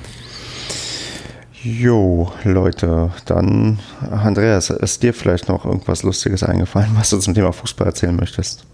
Jo, 1.65 2.31
Leute, 2.45 3.11
dann 3.25 3.79
Andreas, 4.11 4.69
ist 4.69 5.03
dir 5.03 5.15
vielleicht 5.15 5.49
noch 5.49 5.65
irgendwas 5.65 6.03
Lustiges 6.03 6.43
eingefallen, 6.43 6.91
was 6.95 7.09
du 7.09 7.17
zum 7.17 7.33
Thema 7.33 7.53
Fußball 7.53 7.87
erzählen 7.87 8.15
möchtest? 8.15 8.67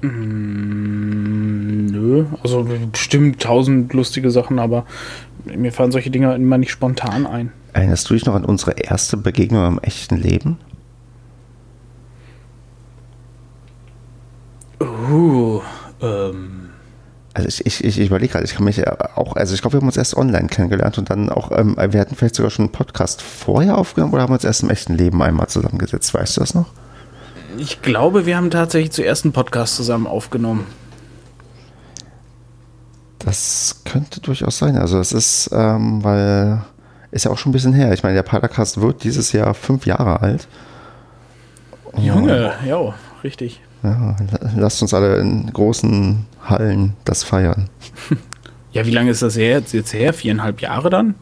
Mm, 0.00 1.84
nö, 1.84 2.24
also 2.42 2.66
bestimmt 2.90 3.42
tausend 3.42 3.92
lustige 3.92 4.30
Sachen, 4.30 4.58
aber 4.58 4.86
mir 5.44 5.70
fallen 5.70 5.92
solche 5.92 6.10
Dinge 6.10 6.34
immer 6.34 6.56
nicht 6.56 6.70
spontan 6.70 7.26
ein. 7.26 7.52
Erinnerst 7.74 8.08
du 8.08 8.14
dich 8.14 8.24
noch 8.24 8.34
an 8.34 8.46
unsere 8.46 8.70
erste 8.70 9.18
Begegnung 9.18 9.66
im 9.66 9.78
echten 9.80 10.16
Leben? 10.16 10.56
Uh, 14.80 15.60
ähm. 16.00 16.57
Also 17.38 17.62
ich, 17.64 17.84
ich, 17.84 17.84
ich 17.84 18.06
überlege 18.08 18.32
gerade, 18.32 18.44
ich 18.44 18.56
kann 18.56 18.64
mich 18.64 18.84
auch, 18.88 19.36
also 19.36 19.54
ich 19.54 19.60
glaube, 19.60 19.74
wir 19.74 19.80
haben 19.80 19.86
uns 19.86 19.96
erst 19.96 20.16
online 20.16 20.48
kennengelernt 20.48 20.98
und 20.98 21.08
dann 21.08 21.30
auch, 21.30 21.52
ähm, 21.52 21.76
wir 21.76 22.00
hatten 22.00 22.16
vielleicht 22.16 22.34
sogar 22.34 22.50
schon 22.50 22.64
einen 22.64 22.72
Podcast 22.72 23.22
vorher 23.22 23.78
aufgenommen 23.78 24.12
oder 24.12 24.22
haben 24.22 24.32
uns 24.32 24.42
erst 24.42 24.64
im 24.64 24.70
echten 24.70 24.96
Leben 24.96 25.22
einmal 25.22 25.46
zusammengesetzt, 25.46 26.12
weißt 26.12 26.36
du 26.36 26.40
das 26.40 26.54
noch? 26.54 26.66
Ich 27.56 27.80
glaube, 27.80 28.26
wir 28.26 28.36
haben 28.36 28.50
tatsächlich 28.50 28.90
zuerst 28.90 29.24
einen 29.24 29.32
Podcast 29.32 29.76
zusammen 29.76 30.08
aufgenommen. 30.08 30.66
Das 33.20 33.82
könnte 33.84 34.20
durchaus 34.20 34.58
sein. 34.58 34.76
Also 34.76 34.98
es 34.98 35.12
ist, 35.12 35.50
ähm, 35.52 36.02
weil, 36.02 36.62
ist 37.12 37.24
ja 37.24 37.30
auch 37.30 37.38
schon 37.38 37.50
ein 37.50 37.52
bisschen 37.52 37.72
her. 37.72 37.92
Ich 37.92 38.02
meine, 38.02 38.16
der 38.16 38.24
Podcast 38.24 38.80
wird 38.80 39.04
dieses 39.04 39.30
Jahr 39.30 39.54
fünf 39.54 39.86
Jahre 39.86 40.22
alt. 40.22 40.48
Junge, 41.96 42.52
ja, 42.66 42.94
richtig. 43.22 43.60
Ja, 43.82 44.16
lasst 44.56 44.82
uns 44.82 44.92
alle 44.92 45.18
in 45.18 45.52
großen 45.52 46.26
Hallen 46.44 46.94
das 47.04 47.22
feiern. 47.22 47.68
Ja, 48.70 48.84
wie 48.84 48.90
lange 48.90 49.10
ist 49.10 49.22
das 49.22 49.36
her? 49.36 49.58
Jetzt, 49.58 49.72
jetzt 49.72 49.94
her? 49.94 50.12
Viereinhalb 50.12 50.60
Jahre 50.60 50.90
dann? 50.90 51.14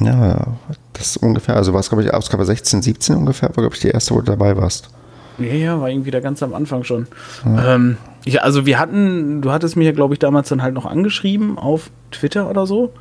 Ja, 0.00 0.46
das 0.92 1.08
ist 1.08 1.16
ungefähr, 1.18 1.56
also 1.56 1.72
war 1.72 1.80
es, 1.80 1.88
glaube 1.88 2.04
ich, 2.04 2.14
Ausgabe 2.14 2.44
16, 2.44 2.82
17 2.82 3.16
ungefähr, 3.16 3.48
war, 3.48 3.62
glaube 3.62 3.74
ich, 3.74 3.80
die 3.80 3.88
erste, 3.88 4.14
wo 4.14 4.20
du 4.20 4.26
dabei 4.26 4.56
warst. 4.56 4.90
Ja, 5.38 5.52
ja, 5.52 5.80
war 5.80 5.90
irgendwie 5.90 6.12
da 6.12 6.20
ganz 6.20 6.42
am 6.42 6.54
Anfang 6.54 6.84
schon. 6.84 7.08
Ähm, 7.44 7.96
ja, 8.24 8.42
also 8.42 8.66
wir 8.66 8.78
hatten, 8.78 9.42
du 9.42 9.50
hattest 9.50 9.76
mir, 9.76 9.92
glaube 9.92 10.14
ich, 10.14 10.20
damals 10.20 10.48
dann 10.48 10.62
halt 10.62 10.74
noch 10.74 10.86
angeschrieben 10.86 11.58
auf 11.58 11.90
Twitter 12.12 12.48
oder 12.48 12.66
so. 12.66 12.92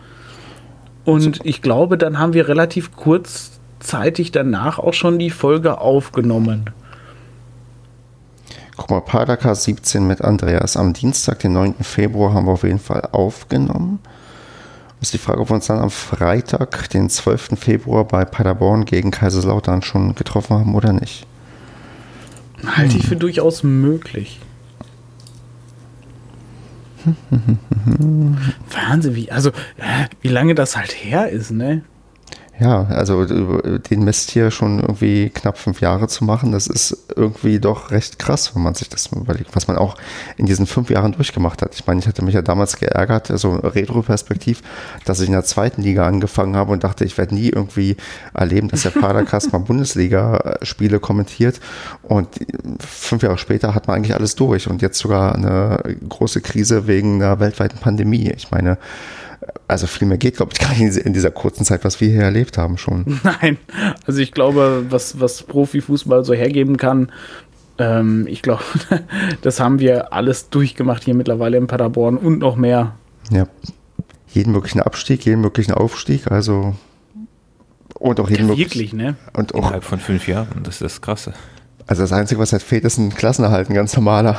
Und 1.06 1.41
ich 1.43 1.62
glaube, 1.62 1.97
dann 1.97 2.18
haben 2.18 2.34
wir 2.34 2.47
relativ 2.47 2.95
kurzzeitig 2.95 4.32
danach 4.32 4.80
auch 4.80 4.93
schon 4.93 5.20
die 5.20 5.30
Folge 5.30 5.80
aufgenommen. 5.80 6.72
Guck 8.84 8.89
mal, 8.89 8.99
Padercast 8.99 9.63
17 9.63 10.05
mit 10.05 10.21
Andreas. 10.21 10.75
Am 10.75 10.91
Dienstag, 10.91 11.39
den 11.39 11.53
9. 11.53 11.75
Februar, 11.84 12.34
haben 12.34 12.47
wir 12.47 12.51
auf 12.51 12.63
jeden 12.63 12.79
Fall 12.79 13.07
aufgenommen. 13.13 13.99
Ist 14.99 15.13
die 15.13 15.17
Frage, 15.17 15.39
ob 15.39 15.49
wir 15.49 15.53
uns 15.53 15.67
dann 15.67 15.79
am 15.79 15.89
Freitag, 15.89 16.89
den 16.89 17.09
12. 17.09 17.51
Februar, 17.57 18.03
bei 18.03 18.25
Paderborn 18.25 18.84
gegen 18.84 19.09
Kaiserslautern 19.09 19.84
schon 19.84 20.15
getroffen 20.15 20.57
haben 20.57 20.75
oder 20.75 20.91
nicht. 20.91 21.25
Halte 22.65 22.97
ich 22.97 23.07
für 23.07 23.15
durchaus 23.15 23.63
möglich. 23.63 24.41
Wahnsinn, 28.69 29.15
wie, 29.15 29.31
also, 29.31 29.51
wie 30.19 30.27
lange 30.27 30.55
das 30.55 30.75
halt 30.75 30.91
her 30.91 31.29
ist, 31.29 31.51
ne? 31.51 31.84
Ja, 32.60 32.84
also 32.84 33.24
äh, 33.24 33.80
den 33.80 34.04
Mist 34.04 34.30
hier 34.30 34.51
schon 34.51 34.80
irgendwie 34.80 35.32
knapp 35.32 35.58
fünf 35.58 35.82
Jahre 35.82 36.08
zu 36.08 36.24
machen, 36.24 36.51
das 36.51 36.68
ist 36.68 36.95
irgendwie 37.16 37.60
doch 37.60 37.89
recht 37.89 38.20
krass, 38.20 38.56
wenn 38.56 38.62
man 38.62 38.76
sich 38.76 38.89
das 38.89 39.08
überlegt, 39.08 39.56
was 39.56 39.68
man 39.68 39.76
auch 39.78 39.95
in 40.38 40.45
diesen 40.45 40.68
fünf 40.68 40.91
Jahren 40.91 41.14
durchgemacht 41.14 41.64
hat. 41.64 41.74
Ich 41.74 41.88
meine, 41.88 41.99
ich 41.99 42.08
hatte 42.08 42.24
mich 42.24 42.36
ja 42.36 42.43
damals 42.43 42.78
geärgert, 42.78 43.32
also 43.32 43.56
Retro-Perspektiv, 43.56 44.62
dass 45.04 45.20
ich 45.20 45.28
in 45.28 45.34
der 45.34 45.43
zweiten 45.45 45.82
Liga 45.82 46.06
angefangen 46.06 46.56
habe 46.56 46.72
und 46.72 46.84
dachte, 46.84 47.06
ich 47.06 47.18
werde 47.18 47.34
nie 47.34 47.49
irgendwie 47.49 47.97
erleben, 48.36 48.68
dass 48.68 48.84
der 48.84 48.89
Padercast 49.01 49.51
mal 49.51 49.60
Bundesliga-Spiele 49.60 50.99
kommentiert. 50.99 51.60
Und 52.04 52.28
fünf 52.80 53.24
Jahre 53.24 53.39
später 53.39 53.74
hat 53.74 53.88
man 53.88 53.97
eigentlich 53.97 54.14
alles 54.16 54.36
durch 54.36 54.70
und 54.70 54.84
jetzt 54.84 54.99
sogar 54.99 55.34
eine 55.34 55.97
große 56.08 56.41
Krise 56.41 56.86
wegen 56.86 57.16
einer 57.16 57.39
weltweiten 57.39 57.80
Pandemie. 57.80 58.32
Ich 58.36 58.51
meine, 58.51 58.78
also 59.68 59.88
viel 59.88 60.07
mehr 60.07 60.18
geht, 60.18 60.38
glaube 60.38 60.51
ich, 60.53 60.59
gar 60.68 60.74
nicht 60.74 60.97
in 60.97 61.14
dieser 61.14 61.32
kurzen 61.32 61.66
Zeit, 61.66 61.84
was 61.84 62.01
wir 62.01 62.09
hier 62.09 62.24
erlebt 62.24 62.57
haben 62.57 62.78
schon. 62.78 63.20
Nein, 63.24 63.57
also 64.05 64.20
ich 64.20 64.32
glaube, 64.32 64.86
was, 64.89 65.20
was 65.20 65.43
Profifußball 65.43 66.24
so 66.24 66.34
hergeben 66.34 66.78
kann, 66.78 67.11
ähm, 67.78 68.28
ich 68.28 68.41
glaube, 68.41 68.64
das 69.41 69.59
haben 69.59 69.80
wir 69.80 70.14
alles 70.14 70.49
durchgemacht 70.49 71.03
hier 71.03 71.16
mittlerweile 71.16 71.57
in 71.57 71.68
Paderborn 71.68 72.18
und 72.18 72.39
noch 72.39 72.55
mehr. 72.55 72.95
Ja. 73.32 73.47
Jeden 74.28 74.51
möglichen 74.51 74.82
Abstieg, 74.82 75.26
jeden 75.26 75.41
möglichen 75.41 75.74
Aufstieg, 75.74 76.32
also 76.32 76.76
und 77.99 78.20
auch 78.20 78.30
jeden 78.30 78.49
ja, 78.49 78.57
wirklich, 78.57 78.91
ne? 78.91 79.16
Und 79.34 79.53
auch, 79.53 79.59
Innerhalb 79.59 79.84
von 79.84 79.99
fünf 79.99 80.28
Jahren, 80.28 80.64
das 80.64 80.76
ist 80.76 80.82
das 80.82 81.01
Krasse. 81.01 81.34
Also 81.86 82.01
das 82.01 82.11
Einzige, 82.11 82.39
was 82.39 82.51
halt 82.51 82.64
fehlt, 82.64 82.84
ist 82.84 82.97
ein 82.97 83.14
Klassenerhalt, 83.14 83.70
ein 83.70 83.76
ganz 83.76 83.95
normaler. 83.95 84.38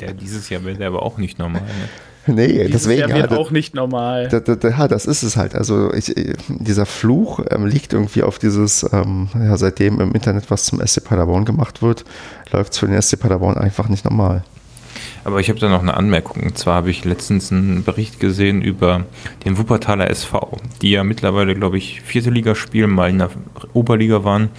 Der 0.00 0.14
dieses 0.14 0.48
Jahr 0.48 0.64
wäre 0.64 0.84
aber 0.86 1.02
auch 1.02 1.18
nicht 1.18 1.38
normal. 1.38 1.62
Ne? 1.62 1.88
Nee, 2.38 2.64
Dieses 2.66 2.82
deswegen. 2.82 3.08
Jahr 3.08 3.18
wird 3.18 3.30
ja, 3.32 3.36
auch 3.36 3.50
nicht 3.50 3.74
normal. 3.74 4.28
Da, 4.28 4.40
da, 4.40 4.54
da, 4.54 4.68
ja, 4.68 4.88
das 4.88 5.06
ist 5.06 5.22
es 5.22 5.36
halt. 5.36 5.54
Also 5.54 5.92
ich, 5.94 6.14
dieser 6.48 6.86
Fluch 6.86 7.40
ähm, 7.50 7.66
liegt 7.66 7.92
irgendwie 7.92 8.22
auf 8.22 8.38
dieses, 8.38 8.86
ähm, 8.92 9.28
ja, 9.34 9.56
seitdem 9.56 10.00
im 10.00 10.12
Internet 10.12 10.50
was 10.50 10.66
zum 10.66 10.84
SC 10.86 11.04
Paderborn 11.04 11.44
gemacht 11.44 11.82
wird, 11.82 12.04
läuft 12.52 12.72
es 12.72 12.78
für 12.78 12.86
den 12.86 13.00
SC 13.00 13.18
Paderborn 13.18 13.56
einfach 13.56 13.88
nicht 13.88 14.04
normal. 14.04 14.44
Aber 15.24 15.40
ich 15.40 15.48
habe 15.48 15.58
da 15.58 15.68
noch 15.68 15.82
eine 15.82 15.94
Anmerkung. 15.94 16.42
Und 16.42 16.58
zwar 16.58 16.76
habe 16.76 16.90
ich 16.90 17.04
letztens 17.04 17.52
einen 17.52 17.84
Bericht 17.84 18.20
gesehen 18.20 18.62
über 18.62 19.04
den 19.44 19.58
Wuppertaler 19.58 20.10
SV, 20.10 20.58
die 20.82 20.90
ja 20.90 21.04
mittlerweile, 21.04 21.54
glaube 21.54 21.78
ich, 21.78 22.00
vierte 22.02 22.30
Liga 22.30 22.54
spielen, 22.54 22.90
mal 22.90 23.10
in 23.10 23.18
der 23.18 23.30
Oberliga 23.72 24.24
waren 24.24 24.50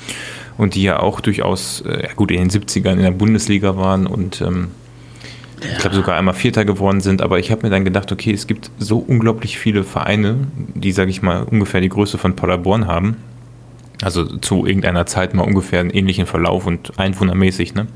und 0.58 0.76
die 0.76 0.84
ja 0.84 1.00
auch 1.00 1.22
durchaus, 1.22 1.82
äh, 1.82 2.08
ja 2.08 2.14
gut, 2.14 2.32
in 2.32 2.40
den 2.40 2.50
70ern 2.50 2.94
in 2.94 3.04
der 3.04 3.12
Bundesliga 3.12 3.78
waren 3.78 4.08
und 4.08 4.42
ähm, 4.42 4.70
ich 5.62 5.78
glaube 5.80 5.96
sogar 5.96 6.18
einmal 6.18 6.34
Vierter 6.34 6.66
geworden 6.66 7.02
sind, 7.02 7.22
aber 7.22 7.40
ich 7.40 7.52
habe 7.52 7.64
mir 7.64 7.70
dann 7.70 7.86
gedacht, 7.86 8.12
okay, 8.12 8.32
es 8.32 8.48
gibt 8.48 8.72
so 8.78 9.00
unglaublich 9.00 9.58
viele 9.58 9.84
Vereine, 9.84 10.48
die, 10.74 10.92
sage 10.92 11.12
ich 11.12 11.22
mal, 11.22 11.44
ungefähr 11.44 11.82
die 11.82 11.90
Größe 11.90 12.18
von 12.18 12.36
Paderborn 12.36 12.88
haben. 12.88 13.18
Also 14.02 14.26
zu 14.26 14.66
irgendeiner 14.66 15.06
Zeit 15.06 15.34
mal 15.34 15.44
ungefähr 15.44 15.82
einen 15.82 15.90
ähnlichen 15.90 16.26
Verlauf 16.26 16.66
und 16.66 16.98
einwohnermäßig, 16.98 17.74
ne? 17.74 17.88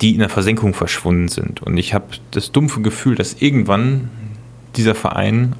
die 0.00 0.14
in 0.14 0.20
der 0.20 0.30
Versenkung 0.30 0.74
verschwunden 0.74 1.28
sind. 1.28 1.62
Und 1.62 1.76
ich 1.76 1.92
habe 1.92 2.06
das 2.30 2.52
dumpfe 2.52 2.80
Gefühl, 2.80 3.14
dass 3.14 3.34
irgendwann 3.34 4.10
dieser 4.76 4.94
Verein 4.94 5.54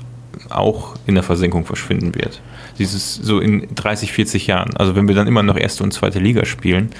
auch 0.49 0.95
in 1.07 1.15
der 1.15 1.25
Versenkung 1.25 1.67
verschwinden 1.67 2.15
wird. 2.15 2.41
Dieses 2.79 3.17
so 3.17 3.41
in 3.41 3.67
30, 3.75 4.13
40 4.13 4.47
Jahren. 4.47 4.77
Also 4.77 4.95
wenn 4.95 5.09
wir 5.09 5.15
dann 5.15 5.27
immer 5.27 5.43
noch 5.43 5.57
erste 5.57 5.83
und 5.83 5.93
zweite 5.93 6.21
Liga 6.21 6.45
spielen, 6.45 6.91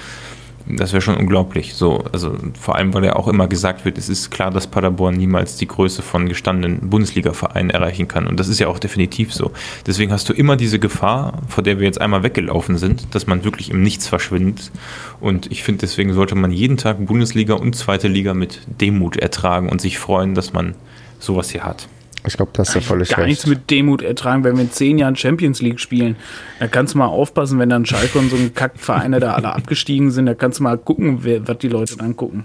das 0.77 0.93
wäre 0.93 1.01
schon 1.01 1.17
unglaublich. 1.17 1.73
So, 1.73 2.03
also 2.11 2.35
vor 2.59 2.75
allem, 2.75 2.93
weil 2.93 3.03
ja 3.03 3.15
auch 3.15 3.27
immer 3.27 3.47
gesagt 3.47 3.85
wird, 3.85 3.97
es 3.97 4.07
ist 4.07 4.29
klar, 4.29 4.51
dass 4.51 4.67
Paderborn 4.67 5.15
niemals 5.15 5.55
die 5.55 5.67
Größe 5.67 6.01
von 6.01 6.29
gestandenen 6.29 6.89
Bundesliga-Vereinen 6.89 7.71
erreichen 7.71 8.07
kann. 8.07 8.27
Und 8.27 8.39
das 8.39 8.47
ist 8.47 8.59
ja 8.59 8.67
auch 8.67 8.79
definitiv 8.79 9.33
so. 9.33 9.51
Deswegen 9.87 10.11
hast 10.11 10.29
du 10.29 10.33
immer 10.33 10.55
diese 10.55 10.79
Gefahr, 10.79 11.41
vor 11.47 11.63
der 11.63 11.79
wir 11.79 11.85
jetzt 11.85 11.99
einmal 11.99 12.23
weggelaufen 12.23 12.77
sind, 12.77 13.15
dass 13.15 13.25
man 13.25 13.43
wirklich 13.43 13.71
im 13.71 13.81
Nichts 13.81 14.07
verschwindet. 14.07 14.71
Und 15.19 15.51
ich 15.51 15.63
finde, 15.63 15.79
deswegen 15.81 16.13
sollte 16.13 16.35
man 16.35 16.51
jeden 16.51 16.77
Tag 16.77 17.03
Bundesliga 17.05 17.55
und 17.55 17.75
zweite 17.75 18.07
Liga 18.07 18.33
mit 18.33 18.61
Demut 18.79 19.17
ertragen 19.17 19.69
und 19.69 19.81
sich 19.81 19.97
freuen, 19.97 20.35
dass 20.35 20.53
man 20.53 20.75
sowas 21.19 21.49
hier 21.49 21.63
hat. 21.63 21.87
Ich 22.27 22.35
glaube, 22.35 22.51
das 22.53 22.69
ist 22.69 22.75
ja 22.75 22.81
völlig 22.81 23.09
Gar 23.09 23.19
recht. 23.19 23.27
nichts 23.29 23.45
mit 23.47 23.69
Demut 23.69 24.01
ertragen, 24.01 24.43
wenn 24.43 24.55
wir 24.55 24.63
in 24.63 24.71
zehn 24.71 24.97
Jahren 24.97 25.15
Champions 25.15 25.61
League 25.61 25.79
spielen. 25.79 26.15
Da 26.59 26.67
kannst 26.67 26.93
du 26.93 26.97
mal 26.97 27.05
aufpassen, 27.07 27.59
wenn 27.59 27.69
dann 27.69 27.85
Schalke 27.85 28.19
und 28.19 28.29
so 28.29 28.35
ein 28.35 28.53
Kackvereine 28.53 29.19
da 29.19 29.33
alle 29.33 29.53
abgestiegen 29.55 30.11
sind, 30.11 30.25
da 30.25 30.33
kannst 30.35 30.59
du 30.59 30.63
mal 30.63 30.77
gucken, 30.77 31.19
wer, 31.23 31.47
was 31.47 31.57
die 31.59 31.69
Leute 31.69 31.95
dann 31.97 32.15
gucken. 32.17 32.43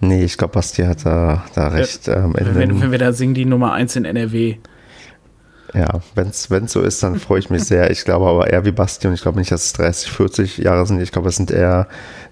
Nee, 0.00 0.24
ich 0.24 0.38
glaube, 0.38 0.54
Basti 0.54 0.82
hat 0.82 1.04
da, 1.04 1.44
da 1.54 1.68
recht. 1.68 2.08
Ähm, 2.08 2.34
in 2.38 2.54
Wenn, 2.54 2.68
den- 2.70 2.80
wenn 2.80 2.90
wir 2.90 2.98
da 2.98 3.12
singen, 3.12 3.34
die 3.34 3.44
Nummer 3.44 3.72
eins 3.74 3.96
in 3.96 4.06
NRW. 4.06 4.56
Ja, 5.74 6.00
wenn 6.16 6.28
es 6.28 6.48
so 6.72 6.80
ist, 6.80 7.02
dann 7.02 7.20
freue 7.20 7.38
ich 7.38 7.50
mich 7.50 7.62
sehr. 7.64 7.90
Ich 7.90 8.04
glaube 8.04 8.26
aber 8.26 8.50
eher 8.50 8.64
wie 8.64 8.72
Basti 8.72 9.06
und 9.06 9.14
ich 9.14 9.20
glaube 9.22 9.38
nicht, 9.38 9.52
dass 9.52 9.66
es 9.66 9.72
30, 9.74 10.10
40 10.10 10.58
Jahre 10.58 10.84
sind. 10.86 11.00
Ich 11.00 11.12
glaube, 11.12 11.28
es 11.28 11.36
sind 11.36 11.50
eher 11.52 11.86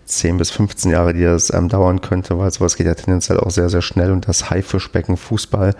10 0.08 0.38
bis 0.38 0.50
15 0.50 0.90
Jahre, 0.90 1.12
die 1.14 1.22
das 1.22 1.52
ähm, 1.52 1.68
dauern 1.68 2.00
könnte, 2.00 2.38
weil 2.38 2.50
sowas 2.50 2.76
geht 2.76 2.86
ja 2.86 2.94
tendenziell 2.94 3.38
auch 3.38 3.50
sehr, 3.50 3.68
sehr 3.68 3.82
schnell 3.82 4.10
und 4.10 4.26
das 4.26 4.50
Haifischbecken 4.50 5.16
Fußball 5.16 5.74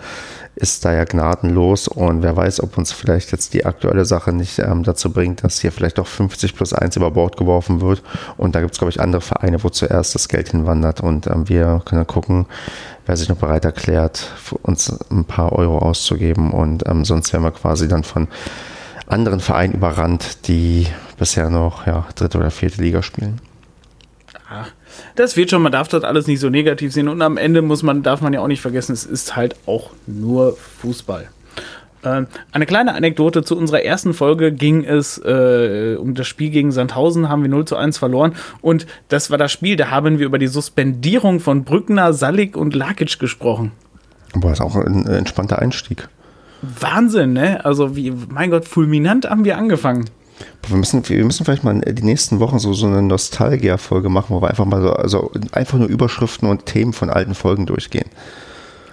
ist 0.55 0.85
da 0.85 0.93
ja 0.93 1.03
gnadenlos 1.05 1.87
und 1.87 2.21
wer 2.21 2.35
weiß, 2.35 2.61
ob 2.61 2.77
uns 2.77 2.91
vielleicht 2.91 3.31
jetzt 3.31 3.53
die 3.53 3.65
aktuelle 3.65 4.05
Sache 4.05 4.33
nicht 4.33 4.59
ähm, 4.59 4.83
dazu 4.83 5.11
bringt, 5.11 5.43
dass 5.43 5.59
hier 5.59 5.71
vielleicht 5.71 5.99
auch 5.99 6.07
50 6.07 6.55
plus 6.55 6.73
1 6.73 6.95
über 6.95 7.11
Bord 7.11 7.37
geworfen 7.37 7.81
wird 7.81 8.03
und 8.37 8.55
da 8.55 8.61
gibt 8.61 8.73
es, 8.73 8.79
glaube 8.79 8.91
ich, 8.91 9.01
andere 9.01 9.21
Vereine, 9.21 9.63
wo 9.63 9.69
zuerst 9.69 10.15
das 10.15 10.27
Geld 10.27 10.49
hinwandert 10.49 11.01
und 11.01 11.27
ähm, 11.27 11.49
wir 11.49 11.81
können 11.85 12.05
gucken, 12.05 12.45
wer 13.05 13.17
sich 13.17 13.29
noch 13.29 13.37
bereit 13.37 13.65
erklärt, 13.65 14.31
uns 14.61 14.93
ein 15.09 15.25
paar 15.25 15.53
Euro 15.53 15.79
auszugeben 15.79 16.51
und 16.51 16.87
ähm, 16.87 17.05
sonst 17.05 17.33
wären 17.33 17.43
wir 17.43 17.51
quasi 17.51 17.87
dann 17.87 18.03
von 18.03 18.27
anderen 19.07 19.39
Vereinen 19.39 19.73
überrannt, 19.73 20.47
die 20.47 20.87
bisher 21.17 21.49
noch 21.49 21.87
ja, 21.87 22.05
dritte 22.15 22.37
oder 22.37 22.51
vierte 22.51 22.81
Liga 22.81 23.01
spielen. 23.01 23.41
Das 25.15 25.37
wird 25.37 25.49
schon, 25.49 25.61
man 25.61 25.71
darf 25.71 25.87
das 25.87 26.03
alles 26.03 26.27
nicht 26.27 26.39
so 26.39 26.49
negativ 26.49 26.93
sehen 26.93 27.07
und 27.07 27.21
am 27.21 27.37
Ende 27.37 27.61
muss 27.61 27.83
man, 27.83 28.03
darf 28.03 28.21
man 28.21 28.33
ja 28.33 28.41
auch 28.41 28.47
nicht 28.47 28.61
vergessen, 28.61 28.93
es 28.93 29.05
ist 29.05 29.35
halt 29.35 29.55
auch 29.65 29.91
nur 30.07 30.57
Fußball. 30.81 31.29
Ähm, 32.03 32.27
eine 32.51 32.65
kleine 32.65 32.93
Anekdote 32.93 33.43
zu 33.43 33.57
unserer 33.57 33.83
ersten 33.83 34.13
Folge 34.13 34.51
ging 34.51 34.85
es 34.85 35.17
äh, 35.17 35.97
um 35.99 36.15
das 36.15 36.27
Spiel 36.27 36.49
gegen 36.49 36.71
Sandhausen, 36.71 37.29
haben 37.29 37.41
wir 37.41 37.49
0 37.49 37.65
zu 37.65 37.75
1 37.75 37.97
verloren 37.97 38.35
und 38.61 38.87
das 39.09 39.31
war 39.31 39.37
das 39.37 39.51
Spiel, 39.51 39.75
da 39.75 39.91
haben 39.91 40.17
wir 40.19 40.25
über 40.25 40.39
die 40.39 40.47
Suspendierung 40.47 41.39
von 41.41 41.63
Brückner, 41.63 42.13
Salik 42.13 42.55
und 42.55 42.73
Lakic 42.73 43.19
gesprochen. 43.19 43.71
Aber 44.33 44.51
ist 44.51 44.61
auch 44.61 44.75
ein 44.75 45.07
entspannter 45.07 45.59
Einstieg. 45.59 46.07
Wahnsinn, 46.61 47.33
ne? 47.33 47.63
Also 47.65 47.95
wie, 47.95 48.11
mein 48.29 48.51
Gott, 48.51 48.65
fulminant 48.67 49.29
haben 49.29 49.45
wir 49.45 49.57
angefangen. 49.57 50.05
Wir 50.67 50.77
müssen, 50.77 51.07
wir 51.07 51.25
müssen 51.25 51.45
vielleicht 51.45 51.63
mal 51.63 51.79
die 51.79 52.03
nächsten 52.03 52.39
Wochen 52.39 52.59
so, 52.59 52.73
so 52.73 52.87
eine 52.87 53.01
Nostalgia-Folge 53.01 54.09
machen, 54.09 54.35
wo 54.35 54.41
wir 54.41 54.49
einfach 54.49 54.65
mal 54.65 54.81
so, 54.81 54.93
also 54.93 55.31
einfach 55.51 55.77
nur 55.77 55.87
Überschriften 55.87 56.47
und 56.49 56.65
Themen 56.65 56.93
von 56.93 57.09
alten 57.09 57.35
Folgen 57.35 57.65
durchgehen. 57.65 58.09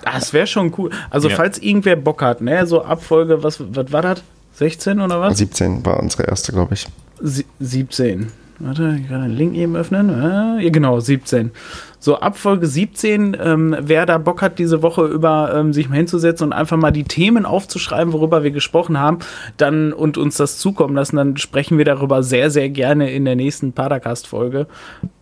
Das 0.05 0.32
wäre 0.32 0.47
schon 0.47 0.73
cool. 0.78 0.90
Also, 1.10 1.28
ja. 1.28 1.35
falls 1.35 1.59
irgendwer 1.59 1.97
Bock 1.97 2.23
hat, 2.23 2.40
ne, 2.40 2.66
so 2.66 2.85
Abfolge, 2.85 3.43
was, 3.43 3.60
was 3.60 3.93
war 3.93 4.02
das? 4.02 4.23
16 4.55 5.01
oder 5.01 5.20
was? 5.20 5.36
17 5.39 5.85
war 5.85 6.01
unsere 6.01 6.24
erste, 6.24 6.52
glaube 6.52 6.74
ich. 6.74 6.86
Sie 7.20 7.44
17. 7.60 8.32
Warte, 8.59 8.99
ich 9.01 9.09
kann 9.09 9.23
den 9.23 9.37
Link 9.37 9.55
eben 9.55 9.77
öffnen. 9.77 10.09
Ja, 10.09 10.59
genau, 10.70 10.99
17. 10.99 11.51
So, 11.99 12.20
ab 12.20 12.39
Folge 12.39 12.66
17, 12.66 13.37
ähm, 13.41 13.77
wer 13.81 14.07
da 14.07 14.16
Bock 14.19 14.41
hat, 14.41 14.59
diese 14.59 14.83
Woche 14.83 15.05
über 15.07 15.53
ähm, 15.55 15.73
sich 15.73 15.89
mal 15.89 15.97
hinzusetzen 15.97 16.47
und 16.47 16.53
einfach 16.53 16.77
mal 16.77 16.91
die 16.91 17.05
Themen 17.05 17.45
aufzuschreiben, 17.45 18.12
worüber 18.12 18.45
wir 18.45 18.53
gesprochen 18.53 18.99
haben, 18.99 19.19
dann 19.57 19.93
und 19.93 20.16
uns 20.16 20.37
das 20.37 20.59
zukommen 20.59 20.95
lassen, 20.95 21.16
dann 21.16 21.37
sprechen 21.37 21.78
wir 21.78 21.85
darüber 21.85 22.23
sehr, 22.23 22.51
sehr 22.51 22.70
gerne 22.70 23.11
in 23.11 23.24
der 23.24 23.37
nächsten 23.37 23.73
Padercast-Folge. 23.73 24.69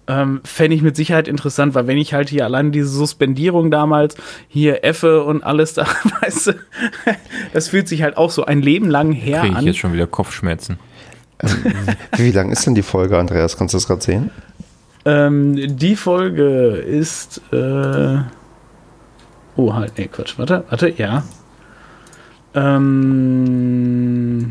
Ähm, 0.07 0.43
Fände 0.45 0.77
ich 0.77 0.83
mit 0.83 0.95
Sicherheit 0.95 1.27
interessant, 1.27 1.75
weil 1.75 1.87
wenn 1.87 1.97
ich 1.97 2.13
halt 2.13 2.29
hier 2.29 2.45
allein 2.45 2.71
diese 2.71 2.89
Suspendierung 2.89 3.71
damals, 3.71 4.17
hier 4.49 4.85
Effe 4.85 5.25
und 5.25 5.43
alles 5.43 5.75
da, 5.75 5.87
weißt 6.21 6.49
du, 6.49 6.53
das 7.53 7.69
fühlt 7.69 7.89
sich 7.89 8.03
halt 8.03 8.17
auch 8.17 8.31
so 8.31 8.45
ein 8.45 8.61
Leben 8.61 8.91
lang 8.91 9.13
her 9.13 9.41
Krieg 9.41 9.53
ich 9.53 9.57
an. 9.57 9.67
jetzt 9.67 9.79
schon 9.79 9.93
wieder 9.93 10.07
Kopfschmerzen. 10.07 10.79
Wie 12.17 12.31
lang 12.31 12.51
ist 12.51 12.67
denn 12.67 12.75
die 12.75 12.83
Folge, 12.83 13.19
Andreas? 13.19 13.57
Kannst 13.57 13.75
du 13.75 13.77
das 13.77 13.87
gerade 13.87 14.03
sehen? 14.03 14.31
Ähm, 15.05 15.77
die 15.77 15.97
Folge 15.97 16.77
ist. 16.77 17.41
Äh 17.53 18.19
oh, 19.57 19.75
halt, 19.75 19.99
nee, 19.99 20.09
Quatsch. 20.09 20.39
Warte, 20.39 20.65
warte, 20.69 20.89
ja. 20.91 21.25
Ähm, 22.55 24.51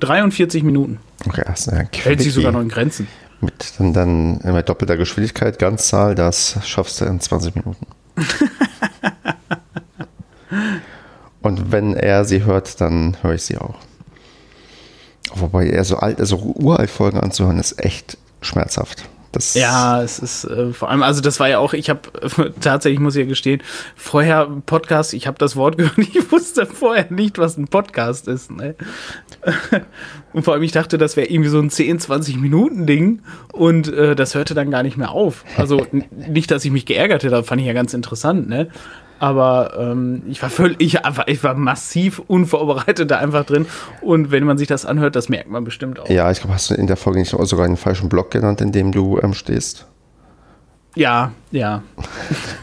43 0.00 0.62
Minuten. 0.62 1.00
Okay, 1.26 1.42
das 1.46 1.60
ist 1.60 1.68
eine 1.70 1.88
Hält 1.92 2.20
sich 2.20 2.34
sogar 2.34 2.52
noch 2.52 2.60
in 2.60 2.68
Grenzen. 2.68 3.08
Mit 3.40 3.74
dann, 3.78 3.92
dann 3.92 4.40
mit 4.44 4.68
doppelter 4.68 4.96
Geschwindigkeit, 4.96 5.58
Ganzzahl, 5.58 6.14
das 6.14 6.58
schaffst 6.64 7.00
du 7.00 7.06
in 7.06 7.20
20 7.20 7.54
Minuten. 7.54 7.86
Und 11.42 11.70
wenn 11.70 11.94
er 11.94 12.24
sie 12.24 12.44
hört, 12.44 12.80
dann 12.80 13.16
höre 13.22 13.34
ich 13.34 13.42
sie 13.42 13.58
auch. 13.58 13.76
Wobei 15.34 15.68
er 15.68 15.84
so 15.84 15.96
alt, 15.96 16.20
also 16.20 16.36
uralt 16.36 16.90
Folgen 16.90 17.20
anzuhören, 17.20 17.58
ist 17.58 17.84
echt 17.84 18.16
schmerzhaft. 18.40 19.08
Das 19.36 19.52
ja, 19.52 20.02
es 20.02 20.18
ist 20.18 20.44
äh, 20.44 20.72
vor 20.72 20.88
allem, 20.88 21.02
also 21.02 21.20
das 21.20 21.38
war 21.40 21.48
ja 21.48 21.58
auch, 21.58 21.74
ich 21.74 21.90
habe 21.90 22.54
tatsächlich, 22.60 23.00
muss 23.00 23.16
ich 23.16 23.24
ja 23.24 23.28
gestehen, 23.28 23.62
vorher 23.94 24.48
Podcast, 24.64 25.12
ich 25.12 25.26
habe 25.26 25.36
das 25.36 25.56
Wort 25.56 25.76
gehört, 25.78 25.98
ich 25.98 26.32
wusste 26.32 26.64
vorher 26.64 27.06
nicht, 27.10 27.36
was 27.36 27.58
ein 27.58 27.68
Podcast 27.68 28.28
ist. 28.28 28.50
Ne? 28.50 28.76
Und 30.32 30.44
vor 30.44 30.54
allem, 30.54 30.62
ich 30.62 30.72
dachte, 30.72 30.96
das 30.96 31.16
wäre 31.16 31.28
irgendwie 31.28 31.50
so 31.50 31.58
ein 31.58 31.68
10, 31.68 32.00
20 32.00 32.38
Minuten 32.38 32.86
Ding 32.86 33.20
und 33.52 33.88
äh, 33.88 34.14
das 34.14 34.34
hörte 34.34 34.54
dann 34.54 34.70
gar 34.70 34.82
nicht 34.82 34.96
mehr 34.96 35.10
auf. 35.10 35.44
Also 35.56 35.86
nicht, 36.10 36.50
dass 36.50 36.64
ich 36.64 36.70
mich 36.70 36.84
geärgert 36.84 37.22
hätte, 37.22 37.42
fand 37.42 37.60
ich 37.60 37.66
ja 37.66 37.72
ganz 37.72 37.94
interessant, 37.94 38.48
ne? 38.48 38.68
Aber 39.18 39.74
ähm, 39.78 40.22
ich 40.28 40.42
war 40.42 40.50
völlig, 40.50 40.80
ich, 40.80 40.98
ich 41.26 41.44
war 41.44 41.54
massiv 41.54 42.20
unvorbereitet 42.26 43.10
da 43.10 43.18
einfach 43.18 43.44
drin. 43.44 43.66
Und 44.02 44.30
wenn 44.30 44.44
man 44.44 44.58
sich 44.58 44.68
das 44.68 44.84
anhört, 44.84 45.16
das 45.16 45.28
merkt 45.28 45.50
man 45.50 45.64
bestimmt 45.64 45.98
auch. 45.98 46.08
Ja, 46.08 46.30
ich 46.30 46.40
glaube, 46.40 46.54
hast 46.54 46.70
du 46.70 46.74
in 46.74 46.86
der 46.86 46.96
Folge 46.96 47.20
nicht 47.20 47.30
sogar 47.30 47.64
einen 47.64 47.76
falschen 47.76 48.08
Blog 48.08 48.30
genannt, 48.30 48.60
in 48.60 48.72
dem 48.72 48.92
du 48.92 49.18
ähm, 49.20 49.32
stehst? 49.34 49.86
Ja, 50.94 51.32
ja. 51.50 51.82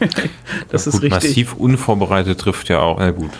das 0.00 0.84
ja, 0.86 0.92
gut, 0.92 0.94
ist 0.94 1.02
richtig. 1.02 1.10
Massiv 1.10 1.54
unvorbereitet 1.54 2.40
trifft 2.40 2.68
ja 2.68 2.80
auch. 2.80 2.98
Na 2.98 3.10
gut. 3.10 3.30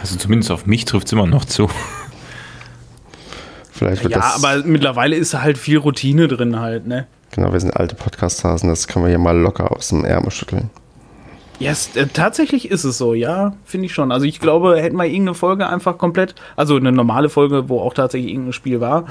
Also 0.00 0.16
zumindest 0.16 0.50
auf 0.50 0.66
mich 0.66 0.84
trifft 0.84 1.06
es 1.06 1.12
immer 1.12 1.26
noch 1.26 1.44
zu. 1.44 1.68
Vielleicht 3.72 4.02
wird 4.04 4.12
ja, 4.12 4.20
das 4.20 4.44
aber 4.44 4.62
mittlerweile 4.64 5.16
ist 5.16 5.34
halt 5.34 5.58
viel 5.58 5.78
Routine 5.78 6.28
drin 6.28 6.60
halt, 6.60 6.86
ne? 6.86 7.06
Genau, 7.32 7.52
wir 7.52 7.60
sind 7.60 7.74
alte 7.74 7.94
Podcast-Hasen, 7.94 8.68
das 8.68 8.86
können 8.86 9.06
wir 9.06 9.08
hier 9.08 9.18
mal 9.18 9.36
locker 9.36 9.72
aus 9.72 9.88
dem 9.88 10.04
Ärmel 10.04 10.30
schütteln. 10.30 10.70
Yes, 11.62 11.94
äh, 11.94 12.06
tatsächlich 12.06 12.70
ist 12.70 12.82
es 12.82 12.98
so, 12.98 13.14
ja, 13.14 13.54
finde 13.64 13.86
ich 13.86 13.94
schon. 13.94 14.10
Also 14.10 14.26
ich 14.26 14.40
glaube, 14.40 14.80
hätten 14.80 14.96
wir 14.96 15.04
irgendeine 15.04 15.34
Folge 15.34 15.68
einfach 15.68 15.96
komplett, 15.96 16.34
also 16.56 16.76
eine 16.76 16.90
normale 16.90 17.28
Folge, 17.28 17.68
wo 17.68 17.80
auch 17.80 17.94
tatsächlich 17.94 18.32
irgendein 18.32 18.52
Spiel 18.52 18.80
war, 18.80 19.06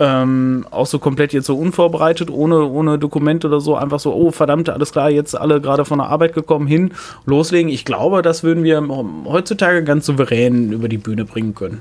ähm, 0.00 0.66
auch 0.72 0.86
so 0.86 0.98
komplett 0.98 1.32
jetzt 1.32 1.46
so 1.46 1.56
unvorbereitet, 1.56 2.30
ohne, 2.30 2.64
ohne 2.64 2.98
Dokument 2.98 3.44
oder 3.44 3.60
so, 3.60 3.76
einfach 3.76 4.00
so, 4.00 4.12
oh 4.12 4.32
verdammt, 4.32 4.68
alles 4.68 4.90
klar, 4.90 5.08
jetzt 5.08 5.36
alle 5.36 5.60
gerade 5.60 5.84
von 5.84 5.98
der 5.98 6.08
Arbeit 6.08 6.34
gekommen, 6.34 6.66
hin, 6.66 6.92
loslegen. 7.26 7.70
Ich 7.70 7.84
glaube, 7.84 8.22
das 8.22 8.42
würden 8.42 8.64
wir 8.64 8.82
heutzutage 9.26 9.84
ganz 9.84 10.06
souverän 10.06 10.72
über 10.72 10.88
die 10.88 10.98
Bühne 10.98 11.24
bringen 11.24 11.54
können. 11.54 11.80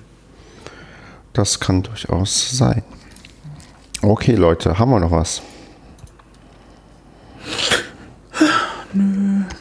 Das 1.34 1.60
kann 1.60 1.81
durchaus 1.81 2.56
sein. 2.56 2.84
Okay, 4.03 4.35
Leute, 4.35 4.77
haben 4.77 4.91
wir 4.91 4.99
noch 4.99 5.11
was? 5.11 5.41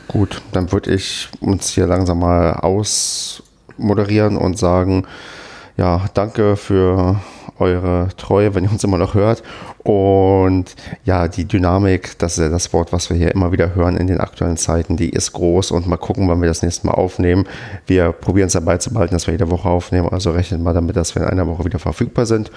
Gut, 0.09 0.43
dann 0.53 0.73
würde 0.73 0.93
ich 0.93 1.29
uns 1.41 1.71
hier 1.71 1.87
langsam 1.87 2.21
mal 2.21 2.53
ausmoderieren 2.55 4.37
und 4.37 4.59
sagen, 4.59 5.07
ja, 5.77 6.05
danke 6.15 6.57
für 6.57 7.17
eure 7.59 8.09
Treue, 8.17 8.55
wenn 8.55 8.65
ihr 8.65 8.73
uns 8.73 8.85
immer 8.85 8.99
noch 8.99 9.15
hört. 9.15 9.43
Und 9.79 10.75
ja, 11.05 11.29
die 11.29 11.45
Dynamik, 11.45 12.19
das 12.19 12.33
ist 12.33 12.45
ja 12.45 12.49
das 12.49 12.73
Wort, 12.73 12.93
was 12.93 13.09
wir 13.09 13.17
hier 13.17 13.33
immer 13.33 13.53
wieder 13.53 13.75
hören 13.75 13.97
in 13.97 14.07
den 14.07 14.21
aktuellen 14.21 14.57
Zeiten, 14.57 14.97
die 14.97 15.11
ist 15.11 15.33
groß 15.33 15.71
und 15.71 15.87
mal 15.87 15.97
gucken, 15.97 16.29
wann 16.29 16.41
wir 16.41 16.49
das 16.49 16.63
nächste 16.63 16.87
Mal 16.87 16.95
aufnehmen. 16.95 17.47
Wir 17.87 18.13
probieren 18.13 18.49
es 18.49 18.53
dabei 18.53 18.79
zu 18.79 18.93
behalten, 18.93 19.15
dass 19.15 19.27
wir 19.27 19.33
jede 19.33 19.51
Woche 19.51 19.69
aufnehmen. 19.69 20.09
Also 20.11 20.33
rechnet 20.33 20.61
mal 20.61 20.75
damit, 20.75 20.97
dass 20.97 21.15
wir 21.15 21.23
in 21.23 21.29
einer 21.29 21.47
Woche 21.47 21.65
wieder 21.65 21.79
verfügbar 21.79 22.27
sind. 22.27 22.51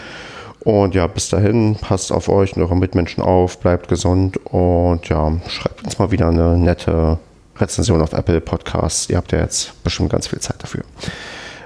Und 0.66 0.96
ja, 0.96 1.06
bis 1.06 1.30
dahin, 1.30 1.76
passt 1.76 2.12
auf 2.12 2.28
euch 2.28 2.56
und 2.56 2.64
eure 2.64 2.76
Mitmenschen 2.76 3.24
auf, 3.24 3.60
bleibt 3.60 3.88
gesund 3.88 4.38
und 4.46 5.08
ja, 5.08 5.32
schreibt 5.48 5.84
uns 5.84 6.00
mal 6.00 6.10
wieder 6.10 6.28
eine 6.28 6.58
nette 6.58 7.20
Rezension 7.58 8.02
auf 8.02 8.14
Apple 8.14 8.42
Podcasts. 8.42 9.08
Ihr 9.08 9.18
habt 9.18 9.32
ja 9.32 9.40
jetzt 9.40 9.84
bestimmt 9.84 10.10
ganz 10.10 10.26
viel 10.26 10.40
Zeit 10.40 10.56
dafür. 10.64 10.84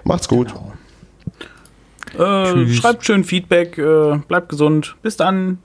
Macht's 0.04 0.28
gut. 0.28 0.54
Genau. 2.12 2.36
Äh, 2.44 2.68
schreibt 2.74 3.06
schön 3.06 3.24
Feedback, 3.24 3.78
äh, 3.78 4.18
bleibt 4.28 4.50
gesund. 4.50 4.98
Bis 5.02 5.16
dann. 5.16 5.60